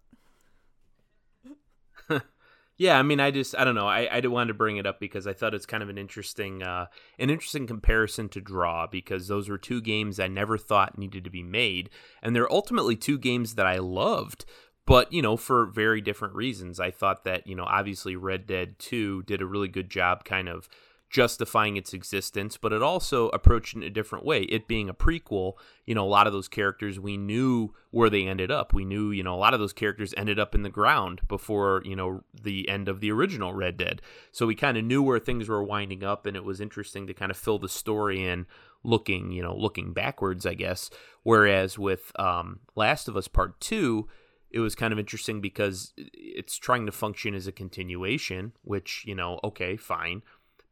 Yeah, 2.80 2.98
I 2.98 3.02
mean, 3.02 3.20
I 3.20 3.30
just 3.30 3.54
I 3.58 3.64
don't 3.64 3.74
know. 3.74 3.86
I 3.86 4.08
I 4.10 4.20
did 4.22 4.28
want 4.28 4.48
to 4.48 4.54
bring 4.54 4.78
it 4.78 4.86
up 4.86 5.00
because 5.00 5.26
I 5.26 5.34
thought 5.34 5.52
it's 5.52 5.66
kind 5.66 5.82
of 5.82 5.90
an 5.90 5.98
interesting 5.98 6.62
uh, 6.62 6.86
an 7.18 7.28
interesting 7.28 7.66
comparison 7.66 8.30
to 8.30 8.40
draw 8.40 8.86
because 8.86 9.28
those 9.28 9.50
were 9.50 9.58
two 9.58 9.82
games 9.82 10.18
I 10.18 10.28
never 10.28 10.56
thought 10.56 10.96
needed 10.96 11.24
to 11.24 11.30
be 11.30 11.42
made, 11.42 11.90
and 12.22 12.34
they're 12.34 12.50
ultimately 12.50 12.96
two 12.96 13.18
games 13.18 13.56
that 13.56 13.66
I 13.66 13.76
loved. 13.76 14.46
But 14.86 15.12
you 15.12 15.20
know, 15.20 15.36
for 15.36 15.66
very 15.66 16.00
different 16.00 16.34
reasons. 16.34 16.80
I 16.80 16.90
thought 16.90 17.24
that 17.24 17.46
you 17.46 17.54
know, 17.54 17.64
obviously, 17.64 18.16
Red 18.16 18.46
Dead 18.46 18.78
Two 18.78 19.24
did 19.24 19.42
a 19.42 19.46
really 19.46 19.68
good 19.68 19.90
job, 19.90 20.24
kind 20.24 20.48
of 20.48 20.66
justifying 21.10 21.76
its 21.76 21.92
existence, 21.92 22.56
but 22.56 22.72
it 22.72 22.82
also 22.82 23.28
approached 23.30 23.74
it 23.74 23.78
in 23.78 23.82
a 23.82 23.90
different 23.90 24.24
way. 24.24 24.42
It 24.42 24.68
being 24.68 24.88
a 24.88 24.94
prequel, 24.94 25.54
you 25.84 25.94
know, 25.94 26.04
a 26.04 26.08
lot 26.08 26.28
of 26.28 26.32
those 26.32 26.46
characters 26.46 27.00
we 27.00 27.16
knew 27.16 27.74
where 27.90 28.08
they 28.08 28.28
ended 28.28 28.52
up. 28.52 28.72
We 28.72 28.84
knew, 28.84 29.10
you 29.10 29.24
know, 29.24 29.34
a 29.34 29.36
lot 29.36 29.52
of 29.52 29.58
those 29.58 29.72
characters 29.72 30.14
ended 30.16 30.38
up 30.38 30.54
in 30.54 30.62
the 30.62 30.70
ground 30.70 31.22
before, 31.26 31.82
you 31.84 31.96
know, 31.96 32.22
the 32.32 32.68
end 32.68 32.88
of 32.88 33.00
the 33.00 33.10
original 33.10 33.52
Red 33.52 33.76
Dead. 33.76 34.00
So 34.30 34.46
we 34.46 34.54
kind 34.54 34.78
of 34.78 34.84
knew 34.84 35.02
where 35.02 35.18
things 35.18 35.48
were 35.48 35.64
winding 35.64 36.04
up 36.04 36.26
and 36.26 36.36
it 36.36 36.44
was 36.44 36.60
interesting 36.60 37.08
to 37.08 37.14
kind 37.14 37.32
of 37.32 37.36
fill 37.36 37.58
the 37.58 37.68
story 37.68 38.24
in 38.24 38.46
looking, 38.84 39.32
you 39.32 39.42
know, 39.42 39.54
looking 39.54 39.92
backwards, 39.92 40.46
I 40.46 40.54
guess. 40.54 40.90
Whereas 41.24 41.76
with 41.76 42.12
um 42.20 42.60
Last 42.76 43.08
of 43.08 43.16
Us 43.16 43.26
Part 43.26 43.60
2, 43.60 44.08
it 44.52 44.60
was 44.60 44.74
kind 44.74 44.92
of 44.92 44.98
interesting 44.98 45.40
because 45.40 45.92
it's 45.96 46.56
trying 46.56 46.86
to 46.86 46.92
function 46.92 47.34
as 47.34 47.46
a 47.46 47.52
continuation, 47.52 48.52
which, 48.62 49.04
you 49.06 49.14
know, 49.14 49.38
okay, 49.44 49.76
fine. 49.76 50.22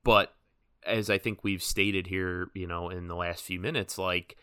But 0.09 0.32
as 0.86 1.10
I 1.10 1.18
think 1.18 1.44
we've 1.44 1.62
stated 1.62 2.06
here, 2.06 2.48
you 2.55 2.66
know, 2.66 2.89
in 2.89 3.09
the 3.09 3.14
last 3.14 3.43
few 3.43 3.60
minutes, 3.60 3.98
like, 3.98 4.39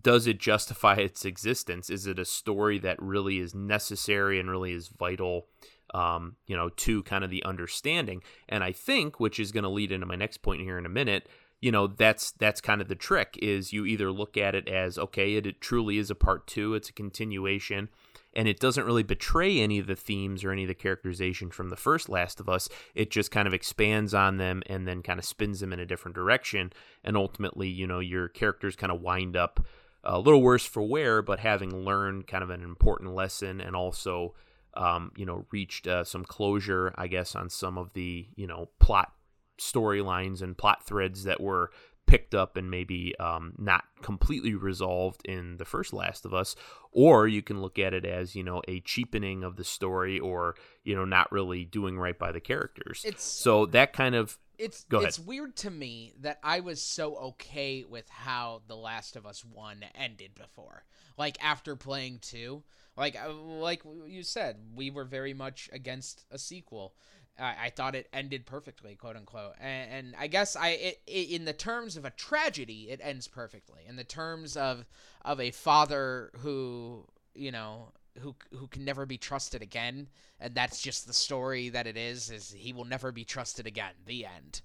does 0.00 0.26
it 0.26 0.38
justify 0.38 0.94
its 1.00 1.26
existence? 1.26 1.90
Is 1.90 2.06
it 2.06 2.18
a 2.18 2.24
story 2.24 2.78
that 2.78 2.96
really 2.98 3.38
is 3.38 3.54
necessary 3.54 4.40
and 4.40 4.50
really 4.50 4.72
is 4.72 4.88
vital, 4.88 5.48
um, 5.92 6.36
you 6.46 6.56
know, 6.56 6.70
to 6.70 7.02
kind 7.02 7.24
of 7.24 7.28
the 7.28 7.44
understanding? 7.44 8.22
And 8.48 8.64
I 8.64 8.72
think, 8.72 9.20
which 9.20 9.38
is 9.38 9.52
going 9.52 9.64
to 9.64 9.68
lead 9.68 9.92
into 9.92 10.06
my 10.06 10.16
next 10.16 10.38
point 10.38 10.62
here 10.62 10.78
in 10.78 10.86
a 10.86 10.88
minute, 10.88 11.28
you 11.60 11.70
know, 11.70 11.88
that's 11.88 12.30
that's 12.30 12.62
kind 12.62 12.80
of 12.80 12.88
the 12.88 12.94
trick. 12.94 13.38
Is 13.42 13.70
you 13.70 13.84
either 13.84 14.10
look 14.10 14.38
at 14.38 14.54
it 14.54 14.66
as 14.66 14.96
okay, 14.96 15.34
it, 15.34 15.46
it 15.46 15.60
truly 15.60 15.98
is 15.98 16.10
a 16.10 16.14
part 16.14 16.46
two, 16.46 16.72
it's 16.72 16.88
a 16.88 16.94
continuation, 16.94 17.90
and 18.34 18.48
it 18.48 18.60
doesn't 18.60 18.84
really 18.84 19.02
betray 19.02 19.60
any 19.60 19.78
of 19.78 19.86
the 19.86 19.96
themes 19.96 20.44
or 20.44 20.52
any 20.52 20.62
of 20.62 20.68
the 20.68 20.74
characterization 20.74 21.50
from 21.50 21.70
the 21.70 21.76
first 21.76 22.08
Last 22.08 22.40
of 22.40 22.48
Us. 22.48 22.68
It 22.94 23.10
just 23.10 23.30
kind 23.30 23.46
of 23.46 23.54
expands 23.54 24.14
on 24.14 24.38
them 24.38 24.62
and 24.66 24.86
then 24.86 25.02
kind 25.02 25.18
of 25.18 25.24
spins 25.24 25.60
them 25.60 25.72
in 25.72 25.80
a 25.80 25.86
different 25.86 26.14
direction. 26.14 26.72
And 27.04 27.16
ultimately, 27.16 27.68
you 27.68 27.86
know, 27.86 28.00
your 28.00 28.28
characters 28.28 28.76
kind 28.76 28.92
of 28.92 29.00
wind 29.00 29.36
up 29.36 29.66
a 30.04 30.18
little 30.18 30.42
worse 30.42 30.66
for 30.66 30.82
wear, 30.82 31.22
but 31.22 31.38
having 31.38 31.84
learned 31.84 32.26
kind 32.26 32.42
of 32.42 32.50
an 32.50 32.62
important 32.62 33.14
lesson 33.14 33.60
and 33.60 33.76
also, 33.76 34.34
um, 34.74 35.12
you 35.16 35.26
know, 35.26 35.46
reached 35.52 35.86
uh, 35.86 36.04
some 36.04 36.24
closure, 36.24 36.92
I 36.96 37.06
guess, 37.06 37.34
on 37.36 37.48
some 37.48 37.78
of 37.78 37.92
the, 37.92 38.26
you 38.34 38.46
know, 38.46 38.70
plot 38.80 39.12
storylines 39.60 40.42
and 40.42 40.58
plot 40.58 40.84
threads 40.84 41.24
that 41.24 41.40
were 41.40 41.70
picked 42.06 42.34
up 42.34 42.56
and 42.56 42.70
maybe 42.70 43.14
um, 43.18 43.54
not 43.58 43.84
completely 44.02 44.54
resolved 44.54 45.22
in 45.24 45.56
the 45.56 45.64
first 45.64 45.92
Last 45.92 46.24
of 46.24 46.34
Us, 46.34 46.54
or 46.90 47.26
you 47.26 47.42
can 47.42 47.62
look 47.62 47.78
at 47.78 47.94
it 47.94 48.04
as 48.04 48.34
you 48.34 48.42
know 48.42 48.62
a 48.68 48.80
cheapening 48.80 49.44
of 49.44 49.56
the 49.56 49.64
story, 49.64 50.18
or 50.18 50.54
you 50.84 50.94
know 50.94 51.04
not 51.04 51.30
really 51.32 51.64
doing 51.64 51.98
right 51.98 52.18
by 52.18 52.32
the 52.32 52.40
characters. 52.40 53.02
It's 53.04 53.24
so 53.24 53.66
that 53.66 53.92
kind 53.92 54.14
of 54.14 54.38
it's 54.58 54.84
Go 54.84 54.98
ahead. 54.98 55.08
it's 55.08 55.18
weird 55.18 55.56
to 55.56 55.70
me 55.70 56.12
that 56.20 56.38
I 56.42 56.60
was 56.60 56.80
so 56.80 57.16
okay 57.16 57.84
with 57.84 58.08
how 58.08 58.62
The 58.68 58.76
Last 58.76 59.16
of 59.16 59.26
Us 59.26 59.44
1 59.44 59.84
ended 59.94 60.34
before. 60.34 60.84
Like 61.18 61.36
after 61.42 61.74
playing 61.74 62.18
2, 62.22 62.62
like 62.96 63.16
uh, 63.16 63.32
like 63.32 63.82
you 64.06 64.22
said, 64.22 64.56
we 64.74 64.90
were 64.90 65.04
very 65.04 65.34
much 65.34 65.68
against 65.72 66.24
a 66.30 66.38
sequel. 66.38 66.94
I, 67.38 67.66
I 67.66 67.70
thought 67.70 67.94
it 67.94 68.08
ended 68.12 68.46
perfectly, 68.46 68.94
quote 68.94 69.16
unquote. 69.16 69.54
And, 69.60 69.92
and 69.92 70.14
I 70.18 70.26
guess 70.26 70.56
I 70.56 70.68
it, 70.68 71.00
it, 71.06 71.30
in 71.30 71.44
the 71.44 71.52
terms 71.52 71.96
of 71.96 72.04
a 72.04 72.10
tragedy, 72.10 72.88
it 72.90 73.00
ends 73.02 73.28
perfectly. 73.28 73.82
In 73.88 73.96
the 73.96 74.04
terms 74.04 74.56
of 74.56 74.86
of 75.24 75.40
a 75.40 75.50
father 75.50 76.30
who, 76.38 77.06
you 77.34 77.52
know, 77.52 77.92
who 78.18 78.34
who 78.58 78.66
can 78.66 78.84
never 78.84 79.06
be 79.06 79.16
trusted 79.16 79.62
again 79.62 80.08
and 80.40 80.54
that's 80.54 80.80
just 80.80 81.06
the 81.06 81.12
story 81.12 81.68
that 81.68 81.86
it 81.86 81.96
is 81.96 82.30
is 82.30 82.52
he 82.52 82.72
will 82.72 82.84
never 82.84 83.12
be 83.12 83.24
trusted 83.24 83.66
again 83.66 83.92
the 84.06 84.26
end 84.26 84.60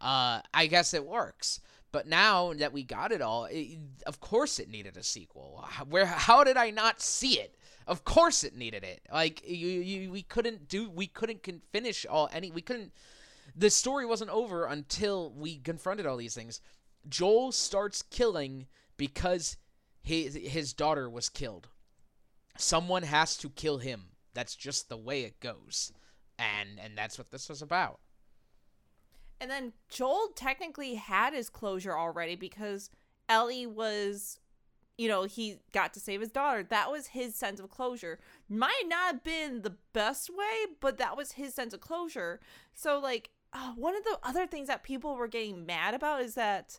uh 0.00 0.40
i 0.54 0.66
guess 0.66 0.94
it 0.94 1.04
works 1.04 1.60
but 1.96 2.06
now 2.06 2.52
that 2.52 2.74
we 2.74 2.82
got 2.82 3.10
it 3.10 3.22
all 3.22 3.46
it, 3.46 3.78
of 4.06 4.20
course 4.20 4.58
it 4.58 4.68
needed 4.68 4.98
a 4.98 5.02
sequel. 5.02 5.66
Where 5.88 6.04
how 6.04 6.44
did 6.44 6.58
i 6.58 6.68
not 6.68 7.00
see 7.00 7.40
it? 7.40 7.56
Of 7.86 8.04
course 8.04 8.44
it 8.44 8.54
needed 8.54 8.84
it. 8.84 9.00
Like 9.10 9.42
you, 9.48 9.66
you 9.80 10.10
we 10.10 10.20
couldn't 10.20 10.68
do 10.68 10.90
we 10.90 11.06
couldn't 11.06 11.42
finish 11.72 12.04
all 12.04 12.28
any 12.34 12.50
we 12.50 12.60
couldn't 12.60 12.92
the 13.56 13.70
story 13.70 14.04
wasn't 14.04 14.28
over 14.28 14.66
until 14.66 15.32
we 15.32 15.56
confronted 15.56 16.04
all 16.04 16.18
these 16.18 16.34
things. 16.34 16.60
Joel 17.08 17.50
starts 17.50 18.02
killing 18.02 18.66
because 18.98 19.56
his 20.02 20.34
his 20.34 20.74
daughter 20.74 21.08
was 21.08 21.30
killed. 21.30 21.68
Someone 22.58 23.04
has 23.04 23.38
to 23.38 23.48
kill 23.48 23.78
him. 23.78 24.08
That's 24.34 24.54
just 24.54 24.90
the 24.90 24.98
way 24.98 25.22
it 25.22 25.40
goes. 25.40 25.94
And 26.38 26.78
and 26.78 26.92
that's 26.94 27.16
what 27.16 27.30
this 27.30 27.48
was 27.48 27.62
about 27.62 28.00
And 29.40 29.50
then 29.50 29.72
Joel 29.88 30.28
technically 30.34 30.94
had 30.94 31.32
his 31.32 31.50
closure 31.50 31.96
already 31.96 32.36
because 32.36 32.90
Ellie 33.28 33.66
was 33.66 34.38
you 34.98 35.08
know, 35.08 35.24
he 35.24 35.58
got 35.72 35.92
to 35.94 36.00
save 36.00 36.20
his 36.20 36.30
daughter. 36.30 36.62
That 36.62 36.90
was 36.90 37.08
his 37.08 37.34
sense 37.34 37.60
of 37.60 37.70
closure. 37.70 38.18
Might 38.48 38.84
not 38.86 39.12
have 39.12 39.24
been 39.24 39.62
the 39.62 39.76
best 39.92 40.30
way, 40.30 40.72
but 40.80 40.96
that 40.98 41.16
was 41.16 41.32
his 41.32 41.54
sense 41.54 41.74
of 41.74 41.80
closure. 41.80 42.40
So, 42.72 42.98
like, 42.98 43.30
uh, 43.52 43.72
one 43.76 43.94
of 43.94 44.04
the 44.04 44.18
other 44.22 44.46
things 44.46 44.68
that 44.68 44.82
people 44.82 45.14
were 45.14 45.28
getting 45.28 45.66
mad 45.66 45.94
about 45.94 46.22
is 46.22 46.34
that 46.34 46.78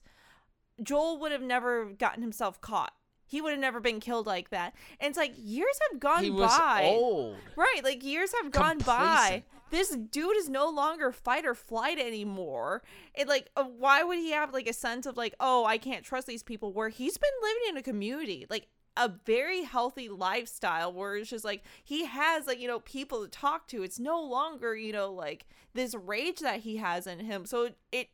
Joel 0.82 1.20
would 1.20 1.32
have 1.32 1.44
never 1.44 1.86
gotten 1.86 2.22
himself 2.22 2.60
caught. 2.60 2.94
He 3.28 3.42
would 3.42 3.52
have 3.52 3.60
never 3.60 3.80
been 3.80 4.00
killed 4.00 4.26
like 4.26 4.50
that. 4.50 4.74
And 5.00 5.10
it's 5.10 5.18
like 5.18 5.34
years 5.38 5.78
have 5.92 6.00
gone 6.00 6.24
He 6.24 6.32
was 6.32 6.50
by. 6.58 6.84
old. 6.86 7.36
Right, 7.56 7.82
like 7.84 8.04
years 8.04 8.34
have 8.42 8.52
gone 8.52 8.80
by. 8.80 9.44
This 9.70 9.90
dude 9.90 10.38
is 10.38 10.50
no 10.50 10.70
longer 10.70 11.12
fight 11.12 11.46
or 11.46 11.54
flight 11.54 12.00
anymore. 12.00 12.84
It 13.14 13.28
like 13.28 13.50
uh, 13.58 13.66
why 13.66 14.02
would 14.02 14.18
he 14.18 14.32
have 14.32 14.54
like 14.54 14.68
a 14.68 14.74
sense 14.74 15.06
of 15.06 15.18
like, 15.18 15.36
"Oh, 15.42 15.66
I 15.66 15.78
can't 15.78 16.06
trust 16.06 16.26
these 16.26 16.42
people" 16.42 16.72
where 16.72 16.90
he's 16.90 17.18
been 17.18 17.30
living 17.42 17.64
in 17.70 17.78
a 17.78 17.84
community, 17.84 18.46
like 18.50 18.68
a 18.96 19.12
very 19.26 19.64
healthy 19.64 20.10
lifestyle 20.10 20.92
where 20.92 21.16
it's 21.16 21.30
just 21.30 21.46
like 21.46 21.64
he 21.84 22.06
has 22.06 22.48
like, 22.48 22.60
you 22.60 22.68
know, 22.68 22.80
people 22.80 23.24
to 23.24 23.30
talk 23.30 23.68
to. 23.68 23.84
It's 23.84 24.00
no 24.00 24.22
longer, 24.22 24.76
you 24.76 24.92
know, 24.92 25.12
like 25.12 25.46
this 25.74 25.94
rage 25.94 26.40
that 26.40 26.62
he 26.62 26.78
has 26.78 27.06
in 27.06 27.20
him. 27.20 27.46
So 27.46 27.66
it, 27.66 27.78
it 27.92 28.10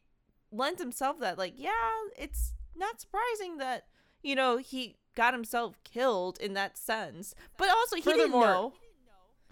lends 0.52 0.82
himself 0.82 1.20
that 1.20 1.38
like, 1.38 1.54
yeah, 1.56 1.72
it's 2.18 2.54
not 2.76 3.00
surprising 3.00 3.58
that, 3.60 3.86
you 4.22 4.36
know, 4.36 4.58
he 4.58 4.98
got 5.16 5.34
himself 5.34 5.78
killed 5.84 6.38
in 6.40 6.54
that 6.54 6.78
sense. 6.78 7.36
But 7.58 7.70
also 7.70 7.96
he 7.96 8.02
didn't 8.02 8.32
Furthermore, 8.32 8.46
know. 8.46 8.74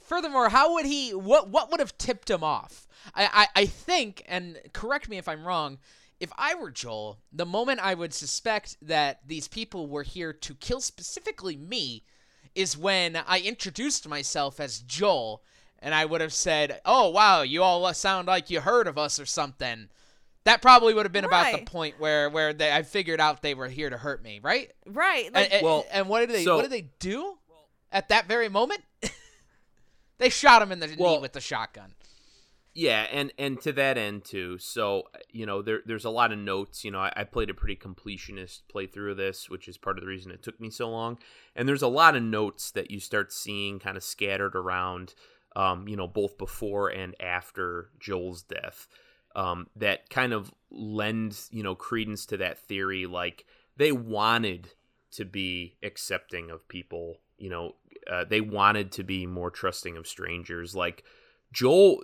Furthermore, 0.01 0.49
how 0.49 0.73
would 0.73 0.85
he? 0.85 1.11
What 1.11 1.49
what 1.49 1.71
would 1.71 1.79
have 1.79 1.97
tipped 1.97 2.29
him 2.29 2.43
off? 2.43 2.87
I, 3.15 3.47
I 3.55 3.61
I 3.61 3.65
think, 3.65 4.23
and 4.27 4.59
correct 4.73 5.09
me 5.09 5.17
if 5.17 5.27
I'm 5.27 5.45
wrong. 5.45 5.79
If 6.19 6.31
I 6.37 6.53
were 6.53 6.69
Joel, 6.69 7.17
the 7.31 7.45
moment 7.45 7.79
I 7.79 7.95
would 7.95 8.13
suspect 8.13 8.77
that 8.81 9.21
these 9.25 9.47
people 9.47 9.87
were 9.87 10.03
here 10.03 10.33
to 10.33 10.53
kill 10.55 10.81
specifically 10.81 11.57
me 11.57 12.03
is 12.53 12.77
when 12.77 13.15
I 13.15 13.39
introduced 13.39 14.07
myself 14.07 14.59
as 14.59 14.81
Joel, 14.81 15.41
and 15.79 15.95
I 15.95 16.05
would 16.05 16.21
have 16.21 16.33
said, 16.33 16.81
"Oh 16.85 17.09
wow, 17.09 17.41
you 17.41 17.63
all 17.63 17.91
sound 17.93 18.27
like 18.27 18.49
you 18.49 18.61
heard 18.61 18.87
of 18.87 18.97
us 18.97 19.19
or 19.19 19.25
something." 19.25 19.89
That 20.43 20.61
probably 20.61 20.93
would 20.93 21.05
have 21.05 21.13
been 21.13 21.25
about 21.25 21.51
the 21.51 21.63
point 21.65 21.99
where 21.99 22.29
where 22.29 22.51
they, 22.53 22.71
I 22.71 22.81
figured 22.83 23.19
out 23.19 23.41
they 23.41 23.53
were 23.53 23.67
here 23.67 23.89
to 23.89 23.97
hurt 23.97 24.23
me, 24.23 24.39
right? 24.41 24.71
Right. 24.87 25.31
Like 25.33 25.45
And, 25.45 25.53
and- 25.53 25.63
Well, 25.63 25.85
and 25.91 26.07
what 26.09 26.21
did 26.21 26.29
they 26.31 26.43
so- 26.43 26.55
what 26.55 26.63
did 26.63 26.71
they 26.71 26.89
do 26.99 27.37
at 27.91 28.09
that 28.09 28.27
very 28.27 28.49
moment? 28.49 28.81
they 30.17 30.29
shot 30.29 30.61
him 30.61 30.71
in 30.71 30.79
the 30.79 30.87
knee 30.87 31.19
with 31.19 31.33
the 31.33 31.41
shotgun. 31.41 31.93
Yeah, 32.73 33.05
and 33.11 33.33
and 33.37 33.59
to 33.61 33.73
that 33.73 33.97
end 33.97 34.23
too. 34.23 34.57
So 34.57 35.09
you 35.29 35.45
know, 35.45 35.61
there 35.61 35.81
there's 35.85 36.05
a 36.05 36.09
lot 36.09 36.31
of 36.31 36.39
notes. 36.39 36.85
You 36.85 36.91
know, 36.91 36.99
I, 36.99 37.11
I 37.17 37.23
played 37.25 37.49
a 37.49 37.53
pretty 37.53 37.75
completionist 37.75 38.61
playthrough 38.73 39.11
of 39.11 39.17
this, 39.17 39.49
which 39.49 39.67
is 39.67 39.77
part 39.77 39.97
of 39.97 40.01
the 40.03 40.07
reason 40.07 40.31
it 40.31 40.41
took 40.41 40.59
me 40.59 40.69
so 40.69 40.89
long. 40.89 41.17
And 41.53 41.67
there's 41.67 41.81
a 41.81 41.87
lot 41.89 42.15
of 42.15 42.23
notes 42.23 42.71
that 42.71 42.89
you 42.89 43.01
start 43.01 43.33
seeing 43.33 43.77
kind 43.79 43.97
of 43.97 44.03
scattered 44.03 44.55
around. 44.55 45.13
Um, 45.53 45.85
you 45.89 45.97
know, 45.97 46.07
both 46.07 46.37
before 46.37 46.87
and 46.87 47.13
after 47.19 47.89
Joel's 47.99 48.41
death, 48.41 48.87
um, 49.35 49.67
that 49.75 50.09
kind 50.09 50.33
of 50.33 50.53
lends 50.69 51.49
you 51.51 51.63
know 51.63 51.75
credence 51.75 52.25
to 52.27 52.37
that 52.37 52.59
theory. 52.59 53.05
Like 53.05 53.45
they 53.77 53.91
wanted 53.91 54.71
to 55.11 55.25
be 55.25 55.77
accepting 55.83 56.49
of 56.49 56.67
people. 56.67 57.17
You 57.37 57.49
know, 57.49 57.75
uh, 58.11 58.25
they 58.25 58.41
wanted 58.41 58.91
to 58.93 59.03
be 59.03 59.25
more 59.25 59.51
trusting 59.51 59.97
of 59.97 60.07
strangers. 60.07 60.75
Like 60.75 61.03
Joel 61.51 62.03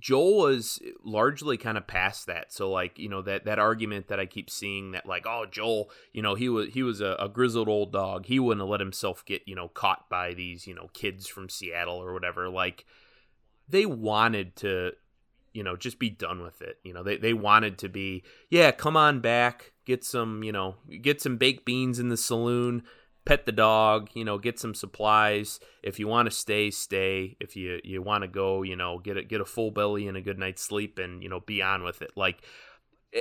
Joel 0.00 0.36
was 0.36 0.80
largely 1.04 1.56
kind 1.56 1.76
of 1.76 1.86
past 1.86 2.26
that. 2.26 2.52
So 2.52 2.70
like, 2.70 2.98
you 2.98 3.08
know, 3.08 3.22
that 3.22 3.44
that 3.44 3.58
argument 3.58 4.08
that 4.08 4.20
I 4.20 4.26
keep 4.26 4.48
seeing 4.50 4.92
that 4.92 5.06
like, 5.06 5.26
oh, 5.26 5.46
Joel, 5.50 5.90
you 6.12 6.22
know, 6.22 6.34
he 6.34 6.48
was 6.48 6.68
he 6.72 6.82
was 6.82 7.00
a, 7.00 7.16
a 7.18 7.28
grizzled 7.28 7.68
old 7.68 7.92
dog. 7.92 8.26
He 8.26 8.38
wouldn't 8.38 8.62
have 8.62 8.68
let 8.68 8.80
himself 8.80 9.24
get, 9.24 9.42
you 9.46 9.54
know, 9.54 9.68
caught 9.68 10.08
by 10.08 10.34
these, 10.34 10.66
you 10.66 10.74
know, 10.74 10.88
kids 10.92 11.26
from 11.26 11.48
Seattle 11.48 11.96
or 11.96 12.12
whatever. 12.12 12.48
Like 12.48 12.84
they 13.68 13.86
wanted 13.86 14.56
to 14.56 14.92
you 15.58 15.64
know 15.64 15.76
just 15.76 15.98
be 15.98 16.08
done 16.08 16.42
with 16.42 16.62
it 16.62 16.78
you 16.84 16.94
know 16.94 17.02
they, 17.02 17.16
they 17.16 17.32
wanted 17.32 17.76
to 17.78 17.88
be 17.88 18.22
yeah 18.48 18.70
come 18.70 18.96
on 18.96 19.20
back 19.20 19.72
get 19.84 20.04
some 20.04 20.42
you 20.42 20.52
know 20.52 20.76
get 21.02 21.20
some 21.20 21.36
baked 21.36 21.64
beans 21.64 21.98
in 21.98 22.08
the 22.08 22.16
saloon 22.16 22.82
pet 23.28 23.44
the 23.44 23.52
dog 23.52 24.08
you 24.14 24.24
know 24.24 24.38
get 24.38 24.58
some 24.58 24.74
supplies. 24.74 25.60
If 25.82 26.00
you 26.00 26.08
want 26.08 26.28
to 26.28 26.34
stay 26.34 26.70
stay. 26.70 27.36
If 27.38 27.54
you 27.54 27.80
you 27.84 28.02
want 28.02 28.22
to 28.22 28.28
go 28.28 28.62
you 28.62 28.74
know 28.74 28.98
get 28.98 29.16
a 29.16 29.22
get 29.22 29.40
a 29.40 29.44
full 29.44 29.70
belly 29.70 30.08
and 30.08 30.16
a 30.16 30.22
good 30.22 30.38
night's 30.38 30.62
sleep 30.62 30.98
and 30.98 31.22
you 31.22 31.28
know 31.28 31.40
be 31.40 31.62
on 31.62 31.84
with 31.84 32.02
it. 32.02 32.12
Like 32.16 32.42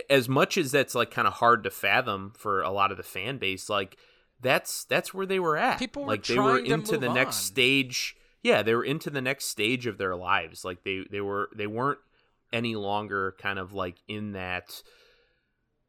as 0.09 0.27
much 0.27 0.57
as 0.57 0.71
that's 0.71 0.95
like 0.95 1.11
kind 1.11 1.27
of 1.27 1.35
hard 1.35 1.63
to 1.65 1.69
fathom 1.69 2.33
for 2.37 2.61
a 2.61 2.71
lot 2.71 2.91
of 2.91 2.97
the 2.97 3.03
fan 3.03 3.37
base 3.37 3.69
like 3.69 3.97
that's 4.39 4.85
that's 4.85 5.13
where 5.13 5.25
they 5.25 5.39
were 5.39 5.57
at. 5.57 5.77
People 5.77 6.03
were 6.03 6.09
like 6.09 6.25
they 6.25 6.39
were 6.39 6.57
into 6.57 6.97
the 6.97 7.07
move 7.07 7.15
next 7.15 7.37
on. 7.37 7.43
stage. 7.43 8.15
Yeah 8.41 8.63
they 8.63 8.73
were 8.73 8.85
into 8.85 9.09
the 9.09 9.21
next 9.21 9.45
stage 9.45 9.87
of 9.87 9.97
their 9.97 10.15
lives. 10.15 10.63
Like 10.63 10.83
they 10.83 11.05
they 11.11 11.21
were 11.21 11.49
they 11.55 11.67
weren't 11.67 11.99
any 12.53 12.75
longer 12.75 13.35
kind 13.39 13.59
of 13.59 13.73
like 13.73 13.97
in 14.07 14.33
that 14.33 14.81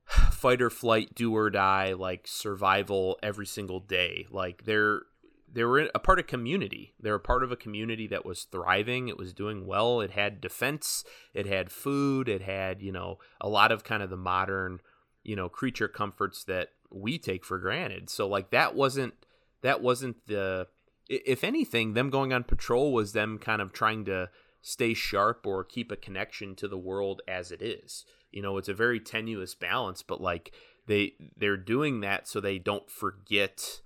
fight 0.30 0.62
or 0.62 0.70
flight 0.70 1.14
do 1.14 1.34
or 1.34 1.50
die 1.50 1.92
like 1.92 2.26
survival 2.26 3.18
every 3.22 3.46
single 3.46 3.80
day. 3.80 4.26
Like 4.30 4.64
they're 4.64 5.02
they 5.50 5.64
were 5.64 5.88
a 5.94 5.98
part 5.98 6.18
of 6.18 6.26
community. 6.26 6.92
They 7.00 7.10
were 7.10 7.16
a 7.16 7.20
part 7.20 7.42
of 7.42 7.50
a 7.50 7.56
community 7.56 8.06
that 8.08 8.26
was 8.26 8.44
thriving. 8.44 9.08
It 9.08 9.16
was 9.16 9.32
doing 9.32 9.66
well. 9.66 10.00
It 10.00 10.10
had 10.10 10.40
defense. 10.40 11.04
It 11.32 11.46
had 11.46 11.72
food. 11.72 12.28
It 12.28 12.42
had 12.42 12.82
you 12.82 12.92
know 12.92 13.18
a 13.40 13.48
lot 13.48 13.72
of 13.72 13.84
kind 13.84 14.02
of 14.02 14.10
the 14.10 14.16
modern 14.16 14.80
you 15.22 15.36
know 15.36 15.48
creature 15.48 15.88
comforts 15.88 16.44
that 16.44 16.70
we 16.90 17.18
take 17.18 17.44
for 17.44 17.58
granted. 17.58 18.10
So 18.10 18.26
like 18.26 18.50
that 18.50 18.74
wasn't 18.74 19.14
that 19.62 19.80
wasn't 19.80 20.26
the 20.26 20.66
if 21.08 21.42
anything 21.42 21.94
them 21.94 22.10
going 22.10 22.32
on 22.32 22.44
patrol 22.44 22.92
was 22.92 23.12
them 23.12 23.38
kind 23.38 23.62
of 23.62 23.72
trying 23.72 24.04
to 24.04 24.28
stay 24.60 24.94
sharp 24.94 25.46
or 25.46 25.64
keep 25.64 25.90
a 25.90 25.96
connection 25.96 26.54
to 26.56 26.68
the 26.68 26.78
world 26.78 27.22
as 27.28 27.50
it 27.50 27.62
is. 27.62 28.04
You 28.30 28.42
know 28.42 28.56
it's 28.58 28.68
a 28.68 28.74
very 28.74 29.00
tenuous 29.00 29.54
balance 29.54 30.02
but 30.02 30.20
like 30.20 30.52
they 30.86 31.14
they're 31.36 31.56
doing 31.56 32.00
that 32.00 32.28
so 32.28 32.40
they 32.40 32.58
don't 32.58 32.90
forget 32.90 33.80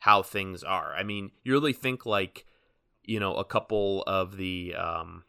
how 0.00 0.22
things 0.22 0.62
are. 0.62 0.94
I 0.94 1.02
mean 1.02 1.30
you 1.44 1.52
really 1.52 1.72
think 1.72 2.06
like 2.06 2.46
you 3.04 3.20
know 3.20 3.34
a 3.36 3.44
couple 3.44 4.02
of 4.06 4.36
the 4.36 4.74
um 4.74 5.24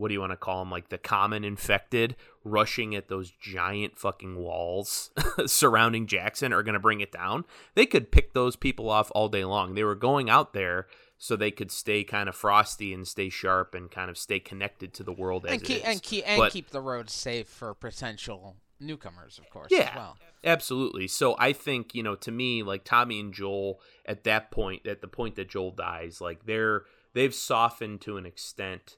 what 0.00 0.08
do 0.08 0.14
you 0.14 0.20
want 0.20 0.32
to 0.32 0.36
call 0.36 0.60
them 0.60 0.70
like 0.70 0.88
the 0.88 0.96
common 0.96 1.44
infected 1.44 2.16
rushing 2.42 2.94
at 2.94 3.08
those 3.08 3.30
giant 3.30 3.98
fucking 3.98 4.34
walls 4.34 5.10
surrounding 5.46 6.06
jackson 6.06 6.54
are 6.54 6.62
going 6.62 6.74
to 6.74 6.80
bring 6.80 7.00
it 7.00 7.12
down? 7.12 7.44
They 7.74 7.84
could 7.84 8.10
pick 8.10 8.32
those 8.32 8.56
people 8.56 8.88
off 8.88 9.12
all 9.14 9.28
day 9.28 9.44
long. 9.44 9.74
They 9.74 9.84
were 9.84 9.94
going 9.94 10.30
out 10.30 10.54
there 10.54 10.86
so 11.22 11.36
they 11.36 11.50
could 11.50 11.70
stay 11.70 12.02
kind 12.02 12.30
of 12.30 12.34
frosty 12.34 12.94
and 12.94 13.06
stay 13.06 13.28
sharp 13.28 13.74
and 13.74 13.90
kind 13.90 14.08
of 14.10 14.16
stay 14.16 14.40
connected 14.40 14.94
to 14.94 15.02
the 15.04 15.12
world 15.12 15.44
as 15.44 15.52
and 15.52 15.62
keep 15.62 15.76
is. 15.76 15.82
and 15.84 16.02
keep 16.02 16.24
and 16.26 16.38
But- 16.38 16.50
keep 16.50 16.70
the 16.70 16.80
roads 16.80 17.12
safe 17.12 17.46
for 17.46 17.74
potential 17.74 18.56
newcomers, 18.80 19.38
of 19.38 19.50
course. 19.50 19.68
Yeah. 19.70 19.90
As 19.90 19.94
well. 19.96 20.16
Absolutely. 20.42 21.06
So 21.08 21.36
I 21.38 21.52
think, 21.52 21.94
you 21.94 22.02
know, 22.02 22.14
to 22.16 22.30
me, 22.30 22.62
like 22.62 22.84
Tommy 22.84 23.20
and 23.20 23.34
Joel 23.34 23.82
at 24.06 24.24
that 24.24 24.50
point, 24.50 24.86
at 24.86 25.02
the 25.02 25.08
point 25.08 25.34
that 25.36 25.50
Joel 25.50 25.72
dies, 25.72 26.22
like 26.22 26.46
they're 26.46 26.84
they've 27.12 27.34
softened 27.34 28.00
to 28.00 28.16
an 28.16 28.24
extent 28.24 28.96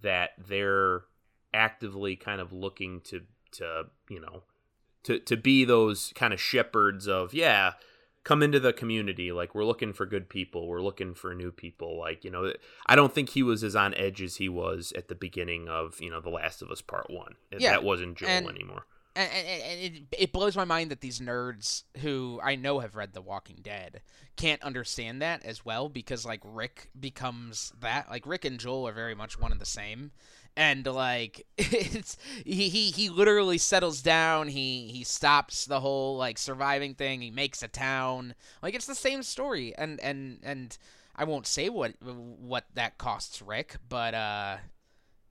that 0.00 0.30
they're 0.38 1.02
actively 1.52 2.16
kind 2.16 2.40
of 2.40 2.50
looking 2.50 3.02
to 3.02 3.20
to, 3.52 3.84
you 4.08 4.20
know, 4.20 4.44
to 5.02 5.18
to 5.18 5.36
be 5.36 5.66
those 5.66 6.14
kind 6.14 6.32
of 6.32 6.40
shepherds 6.40 7.06
of, 7.06 7.34
yeah, 7.34 7.72
come 8.24 8.42
into 8.42 8.60
the 8.60 8.72
community 8.72 9.32
like 9.32 9.54
we're 9.54 9.64
looking 9.64 9.92
for 9.92 10.04
good 10.04 10.28
people 10.28 10.66
we're 10.68 10.82
looking 10.82 11.14
for 11.14 11.34
new 11.34 11.50
people 11.50 11.98
like 11.98 12.24
you 12.24 12.30
know 12.30 12.52
i 12.86 12.94
don't 12.94 13.14
think 13.14 13.30
he 13.30 13.42
was 13.42 13.64
as 13.64 13.74
on 13.74 13.94
edge 13.94 14.20
as 14.20 14.36
he 14.36 14.48
was 14.48 14.92
at 14.96 15.08
the 15.08 15.14
beginning 15.14 15.68
of 15.68 15.98
you 16.00 16.10
know 16.10 16.20
the 16.20 16.28
last 16.28 16.60
of 16.60 16.70
us 16.70 16.82
part 16.82 17.08
one. 17.08 17.36
Yeah, 17.56 17.70
that 17.70 17.84
wasn't 17.84 18.16
joel 18.18 18.28
and- 18.28 18.48
anymore. 18.48 18.84
and, 19.16 19.30
and, 19.32 19.62
and 19.62 19.80
it, 19.80 20.02
it 20.18 20.32
blows 20.32 20.56
my 20.56 20.64
mind 20.64 20.90
that 20.90 21.00
these 21.00 21.20
nerds 21.20 21.84
who 21.98 22.38
I 22.42 22.54
know 22.54 22.78
have 22.80 22.94
read 22.94 23.14
The 23.14 23.22
Walking 23.22 23.58
Dead 23.62 24.00
can't 24.36 24.62
understand 24.62 25.20
that 25.22 25.44
as 25.44 25.64
well 25.64 25.88
because 25.88 26.24
like 26.26 26.40
Rick 26.44 26.90
becomes 26.98 27.72
that 27.80 28.08
like 28.10 28.26
Rick 28.26 28.44
and 28.44 28.60
Joel 28.60 28.86
are 28.86 28.92
very 28.92 29.14
much 29.16 29.38
one 29.40 29.50
and 29.50 29.60
the 29.60 29.66
same 29.66 30.12
and 30.56 30.86
like 30.86 31.46
it's 31.58 32.16
he, 32.44 32.68
he 32.68 32.90
he 32.90 33.08
literally 33.08 33.58
settles 33.58 34.02
down. 34.02 34.48
He 34.48 34.88
he 34.88 35.04
stops 35.04 35.66
the 35.66 35.80
whole 35.80 36.16
like 36.16 36.38
surviving 36.38 36.94
thing. 36.94 37.20
He 37.20 37.30
makes 37.30 37.62
a 37.62 37.68
town. 37.68 38.34
Like 38.62 38.74
it's 38.74 38.86
the 38.86 38.94
same 38.94 39.22
story. 39.22 39.74
And 39.76 40.00
and 40.00 40.40
and 40.42 40.76
I 41.14 41.24
won't 41.24 41.46
say 41.46 41.68
what 41.68 41.94
what 42.02 42.64
that 42.74 42.98
costs 42.98 43.42
Rick 43.42 43.76
but 43.88 44.14
uh 44.14 44.56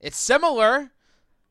it's 0.00 0.18
similar. 0.18 0.90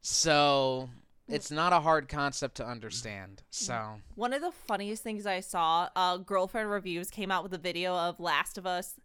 So 0.02 0.90
it's 1.28 1.52
not 1.52 1.74
a 1.74 1.82
hard 1.82 2.08
concept 2.08 2.56
to 2.56 2.66
understand. 2.66 3.44
So. 3.50 4.00
One 4.16 4.32
of 4.32 4.42
the 4.42 4.52
funniest 4.52 5.04
things 5.04 5.26
I 5.26 5.42
saw, 5.42 5.90
uh, 5.96 6.18
Girlfriend 6.18 6.72
Reviews 6.72 7.10
came 7.10 7.32
out 7.32 7.44
with 7.44 7.54
a 7.54 7.58
video 7.58 7.94
of 7.94 8.20
Last 8.20 8.58
of 8.58 8.66
Us 8.66 8.96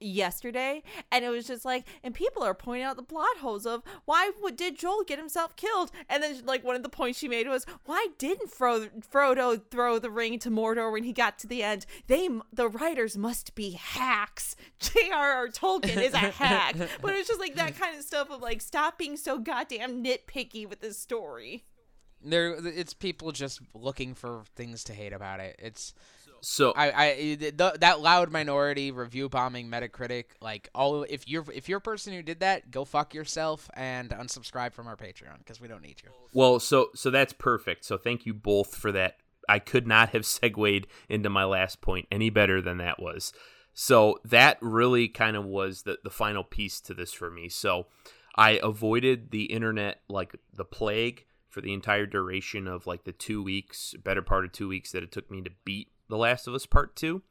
yesterday 0.00 0.82
and 1.10 1.24
it 1.24 1.28
was 1.28 1.46
just 1.46 1.64
like 1.64 1.84
and 2.02 2.14
people 2.14 2.42
are 2.42 2.54
pointing 2.54 2.84
out 2.84 2.96
the 2.96 3.02
plot 3.02 3.38
holes 3.40 3.66
of 3.66 3.82
why 4.04 4.30
did 4.54 4.78
joel 4.78 5.02
get 5.04 5.18
himself 5.18 5.56
killed? 5.56 5.90
And 6.08 6.22
then 6.22 6.44
like 6.46 6.64
one 6.64 6.76
of 6.76 6.82
the 6.82 6.88
points 6.88 7.18
she 7.18 7.28
made 7.28 7.48
was 7.48 7.66
why 7.84 8.08
didn't 8.18 8.50
Fro- 8.50 8.88
frodo 9.12 9.60
throw 9.70 9.98
the 9.98 10.10
ring 10.10 10.38
to 10.40 10.50
mordor 10.50 10.92
when 10.92 11.04
he 11.04 11.12
got 11.12 11.38
to 11.40 11.46
the 11.46 11.62
end? 11.62 11.86
They 12.06 12.28
the 12.52 12.68
writers 12.68 13.16
must 13.16 13.54
be 13.54 13.72
hacks. 13.72 14.56
J.r.r 14.80 15.48
tolkien 15.48 16.02
is 16.02 16.14
a 16.14 16.18
hack. 16.18 16.76
But 17.00 17.14
it's 17.14 17.28
just 17.28 17.40
like 17.40 17.54
that 17.56 17.76
kind 17.76 17.96
of 17.96 18.04
stuff 18.04 18.30
of 18.30 18.40
like 18.40 18.60
stop 18.60 18.98
being 18.98 19.16
so 19.16 19.38
goddamn 19.38 20.02
nitpicky 20.02 20.68
with 20.68 20.80
this 20.80 20.98
story. 20.98 21.64
There 22.22 22.54
it's 22.66 22.94
people 22.94 23.32
just 23.32 23.60
looking 23.74 24.14
for 24.14 24.42
things 24.56 24.84
to 24.84 24.92
hate 24.94 25.12
about 25.12 25.40
it. 25.40 25.56
It's 25.58 25.94
So 26.40 26.72
I, 26.76 26.92
I 26.92 27.36
that 27.78 28.00
loud 28.00 28.30
minority 28.30 28.90
review 28.90 29.28
bombing 29.28 29.68
Metacritic 29.68 30.24
like 30.40 30.68
all 30.74 31.04
if 31.08 31.28
you're 31.28 31.44
if 31.52 31.68
you're 31.68 31.78
a 31.78 31.82
person 31.82 32.12
who 32.12 32.22
did 32.22 32.40
that 32.40 32.70
go 32.70 32.84
fuck 32.84 33.14
yourself 33.14 33.68
and 33.74 34.10
unsubscribe 34.10 34.72
from 34.72 34.86
our 34.86 34.96
Patreon 34.96 35.38
because 35.38 35.60
we 35.60 35.68
don't 35.68 35.82
need 35.82 36.02
you. 36.02 36.10
Well, 36.32 36.60
so 36.60 36.90
so 36.94 37.10
that's 37.10 37.32
perfect. 37.32 37.84
So 37.84 37.96
thank 37.96 38.26
you 38.26 38.34
both 38.34 38.74
for 38.74 38.92
that. 38.92 39.16
I 39.48 39.58
could 39.58 39.86
not 39.86 40.10
have 40.10 40.26
segued 40.26 40.86
into 41.08 41.30
my 41.30 41.44
last 41.44 41.80
point 41.80 42.06
any 42.10 42.30
better 42.30 42.60
than 42.60 42.78
that 42.78 43.00
was. 43.00 43.32
So 43.74 44.18
that 44.24 44.58
really 44.60 45.08
kind 45.08 45.36
of 45.36 45.44
was 45.44 45.82
the 45.82 45.98
the 46.02 46.10
final 46.10 46.44
piece 46.44 46.80
to 46.82 46.94
this 46.94 47.12
for 47.12 47.30
me. 47.30 47.48
So 47.48 47.86
I 48.34 48.60
avoided 48.62 49.30
the 49.30 49.44
internet 49.44 50.00
like 50.08 50.36
the 50.52 50.64
plague 50.64 51.24
for 51.48 51.60
the 51.60 51.72
entire 51.72 52.06
duration 52.06 52.68
of 52.68 52.86
like 52.86 53.04
the 53.04 53.12
2 53.12 53.42
weeks, 53.42 53.94
better 54.04 54.20
part 54.20 54.44
of 54.44 54.52
2 54.52 54.68
weeks 54.68 54.92
that 54.92 55.02
it 55.02 55.10
took 55.10 55.30
me 55.30 55.40
to 55.42 55.50
beat 55.64 55.88
The 56.08 56.16
Last 56.16 56.46
of 56.46 56.54
Us 56.54 56.66
Part 56.66 56.96
2. 56.96 57.22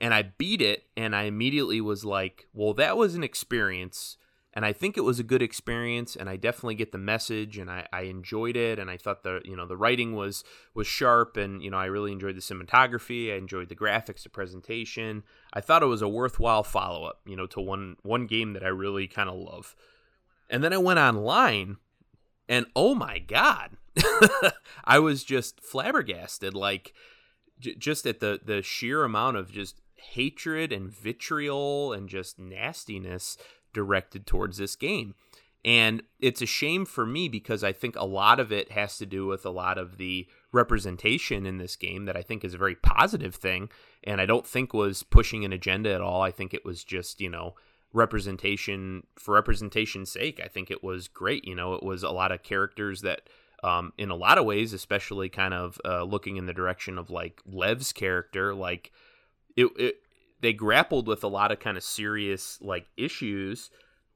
And 0.00 0.14
I 0.14 0.22
beat 0.22 0.62
it 0.62 0.84
and 0.96 1.14
I 1.14 1.24
immediately 1.24 1.80
was 1.80 2.04
like, 2.04 2.46
well, 2.52 2.74
that 2.74 2.96
was 2.96 3.14
an 3.14 3.24
experience 3.24 4.16
and 4.58 4.64
I 4.64 4.72
think 4.72 4.96
it 4.96 5.02
was 5.02 5.20
a 5.20 5.22
good 5.22 5.40
experience, 5.40 6.16
and 6.16 6.28
I 6.28 6.34
definitely 6.34 6.74
get 6.74 6.90
the 6.90 6.98
message, 6.98 7.58
and 7.58 7.70
I, 7.70 7.86
I 7.92 8.02
enjoyed 8.02 8.56
it, 8.56 8.80
and 8.80 8.90
I 8.90 8.96
thought 8.96 9.22
the 9.22 9.40
you 9.44 9.54
know 9.54 9.66
the 9.66 9.76
writing 9.76 10.16
was 10.16 10.42
was 10.74 10.86
sharp, 10.86 11.36
and 11.36 11.62
you 11.62 11.70
know 11.70 11.76
I 11.76 11.84
really 11.84 12.10
enjoyed 12.10 12.34
the 12.34 12.40
cinematography, 12.40 13.32
I 13.32 13.36
enjoyed 13.36 13.68
the 13.68 13.76
graphics, 13.76 14.24
the 14.24 14.30
presentation. 14.30 15.22
I 15.52 15.60
thought 15.60 15.84
it 15.84 15.86
was 15.86 16.02
a 16.02 16.08
worthwhile 16.08 16.64
follow 16.64 17.04
up, 17.04 17.20
you 17.24 17.36
know, 17.36 17.46
to 17.46 17.60
one 17.60 17.98
one 18.02 18.26
game 18.26 18.54
that 18.54 18.64
I 18.64 18.68
really 18.68 19.06
kind 19.06 19.28
of 19.28 19.36
love. 19.36 19.76
And 20.50 20.64
then 20.64 20.72
I 20.72 20.78
went 20.78 20.98
online, 20.98 21.76
and 22.48 22.66
oh 22.74 22.96
my 22.96 23.20
god, 23.20 23.76
I 24.84 24.98
was 24.98 25.22
just 25.22 25.60
flabbergasted, 25.60 26.54
like 26.54 26.94
j- 27.60 27.74
just 27.74 28.06
at 28.06 28.20
the 28.20 28.40
the 28.44 28.62
sheer 28.62 29.04
amount 29.04 29.36
of 29.36 29.52
just 29.52 29.80
hatred 29.96 30.72
and 30.72 30.90
vitriol 30.90 31.92
and 31.92 32.08
just 32.08 32.38
nastiness 32.38 33.36
directed 33.72 34.26
towards 34.26 34.58
this 34.58 34.76
game. 34.76 35.14
And 35.64 36.02
it's 36.20 36.40
a 36.40 36.46
shame 36.46 36.86
for 36.86 37.04
me 37.04 37.28
because 37.28 37.64
I 37.64 37.72
think 37.72 37.96
a 37.96 38.04
lot 38.04 38.38
of 38.38 38.52
it 38.52 38.70
has 38.72 38.96
to 38.98 39.06
do 39.06 39.26
with 39.26 39.44
a 39.44 39.50
lot 39.50 39.76
of 39.76 39.98
the 39.98 40.28
representation 40.52 41.46
in 41.46 41.58
this 41.58 41.76
game 41.76 42.04
that 42.04 42.16
I 42.16 42.22
think 42.22 42.44
is 42.44 42.54
a 42.54 42.58
very 42.58 42.76
positive 42.76 43.34
thing. 43.34 43.68
And 44.04 44.20
I 44.20 44.26
don't 44.26 44.46
think 44.46 44.72
was 44.72 45.02
pushing 45.02 45.44
an 45.44 45.52
agenda 45.52 45.92
at 45.92 46.00
all. 46.00 46.22
I 46.22 46.30
think 46.30 46.54
it 46.54 46.64
was 46.64 46.84
just, 46.84 47.20
you 47.20 47.28
know, 47.28 47.54
representation 47.92 49.06
for 49.18 49.34
representation's 49.34 50.10
sake. 50.10 50.40
I 50.42 50.48
think 50.48 50.70
it 50.70 50.84
was 50.84 51.08
great. 51.08 51.44
You 51.44 51.56
know, 51.56 51.74
it 51.74 51.82
was 51.82 52.02
a 52.02 52.10
lot 52.10 52.32
of 52.32 52.42
characters 52.42 53.00
that, 53.02 53.22
um, 53.62 53.92
in 53.98 54.10
a 54.10 54.16
lot 54.16 54.38
of 54.38 54.44
ways, 54.44 54.72
especially 54.72 55.28
kind 55.28 55.54
of 55.54 55.80
uh, 55.84 56.02
looking 56.02 56.36
in 56.36 56.46
the 56.46 56.52
direction 56.52 56.98
of 56.98 57.10
like 57.10 57.40
Lev's 57.46 57.92
character, 57.92 58.54
like 58.54 58.92
it, 59.56 59.66
it 59.76 59.96
they 60.40 60.52
grappled 60.52 61.06
with 61.06 61.24
a 61.24 61.28
lot 61.28 61.50
of 61.50 61.58
kind 61.58 61.76
of 61.76 61.82
serious 61.82 62.58
like 62.60 62.86
issues 62.96 63.70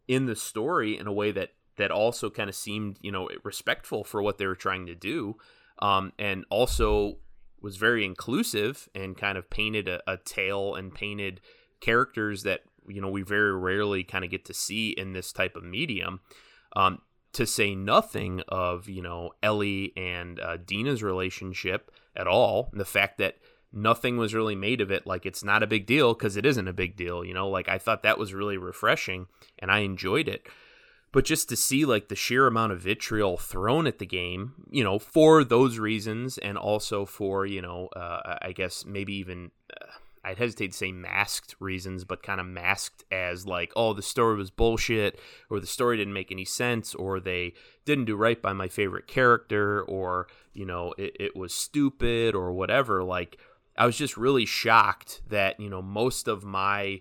in 0.09 0.27
the 0.27 0.37
story 0.37 0.97
in 0.97 1.07
a 1.07 1.13
way 1.13 1.33
that 1.33 1.51
that 1.77 1.91
also 1.91 2.31
kind 2.31 2.49
of 2.49 2.55
seemed 2.55 2.99
you 3.01 3.11
know 3.11 3.29
respectful 3.45 4.05
for 4.05 4.23
what 4.23 4.39
they 4.39 4.47
were 4.47 4.55
trying 4.55 4.87
to 4.87 4.95
do 4.95 5.37
um, 5.81 6.13
and 6.19 6.45
also 6.51 7.17
was 7.61 7.77
very 7.77 8.05
inclusive 8.05 8.89
and 8.95 9.17
kind 9.17 9.39
of 9.39 9.49
painted 9.49 9.89
a, 9.89 10.03
a 10.11 10.17
tale 10.17 10.75
and 10.75 10.95
painted 10.95 11.41
characters 11.81 12.43
that 12.43 12.61
you 12.87 13.01
know 13.01 13.09
we 13.09 13.23
very 13.23 13.53
rarely 13.53 14.05
kind 14.05 14.25
of 14.25 14.31
get 14.31 14.45
to 14.45 14.55
see 14.55 14.91
in 14.91 15.13
this 15.13 15.33
type 15.33 15.57
of 15.57 15.65
medium 15.65 16.21
um, 16.77 17.01
to 17.33 17.47
say 17.47 17.75
nothing 17.75 18.43
of 18.49 18.89
you 18.89 19.03
know 19.03 19.31
ellie 19.43 19.93
and 19.97 20.41
uh, 20.41 20.57
dina's 20.57 21.03
relationship 21.03 21.91
at 22.17 22.27
all 22.27 22.69
and 22.73 22.81
the 22.81 22.85
fact 22.85 23.19
that 23.19 23.37
nothing 23.73 24.17
was 24.17 24.35
really 24.35 24.55
made 24.55 24.81
of 24.81 24.91
it 24.91 25.07
like 25.07 25.25
it's 25.25 25.43
not 25.43 25.63
a 25.63 25.67
big 25.67 25.87
deal 25.87 26.15
because 26.15 26.37
it 26.37 26.45
isn't 26.45 26.69
a 26.69 26.73
big 26.73 26.97
deal 26.97 27.25
you 27.25 27.35
know? 27.35 27.49
Like 27.49 27.69
i 27.69 27.79
thought 27.79 28.03
that 28.03 28.19
was 28.19 28.35
really 28.35 28.57
refreshing 28.57 29.27
and 29.59 29.71
i 29.71 29.81
enjoyed 29.81 30.29
it. 30.29 30.47
But 31.11 31.27
just 31.27 31.51
to 31.51 31.57
see 31.57 31.85
like 31.85 32.09
the 32.09 32.17
sheer 32.17 32.47
amount 32.47 32.73
of 32.73 32.81
vitriol 32.81 33.37
thrown 33.37 33.87
at 33.87 33.99
the 33.99 34.07
game 34.07 34.55
you 34.71 34.85
know 34.85 34.99
for 34.99 35.45
those 35.45 35.79
reasons 35.79 36.39
and 36.39 36.57
also 36.59 37.05
for 37.05 37.47
you 37.47 37.63
know 37.63 37.89
uh, 37.89 38.39
i 38.43 38.53
guess 38.53 38.85
maybe 38.87 39.15
even 39.15 39.51
uh, 39.81 39.87
i'd 40.25 40.39
hesitate 40.39 40.73
to 40.73 40.77
say 40.77 40.93
masked 40.93 41.55
reasons 41.61 42.05
but 42.05 42.23
kind 42.23 42.41
of 42.41 42.47
masked 42.47 43.05
as 43.11 43.47
like 43.47 43.73
oh 43.77 43.93
the 43.93 44.03
story 44.03 44.37
was 44.37 44.51
bullshit 44.51 45.19
or 45.51 45.61
the 45.61 45.67
story 45.67 45.97
didn't 45.97 46.13
make 46.13 46.33
any 46.33 46.45
sense 46.45 46.95
or 46.95 47.21
they 47.21 47.53
didn't 47.85 48.05
do 48.05 48.17
right 48.17 48.41
by 48.41 48.53
my 48.53 48.69
favorite 48.69 49.07
character 49.07 49.83
or 49.83 50.27
you 50.53 50.65
know 50.65 50.95
it, 50.99 51.17
it 51.19 51.37
was 51.37 51.53
stupid 51.53 52.35
or 52.35 52.53
whatever 52.53 53.03
like 53.03 53.39
I 53.77 53.87
was 53.87 53.97
just 53.97 54.17
really 54.17 54.45
shocked 54.45 55.23
that, 55.29 55.59
you 55.59 55.71
know, 55.71 55.83
most 55.83 56.29
of 56.29 56.45
my 56.45 57.01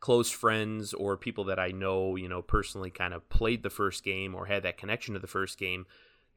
close 0.00 0.30
friends 0.30 0.94
or 0.94 1.16
people 1.16 1.44
that 1.44 1.58
I 1.58 1.68
know, 1.68 2.16
you 2.16 2.28
know, 2.28 2.42
personally 2.42 2.90
kind 2.90 3.14
of 3.14 3.28
played 3.28 3.62
the 3.62 3.70
first 3.70 4.04
game 4.04 4.34
or 4.34 4.46
had 4.46 4.62
that 4.62 4.76
connection 4.76 5.14
to 5.14 5.20
the 5.20 5.26
first 5.26 5.58
game 5.58 5.86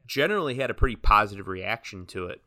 generally 0.05 0.55
had 0.55 0.69
a 0.69 0.75
pretty 0.75 0.95
positive 0.95 1.47
reaction 1.47 2.05
to 2.07 2.27
it. 2.27 2.41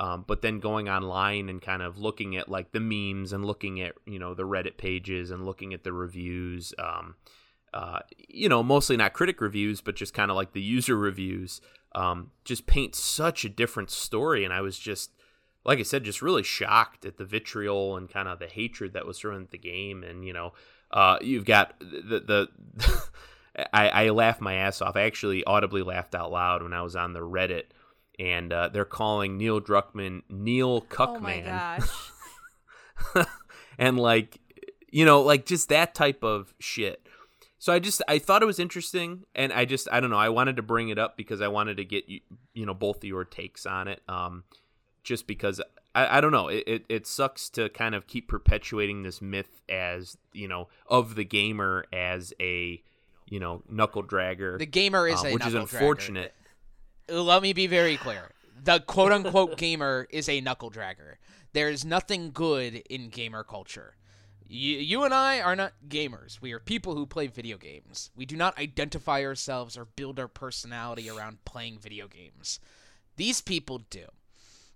Um, 0.00 0.24
but 0.26 0.42
then 0.42 0.58
going 0.58 0.88
online 0.88 1.48
and 1.48 1.62
kind 1.62 1.82
of 1.82 1.98
looking 1.98 2.36
at 2.36 2.48
like 2.48 2.72
the 2.72 2.80
memes 2.80 3.32
and 3.32 3.44
looking 3.44 3.80
at, 3.80 3.94
you 4.06 4.18
know, 4.18 4.34
the 4.34 4.42
Reddit 4.42 4.76
pages 4.76 5.30
and 5.30 5.46
looking 5.46 5.72
at 5.72 5.84
the 5.84 5.92
reviews, 5.92 6.74
um, 6.78 7.14
uh, 7.72 8.00
you 8.28 8.48
know, 8.48 8.62
mostly 8.62 8.96
not 8.96 9.12
critic 9.12 9.40
reviews, 9.40 9.80
but 9.80 9.94
just 9.94 10.12
kind 10.12 10.30
of 10.30 10.36
like 10.36 10.52
the 10.52 10.60
user 10.60 10.96
reviews, 10.96 11.60
um, 11.94 12.30
just 12.44 12.66
paint 12.66 12.94
such 12.94 13.44
a 13.44 13.48
different 13.48 13.90
story. 13.90 14.44
And 14.44 14.52
I 14.52 14.62
was 14.62 14.78
just, 14.78 15.12
like 15.64 15.78
I 15.78 15.82
said, 15.82 16.04
just 16.04 16.22
really 16.22 16.42
shocked 16.42 17.04
at 17.04 17.16
the 17.16 17.24
vitriol 17.24 17.96
and 17.96 18.08
kind 18.08 18.28
of 18.28 18.38
the 18.38 18.46
hatred 18.46 18.92
that 18.94 19.06
was 19.06 19.18
thrown 19.18 19.42
at 19.42 19.50
the 19.50 19.58
game. 19.58 20.02
And 20.02 20.24
you 20.24 20.32
know, 20.32 20.52
uh, 20.90 21.18
you've 21.20 21.44
got 21.44 21.78
the 21.80 22.48
the. 22.76 23.00
I, 23.72 23.88
I 23.88 24.08
laughed 24.10 24.40
my 24.40 24.54
ass 24.54 24.82
off. 24.82 24.96
I 24.96 25.02
actually 25.02 25.44
audibly 25.44 25.82
laughed 25.82 26.16
out 26.16 26.32
loud 26.32 26.64
when 26.64 26.72
I 26.72 26.82
was 26.82 26.96
on 26.96 27.12
the 27.12 27.20
Reddit, 27.20 27.66
and 28.18 28.52
uh, 28.52 28.68
they're 28.68 28.84
calling 28.84 29.36
Neil 29.36 29.60
Druckmann 29.60 30.22
Neil 30.28 30.82
Cuckman. 30.82 31.16
Oh 31.16 31.20
my 31.20 31.40
gosh! 31.40 33.26
and 33.78 33.98
like, 33.98 34.38
you 34.90 35.04
know, 35.04 35.22
like 35.22 35.46
just 35.46 35.68
that 35.68 35.94
type 35.94 36.22
of 36.22 36.54
shit. 36.58 37.06
So 37.58 37.72
I 37.72 37.78
just 37.78 38.02
I 38.08 38.18
thought 38.18 38.42
it 38.42 38.46
was 38.46 38.58
interesting, 38.58 39.24
and 39.34 39.52
I 39.52 39.64
just 39.64 39.88
I 39.90 40.00
don't 40.00 40.10
know. 40.10 40.18
I 40.18 40.28
wanted 40.28 40.56
to 40.56 40.62
bring 40.62 40.90
it 40.90 40.98
up 40.98 41.16
because 41.16 41.40
I 41.40 41.48
wanted 41.48 41.78
to 41.78 41.84
get 41.84 42.08
you 42.08 42.20
you 42.52 42.66
know 42.66 42.74
both 42.74 42.98
of 42.98 43.04
your 43.04 43.24
takes 43.24 43.64
on 43.66 43.88
it. 43.88 44.02
Um, 44.08 44.44
just 45.02 45.26
because 45.26 45.60
I, 45.94 46.18
I 46.18 46.20
don't 46.20 46.32
know 46.32 46.48
it, 46.48 46.64
it, 46.66 46.84
it 46.88 47.06
sucks 47.06 47.48
to 47.50 47.68
kind 47.68 47.94
of 47.94 48.06
keep 48.06 48.26
perpetuating 48.26 49.02
this 49.02 49.20
myth 49.22 49.60
as 49.68 50.16
you 50.32 50.48
know 50.48 50.68
of 50.86 51.14
the 51.14 51.24
gamer 51.24 51.84
as 51.92 52.32
a 52.40 52.82
you 53.28 53.38
know 53.38 53.62
knuckle 53.68 54.02
dragger 54.02 54.58
The 54.58 54.66
gamer 54.66 55.06
is 55.06 55.22
uh, 55.22 55.28
a 55.28 55.34
which 55.34 55.46
is 55.46 55.54
unfortunate. 55.54 56.32
dragger. 56.32 56.43
Let 57.08 57.42
me 57.42 57.52
be 57.52 57.66
very 57.66 57.96
clear. 57.96 58.30
The 58.62 58.80
quote 58.80 59.12
unquote 59.12 59.56
gamer 59.58 60.06
is 60.10 60.28
a 60.28 60.40
knuckle 60.40 60.70
dragger. 60.70 61.16
There 61.52 61.68
is 61.68 61.84
nothing 61.84 62.30
good 62.32 62.82
in 62.88 63.10
gamer 63.10 63.44
culture. 63.44 63.96
You, 64.46 64.78
you 64.78 65.04
and 65.04 65.12
I 65.12 65.40
are 65.40 65.56
not 65.56 65.74
gamers. 65.88 66.40
We 66.40 66.52
are 66.52 66.58
people 66.58 66.94
who 66.94 67.06
play 67.06 67.26
video 67.26 67.56
games. 67.58 68.10
We 68.16 68.26
do 68.26 68.36
not 68.36 68.58
identify 68.58 69.22
ourselves 69.22 69.76
or 69.76 69.84
build 69.84 70.18
our 70.18 70.28
personality 70.28 71.08
around 71.08 71.44
playing 71.44 71.78
video 71.78 72.08
games. 72.08 72.58
These 73.16 73.40
people 73.40 73.78
do. 73.90 74.06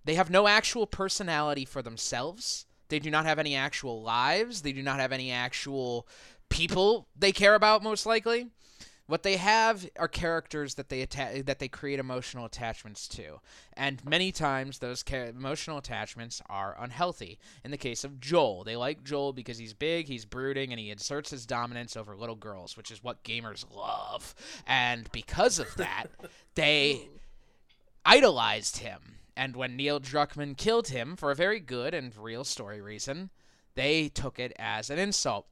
They 0.05 0.15
have 0.15 0.31
no 0.31 0.47
actual 0.47 0.87
personality 0.87 1.65
for 1.65 1.83
themselves. 1.83 2.67
They 2.89 2.99
do 2.99 3.11
not 3.11 3.27
have 3.27 3.39
any 3.39 3.55
actual 3.55 4.03
lives. 4.03 4.63
They 4.63 4.73
do 4.73 4.83
not 4.83 5.01
have 5.01 5.13
any 5.13 5.31
actual 5.31 6.07
people 6.49 7.09
they 7.17 7.33
care 7.33 7.55
about 7.55 7.83
most 7.83 8.07
likely. 8.07 8.49
What 9.09 9.23
they 9.23 9.39
have 9.39 9.89
are 9.99 10.07
characters 10.07 10.75
that 10.75 10.91
they 10.91 11.01
atta- 11.01 11.43
that 11.47 11.61
they 11.61 11.69
create 11.69 11.99
emotional 11.99 12.45
attachments 12.45 13.09
to, 13.09 13.41
and 13.73 14.05
many 14.05 14.31
times 14.31 14.81
those 14.81 15.03
ca- 15.03 15.29
emotional 15.29 15.79
attachments 15.79 16.43
are 16.47 16.77
unhealthy. 16.79 17.39
In 17.65 17.71
the 17.71 17.79
case 17.79 18.05
of 18.05 18.21
Joel, 18.21 18.65
they 18.65 18.77
like 18.77 19.05
Joel 19.05 19.33
because 19.33 19.57
he's 19.57 19.73
big, 19.73 20.09
he's 20.09 20.27
brooding, 20.27 20.75
and 20.75 20.79
he 20.79 20.91
asserts 20.91 21.31
his 21.31 21.47
dominance 21.47 21.97
over 21.97 22.15
little 22.15 22.37
girls, 22.37 22.77
which 22.77 22.91
is 22.91 23.03
what 23.03 23.25
gamers 23.25 23.65
love. 23.75 24.35
And 24.67 25.11
because 25.11 25.59
of 25.59 25.75
that, 25.77 26.09
they 26.55 27.09
idolized 28.05 28.77
him. 28.77 29.21
And 29.35 29.57
when 29.57 29.75
Neil 29.75 30.01
Druckmann 30.01 30.59
killed 30.59 30.89
him 30.89 31.17
for 31.17 31.31
a 31.31 31.35
very 31.35 31.61
good 31.61 31.95
and 31.95 32.15
real 32.15 32.45
story 32.45 32.83
reason, 32.83 33.31
they 33.75 34.11
took 34.11 34.39
it 34.39 34.53
as 34.59 34.91
an 34.91 34.99
insult. 34.99 35.47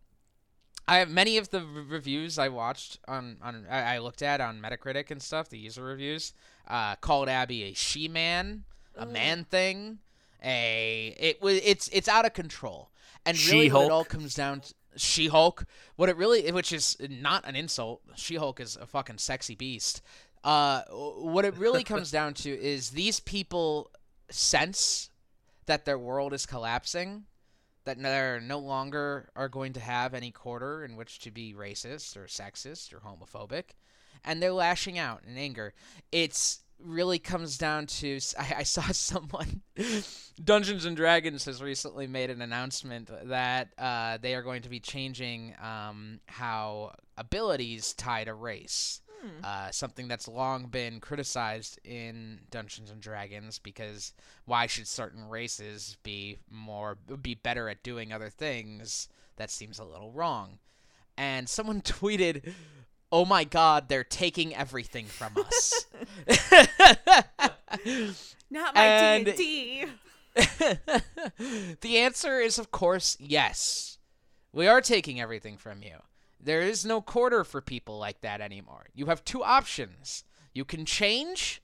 I 0.89 1.05
many 1.05 1.37
of 1.37 1.51
the 1.51 1.63
reviews 1.65 2.39
I 2.39 2.49
watched 2.49 2.99
on 3.09 3.39
on 3.43 3.67
I, 3.71 3.95
I 3.95 3.99
looked 3.99 4.23
at 4.23 4.41
on 4.41 4.61
Metacritic 4.61 5.11
and 5.11 5.21
stuff, 5.21 5.49
the 5.49 5.59
user 5.59 5.83
reviews, 5.83 6.33
uh, 6.69 6.97
called 6.97 7.29
Abby 7.29 7.65
a 7.65 7.75
she 7.75 8.09
man, 8.09 8.65
a 8.97 9.07
man 9.07 9.45
thing, 9.45 9.99
a 10.43 11.15
it 11.19 11.43
was 11.43 11.61
it's 11.65 11.89
it's 11.89 12.09
out 12.09 12.25
of 12.25 12.35
control, 12.35 12.91
and 13.25 13.37
really 13.47 13.57
what 13.57 13.63
it 13.63 13.65
She-Hulk. 13.65 13.93
all 13.93 14.05
comes 14.05 14.35
down 14.35 14.61
to 14.61 14.75
She 14.97 15.27
Hulk. 15.27 15.65
What 15.97 16.09
it 16.09 16.17
really, 16.17 16.51
which 16.53 16.73
is 16.73 16.97
not 17.01 17.47
an 17.47 17.57
insult, 17.57 18.03
She 18.15 18.37
Hulk 18.37 18.61
is 18.61 18.77
a 18.77 18.87
fucking 18.87 19.19
sexy 19.19 19.57
beast. 19.57 20.03
Uh, 20.45 20.83
what 20.91 21.45
it 21.45 21.57
really 21.59 21.83
comes 21.93 22.13
down 22.13 22.33
to 22.35 22.51
is 22.51 22.91
these 22.91 23.19
people 23.19 23.91
sense 24.31 25.11
that 25.67 25.85
their 25.85 25.99
world 25.99 26.33
is 26.33 26.47
collapsing 26.47 27.25
that 27.87 28.03
they're 28.03 28.41
no 28.41 28.59
longer 28.59 29.31
are 29.35 29.49
going 29.49 29.73
to 29.73 29.81
have 29.81 30.13
any 30.13 30.31
quarter 30.31 30.85
in 30.85 30.97
which 30.97 31.21
to 31.21 31.31
be 31.31 31.55
racist 31.55 32.17
or 32.17 32.27
sexist 32.27 32.93
or 32.93 32.99
homophobic, 32.99 33.71
and 34.25 34.43
they're 34.43 34.53
lashing 34.53 34.99
out 34.99 35.23
in 35.27 35.39
anger. 35.39 35.73
It's 36.13 36.61
really 36.79 37.19
comes 37.19 37.57
down 37.57 37.87
to 37.87 38.19
I, 38.39 38.57
I 38.59 38.63
saw 38.65 38.83
someone 38.93 39.63
Dungeons 40.43 40.85
and 40.85 40.97
Dragons 40.97 41.45
has 41.47 41.63
recently 41.63 42.07
made 42.07 42.31
an 42.31 42.43
announcement 42.43 43.11
that 43.29 43.69
uh, 43.79 44.19
they 44.21 44.35
are 44.35 44.43
going 44.43 44.63
to 44.63 44.69
be 44.69 44.81
changing 44.81 45.55
um, 45.63 46.21
how 46.27 46.93
abilities 47.17 47.95
tie 47.95 48.25
to 48.25 48.35
race. 48.35 49.01
Uh, 49.45 49.71
something 49.71 50.09
that's 50.09 50.29
long 50.29 50.67
been 50.67 51.01
criticized 51.01 51.79
in 51.85 52.41
Dungeons 52.51 52.91
and 52.91 53.01
Dragons 53.01 53.59
because 53.59 54.13
why 54.45 54.67
should 54.67 54.87
certain 54.87 55.29
races 55.29 55.97
be 56.03 56.39
more 56.51 56.99
be 57.23 57.35
better 57.35 57.69
at 57.69 57.83
doing 57.83 58.13
other 58.13 58.31
things? 58.31 59.09
That 59.37 59.51
seems 59.51 59.79
a 59.79 59.85
little 59.85 60.13
wrong. 60.13 60.59
And 61.17 61.49
someone 61.49 61.81
tweeted, 61.83 62.53
"Oh 63.11 63.25
my 63.25 63.45
God, 63.45 63.89
they're 63.89 64.05
taking 64.05 64.55
everything 64.55 65.07
from 65.07 65.37
us." 65.37 65.87
Not 68.51 68.75
my 68.75 69.23
D&D. 69.25 69.87
the 71.81 71.99
answer 71.99 72.41
is, 72.41 72.59
of 72.59 72.71
course, 72.71 73.17
yes. 73.19 73.99
We 74.53 74.67
are 74.67 74.81
taking 74.81 75.21
everything 75.21 75.57
from 75.57 75.83
you. 75.83 75.97
There 76.47 76.63
is 76.63 76.87
no 76.87 77.01
quarter 77.01 77.43
for 77.43 77.61
people 77.61 77.99
like 77.99 78.21
that 78.21 78.41
anymore. 78.41 78.87
You 78.95 79.07
have 79.07 79.25
two 79.25 79.43
options. 79.43 80.23
You 80.55 80.65
can 80.65 80.85
change. 80.85 81.61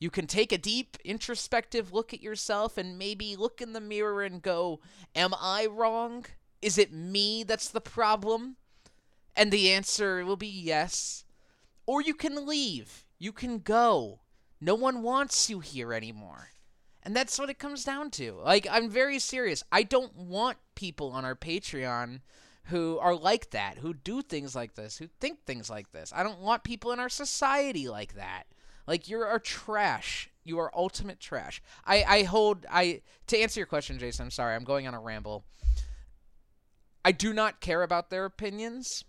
You 0.00 0.08
can 0.08 0.26
take 0.26 0.50
a 0.50 0.56
deep, 0.56 0.96
introspective 1.04 1.92
look 1.92 2.14
at 2.14 2.22
yourself 2.22 2.78
and 2.78 2.98
maybe 2.98 3.36
look 3.36 3.60
in 3.60 3.74
the 3.74 3.82
mirror 3.82 4.22
and 4.22 4.40
go, 4.40 4.80
Am 5.14 5.34
I 5.38 5.66
wrong? 5.66 6.24
Is 6.62 6.78
it 6.78 6.90
me 6.90 7.44
that's 7.44 7.68
the 7.68 7.82
problem? 7.82 8.56
And 9.36 9.52
the 9.52 9.70
answer 9.70 10.24
will 10.24 10.36
be 10.36 10.48
yes. 10.48 11.26
Or 11.84 12.00
you 12.00 12.14
can 12.14 12.46
leave. 12.46 13.04
You 13.18 13.30
can 13.30 13.58
go. 13.58 14.20
No 14.58 14.74
one 14.74 15.02
wants 15.02 15.50
you 15.50 15.60
here 15.60 15.92
anymore. 15.92 16.48
And 17.02 17.14
that's 17.14 17.38
what 17.38 17.50
it 17.50 17.58
comes 17.58 17.84
down 17.84 18.10
to. 18.12 18.40
Like, 18.42 18.66
I'm 18.70 18.88
very 18.88 19.18
serious. 19.18 19.62
I 19.70 19.82
don't 19.82 20.16
want 20.16 20.56
people 20.74 21.10
on 21.10 21.26
our 21.26 21.36
Patreon 21.36 22.20
who 22.64 22.98
are 22.98 23.14
like 23.14 23.50
that, 23.50 23.78
who 23.78 23.92
do 23.92 24.22
things 24.22 24.54
like 24.54 24.74
this, 24.74 24.96
who 24.96 25.08
think 25.20 25.44
things 25.44 25.68
like 25.68 25.92
this. 25.92 26.12
I 26.14 26.22
don't 26.22 26.40
want 26.40 26.64
people 26.64 26.92
in 26.92 27.00
our 27.00 27.08
society 27.08 27.88
like 27.88 28.14
that. 28.14 28.44
Like, 28.86 29.08
you're 29.08 29.38
trash. 29.38 30.30
You 30.44 30.58
are 30.58 30.70
ultimate 30.76 31.20
trash. 31.20 31.62
I, 31.86 32.04
I 32.04 32.22
hold, 32.24 32.66
I, 32.70 33.00
to 33.28 33.38
answer 33.38 33.60
your 33.60 33.66
question, 33.66 33.98
Jason, 33.98 34.24
I'm 34.24 34.30
sorry, 34.30 34.54
I'm 34.54 34.64
going 34.64 34.86
on 34.86 34.94
a 34.94 35.00
ramble. 35.00 35.44
I 37.04 37.12
do 37.12 37.32
not 37.32 37.60
care 37.60 37.82
about 37.82 38.10
their 38.10 38.24
opinions. 38.24 39.04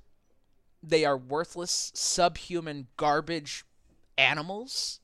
They 0.81 1.03
are 1.05 1.17
worthless, 1.17 1.91
subhuman 1.95 2.87
garbage 2.97 3.65
animals. 4.17 4.99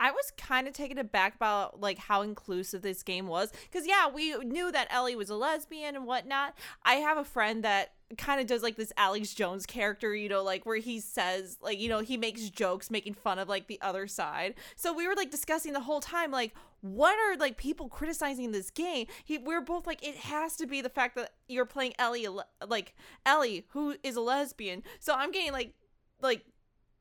I 0.00 0.10
was 0.10 0.32
kind 0.38 0.66
of 0.66 0.72
taken 0.72 0.96
aback 0.96 1.34
about 1.36 1.78
like 1.78 1.98
how 1.98 2.22
inclusive 2.22 2.80
this 2.80 3.02
game 3.02 3.26
was 3.26 3.52
because 3.70 3.86
yeah, 3.86 4.08
we 4.08 4.34
knew 4.38 4.72
that 4.72 4.88
Ellie 4.90 5.14
was 5.14 5.28
a 5.28 5.36
lesbian 5.36 5.94
and 5.94 6.06
whatnot. 6.06 6.56
I 6.82 6.94
have 6.94 7.18
a 7.18 7.24
friend 7.24 7.62
that 7.64 7.92
kind 8.16 8.40
of 8.40 8.46
does 8.46 8.62
like 8.62 8.76
this 8.76 8.92
Alex 8.96 9.34
Jones 9.34 9.66
character, 9.66 10.14
you 10.14 10.28
know, 10.28 10.42
like 10.42 10.64
where 10.64 10.78
he 10.78 11.00
says 11.00 11.58
like 11.60 11.78
you 11.78 11.90
know 11.90 12.00
he 12.00 12.16
makes 12.16 12.48
jokes 12.48 12.90
making 12.90 13.14
fun 13.14 13.38
of 13.38 13.48
like 13.48 13.66
the 13.66 13.78
other 13.82 14.06
side. 14.06 14.54
So 14.74 14.92
we 14.94 15.06
were 15.06 15.14
like 15.14 15.30
discussing 15.30 15.74
the 15.74 15.80
whole 15.80 16.00
time 16.00 16.30
like 16.30 16.54
what 16.80 17.18
are 17.18 17.36
like 17.36 17.58
people 17.58 17.88
criticizing 17.88 18.52
this 18.52 18.70
game? 18.70 19.06
He 19.22 19.36
we 19.36 19.54
are 19.54 19.60
both 19.60 19.86
like 19.86 20.02
it 20.02 20.16
has 20.16 20.56
to 20.56 20.66
be 20.66 20.80
the 20.80 20.88
fact 20.88 21.14
that 21.16 21.34
you're 21.46 21.66
playing 21.66 21.92
Ellie 21.98 22.26
like 22.66 22.94
Ellie 23.26 23.66
who 23.70 23.96
is 24.02 24.16
a 24.16 24.22
lesbian. 24.22 24.82
So 24.98 25.14
I'm 25.14 25.30
getting 25.30 25.52
like 25.52 25.74
like 26.22 26.44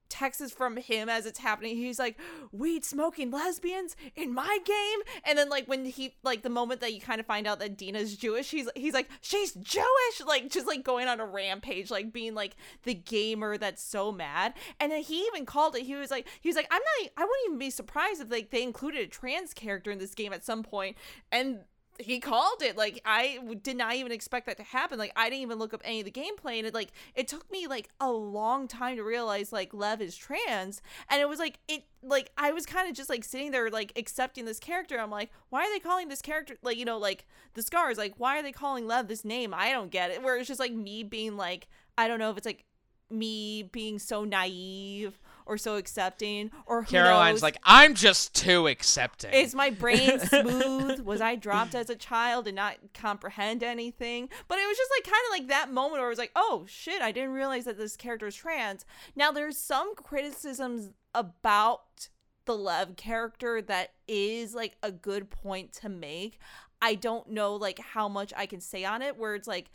texts 0.09 0.51
from 0.51 0.77
him 0.77 1.09
as 1.09 1.25
it's 1.25 1.39
happening. 1.39 1.75
He's 1.75 1.99
like, 1.99 2.17
weed 2.51 2.83
smoking 2.83 3.31
lesbians 3.31 3.95
in 4.15 4.33
my 4.33 4.59
game. 4.65 4.99
And 5.23 5.37
then 5.37 5.49
like 5.49 5.67
when 5.67 5.85
he 5.85 6.15
like 6.23 6.41
the 6.41 6.49
moment 6.49 6.81
that 6.81 6.93
you 6.93 7.01
kind 7.01 7.19
of 7.19 7.25
find 7.25 7.47
out 7.47 7.59
that 7.59 7.77
Dina's 7.77 8.17
Jewish, 8.17 8.51
he's 8.51 8.69
he's 8.75 8.93
like, 8.93 9.09
she's 9.21 9.53
Jewish, 9.53 10.21
like 10.25 10.49
just 10.49 10.67
like 10.67 10.83
going 10.83 11.07
on 11.07 11.19
a 11.19 11.25
rampage, 11.25 11.91
like 11.91 12.11
being 12.11 12.35
like 12.35 12.55
the 12.83 12.93
gamer 12.93 13.57
that's 13.57 13.83
so 13.83 14.11
mad. 14.11 14.53
And 14.79 14.91
then 14.91 15.01
he 15.01 15.25
even 15.27 15.45
called 15.45 15.75
it. 15.75 15.83
He 15.83 15.95
was 15.95 16.11
like, 16.11 16.27
he 16.41 16.49
was 16.49 16.55
like, 16.55 16.67
I'm 16.71 16.81
not 16.81 17.11
I 17.17 17.21
wouldn't 17.21 17.45
even 17.47 17.59
be 17.59 17.69
surprised 17.69 18.21
if 18.21 18.31
like 18.31 18.49
they 18.49 18.63
included 18.63 19.01
a 19.01 19.07
trans 19.07 19.53
character 19.53 19.91
in 19.91 19.99
this 19.99 20.15
game 20.15 20.33
at 20.33 20.43
some 20.43 20.63
point. 20.63 20.97
And 21.31 21.59
he 21.99 22.19
called 22.19 22.61
it 22.61 22.77
like 22.77 23.01
i 23.05 23.39
did 23.61 23.75
not 23.75 23.95
even 23.95 24.11
expect 24.11 24.45
that 24.45 24.57
to 24.57 24.63
happen 24.63 24.97
like 24.97 25.11
i 25.15 25.29
didn't 25.29 25.41
even 25.41 25.59
look 25.59 25.73
up 25.73 25.81
any 25.83 25.99
of 25.99 26.05
the 26.05 26.11
gameplay 26.11 26.57
and 26.57 26.65
it 26.65 26.73
like 26.73 26.91
it 27.13 27.27
took 27.27 27.49
me 27.51 27.67
like 27.67 27.89
a 27.99 28.11
long 28.11 28.67
time 28.67 28.95
to 28.95 29.03
realize 29.03 29.51
like 29.51 29.73
lev 29.73 30.01
is 30.01 30.15
trans 30.15 30.81
and 31.09 31.19
it 31.21 31.27
was 31.27 31.39
like 31.39 31.59
it 31.67 31.83
like 32.01 32.31
i 32.37 32.51
was 32.51 32.65
kind 32.65 32.89
of 32.89 32.95
just 32.95 33.09
like 33.09 33.23
sitting 33.23 33.51
there 33.51 33.69
like 33.69 33.91
accepting 33.97 34.45
this 34.45 34.59
character 34.59 34.97
i'm 34.97 35.11
like 35.11 35.29
why 35.49 35.61
are 35.61 35.73
they 35.73 35.79
calling 35.79 36.07
this 36.07 36.21
character 36.21 36.55
like 36.61 36.77
you 36.77 36.85
know 36.85 36.97
like 36.97 37.25
the 37.53 37.61
scars 37.61 37.97
like 37.97 38.13
why 38.17 38.39
are 38.39 38.43
they 38.43 38.51
calling 38.51 38.87
lev 38.87 39.07
this 39.07 39.25
name? 39.25 39.53
I 39.53 39.71
don't 39.71 39.91
get 39.91 40.11
it. 40.11 40.23
Where 40.23 40.37
it's 40.37 40.47
just 40.47 40.59
like 40.59 40.73
me 40.73 41.03
being 41.03 41.37
like 41.37 41.67
i 41.97 42.07
don't 42.07 42.19
know 42.19 42.29
if 42.29 42.37
it's 42.37 42.45
like 42.45 42.65
me 43.09 43.63
being 43.63 43.99
so 43.99 44.23
naive 44.23 45.19
or 45.49 45.57
so 45.57 45.75
accepting 45.75 46.51
or 46.67 46.83
who 46.83 46.91
Caroline's 46.91 47.37
knows? 47.37 47.43
like, 47.43 47.57
I'm 47.63 47.95
just 47.95 48.35
too 48.35 48.67
accepting. 48.67 49.33
Is 49.33 49.55
my 49.55 49.71
brain 49.71 50.19
smooth? 50.19 50.99
Was 51.01 51.19
I 51.19 51.35
dropped 51.35 51.73
as 51.73 51.89
a 51.89 51.95
child 51.95 52.47
and 52.47 52.55
not 52.55 52.77
comprehend 52.93 53.63
anything? 53.63 54.29
But 54.47 54.59
it 54.59 54.67
was 54.67 54.77
just 54.77 54.91
like 54.95 55.03
kind 55.03 55.25
of 55.27 55.39
like 55.39 55.47
that 55.49 55.73
moment 55.73 55.93
where 55.93 56.05
I 56.05 56.09
was 56.09 56.19
like, 56.19 56.31
oh 56.35 56.65
shit, 56.67 57.01
I 57.01 57.11
didn't 57.11 57.31
realize 57.31 57.65
that 57.65 57.77
this 57.77 57.97
character 57.97 58.27
is 58.27 58.35
trans. 58.35 58.85
Now 59.15 59.31
there's 59.31 59.57
some 59.57 59.95
criticisms 59.95 60.91
about 61.15 62.09
the 62.45 62.55
Lev 62.55 62.95
character 62.95 63.61
that 63.63 63.93
is 64.07 64.53
like 64.53 64.77
a 64.83 64.91
good 64.91 65.31
point 65.31 65.73
to 65.73 65.89
make. 65.89 66.39
I 66.81 66.93
don't 66.95 67.31
know 67.31 67.55
like 67.55 67.79
how 67.79 68.07
much 68.07 68.33
I 68.37 68.45
can 68.45 68.61
say 68.61 68.85
on 68.85 69.01
it 69.01 69.17
where 69.17 69.33
it's 69.33 69.47
like 69.47 69.71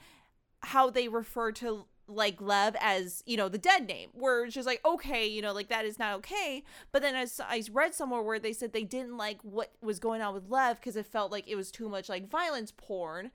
how 0.61 0.89
they 0.89 1.09
refer 1.09 1.53
to 1.53 1.85
like 2.07 2.41
Lev 2.41 2.77
as 2.81 3.23
you 3.27 3.37
know 3.37 3.49
the 3.49 3.59
dead 3.59 3.87
name, 3.87 4.11
where 4.13 4.45
it's 4.45 4.55
just 4.55 4.67
like 4.67 4.81
okay, 4.85 5.27
you 5.27 5.43
know, 5.43 5.53
like 5.53 5.69
that 5.69 5.85
is 5.85 5.99
not 5.99 6.15
okay. 6.17 6.63
But 6.93 7.03
then 7.03 7.15
I, 7.15 7.27
I 7.43 7.63
read 7.73 7.95
somewhere 7.95 8.23
where 8.23 8.39
they 8.39 8.53
said 8.53 8.73
they 8.73 8.85
didn't 8.85 9.17
like 9.17 9.39
what 9.43 9.73
was 9.83 9.99
going 9.99 10.23
on 10.23 10.35
with 10.35 10.49
Lev 10.49 10.77
because 10.77 10.97
it 10.97 11.07
felt 11.07 11.33
like 11.33 11.49
it 11.49 11.57
was 11.57 11.71
too 11.71 11.89
much 11.89 12.09
like 12.09 12.29
violence 12.29 12.73
porn, 12.77 13.31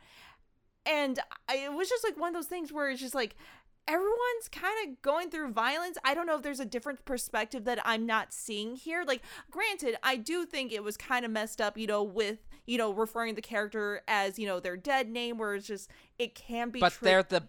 and 0.85 1.19
I, 1.47 1.57
it 1.57 1.73
was 1.73 1.89
just 1.89 2.03
like 2.03 2.17
one 2.17 2.29
of 2.29 2.33
those 2.35 2.47
things 2.47 2.71
where 2.71 2.89
it's 2.89 3.01
just 3.01 3.15
like 3.15 3.35
everyone's 3.89 4.47
kind 4.51 4.87
of 4.87 5.01
going 5.01 5.31
through 5.31 5.51
violence. 5.51 5.97
I 6.05 6.13
don't 6.13 6.27
know 6.27 6.35
if 6.35 6.43
there's 6.43 6.59
a 6.59 6.65
different 6.65 7.03
perspective 7.05 7.65
that 7.65 7.79
I'm 7.83 8.05
not 8.05 8.31
seeing 8.31 8.75
here. 8.75 9.03
Like, 9.05 9.23
granted, 9.49 9.97
I 10.03 10.15
do 10.15 10.45
think 10.45 10.71
it 10.71 10.83
was 10.83 10.95
kind 10.95 11.25
of 11.25 11.31
messed 11.31 11.59
up, 11.59 11.77
you 11.77 11.87
know, 11.87 12.03
with 12.03 12.47
you 12.67 12.77
know 12.77 12.93
referring 12.93 13.33
the 13.33 13.41
character 13.41 14.01
as 14.07 14.37
you 14.37 14.45
know 14.45 14.59
their 14.59 14.77
dead 14.77 15.09
name, 15.09 15.37
where 15.37 15.55
it's 15.55 15.67
just 15.67 15.89
it 16.19 16.35
can 16.35 16.69
be. 16.69 16.79
but 16.79 16.93
tri- 16.93 17.05
they're 17.05 17.23
the 17.23 17.43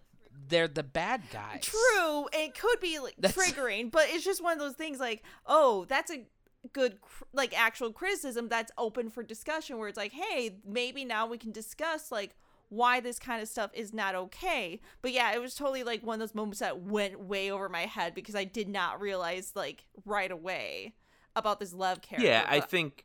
they're 0.49 0.69
the 0.69 0.83
bad 0.83 1.23
guys. 1.33 1.63
True, 1.63 2.27
it 2.33 2.59
could 2.59 2.81
be 2.81 2.99
like 2.99 3.15
That's- 3.19 3.37
triggering, 3.37 3.91
but 3.91 4.05
it's 4.09 4.25
just 4.25 4.43
one 4.43 4.53
of 4.53 4.59
those 4.59 4.75
things 4.75 4.99
like, 4.99 5.23
oh, 5.47 5.85
that's 5.89 6.11
a 6.11 6.25
good 6.73 7.01
cr- 7.01 7.25
like 7.33 7.59
actual 7.59 7.93
criticism 7.93 8.49
that's 8.49 8.71
open 8.77 9.09
for 9.11 9.23
discussion 9.23 9.79
where 9.79 9.89
it's 9.89 9.97
like, 9.97 10.13
hey, 10.13 10.57
maybe 10.67 11.05
now 11.05 11.27
we 11.27 11.39
can 11.39 11.53
discuss 11.53 12.11
like 12.13 12.35
why 12.69 13.01
this 13.01 13.19
kind 13.19 13.43
of 13.43 13.49
stuff 13.49 13.71
is 13.75 13.93
not 13.93 14.15
okay. 14.15 14.81
But 15.03 15.13
yeah, 15.13 15.33
it 15.33 15.41
was 15.41 15.55
totally 15.55 15.83
like 15.83 16.05
one 16.05 16.15
of 16.15 16.21
those 16.21 16.35
moments 16.35 16.61
that 16.61 16.81
went 16.83 17.19
way 17.21 17.51
over 17.51 17.69
my 17.69 17.87
head 17.87 18.15
because 18.15 18.35
I 18.37 18.45
did 18.45 18.69
not 18.69 19.01
realize 19.01 19.53
like 19.55 19.85
right 20.05 20.31
away 20.31 20.95
about 21.35 21.61
this 21.61 21.73
Lev 21.73 22.01
character. 22.03 22.27
Yeah, 22.29 22.45
I 22.49 22.61
think 22.61 23.05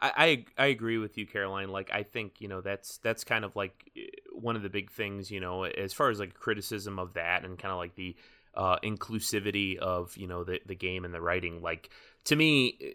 I, 0.00 0.44
I 0.58 0.66
agree 0.66 0.98
with 0.98 1.16
you, 1.16 1.26
Caroline. 1.26 1.70
Like 1.70 1.90
I 1.92 2.02
think 2.02 2.40
you 2.40 2.48
know 2.48 2.60
that's 2.60 2.98
that's 2.98 3.24
kind 3.24 3.44
of 3.44 3.56
like 3.56 3.90
eh, 3.96 4.02
one 4.32 4.56
of 4.56 4.62
the 4.62 4.68
big 4.68 4.90
things. 4.90 5.30
You 5.30 5.40
know, 5.40 5.64
as 5.64 5.92
far 5.92 6.10
as 6.10 6.20
like 6.20 6.34
criticism 6.34 6.98
of 6.98 7.14
that 7.14 7.44
and 7.44 7.58
kind 7.58 7.72
of 7.72 7.78
like 7.78 7.94
the 7.94 8.14
uh, 8.54 8.78
inclusivity 8.80 9.76
of 9.78 10.16
you 10.16 10.26
know 10.26 10.44
the 10.44 10.60
the 10.66 10.74
game 10.74 11.04
and 11.04 11.14
the 11.14 11.20
writing. 11.20 11.62
Like 11.62 11.90
to 12.24 12.36
me, 12.36 12.76
eh, 12.80 12.90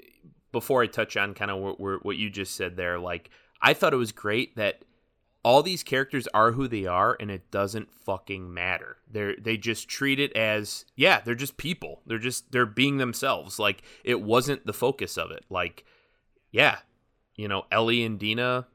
before 0.52 0.84
I 0.84 0.88
touch 0.88 1.18
on 1.18 1.34
kind 1.34 1.50
of 1.50 1.78
what, 1.80 2.06
what 2.06 2.18
you 2.18 2.30
just 2.30 2.56
said 2.56 2.78
there, 2.78 3.00
like 3.00 3.30
I 3.62 3.74
thought 3.74 3.94
it 3.94 3.98
was 3.98 4.12
great 4.12 4.56
that 4.58 4.84
all 5.44 5.64
these 5.64 5.82
characters 5.82 6.28
are 6.34 6.52
who 6.52 6.68
they 6.68 6.86
are 6.86 7.18
and 7.20 7.32
it 7.32 7.50
doesn't 7.50 7.92
fucking 7.92 8.54
matter. 8.54 8.98
They're 9.10 9.36
they 9.36 9.58
just 9.58 9.88
treat 9.90 10.20
it 10.20 10.36
as 10.36 10.86
yeah, 10.96 11.22
they're 11.22 11.36
just 11.36 11.58
people. 11.58 12.02
They're 12.06 12.20
just 12.20 12.52
they're 12.52 12.66
being 12.66 12.98
themselves. 12.98 13.58
Like 13.58 13.82
it 14.04 14.22
wasn't 14.22 14.66
the 14.66 14.74
focus 14.74 15.18
of 15.18 15.32
it. 15.32 15.46
Like 15.50 15.84
yeah, 16.52 16.80
you 17.36 17.48
know, 17.48 17.64
Ellie 17.72 18.04
and 18.04 18.20
Dina 18.20 18.68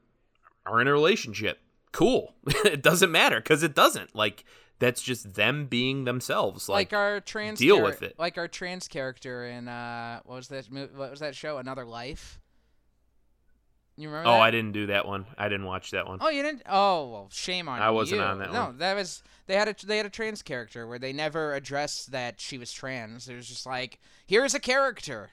are 0.64 0.80
in 0.80 0.88
a 0.88 0.92
relationship. 0.92 1.58
Cool. 1.92 2.34
it 2.64 2.82
doesn't 2.82 3.10
matter 3.10 3.40
cuz 3.40 3.62
it 3.62 3.74
doesn't. 3.74 4.14
Like 4.14 4.44
that's 4.78 5.00
just 5.02 5.34
them 5.34 5.66
being 5.66 6.04
themselves. 6.04 6.68
Like, 6.68 6.92
like 6.92 6.98
our 6.98 7.20
trans 7.20 7.58
deal 7.58 7.76
char- 7.76 7.84
with 7.84 8.02
it. 8.02 8.18
Like 8.18 8.36
our 8.36 8.48
trans 8.48 8.88
character 8.88 9.46
in 9.46 9.68
uh 9.68 10.20
what 10.24 10.36
was 10.36 10.48
that 10.48 10.66
what 10.70 11.10
was 11.10 11.20
that 11.20 11.34
show? 11.34 11.58
Another 11.58 11.84
Life. 11.84 12.38
You 13.96 14.08
remember 14.08 14.28
Oh, 14.28 14.32
that? 14.34 14.40
I 14.42 14.50
didn't 14.50 14.72
do 14.72 14.86
that 14.88 15.06
one. 15.06 15.24
I 15.38 15.48
didn't 15.48 15.64
watch 15.64 15.90
that 15.92 16.06
one. 16.06 16.18
Oh, 16.20 16.28
you 16.28 16.42
didn't? 16.42 16.62
Oh, 16.68 17.08
well, 17.08 17.28
shame 17.32 17.66
on 17.66 17.78
you. 17.78 17.84
I 17.84 17.90
wasn't 17.90 18.20
on 18.20 18.38
that 18.40 18.52
no, 18.52 18.64
one. 18.66 18.78
that 18.78 18.94
was 18.94 19.22
they 19.46 19.54
had 19.54 19.68
a 19.68 19.86
they 19.86 19.96
had 19.96 20.04
a 20.04 20.10
trans 20.10 20.42
character 20.42 20.86
where 20.86 20.98
they 20.98 21.14
never 21.14 21.54
addressed 21.54 22.10
that 22.12 22.38
she 22.40 22.58
was 22.58 22.72
trans. 22.72 23.28
It 23.28 23.34
was 23.36 23.48
just 23.48 23.64
like, 23.64 23.98
here's 24.26 24.54
a 24.54 24.60
character. 24.60 25.30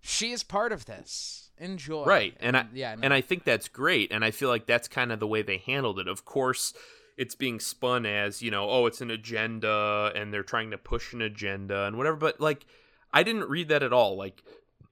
She 0.00 0.30
is 0.30 0.44
part 0.44 0.70
of 0.70 0.84
this. 0.84 1.47
Enjoy. 1.60 2.04
Right. 2.04 2.36
And 2.40 2.56
I 2.56 2.66
yeah, 2.72 2.94
and 3.00 3.12
I 3.12 3.20
think 3.20 3.44
that's 3.44 3.68
great 3.68 4.12
and 4.12 4.24
I 4.24 4.30
feel 4.30 4.48
like 4.48 4.66
that's 4.66 4.88
kind 4.88 5.12
of 5.12 5.20
the 5.20 5.26
way 5.26 5.42
they 5.42 5.58
handled 5.58 5.98
it. 5.98 6.08
Of 6.08 6.24
course, 6.24 6.72
it's 7.16 7.34
being 7.34 7.60
spun 7.60 8.06
as, 8.06 8.42
you 8.42 8.50
know, 8.50 8.70
oh, 8.70 8.86
it's 8.86 9.00
an 9.00 9.10
agenda 9.10 10.12
and 10.14 10.32
they're 10.32 10.42
trying 10.42 10.70
to 10.70 10.78
push 10.78 11.12
an 11.12 11.22
agenda 11.22 11.84
and 11.84 11.96
whatever, 11.96 12.16
but 12.16 12.40
like 12.40 12.66
I 13.12 13.22
didn't 13.22 13.48
read 13.48 13.68
that 13.68 13.82
at 13.82 13.92
all. 13.92 14.16
Like 14.16 14.42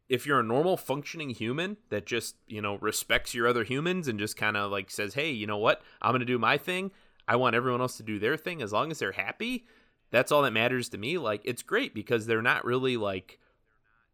if 0.09 0.27
you're 0.27 0.41
a 0.41 0.45
normal 0.45 0.77
functioning 0.77 1.31
human 1.31 1.77
that 1.91 2.07
just, 2.07 2.37
you 2.47 2.63
know, 2.63 2.77
respects 2.77 3.35
your 3.35 3.47
other 3.47 3.65
humans 3.65 4.09
and 4.09 4.19
just 4.19 4.37
kind 4.37 4.57
of 4.57 4.71
like 4.71 4.91
says, 4.91 5.15
"Hey, 5.15 5.31
you 5.31 5.47
know 5.47 5.59
what? 5.59 5.83
I'm 6.01 6.13
going 6.13 6.21
to 6.21 6.27
do 6.27 6.39
my 6.39 6.59
thing. 6.59 6.91
I 7.29 7.37
want 7.37 7.57
everyone 7.57 7.81
else 7.81 7.97
to 7.97 8.03
do 8.03 8.19
their 8.19 8.37
thing 8.37 8.63
as 8.63 8.73
long 8.73 8.91
as 8.91 8.99
they're 8.99 9.13
happy." 9.13 9.67
That's 10.11 10.31
all 10.31 10.43
that 10.43 10.53
matters 10.53 10.89
to 10.91 10.99
me. 10.99 11.19
Like 11.19 11.43
it's 11.45 11.63
great 11.63 11.95
because 11.95 12.27
they're 12.27 12.43
not 12.43 12.65
really 12.65 12.97
like 12.97 13.41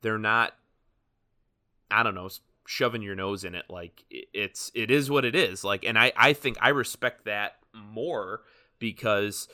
they're 0.00 0.18
not 0.18 0.54
I 1.92 2.02
don't 2.02 2.14
know, 2.14 2.28
shoving 2.66 3.02
your 3.02 3.14
nose 3.14 3.44
in 3.44 3.54
it. 3.54 3.66
Like 3.68 4.04
it's 4.10 4.70
it 4.74 4.90
is 4.90 5.10
what 5.10 5.24
it 5.24 5.34
is. 5.34 5.64
Like, 5.64 5.84
and 5.84 5.98
I 5.98 6.12
I 6.16 6.32
think 6.32 6.56
I 6.60 6.70
respect 6.70 7.24
that 7.24 7.56
more 7.74 8.42
because 8.78 9.48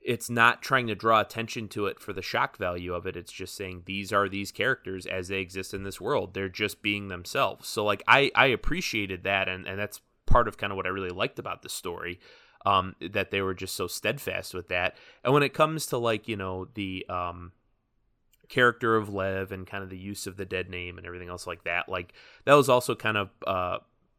it's 0.00 0.30
not 0.30 0.62
trying 0.62 0.86
to 0.86 0.94
draw 0.94 1.20
attention 1.20 1.68
to 1.68 1.86
it 1.86 2.00
for 2.00 2.12
the 2.12 2.22
shock 2.22 2.56
value 2.56 2.94
of 2.94 3.06
it. 3.06 3.16
It's 3.16 3.32
just 3.32 3.54
saying 3.54 3.82
these 3.84 4.12
are 4.12 4.28
these 4.28 4.52
characters 4.52 5.06
as 5.06 5.28
they 5.28 5.40
exist 5.40 5.74
in 5.74 5.82
this 5.82 6.00
world. 6.00 6.34
They're 6.34 6.48
just 6.48 6.82
being 6.82 7.08
themselves. 7.08 7.68
So 7.68 7.84
like 7.84 8.02
I 8.06 8.30
I 8.34 8.46
appreciated 8.46 9.24
that, 9.24 9.48
and 9.48 9.66
and 9.66 9.78
that's 9.78 10.00
part 10.26 10.48
of 10.48 10.56
kind 10.56 10.72
of 10.72 10.76
what 10.76 10.86
I 10.86 10.90
really 10.90 11.10
liked 11.10 11.38
about 11.38 11.62
the 11.62 11.68
story. 11.68 12.20
Um, 12.66 12.96
that 13.00 13.30
they 13.30 13.40
were 13.40 13.54
just 13.54 13.76
so 13.76 13.86
steadfast 13.86 14.52
with 14.52 14.68
that. 14.68 14.96
And 15.22 15.32
when 15.32 15.44
it 15.44 15.54
comes 15.54 15.86
to 15.86 15.98
like 15.98 16.26
you 16.26 16.36
know 16.36 16.68
the 16.74 17.06
um 17.08 17.52
character 18.48 18.96
of 18.96 19.12
Lev 19.12 19.52
and 19.52 19.66
kind 19.66 19.84
of 19.84 19.90
the 19.90 19.98
use 19.98 20.26
of 20.26 20.36
the 20.36 20.44
dead 20.44 20.68
name 20.70 20.98
and 20.98 21.06
everything 21.06 21.28
else 21.28 21.46
like 21.46 21.64
that. 21.64 21.88
Like 21.88 22.14
that 22.44 22.54
was 22.54 22.68
also 22.68 22.94
kind 22.94 23.16
of 23.16 23.30
uh, 23.46 23.78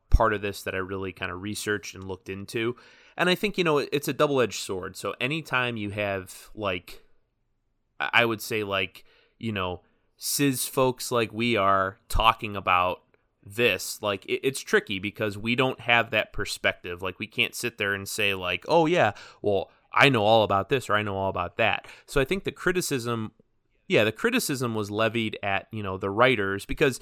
part 0.10 0.34
of 0.34 0.42
this 0.42 0.64
that 0.64 0.76
I 0.76 0.80
really 0.80 1.12
kind 1.12 1.32
of 1.32 1.42
researched 1.42 1.96
and 1.96 2.04
looked 2.04 2.30
into. 2.30 2.76
And 3.18 3.30
I 3.30 3.36
think 3.36 3.58
you 3.58 3.64
know 3.64 3.80
it's 3.80 4.08
a 4.08 4.14
double 4.14 4.42
edged 4.42 4.60
sword. 4.60 4.96
So 4.96 5.14
anytime 5.20 5.78
you 5.78 5.90
have 5.92 6.50
like, 6.56 7.04
I 8.00 8.26
would 8.26 8.42
say 8.42 8.64
like 8.64 9.04
you 9.40 9.52
know 9.52 9.82
cis 10.18 10.66
folks 10.66 11.12
like 11.12 11.32
we 11.32 11.56
are 11.56 11.98
talking 12.10 12.56
about 12.56 13.02
this 13.42 14.00
like 14.02 14.26
it, 14.26 14.42
it's 14.44 14.60
tricky 14.60 15.00
because 15.00 15.38
we 15.38 15.56
don't 15.56 15.80
have 15.80 16.12
that 16.12 16.34
perspective 16.34 17.02
like 17.02 17.18
we 17.20 17.26
can't 17.26 17.56
sit 17.56 17.78
there 17.78 17.94
and 17.94 18.08
say 18.08 18.34
like 18.34 18.66
oh 18.68 18.86
yeah 18.86 19.14
well 19.42 19.72
i 19.94 20.10
know 20.10 20.24
all 20.24 20.44
about 20.44 20.68
this 20.68 20.90
or 20.90 20.94
i 20.94 21.02
know 21.02 21.16
all 21.16 21.30
about 21.30 21.56
that 21.56 21.88
so 22.06 22.20
i 22.20 22.26
think 22.26 22.44
the 22.44 22.52
criticism 22.52 23.32
yeah, 23.90 24.06
the 24.06 24.14
criticism 24.14 24.76
was 24.76 24.90
levied 24.90 25.38
at, 25.44 25.68
you 25.72 25.84
know, 25.84 25.98
the 25.98 26.11
writers 26.11 26.66
because 26.66 27.02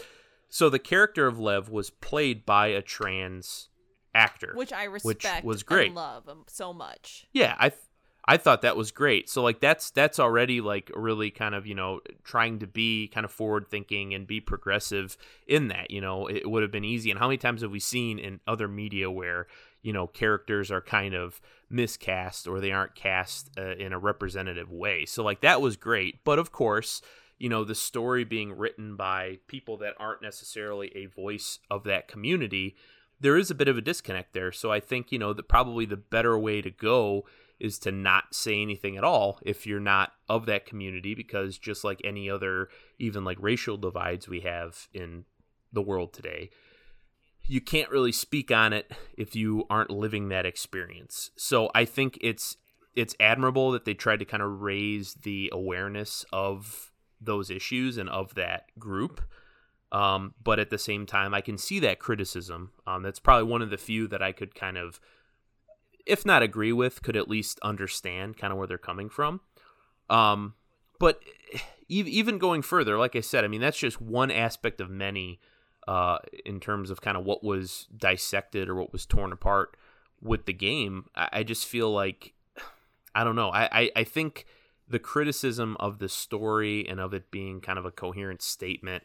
so 0.50 0.70
the 0.70 0.80
character 0.80 1.28
of 1.28 1.38
Lev 1.38 1.70
was 1.70 1.90
played 1.90 2.46
by 2.46 2.68
a 2.68 2.82
trans 2.82 3.68
actor. 4.16 4.54
which 4.56 4.72
I 4.74 4.86
respect, 4.86 5.44
which 5.44 5.44
was 5.44 5.64
great. 5.64 5.88
and 5.88 5.96
love 5.96 6.28
so 6.48 6.74
much. 6.74 7.28
Yeah, 7.34 7.56
I 7.60 7.70
th- 7.70 7.82
I 8.30 8.38
thought 8.38 8.62
that 8.64 8.76
was 8.76 8.92
great. 8.92 9.30
So 9.30 9.44
like 9.44 9.60
that's 9.60 9.92
that's 9.92 10.18
already 10.18 10.62
like 10.62 10.90
really 10.96 11.30
kind 11.30 11.54
of, 11.54 11.68
you 11.68 11.76
know, 11.76 12.00
trying 12.24 12.60
to 12.60 12.68
be 12.68 13.10
kind 13.10 13.26
of 13.26 13.32
forward 13.32 13.68
thinking 13.70 14.14
and 14.14 14.26
be 14.26 14.40
progressive 14.40 15.18
in 15.46 15.68
that, 15.68 15.92
you 15.92 16.02
know. 16.02 16.28
It 16.28 16.50
would 16.50 16.62
have 16.62 16.72
been 16.72 16.86
easy 16.86 17.12
and 17.12 17.20
how 17.20 17.28
many 17.28 17.38
times 17.38 17.62
have 17.62 17.72
we 17.72 17.80
seen 17.80 18.18
in 18.18 18.40
other 18.48 18.68
media 18.68 19.12
where, 19.12 19.48
you 19.82 19.94
know, 19.94 20.08
characters 20.08 20.72
are 20.72 20.82
kind 20.82 21.14
of 21.14 21.42
miscast 21.70 22.48
or 22.48 22.60
they 22.60 22.72
aren't 22.72 22.96
cast 22.96 23.50
uh, 23.58 23.76
in 23.76 23.94
a 23.94 24.00
representative 24.00 24.72
way. 24.72 25.06
So 25.06 25.24
like 25.24 25.42
that 25.42 25.62
was 25.62 25.76
great, 25.76 26.24
but 26.24 26.40
of 26.40 26.52
course, 26.52 27.02
you 27.38 27.50
know, 27.50 27.64
the 27.64 27.76
story 27.76 28.24
being 28.24 28.58
written 28.58 28.96
by 28.96 29.40
people 29.48 29.78
that 29.78 29.94
aren't 30.00 30.22
necessarily 30.22 30.92
a 30.96 31.06
voice 31.06 31.60
of 31.70 31.84
that 31.84 32.08
community, 32.08 32.76
there 33.20 33.38
is 33.38 33.52
a 33.52 33.56
bit 33.56 33.68
of 33.68 33.78
a 33.78 33.82
disconnect 33.82 34.34
there. 34.34 34.52
So 34.52 34.72
I 34.72 34.80
think, 34.80 35.12
you 35.12 35.20
know, 35.20 35.34
that 35.34 35.48
probably 35.48 35.86
the 35.86 35.98
better 35.98 36.38
way 36.38 36.62
to 36.62 36.72
go 36.72 37.26
is 37.60 37.80
to 37.80 37.92
not 37.92 38.36
say 38.36 38.62
anything 38.62 38.98
at 38.98 39.04
all 39.04 39.40
if 39.42 39.66
you're 39.66 39.80
not 39.80 40.14
of 40.30 40.46
that 40.46 40.66
community 40.66 41.16
because 41.16 41.58
just 41.58 41.84
like 41.84 42.00
any 42.04 42.30
other 42.30 42.70
even 43.00 43.24
like 43.24 43.38
racial 43.40 43.78
divides 43.78 44.28
we 44.28 44.42
have 44.42 44.88
in 44.94 45.26
the 45.74 45.82
world 45.82 46.14
today 46.14 46.50
you 47.48 47.62
can't 47.62 47.90
really 47.90 48.12
speak 48.12 48.52
on 48.52 48.74
it 48.74 48.92
if 49.18 49.36
you 49.36 49.66
aren't 49.70 49.90
living 49.90 50.30
that 50.30 50.46
experience. 50.46 51.32
So 51.36 51.70
i 51.74 51.86
think 51.86 52.18
it's 52.22 52.58
it's 52.96 53.16
admirable 53.20 53.72
that 53.72 53.86
they 53.86 53.94
tried 53.94 54.20
to 54.20 54.26
kind 54.26 54.42
of 54.42 54.62
raise 54.62 55.14
the 55.16 55.50
awareness 55.54 56.26
of 56.34 56.92
those 57.22 57.50
issues 57.50 57.98
and 57.98 58.10
of 58.10 58.34
that 58.36 58.66
group. 58.80 59.22
Um, 59.92 60.34
but 60.44 60.60
at 60.60 60.70
the 60.70 60.78
same 60.78 61.06
time 61.06 61.34
i 61.34 61.42
can 61.42 61.58
see 61.58 61.80
that 61.80 62.00
criticism. 62.00 62.72
Um, 62.86 63.04
that's 63.04 63.20
probably 63.20 63.50
one 63.50 63.62
of 63.62 63.70
the 63.70 63.78
few 63.78 64.08
that 64.08 64.22
i 64.22 64.32
could 64.32 64.54
kind 64.54 64.78
of 64.78 65.00
if 66.08 66.26
not 66.26 66.42
agree 66.42 66.72
with, 66.72 67.04
could 67.04 67.18
at 67.18 67.30
least 67.30 67.60
understand 67.62 68.38
kind 68.38 68.52
of 68.54 68.58
where 68.58 68.66
they're 68.66 68.78
coming 68.78 69.10
from. 69.10 69.42
Um, 70.10 70.54
but 71.00 71.22
even 71.90 72.38
going 72.38 72.62
further, 72.62 72.98
like 72.98 73.16
I 73.16 73.22
said, 73.22 73.44
I 73.44 73.48
mean 73.48 73.62
that's 73.62 73.78
just 73.78 74.02
one 74.02 74.32
aspect 74.32 74.82
of 74.82 74.90
many 74.90 75.40
uh, 75.88 76.20
in 76.46 76.60
terms 76.60 76.90
of 76.90 77.02
kind 77.02 77.18
of 77.18 77.24
what 77.24 77.44
was 77.44 77.88
dissected 77.96 78.70
or 78.70 78.76
what 78.76 78.92
was 78.92 79.06
torn 79.06 79.32
apart 79.32 79.78
with 80.22 80.46
the 80.46 80.54
game. 80.54 81.06
I, 81.16 81.30
I 81.34 81.44
just 81.44 81.66
feel 81.66 81.92
like 81.92 82.34
I 83.16 83.24
don't 83.24 83.36
know. 83.36 83.50
I, 83.50 83.70
I 83.72 83.92
I 83.98 84.04
think 84.04 84.46
the 84.88 85.00
criticism 85.00 85.76
of 85.80 86.00
the 86.00 86.10
story 86.10 86.88
and 86.88 87.00
of 87.00 87.14
it 87.14 87.32
being 87.32 87.62
kind 87.62 87.80
of 87.80 87.86
a 87.86 87.92
coherent 87.92 88.42
statement, 88.42 89.04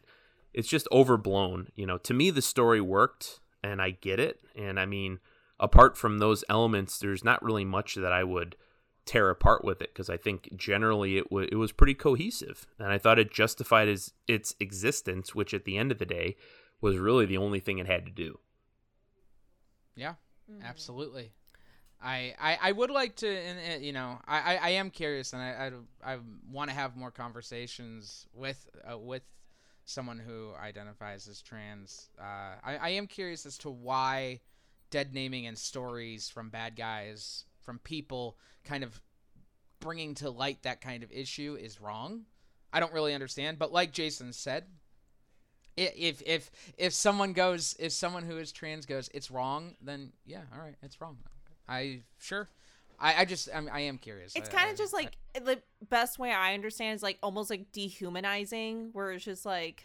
it's 0.52 0.68
just 0.68 0.88
overblown. 0.92 1.68
You 1.74 1.86
know, 1.86 1.98
to 1.98 2.14
me 2.14 2.30
the 2.30 2.42
story 2.42 2.80
worked, 2.80 3.40
and 3.62 3.80
I 3.80 3.90
get 3.90 4.20
it, 4.20 4.40
and 4.56 4.78
I 4.78 4.86
mean 4.86 5.20
apart 5.62 5.96
from 5.96 6.18
those 6.18 6.44
elements, 6.48 6.98
there's 6.98 7.24
not 7.24 7.42
really 7.42 7.64
much 7.64 7.94
that 7.94 8.12
I 8.12 8.24
would 8.24 8.56
tear 9.04 9.30
apart 9.30 9.64
with 9.64 9.80
it 9.80 9.92
because 9.92 10.10
I 10.10 10.16
think 10.16 10.54
generally 10.56 11.16
it 11.16 11.30
was 11.32 11.48
it 11.50 11.56
was 11.56 11.72
pretty 11.72 11.94
cohesive, 11.94 12.66
and 12.78 12.88
I 12.88 12.98
thought 12.98 13.18
it 13.18 13.32
justified 13.32 13.88
its 13.88 14.12
its 14.26 14.54
existence, 14.60 15.34
which 15.34 15.54
at 15.54 15.64
the 15.64 15.78
end 15.78 15.92
of 15.92 15.98
the 15.98 16.04
day 16.06 16.36
was 16.82 16.98
really 16.98 17.24
the 17.24 17.38
only 17.38 17.60
thing 17.60 17.78
it 17.78 17.86
had 17.86 18.04
to 18.04 18.12
do. 18.12 18.38
Yeah, 19.96 20.14
absolutely. 20.62 21.32
I, 22.02 22.34
I, 22.40 22.58
I 22.60 22.72
would 22.72 22.90
like 22.90 23.16
to, 23.16 23.28
and, 23.28 23.84
you 23.84 23.92
know, 23.92 24.18
I, 24.26 24.54
I, 24.54 24.56
I 24.56 24.68
am 24.70 24.90
curious, 24.90 25.32
and 25.32 25.40
I, 25.40 25.70
I, 26.04 26.14
I 26.14 26.18
want 26.50 26.68
to 26.68 26.74
have 26.74 26.96
more 26.96 27.12
conversations 27.12 28.26
with 28.34 28.68
uh, 28.90 28.98
with 28.98 29.22
someone 29.84 30.18
who 30.18 30.52
identifies 30.60 31.28
as 31.28 31.40
trans. 31.42 32.10
Uh, 32.20 32.56
I, 32.64 32.76
I 32.80 32.88
am 32.90 33.06
curious 33.06 33.46
as 33.46 33.56
to 33.58 33.70
why 33.70 34.40
dead 34.90 35.14
naming 35.14 35.46
and 35.46 35.56
stories 35.56 36.28
from 36.28 36.50
bad 36.50 36.76
guys, 36.76 37.44
from 37.60 37.78
people, 37.78 38.36
kind 38.64 38.82
of 38.84 39.00
bringing 39.80 40.14
to 40.16 40.30
light 40.30 40.62
that 40.62 40.80
kind 40.80 41.02
of 41.02 41.10
issue 41.12 41.56
is 41.60 41.80
wrong. 41.80 42.22
I 42.72 42.80
don't 42.80 42.92
really 42.92 43.14
understand, 43.14 43.58
but 43.58 43.72
like 43.72 43.92
Jason 43.92 44.32
said, 44.32 44.64
i- 44.64 44.81
if 45.76 46.22
if 46.26 46.50
if 46.76 46.92
someone 46.92 47.32
goes 47.32 47.74
if 47.78 47.92
someone 47.92 48.22
who 48.24 48.36
is 48.38 48.52
trans 48.52 48.84
goes 48.86 49.08
it's 49.14 49.30
wrong 49.30 49.74
then 49.80 50.12
yeah 50.26 50.42
all 50.54 50.60
right 50.62 50.74
it's 50.82 51.00
wrong. 51.00 51.16
I 51.68 52.00
sure. 52.18 52.48
I 53.00 53.22
i 53.22 53.24
just 53.24 53.48
I'm, 53.54 53.68
i 53.72 53.80
am 53.80 53.98
curious. 53.98 54.34
It's 54.36 54.48
kind 54.48 54.70
of 54.70 54.76
just 54.76 54.92
like 54.92 55.16
the 55.34 55.60
best 55.88 56.18
way 56.18 56.32
I 56.32 56.54
understand 56.54 56.94
is 56.96 57.02
like 57.02 57.18
almost 57.22 57.50
like 57.50 57.72
dehumanizing, 57.72 58.90
where 58.92 59.12
it's 59.12 59.24
just 59.24 59.46
like 59.46 59.84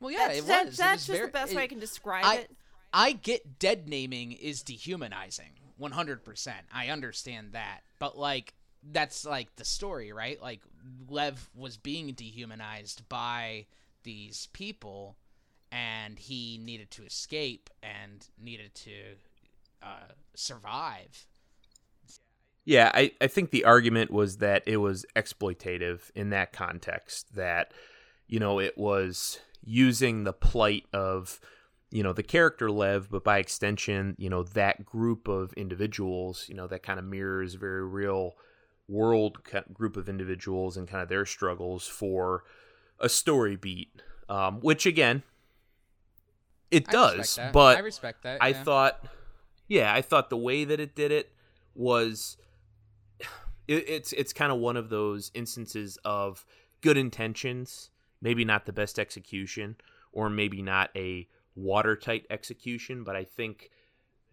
well 0.00 0.10
yeah 0.10 0.28
that's, 0.28 0.38
it 0.40 0.46
that- 0.48 0.66
was. 0.66 0.74
It 0.74 0.78
that's 0.82 0.92
was 1.02 1.06
just 1.06 1.16
very- 1.18 1.26
the 1.28 1.32
best 1.32 1.52
it- 1.52 1.56
way 1.56 1.62
I 1.62 1.66
can 1.68 1.78
describe 1.80 2.24
I- 2.24 2.36
it. 2.36 2.50
I 2.92 3.12
get 3.12 3.58
dead 3.60 3.88
naming 3.88 4.32
is 4.32 4.62
dehumanizing 4.62 5.52
100% 5.80 6.52
i 6.74 6.88
understand 6.88 7.52
that. 7.52 7.80
But 8.00 8.18
like 8.18 8.52
that's 8.92 9.24
like 9.24 9.54
the 9.56 9.64
story 9.64 10.12
right? 10.12 10.40
Like 10.42 10.60
lev 11.08 11.48
was 11.54 11.76
being 11.76 12.12
dehumanized 12.14 13.08
by 13.08 13.66
these 14.02 14.48
people 14.52 15.16
and 15.72 16.18
he 16.18 16.58
needed 16.62 16.90
to 16.90 17.04
escape 17.04 17.70
and 17.82 18.26
needed 18.42 18.74
to 18.74 18.92
uh, 19.82 20.12
survive. 20.34 21.26
Yeah, 22.64 22.90
I, 22.92 23.12
I 23.20 23.26
think 23.26 23.50
the 23.50 23.64
argument 23.64 24.10
was 24.10 24.38
that 24.38 24.62
it 24.66 24.76
was 24.78 25.06
exploitative 25.16 26.10
in 26.14 26.30
that 26.30 26.52
context, 26.52 27.34
that, 27.34 27.72
you 28.26 28.38
know, 28.38 28.58
it 28.58 28.76
was 28.76 29.40
using 29.64 30.24
the 30.24 30.32
plight 30.32 30.84
of, 30.92 31.40
you 31.90 32.02
know, 32.02 32.12
the 32.12 32.22
character 32.22 32.70
Lev, 32.70 33.08
but 33.10 33.24
by 33.24 33.38
extension, 33.38 34.14
you 34.18 34.28
know, 34.28 34.42
that 34.42 34.84
group 34.84 35.26
of 35.26 35.52
individuals, 35.54 36.46
you 36.48 36.54
know, 36.54 36.66
that 36.66 36.82
kind 36.82 36.98
of 36.98 37.04
mirrors 37.04 37.54
very 37.54 37.84
real 37.84 38.34
world 38.88 39.38
group 39.72 39.96
of 39.96 40.08
individuals 40.08 40.76
and 40.76 40.88
kind 40.88 41.02
of 41.02 41.08
their 41.08 41.24
struggles 41.24 41.86
for 41.86 42.44
a 43.00 43.08
story 43.08 43.56
beat, 43.56 44.02
um, 44.28 44.60
which 44.60 44.86
again, 44.86 45.22
it 46.70 46.88
I 46.88 46.92
does, 46.92 47.38
but 47.52 47.76
I 47.76 47.80
respect 47.80 48.22
that. 48.22 48.42
I 48.42 48.48
yeah. 48.48 48.62
thought, 48.62 49.04
yeah, 49.68 49.92
I 49.92 50.02
thought 50.02 50.30
the 50.30 50.36
way 50.36 50.64
that 50.64 50.78
it 50.80 50.94
did 50.94 51.10
it 51.10 51.32
was, 51.74 52.36
it, 53.68 53.88
it's 53.88 54.12
it's 54.12 54.32
kind 54.32 54.52
of 54.52 54.58
one 54.58 54.76
of 54.76 54.88
those 54.88 55.30
instances 55.34 55.98
of 56.04 56.44
good 56.80 56.96
intentions, 56.96 57.90
maybe 58.20 58.44
not 58.44 58.66
the 58.66 58.72
best 58.72 58.98
execution, 58.98 59.76
or 60.12 60.30
maybe 60.30 60.62
not 60.62 60.90
a 60.94 61.26
watertight 61.54 62.26
execution, 62.30 63.04
but 63.04 63.16
I 63.16 63.24
think 63.24 63.70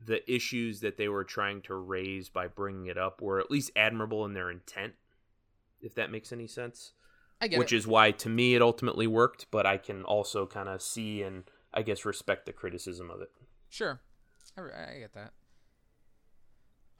the 0.06 0.30
issues 0.32 0.82
that 0.82 0.98
they 0.98 1.08
were 1.08 1.24
trying 1.24 1.62
to 1.64 1.76
raise 1.76 2.30
by 2.30 2.48
bringing 2.48 2.86
it 2.86 2.98
up 2.98 3.22
were 3.22 3.40
at 3.40 3.50
least 3.50 3.72
admirable 3.76 4.26
in 4.26 4.34
their 4.34 4.52
intent, 4.52 4.94
if 5.82 5.96
that 5.96 6.12
makes 6.12 6.32
any 6.32 6.48
sense. 6.48 6.94
I 7.42 7.48
get 7.48 7.60
Which 7.60 7.74
it. 7.74 7.78
is 7.78 7.88
why, 7.88 8.12
to 8.12 8.30
me, 8.30 8.56
it 8.56 8.62
ultimately 8.62 9.06
worked, 9.08 9.48
but 9.52 9.66
I 9.66 9.78
can 9.78 10.04
also 10.04 10.46
kind 10.48 10.68
of 10.70 10.82
see 10.82 11.22
and 11.22 11.44
I 11.74 11.82
guess 11.84 12.04
respect 12.06 12.46
the 12.46 12.54
criticism 12.54 13.12
of 13.12 13.22
it. 13.22 13.30
Sure, 13.70 14.00
I, 14.58 14.62
I 14.96 15.00
get 15.00 15.14
that. 15.14 15.34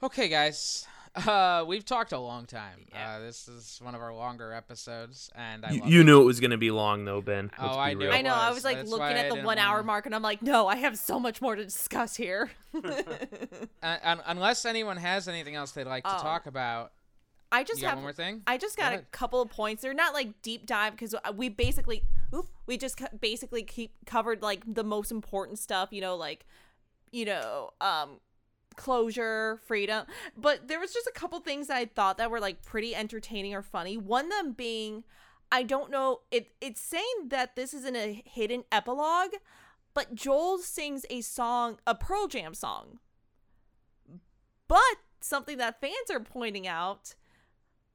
Okay, 0.02 0.28
guys. 0.28 0.86
Uh, 1.26 1.64
we've 1.66 1.84
talked 1.84 2.12
a 2.12 2.18
long 2.18 2.46
time. 2.46 2.86
Uh, 2.94 3.18
this 3.18 3.48
is 3.48 3.80
one 3.82 3.96
of 3.96 4.00
our 4.00 4.14
longer 4.14 4.52
episodes, 4.52 5.30
and 5.34 5.64
I 5.66 5.70
You, 5.72 5.82
you 5.86 6.04
knew 6.04 6.20
it 6.20 6.24
was 6.24 6.38
going 6.38 6.52
to 6.52 6.58
be 6.58 6.70
long, 6.70 7.04
though, 7.04 7.20
Ben. 7.20 7.50
Oh, 7.58 7.64
Let's 7.64 7.74
be 7.76 7.80
I 7.80 7.94
knew. 7.94 8.08
I 8.10 8.22
know. 8.22 8.34
I 8.34 8.48
was. 8.50 8.56
was 8.58 8.64
like 8.64 8.76
That's 8.76 8.90
looking 8.90 9.16
at 9.16 9.28
the 9.30 9.42
one 9.42 9.58
hour 9.58 9.82
mark, 9.82 10.06
and 10.06 10.14
I'm 10.14 10.22
like, 10.22 10.42
no, 10.42 10.68
I 10.68 10.76
have 10.76 10.96
so 10.98 11.18
much 11.18 11.40
more 11.42 11.56
to 11.56 11.64
discuss 11.64 12.14
here. 12.16 12.50
Uh, 13.82 14.16
unless 14.26 14.64
anyone 14.64 14.96
has 14.98 15.28
anything 15.28 15.54
else 15.54 15.70
they'd 15.72 15.86
like 15.86 16.04
to 16.04 16.18
Oh. 16.18 16.22
talk 16.22 16.46
about, 16.46 16.92
I 17.50 17.64
just 17.64 17.82
have 17.82 17.96
one 17.96 18.02
more 18.02 18.12
thing. 18.12 18.42
I 18.46 18.58
just 18.58 18.76
Go 18.76 18.82
got 18.82 18.92
a 18.94 18.98
couple 19.10 19.40
of 19.40 19.50
points. 19.50 19.82
They're 19.82 19.94
not 19.94 20.14
like 20.14 20.42
deep 20.42 20.66
dive 20.66 20.92
because 20.92 21.14
we 21.34 21.48
basically, 21.48 22.02
oop, 22.34 22.48
we 22.66 22.76
just 22.76 22.98
co- 22.98 23.16
basically 23.18 23.62
keep 23.62 23.92
covered 24.06 24.42
like 24.42 24.62
the 24.66 24.84
most 24.84 25.10
important 25.10 25.58
stuff. 25.58 25.88
You 25.90 26.00
know, 26.00 26.16
like, 26.16 26.44
you 27.10 27.24
know, 27.24 27.70
um, 27.80 28.20
closure, 28.76 29.58
freedom. 29.66 30.06
But 30.36 30.68
there 30.68 30.80
was 30.80 30.92
just 30.92 31.06
a 31.06 31.12
couple 31.12 31.40
things 31.40 31.68
that 31.68 31.76
I 31.76 31.86
thought 31.86 32.18
that 32.18 32.30
were 32.30 32.40
like 32.40 32.62
pretty 32.62 32.94
entertaining 32.94 33.54
or 33.54 33.62
funny. 33.62 33.96
One 33.96 34.26
of 34.26 34.32
them 34.32 34.52
being, 34.52 35.04
I 35.50 35.62
don't 35.62 35.90
know, 35.90 36.20
it 36.30 36.52
it's 36.60 36.80
saying 36.80 37.28
that 37.28 37.56
this 37.56 37.74
isn't 37.74 37.96
a 37.96 38.22
hidden 38.24 38.64
epilogue, 38.70 39.34
but 39.94 40.14
Joel 40.14 40.58
sings 40.58 41.04
a 41.10 41.22
song, 41.22 41.78
a 41.86 41.94
Pearl 41.94 42.28
Jam 42.28 42.54
song. 42.54 43.00
But 44.68 44.98
something 45.20 45.58
that 45.58 45.80
fans 45.80 46.10
are 46.10 46.20
pointing 46.20 46.68
out 46.68 47.14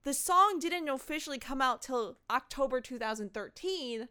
the 0.03 0.13
song 0.13 0.59
didn't 0.59 0.89
officially 0.89 1.39
come 1.39 1.61
out 1.61 1.81
till 1.81 2.17
October 2.29 2.81
2013. 2.81 4.07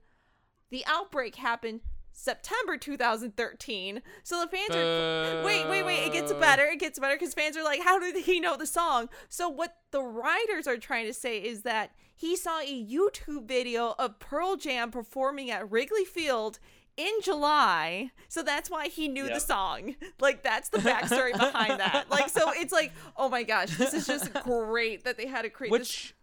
The 0.70 0.84
outbreak 0.86 1.36
happened 1.36 1.80
September 2.12 2.76
2013. 2.76 4.02
So 4.22 4.40
the 4.40 4.46
fans 4.46 4.76
are 4.76 5.44
wait, 5.44 5.68
wait, 5.68 5.84
wait. 5.84 6.06
It 6.06 6.12
gets 6.12 6.32
better. 6.32 6.64
It 6.64 6.78
gets 6.80 6.98
better 6.98 7.14
because 7.14 7.34
fans 7.34 7.56
are 7.56 7.64
like, 7.64 7.82
how 7.82 7.98
did 7.98 8.16
he 8.16 8.40
know 8.40 8.56
the 8.56 8.66
song? 8.66 9.08
So 9.28 9.48
what 9.48 9.76
the 9.90 10.02
writers 10.02 10.66
are 10.66 10.76
trying 10.76 11.06
to 11.06 11.14
say 11.14 11.38
is 11.38 11.62
that 11.62 11.92
he 12.14 12.36
saw 12.36 12.60
a 12.60 12.84
YouTube 12.84 13.46
video 13.46 13.94
of 13.98 14.18
Pearl 14.18 14.56
Jam 14.56 14.90
performing 14.90 15.50
at 15.50 15.70
Wrigley 15.70 16.04
Field 16.04 16.58
in 16.96 17.12
July. 17.22 18.10
So 18.28 18.42
that's 18.42 18.70
why 18.70 18.88
he 18.88 19.08
knew 19.08 19.26
the 19.28 19.40
song. 19.40 19.94
Like 20.20 20.42
that's 20.42 20.68
the 20.68 20.78
backstory 20.78 21.32
behind 21.32 21.80
that. 21.80 22.06
Like 22.10 22.28
so 22.28 22.50
it's 22.54 22.72
like, 22.72 22.92
oh 23.16 23.28
my 23.28 23.42
gosh, 23.42 23.76
this 23.76 23.94
is 23.94 24.06
just 24.06 24.32
great 24.44 25.04
that 25.04 25.16
they 25.16 25.26
had 25.26 25.42
to 25.42 25.50
create 25.50 25.70
this 25.70 25.78
Which 25.80 26.14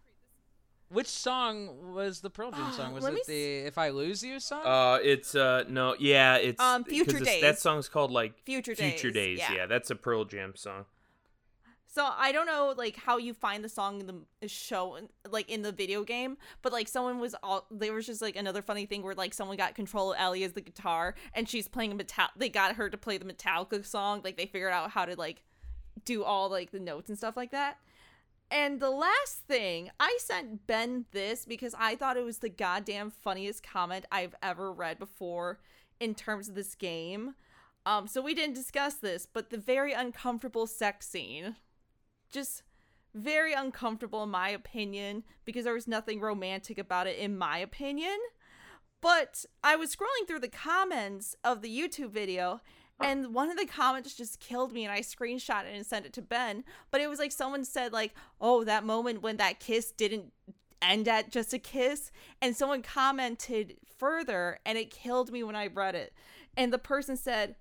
which 0.88 1.06
song 1.06 1.92
was 1.94 2.20
the 2.20 2.30
Pearl 2.30 2.50
Jam 2.50 2.72
song? 2.72 2.92
Was 2.94 3.04
it 3.06 3.24
the 3.26 3.58
"If 3.58 3.78
I 3.78 3.90
Lose 3.90 4.24
You" 4.24 4.40
song? 4.40 4.62
Uh, 4.64 4.98
it's 5.02 5.34
uh 5.36 5.62
no, 5.68 5.94
yeah, 6.00 6.36
it's 6.36 6.60
Um, 6.60 6.82
'cause 6.82 6.92
Future 6.92 7.20
Days. 7.20 7.40
That 7.42 7.60
song's 7.60 7.88
called 7.88 8.10
like 8.10 8.42
Future 8.44 8.74
Days." 8.74 8.92
Future 8.94 9.10
Days, 9.12 9.38
Days. 9.38 9.48
yeah. 9.52 9.66
that's 9.66 9.90
a 9.90 9.94
Pearl 9.94 10.24
Jam 10.24 10.54
song. 10.56 10.86
So 11.92 12.08
I 12.16 12.30
don't 12.30 12.46
know 12.46 12.72
like 12.76 12.96
how 12.96 13.18
you 13.18 13.34
find 13.34 13.64
the 13.64 13.68
song 13.68 14.00
in 14.00 14.06
the 14.40 14.48
show 14.48 14.96
like 15.28 15.50
in 15.50 15.62
the 15.62 15.72
video 15.72 16.04
game, 16.04 16.36
but 16.62 16.72
like 16.72 16.86
someone 16.86 17.18
was 17.18 17.34
all 17.42 17.66
there 17.70 17.92
was 17.92 18.06
just 18.06 18.22
like 18.22 18.36
another 18.36 18.62
funny 18.62 18.86
thing 18.86 19.02
where 19.02 19.14
like 19.14 19.34
someone 19.34 19.56
got 19.56 19.74
control 19.74 20.12
of 20.12 20.18
Ellie 20.20 20.44
as 20.44 20.52
the 20.52 20.60
guitar 20.60 21.16
and 21.34 21.48
she's 21.48 21.66
playing 21.66 21.90
a 21.90 21.94
metal 21.96 22.26
they 22.36 22.48
got 22.48 22.76
her 22.76 22.88
to 22.88 22.96
play 22.96 23.18
the 23.18 23.24
Metallica 23.24 23.84
song, 23.84 24.20
like 24.22 24.36
they 24.36 24.46
figured 24.46 24.72
out 24.72 24.90
how 24.90 25.04
to 25.04 25.16
like 25.16 25.42
do 26.04 26.22
all 26.22 26.48
like 26.48 26.70
the 26.70 26.78
notes 26.78 27.08
and 27.08 27.18
stuff 27.18 27.36
like 27.36 27.50
that. 27.50 27.78
And 28.52 28.80
the 28.80 28.90
last 28.90 29.42
thing, 29.46 29.90
I 29.98 30.16
sent 30.20 30.66
Ben 30.66 31.06
this 31.12 31.44
because 31.44 31.74
I 31.78 31.94
thought 31.94 32.16
it 32.16 32.24
was 32.24 32.38
the 32.38 32.48
goddamn 32.48 33.10
funniest 33.10 33.62
comment 33.62 34.06
I've 34.10 34.34
ever 34.42 34.72
read 34.72 34.98
before 34.98 35.60
in 36.00 36.14
terms 36.14 36.48
of 36.48 36.54
this 36.54 36.74
game. 36.74 37.34
Um, 37.86 38.06
so 38.06 38.20
we 38.20 38.34
didn't 38.34 38.54
discuss 38.54 38.94
this, 38.94 39.26
but 39.26 39.50
the 39.50 39.58
very 39.58 39.92
uncomfortable 39.92 40.66
sex 40.66 41.08
scene. 41.08 41.56
Just 42.30 42.62
very 43.14 43.52
uncomfortable 43.52 44.22
in 44.22 44.30
my 44.30 44.50
opinion, 44.50 45.24
because 45.44 45.64
there 45.64 45.74
was 45.74 45.88
nothing 45.88 46.20
romantic 46.20 46.78
about 46.78 47.06
it 47.06 47.18
in 47.18 47.36
my 47.36 47.58
opinion. 47.58 48.18
But 49.00 49.44
I 49.64 49.76
was 49.76 49.94
scrolling 49.94 50.26
through 50.26 50.40
the 50.40 50.48
comments 50.48 51.34
of 51.42 51.62
the 51.62 51.76
YouTube 51.76 52.10
video 52.10 52.60
and 53.00 53.32
one 53.34 53.50
of 53.50 53.56
the 53.56 53.66
comments 53.66 54.14
just 54.14 54.40
killed 54.40 54.72
me 54.72 54.84
and 54.84 54.92
I 54.92 55.00
screenshot 55.00 55.64
it 55.64 55.74
and 55.74 55.86
sent 55.86 56.06
it 56.06 56.12
to 56.14 56.22
Ben. 56.22 56.64
But 56.90 57.00
it 57.00 57.08
was 57.08 57.18
like 57.18 57.32
someone 57.32 57.64
said 57.64 57.92
like, 57.92 58.14
"Oh, 58.40 58.62
that 58.64 58.84
moment 58.84 59.22
when 59.22 59.38
that 59.38 59.58
kiss 59.58 59.90
didn't 59.90 60.32
end 60.82 61.08
at 61.08 61.30
just 61.30 61.54
a 61.54 61.58
kiss." 61.58 62.10
And 62.42 62.54
someone 62.54 62.82
commented 62.82 63.78
further 63.96 64.58
and 64.66 64.76
it 64.76 64.90
killed 64.90 65.32
me 65.32 65.42
when 65.42 65.56
I 65.56 65.68
read 65.68 65.94
it. 65.94 66.12
And 66.56 66.72
the 66.72 66.78
person 66.78 67.16
said, 67.16 67.56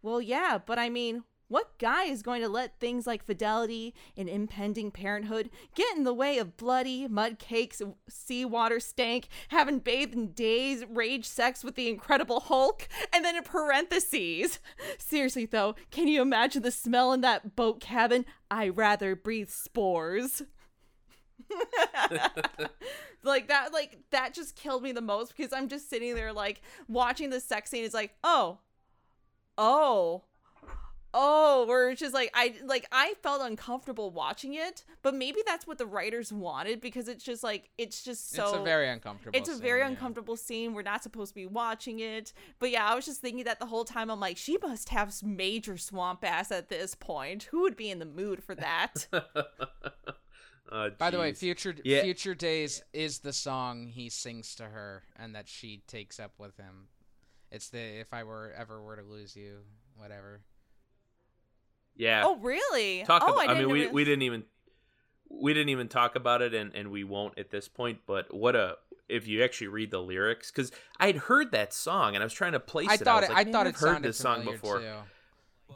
"Well, 0.00 0.20
yeah, 0.22 0.58
but 0.64 0.78
I 0.78 0.88
mean, 0.90 1.24
what 1.48 1.78
guy 1.78 2.04
is 2.04 2.22
going 2.22 2.40
to 2.42 2.48
let 2.48 2.80
things 2.80 3.06
like 3.06 3.26
fidelity 3.26 3.94
and 4.16 4.28
impending 4.28 4.90
parenthood 4.90 5.50
get 5.74 5.96
in 5.96 6.04
the 6.04 6.14
way 6.14 6.38
of 6.38 6.56
bloody 6.56 7.06
mud 7.06 7.38
cakes, 7.38 7.82
seawater 8.08 8.80
stank, 8.80 9.28
having 9.48 9.78
bathed 9.78 10.14
in 10.14 10.32
days, 10.32 10.84
rage 10.88 11.26
sex 11.26 11.62
with 11.62 11.74
the 11.74 11.88
Incredible 11.88 12.40
Hulk? 12.40 12.88
And 13.12 13.24
then 13.24 13.36
in 13.36 13.42
parentheses, 13.42 14.58
seriously 14.98 15.44
though, 15.46 15.74
can 15.90 16.08
you 16.08 16.22
imagine 16.22 16.62
the 16.62 16.70
smell 16.70 17.12
in 17.12 17.20
that 17.20 17.54
boat 17.56 17.80
cabin? 17.80 18.24
I 18.50 18.70
rather 18.70 19.14
breathe 19.14 19.50
spores. 19.50 20.42
like 23.22 23.48
that 23.48 23.72
like 23.72 23.98
that 24.10 24.32
just 24.32 24.56
killed 24.56 24.82
me 24.82 24.92
the 24.92 25.02
most 25.02 25.36
because 25.36 25.52
I'm 25.52 25.68
just 25.68 25.90
sitting 25.90 26.14
there 26.14 26.32
like 26.32 26.62
watching 26.88 27.28
the 27.28 27.40
sex 27.40 27.70
scene 27.70 27.84
is 27.84 27.92
like, 27.92 28.14
"Oh. 28.24 28.58
Oh 29.58 30.24
oh 31.14 31.64
where 31.66 31.90
it's 31.90 32.00
just 32.00 32.12
like 32.12 32.30
i 32.34 32.52
like 32.64 32.86
i 32.92 33.14
felt 33.22 33.40
uncomfortable 33.40 34.10
watching 34.10 34.54
it 34.54 34.84
but 35.02 35.14
maybe 35.14 35.38
that's 35.46 35.66
what 35.66 35.78
the 35.78 35.86
writers 35.86 36.32
wanted 36.32 36.80
because 36.80 37.06
it's 37.08 37.24
just 37.24 37.42
like 37.44 37.70
it's 37.78 38.02
just 38.02 38.32
so 38.32 38.48
it's 38.48 38.56
a 38.56 38.62
very 38.62 38.88
uncomfortable. 38.88 39.38
it's 39.38 39.48
a 39.48 39.52
scene, 39.52 39.62
very 39.62 39.80
yeah. 39.80 39.86
uncomfortable 39.88 40.36
scene 40.36 40.74
we're 40.74 40.82
not 40.82 41.02
supposed 41.02 41.30
to 41.30 41.34
be 41.36 41.46
watching 41.46 42.00
it 42.00 42.32
but 42.58 42.70
yeah 42.70 42.84
i 42.84 42.94
was 42.94 43.06
just 43.06 43.20
thinking 43.20 43.44
that 43.44 43.60
the 43.60 43.66
whole 43.66 43.84
time 43.84 44.10
i'm 44.10 44.18
like 44.20 44.36
she 44.36 44.58
must 44.60 44.88
have 44.88 45.14
major 45.22 45.78
swamp 45.78 46.24
ass 46.24 46.50
at 46.50 46.68
this 46.68 46.94
point 46.96 47.44
who 47.44 47.62
would 47.62 47.76
be 47.76 47.90
in 47.90 48.00
the 48.00 48.04
mood 48.04 48.42
for 48.42 48.54
that 48.54 49.06
Uh, 50.72 50.88
By 50.98 51.10
the 51.10 51.18
way, 51.18 51.32
"Future 51.32 51.74
Yeah. 51.84 52.02
Future 52.02 52.34
Days" 52.34 52.82
is 52.92 53.20
the 53.20 53.32
song 53.32 53.86
he 53.86 54.08
sings 54.08 54.54
to 54.56 54.64
her, 54.64 55.04
and 55.14 55.34
that 55.34 55.46
she 55.46 55.82
takes 55.86 56.18
up 56.18 56.32
with 56.38 56.56
him. 56.56 56.88
It's 57.52 57.68
the 57.68 57.78
"If 57.78 58.12
I 58.12 58.24
were 58.24 58.52
ever 58.56 58.82
were 58.82 58.96
to 58.96 59.02
lose 59.02 59.36
you," 59.36 59.58
whatever. 59.96 60.40
Yeah, 61.96 62.22
oh 62.24 62.36
really 62.36 63.04
talk. 63.04 63.22
oh 63.24 63.32
about, 63.34 63.48
I, 63.48 63.54
didn't 63.54 63.68
mean, 63.68 63.72
we 63.72 63.86
we 63.88 64.04
didn't 64.04 64.22
even 64.22 64.44
we 65.28 65.54
didn't 65.54 65.70
even 65.70 65.88
talk 65.88 66.16
about 66.16 66.42
it, 66.42 66.54
and 66.54 66.74
and 66.74 66.90
we 66.90 67.04
won't 67.04 67.38
at 67.38 67.50
this 67.50 67.68
point. 67.68 68.00
But 68.06 68.34
what 68.34 68.56
a 68.56 68.76
if 69.08 69.26
you 69.26 69.42
actually 69.44 69.68
read 69.68 69.90
the 69.90 70.00
lyrics, 70.00 70.50
because 70.50 70.72
I'd 70.98 71.16
heard 71.16 71.52
that 71.52 71.72
song 71.72 72.14
and 72.14 72.22
I 72.22 72.26
was 72.26 72.32
trying 72.32 72.52
to 72.52 72.60
place 72.60 72.88
I 72.88 72.94
it. 72.94 73.00
thought 73.00 73.22
it. 73.24 73.30
like, 73.30 73.48
I 73.48 73.50
thought 73.50 73.66
I've 73.66 73.74
it 73.74 73.80
heard 73.80 74.02
this 74.02 74.16
song 74.16 74.44
before. 74.44 74.80
Too. 74.80 74.94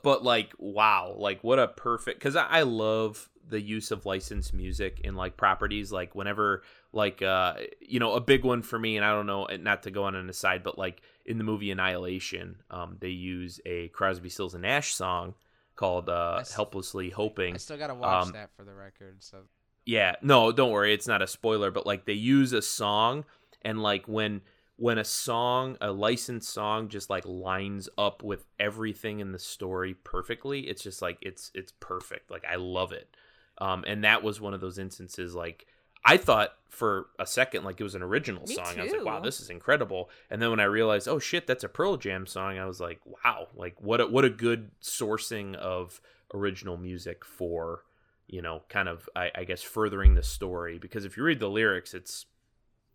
but 0.03 0.25
like 0.25 0.53
wow 0.59 1.15
like 1.17 1.43
what 1.43 1.59
a 1.59 1.69
perfect 1.69 2.19
because 2.19 2.37
I, 2.37 2.47
I 2.47 2.63
love 2.63 3.29
the 3.49 3.61
use 3.61 3.91
of 3.91 4.05
licensed 4.07 4.53
music 4.53 5.01
in 5.05 5.15
like 5.15 5.37
properties 5.37 5.91
like 5.91 6.15
whenever 6.15 6.63
like 6.93 7.23
uh 7.23 7.55
you 7.81 7.99
know 7.99 8.13
a 8.13 8.21
big 8.21 8.45
one 8.45 8.63
for 8.63 8.79
me 8.79 8.97
and 8.97 9.05
i 9.05 9.11
don't 9.11 9.27
know 9.27 9.47
not 9.61 9.85
to 9.85 9.91
go 9.91 10.05
on 10.05 10.15
an 10.15 10.29
aside 10.29 10.63
but 10.63 10.77
like 10.79 11.01
in 11.25 11.39
the 11.39 11.45
movie 11.45 11.71
annihilation 11.71 12.57
um 12.71 12.97
they 13.01 13.09
use 13.09 13.61
a 13.65 13.89
crosby 13.89 14.29
stills 14.29 14.53
and 14.55 14.63
nash 14.63 14.93
song 14.95 15.35
called 15.79 16.09
uh, 16.09 16.37
I 16.39 16.41
s- 16.41 16.53
"Helplessly 16.55 17.11
Hoping." 17.11 17.55
I 17.55 17.59
still 17.59 17.79
gotta 17.79 17.95
watch 17.95 18.27
Um, 18.27 18.33
that 18.33 18.51
for 18.57 18.65
the 18.65 18.75
record. 18.75 19.23
So 19.23 19.45
Yeah, 19.87 20.17
no, 20.21 20.53
don't 20.53 20.71
worry, 20.73 20.93
it's 20.93 21.07
not 21.09 21.23
a 21.23 21.27
spoiler, 21.27 21.71
but 21.71 21.87
like 21.87 22.05
they 22.05 22.13
use 22.13 22.53
a 22.53 22.61
song 22.61 23.25
and 23.63 23.83
like 23.83 24.07
when 24.07 24.43
when 24.77 24.99
a 24.99 25.05
song, 25.05 25.77
a 25.81 25.91
licensed 25.91 26.51
song 26.51 26.89
just 26.89 27.11
like 27.11 27.25
lines 27.27 27.89
up 27.99 28.23
with 28.23 28.45
everything 28.61 29.19
in 29.21 29.33
the 29.33 29.39
story 29.39 29.95
perfectly, 29.95 30.69
it's 30.69 30.83
just 30.83 31.01
like 31.03 31.19
it's 31.23 31.51
it's 31.55 31.73
perfect. 31.81 32.31
Like 32.31 32.45
I 32.45 32.57
love 32.57 32.93
it. 32.93 33.17
Um 33.59 33.85
and 33.87 34.05
that 34.05 34.23
was 34.23 34.41
one 34.41 34.55
of 34.55 34.61
those 34.61 34.79
instances 34.79 35.35
like 35.35 35.67
I 36.09 36.17
thought 36.17 36.55
for 36.69 37.07
a 37.19 37.27
second 37.27 37.65
like 37.65 37.81
it 37.81 37.85
was 37.85 37.95
an 37.95 38.03
original 38.03 38.45
Me 38.47 38.55
song. 38.55 38.75
I 38.79 38.85
was 38.85 38.93
like, 38.93 39.05
wow, 39.05 39.21
this 39.21 39.41
is 39.41 39.51
incredible. 39.51 40.11
And 40.31 40.41
then 40.41 40.51
when 40.51 40.61
I 40.61 40.65
realized, 40.65 41.09
oh 41.09 41.19
shit, 41.19 41.47
that's 41.47 41.65
a 41.65 41.69
Pearl 41.69 41.97
Jam 41.97 42.27
song, 42.27 42.59
I 42.59 42.67
was 42.67 42.81
like, 42.81 43.01
wow, 43.05 43.49
like 43.55 43.81
what 43.81 44.01
a, 44.01 44.07
what 44.07 44.25
a 44.25 44.31
good 44.31 44.71
sourcing 44.83 45.55
of 45.57 46.01
original 46.33 46.77
music 46.77 47.25
for 47.25 47.83
you 48.29 48.43
know, 48.43 48.63
kind 48.69 48.89
of, 48.89 49.09
I, 49.17 49.31
I 49.35 49.45
guess, 49.45 49.63
furthering 49.63 50.15
the 50.15 50.23
story. 50.23 50.79
Because 50.79 51.05
if 51.05 51.17
you 51.17 51.23
read 51.23 51.41
the 51.41 51.49
lyrics, 51.49 51.95
it's 51.95 52.27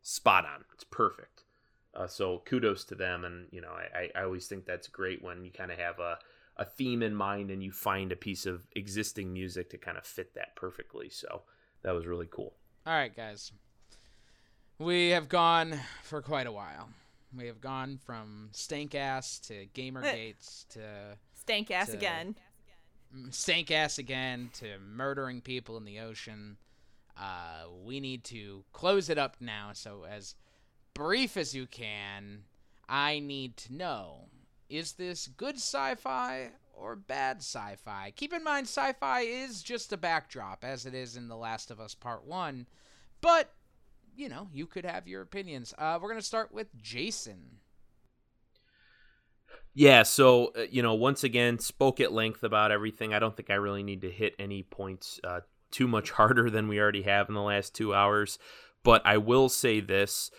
spot 0.01 0.45
on. 0.45 0.63
It's 0.73 0.83
perfect. 0.83 1.43
Uh, 1.95 2.07
so 2.07 2.41
kudos 2.45 2.83
to 2.85 2.95
them. 2.95 3.25
And, 3.25 3.47
you 3.51 3.59
know, 3.59 3.71
I, 3.71 4.11
I 4.15 4.23
always 4.23 4.47
think 4.47 4.65
that's 4.65 4.87
great 4.87 5.23
when 5.23 5.43
you 5.43 5.51
kind 5.51 5.71
of 5.71 5.79
have 5.79 5.99
a, 5.99 6.19
a 6.57 6.65
theme 6.65 7.01
in 7.01 7.15
mind 7.15 7.49
and 7.49 7.63
you 7.63 7.71
find 7.71 8.11
a 8.11 8.15
piece 8.15 8.45
of 8.45 8.67
existing 8.75 9.33
music 9.33 9.71
to 9.71 9.77
kind 9.77 9.97
of 9.97 10.05
fit 10.05 10.35
that 10.35 10.55
perfectly. 10.55 11.09
So 11.09 11.41
that 11.81 11.93
was 11.93 12.05
really 12.05 12.27
cool. 12.29 12.53
All 12.85 12.93
right, 12.93 13.15
guys, 13.15 13.51
we 14.79 15.09
have 15.09 15.29
gone 15.29 15.79
for 16.03 16.21
quite 16.21 16.47
a 16.47 16.51
while. 16.51 16.89
We 17.35 17.47
have 17.47 17.61
gone 17.61 17.97
from 18.05 18.49
stank 18.51 18.93
ass 18.95 19.39
to 19.47 19.65
gamergates 19.73 20.67
to 20.69 21.17
Stank 21.33 21.71
ass 21.71 21.87
To- 21.87 21.93
again. 21.97 22.35
stank 23.31 23.71
ass 23.71 23.97
again 23.97 24.49
to 24.55 24.77
murdering 24.79 25.41
people 25.41 25.77
in 25.77 25.85
the 25.85 25.99
ocean. 25.99 26.57
Uh, 27.17 27.65
we 27.83 27.99
need 27.99 28.23
to 28.25 28.63
close 28.73 29.09
it 29.09 29.17
up 29.17 29.37
now. 29.39 29.71
So, 29.73 30.03
as 30.05 30.35
brief 30.93 31.37
as 31.37 31.53
you 31.55 31.65
can, 31.67 32.43
I 32.89 33.19
need 33.19 33.57
to 33.57 33.73
know 33.73 34.29
is 34.69 34.93
this 34.93 35.27
good 35.27 35.55
sci 35.55 35.95
fi 35.95 36.51
or 36.73 36.95
bad 36.95 37.37
sci 37.37 37.75
fi? 37.83 38.11
Keep 38.15 38.33
in 38.33 38.43
mind, 38.43 38.67
sci 38.67 38.93
fi 38.93 39.21
is 39.21 39.63
just 39.63 39.93
a 39.93 39.97
backdrop, 39.97 40.63
as 40.63 40.85
it 40.85 40.93
is 40.93 41.15
in 41.15 41.27
The 41.27 41.37
Last 41.37 41.71
of 41.71 41.79
Us 41.79 41.95
Part 41.95 42.25
1. 42.25 42.67
But, 43.21 43.53
you 44.15 44.29
know, 44.29 44.49
you 44.53 44.65
could 44.65 44.85
have 44.85 45.07
your 45.07 45.21
opinions. 45.21 45.73
Uh, 45.77 45.97
we're 46.01 46.09
going 46.09 46.19
to 46.19 46.25
start 46.25 46.53
with 46.53 46.67
Jason. 46.81 47.59
Yeah, 49.75 50.03
so 50.03 50.53
uh, 50.57 50.65
you 50.69 50.83
know, 50.83 50.93
once 50.93 51.23
again, 51.23 51.57
spoke 51.59 51.99
at 51.99 52.11
length 52.11 52.43
about 52.43 52.71
everything. 52.71 53.13
I 53.13 53.19
don't 53.19 53.35
think 53.35 53.49
I 53.49 53.55
really 53.55 53.83
need 53.83 54.01
to 54.01 54.11
hit 54.11 54.35
any 54.37 54.63
points 54.63 55.19
uh, 55.23 55.41
too 55.71 55.87
much 55.87 56.11
harder 56.11 56.49
than 56.49 56.67
we 56.67 56.79
already 56.79 57.03
have 57.03 57.27
in 57.27 57.35
the 57.35 57.41
last 57.41 57.73
two 57.73 57.93
hours. 57.93 58.37
But 58.83 59.01
I 59.05 59.17
will 59.17 59.49
say 59.49 59.79
this: 59.79 60.29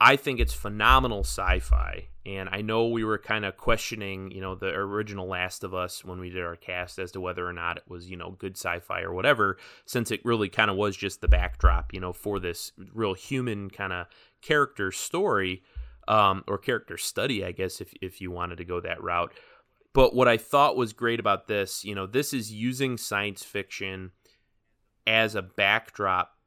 I 0.00 0.14
think 0.14 0.38
it's 0.38 0.54
phenomenal 0.54 1.20
sci-fi, 1.20 2.06
and 2.24 2.48
I 2.52 2.60
know 2.60 2.86
we 2.86 3.02
were 3.02 3.18
kind 3.18 3.44
of 3.44 3.56
questioning, 3.56 4.30
you 4.30 4.40
know, 4.40 4.54
the 4.54 4.68
original 4.68 5.26
Last 5.26 5.64
of 5.64 5.74
Us 5.74 6.04
when 6.04 6.20
we 6.20 6.30
did 6.30 6.44
our 6.44 6.54
cast 6.54 7.00
as 7.00 7.10
to 7.12 7.20
whether 7.20 7.44
or 7.44 7.52
not 7.52 7.78
it 7.78 7.82
was, 7.88 8.08
you 8.08 8.16
know, 8.16 8.36
good 8.38 8.56
sci-fi 8.56 9.00
or 9.00 9.12
whatever, 9.12 9.58
since 9.86 10.12
it 10.12 10.24
really 10.24 10.48
kind 10.48 10.70
of 10.70 10.76
was 10.76 10.96
just 10.96 11.20
the 11.20 11.26
backdrop, 11.26 11.92
you 11.92 11.98
know, 11.98 12.12
for 12.12 12.38
this 12.38 12.70
real 12.94 13.14
human 13.14 13.70
kind 13.70 13.92
of 13.92 14.06
character 14.40 14.92
story 14.92 15.64
um, 16.06 16.44
or 16.46 16.58
character 16.58 16.96
study, 16.96 17.44
I 17.44 17.50
guess, 17.50 17.80
if 17.80 17.92
if 18.00 18.20
you 18.20 18.30
wanted 18.30 18.58
to 18.58 18.64
go 18.64 18.80
that 18.80 19.02
route. 19.02 19.32
But 19.94 20.14
what 20.14 20.28
I 20.28 20.36
thought 20.36 20.76
was 20.76 20.92
great 20.92 21.18
about 21.18 21.48
this, 21.48 21.84
you 21.84 21.96
know, 21.96 22.06
this 22.06 22.32
is 22.32 22.52
using 22.52 22.98
science 22.98 23.42
fiction 23.42 24.12
as 25.08 25.34
a 25.34 25.42
backdrop 25.42 26.37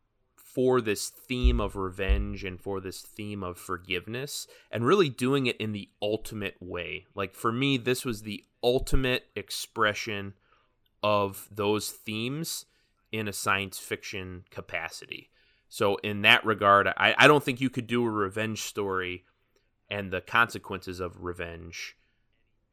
for 0.53 0.81
this 0.81 1.09
theme 1.09 1.61
of 1.61 1.75
revenge 1.75 2.43
and 2.43 2.59
for 2.59 2.81
this 2.81 3.01
theme 3.01 3.43
of 3.43 3.57
forgiveness 3.57 4.47
and 4.69 4.85
really 4.85 5.09
doing 5.09 5.45
it 5.45 5.55
in 5.57 5.71
the 5.71 5.89
ultimate 6.01 6.55
way. 6.59 7.05
Like 7.15 7.33
for 7.33 7.51
me, 7.51 7.77
this 7.77 8.03
was 8.03 8.21
the 8.21 8.43
ultimate 8.63 9.25
expression 9.35 10.33
of 11.01 11.47
those 11.51 11.89
themes 11.89 12.65
in 13.11 13.27
a 13.27 13.33
science 13.33 13.79
fiction 13.79 14.43
capacity. 14.49 15.29
So 15.69 15.95
in 15.97 16.21
that 16.23 16.45
regard, 16.45 16.87
I, 16.87 17.15
I 17.17 17.27
don't 17.27 17.43
think 17.43 17.61
you 17.61 17.69
could 17.69 17.87
do 17.87 18.05
a 18.05 18.09
revenge 18.09 18.61
story 18.61 19.23
and 19.89 20.11
the 20.11 20.21
consequences 20.21 20.99
of 20.99 21.23
revenge 21.23 21.95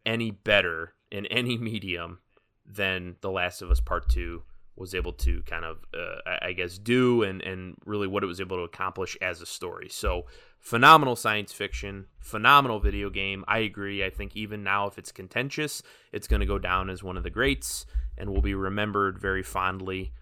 any 0.05 0.31
better 0.31 0.95
in 1.11 1.27
any 1.27 1.57
medium 1.59 2.19
than 2.67 3.17
The 3.21 3.31
Last 3.31 3.63
of 3.63 3.71
Us 3.71 3.81
Part 3.81 4.09
2 4.09 4.43
was 4.79 4.95
able 4.95 5.13
to 5.13 5.43
kind 5.43 5.65
of, 5.65 5.85
uh, 5.93 6.37
I- 6.43 6.53
guess, 6.53 6.79
do 6.79 7.23
and, 7.23 7.43
and 7.43 7.77
really 7.85 8.07
what 8.07 8.23
it 8.23 8.27
was 8.27 8.41
able 8.41 8.57
to 8.59 8.63
accomplish 8.63 9.17
as 9.21 9.43
a 9.43 9.47
story. 9.47 9.89
So, 9.89 10.27
phenomenal 10.61 11.17
science 11.17 11.53
fiction, 11.53 12.07
phenomenal 12.21 12.79
video 12.81 13.11
game. 13.11 13.45
I 13.49 13.59
agree. 13.59 14.05
I 14.05 14.11
think 14.11 14.37
even 14.37 14.63
now, 14.63 14.87
if 14.87 14.99
it's 14.99 15.13
contentious, 15.13 15.83
it's 16.13 16.29
going 16.29 16.41
to 16.41 16.47
go 16.47 16.59
down 16.59 16.91
as 16.91 17.03
one 17.03 17.17
of 17.17 17.23
the 17.23 17.31
greats 17.31 17.87
and 18.17 18.31
will 18.31 18.43
be 18.43 18.55
remembered 18.55 19.19
very 19.19 19.43
fondly. 19.43 20.13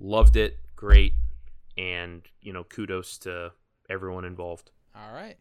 Loved 0.00 0.36
it. 0.36 0.58
Great. 0.74 1.12
And, 1.76 2.22
you 2.40 2.52
know, 2.52 2.64
kudos 2.64 3.18
to 3.18 3.52
everyone 3.88 4.24
involved. 4.24 4.70
All 4.94 5.12
right. 5.12 5.36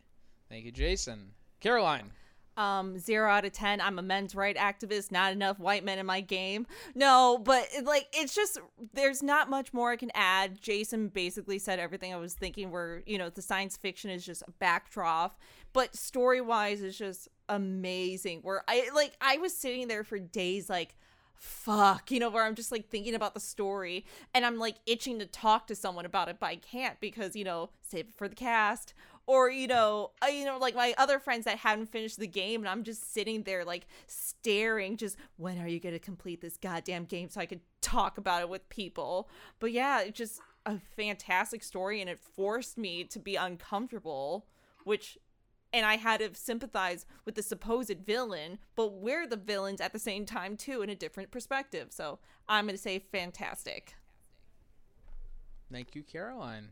Thank 0.50 0.66
you, 0.66 0.72
Jason. 0.72 1.32
Caroline. 1.60 2.12
Um, 2.58 2.98
zero 2.98 3.32
out 3.32 3.46
of 3.46 3.54
ten. 3.54 3.80
I'm 3.80 4.00
a 4.00 4.02
men's 4.02 4.36
right 4.36 4.58
activist. 4.58 5.12
Not 5.12 5.32
enough 5.32 5.60
white 5.60 5.86
men 5.86 6.00
in 6.00 6.06
my 6.06 6.22
game. 6.22 6.66
No, 6.96 7.40
but 7.44 7.68
like 7.84 8.08
it's 8.14 8.34
just 8.34 8.60
there's 8.94 9.22
not 9.22 9.50
much 9.50 9.74
more 9.74 9.92
I 9.92 9.96
can 9.96 10.12
add. 10.14 10.60
Jason 10.60 11.10
basically 11.10 11.60
said 11.60 11.80
everything 11.80 12.14
I 12.14 12.18
was 12.18 12.34
thinking. 12.34 12.72
Where 12.72 13.04
you 13.06 13.18
know 13.18 13.30
the 13.30 13.42
science 13.42 13.78
fiction 13.78 14.10
is 14.10 14.26
just 14.26 14.42
a 14.42 14.52
backdrop, 14.60 15.40
but 15.72 15.96
story 15.96 16.42
wise 16.42 16.82
is 16.82 16.98
just 16.98 17.30
amazing. 17.48 18.40
Where 18.42 18.64
I 18.68 18.90
like 18.94 19.16
I 19.22 19.38
was 19.38 19.56
sitting 19.56 19.88
there 19.88 20.04
for 20.04 20.20
days 20.20 20.70
like 20.70 20.96
fuck 21.38 22.10
you 22.10 22.20
know 22.20 22.30
where 22.30 22.44
i'm 22.44 22.56
just 22.56 22.72
like 22.72 22.90
thinking 22.90 23.14
about 23.14 23.36
the 23.36 23.40
story 23.40 24.04
and 24.34 24.44
i'm 24.46 24.58
like 24.58 24.76
itching 24.88 25.20
to 25.20 25.26
talk 25.26 25.68
to 25.68 25.76
someone 25.76 26.06
about 26.06 26.28
it 26.28 26.38
but 26.40 26.48
i 26.48 26.56
can't 26.56 27.00
because 27.00 27.36
you 27.36 27.44
know 27.44 27.70
save 27.82 28.08
it 28.08 28.16
for 28.16 28.28
the 28.28 28.36
cast 28.36 28.94
or 29.28 29.50
you 29.50 29.68
know 29.68 30.12
uh, 30.24 30.28
you 30.28 30.44
know 30.46 30.58
like 30.58 30.74
my 30.74 30.96
other 30.98 31.20
friends 31.20 31.46
that 31.46 31.60
hadn't 31.60 31.86
finished 31.86 32.18
the 32.18 32.28
game 32.28 32.62
and 32.62 32.70
i'm 32.70 32.84
just 32.84 33.14
sitting 33.14 33.44
there 33.44 33.64
like 33.64 33.86
staring 34.08 34.98
just 34.98 35.18
when 35.36 35.60
are 35.60 35.68
you 35.68 35.80
going 35.80 35.94
to 35.94 36.00
complete 36.00 36.42
this 36.42 36.58
goddamn 36.58 37.06
game 37.06 37.30
so 37.30 37.40
i 37.40 37.46
could 37.46 37.62
talk 37.82 38.18
about 38.18 38.42
it 38.42 38.50
with 38.50 38.68
people 38.70 39.30
but 39.60 39.72
yeah 39.72 40.02
it's 40.02 40.18
just 40.18 40.42
a 40.66 40.80
fantastic 40.96 41.64
story 41.64 42.02
and 42.02 42.10
it 42.10 42.20
forced 42.20 42.78
me 42.78 43.04
to 43.04 43.20
be 43.20 43.36
uncomfortable 43.36 44.48
which 44.84 45.18
and 45.74 45.86
I 45.86 45.98
had 45.98 46.22
to 46.22 46.30
sympathize 46.34 47.06
with 47.26 47.36
the 47.36 47.44
supposed 47.44 48.00
villain, 48.06 48.58
but 48.78 48.94
we're 48.94 49.28
the 49.28 49.36
villains 49.36 49.82
at 49.82 49.92
the 49.92 50.00
same 50.00 50.26
time 50.26 50.56
too 50.56 50.82
in 50.82 50.90
a 50.90 50.96
different 50.96 51.30
perspective. 51.30 51.88
So 51.90 52.20
I'm 52.48 52.66
gonna 52.66 52.78
say 52.78 53.00
fantastic. 53.00 53.96
Thank 55.72 55.94
you, 55.94 56.04
Caroline. 56.04 56.72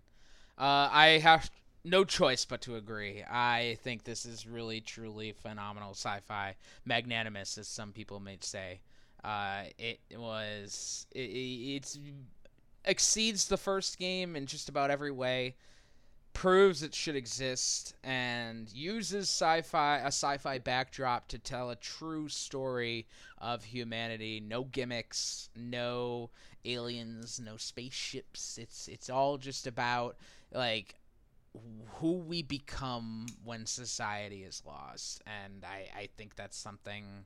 Uh, 0.58 0.88
I 0.92 1.20
have 1.22 1.52
no 1.86 2.04
choice 2.04 2.46
but 2.46 2.62
to 2.62 2.76
agree. 2.76 3.24
I 3.24 3.78
think 3.84 4.04
this 4.04 4.26
is 4.26 4.48
really, 4.48 4.82
truly 4.82 5.32
phenomenal 5.32 5.92
sci-fi, 5.92 6.56
magnanimous, 6.84 7.58
as 7.58 7.68
some 7.68 7.92
people 7.92 8.20
may 8.20 8.38
say. 8.42 8.80
Uh, 9.24 9.64
it 9.78 10.00
was 10.16 11.08
it, 11.12 11.20
it's 11.20 11.98
exceeds 12.84 13.48
the 13.48 13.58
first 13.58 13.98
game 13.98 14.36
in 14.36 14.46
just 14.46 14.70
about 14.70 14.92
every 14.92 15.12
way. 15.12 15.56
Proves 16.34 16.84
it 16.84 16.94
should 16.94 17.16
exist 17.16 17.96
and 18.04 18.72
uses 18.74 19.30
sci-fi 19.30 20.00
a 20.00 20.08
sci-fi 20.08 20.60
backdrop 20.60 21.28
to 21.30 21.40
tell 21.40 21.70
a 21.70 21.76
true 21.76 22.28
story 22.28 23.08
of 23.40 23.64
humanity. 23.64 24.42
No 24.46 24.66
gimmicks, 24.66 25.50
no 25.56 26.30
aliens, 26.66 27.40
no 27.40 27.58
spaceships. 27.58 28.58
It's 28.58 28.88
it's 28.88 29.10
all 29.10 29.38
just 29.38 29.66
about 29.66 30.18
like 30.52 30.96
who 31.96 32.14
we 32.14 32.42
become 32.42 33.26
when 33.44 33.66
society 33.66 34.44
is 34.44 34.62
lost, 34.66 35.22
and 35.26 35.64
I 35.64 35.90
I 35.96 36.10
think 36.18 36.36
that's 36.36 36.58
something. 36.58 37.26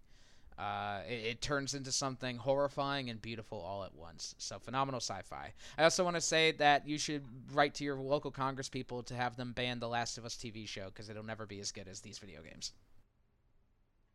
Uh, 0.58 1.04
it, 1.08 1.26
it 1.26 1.42
turns 1.42 1.74
into 1.74 1.90
something 1.90 2.36
horrifying 2.36 3.10
and 3.10 3.22
beautiful 3.22 3.62
all 3.62 3.86
at 3.86 3.96
once. 3.96 4.36
So 4.40 4.60
phenomenal 4.60 5.00
sci-fi. 5.00 5.54
I 5.78 5.84
also 5.84 6.04
want 6.04 6.18
to 6.18 6.22
say 6.22 6.52
that 6.52 6.86
you 6.86 6.98
should 6.98 7.24
write 7.54 7.76
to 7.76 7.86
your 7.86 7.96
local 7.96 8.30
Congress 8.30 8.68
people 8.68 9.02
to 9.04 9.16
have 9.16 9.38
them 9.38 9.54
ban 9.54 9.80
the 9.80 9.88
Last 9.88 10.18
of 10.18 10.26
Us 10.26 10.36
TV 10.36 10.68
show 10.68 10.88
because 10.88 11.10
it'll 11.10 11.24
never 11.24 11.46
be 11.46 11.62
as 11.62 11.72
good 11.72 11.88
as 11.88 12.02
these 12.02 12.18
video 12.18 12.42
games. 12.42 12.74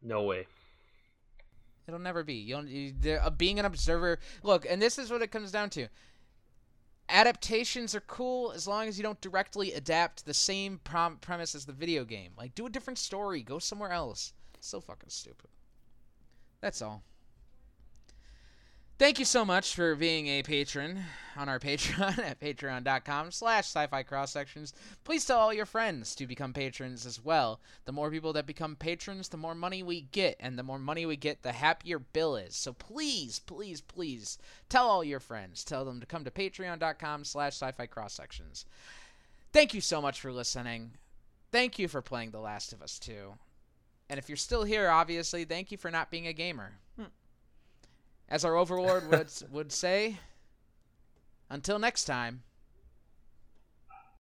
No 0.02 0.22
way. 0.24 0.46
It'll 1.86 2.00
never 2.00 2.22
be. 2.22 2.34
You'll 2.34 2.66
you, 2.66 2.94
uh, 3.22 3.30
being 3.30 3.58
an 3.58 3.64
observer. 3.64 4.18
Look, 4.42 4.66
and 4.68 4.80
this 4.80 4.98
is 4.98 5.10
what 5.10 5.22
it 5.22 5.30
comes 5.30 5.50
down 5.50 5.70
to. 5.70 5.88
Adaptations 7.08 7.94
are 7.94 8.00
cool 8.00 8.52
as 8.52 8.66
long 8.66 8.88
as 8.88 8.96
you 8.98 9.02
don't 9.02 9.20
directly 9.20 9.72
adapt 9.72 10.24
the 10.24 10.34
same 10.34 10.80
prom- 10.84 11.18
premise 11.18 11.54
as 11.54 11.66
the 11.66 11.72
video 11.72 12.04
game. 12.04 12.32
Like, 12.36 12.54
do 12.54 12.66
a 12.66 12.70
different 12.70 12.98
story. 12.98 13.42
Go 13.42 13.58
somewhere 13.58 13.92
else. 13.92 14.32
So 14.60 14.80
fucking 14.80 15.10
stupid. 15.10 15.50
That's 16.60 16.80
all. 16.80 17.02
Thank 18.96 19.18
you 19.18 19.24
so 19.24 19.44
much 19.44 19.74
for 19.74 19.96
being 19.96 20.28
a 20.28 20.44
patron 20.44 21.00
on 21.36 21.48
our 21.48 21.58
Patreon 21.60 22.16
at 22.18 22.38
patreon.com 22.38 23.32
slash 23.32 23.64
sci-fi 23.64 24.04
cross 24.04 24.30
sections. 24.30 24.72
Please 25.02 25.24
tell 25.24 25.40
all 25.40 25.52
your 25.52 25.66
friends 25.66 26.14
to 26.14 26.28
become 26.28 26.52
patrons 26.52 27.04
as 27.04 27.22
well. 27.22 27.60
The 27.86 27.92
more 27.92 28.08
people 28.08 28.32
that 28.34 28.46
become 28.46 28.76
patrons, 28.76 29.28
the 29.28 29.36
more 29.36 29.54
money 29.56 29.82
we 29.82 30.02
get, 30.02 30.36
and 30.38 30.56
the 30.56 30.62
more 30.62 30.78
money 30.78 31.06
we 31.06 31.16
get, 31.16 31.42
the 31.42 31.50
happier 31.50 31.98
Bill 31.98 32.36
is. 32.36 32.54
So 32.54 32.72
please, 32.72 33.40
please, 33.40 33.80
please 33.80 34.38
tell 34.68 34.88
all 34.88 35.02
your 35.02 35.20
friends. 35.20 35.64
Tell 35.64 35.84
them 35.84 35.98
to 35.98 36.06
come 36.06 36.24
to 36.24 36.30
patreon.com 36.30 37.24
slash 37.24 37.54
sci-fi 37.54 37.86
cross 37.86 38.14
sections. 38.14 38.64
Thank 39.52 39.74
you 39.74 39.80
so 39.80 40.00
much 40.00 40.20
for 40.20 40.30
listening. 40.32 40.92
Thank 41.50 41.80
you 41.80 41.88
for 41.88 42.00
playing 42.00 42.30
The 42.30 42.40
Last 42.40 42.72
of 42.72 42.80
Us 42.80 43.00
2. 43.00 43.34
And 44.08 44.18
if 44.18 44.28
you're 44.28 44.36
still 44.36 44.62
here, 44.62 44.88
obviously, 44.88 45.44
thank 45.44 45.72
you 45.72 45.78
for 45.78 45.90
not 45.90 46.12
being 46.12 46.28
a 46.28 46.32
gamer. 46.32 46.74
Hmm. 46.96 47.06
As 48.28 48.44
our 48.44 48.56
overlord 48.56 49.10
would 49.10 49.30
would 49.50 49.72
say, 49.72 50.18
until 51.50 51.78
next 51.78 52.04
time. 52.04 52.42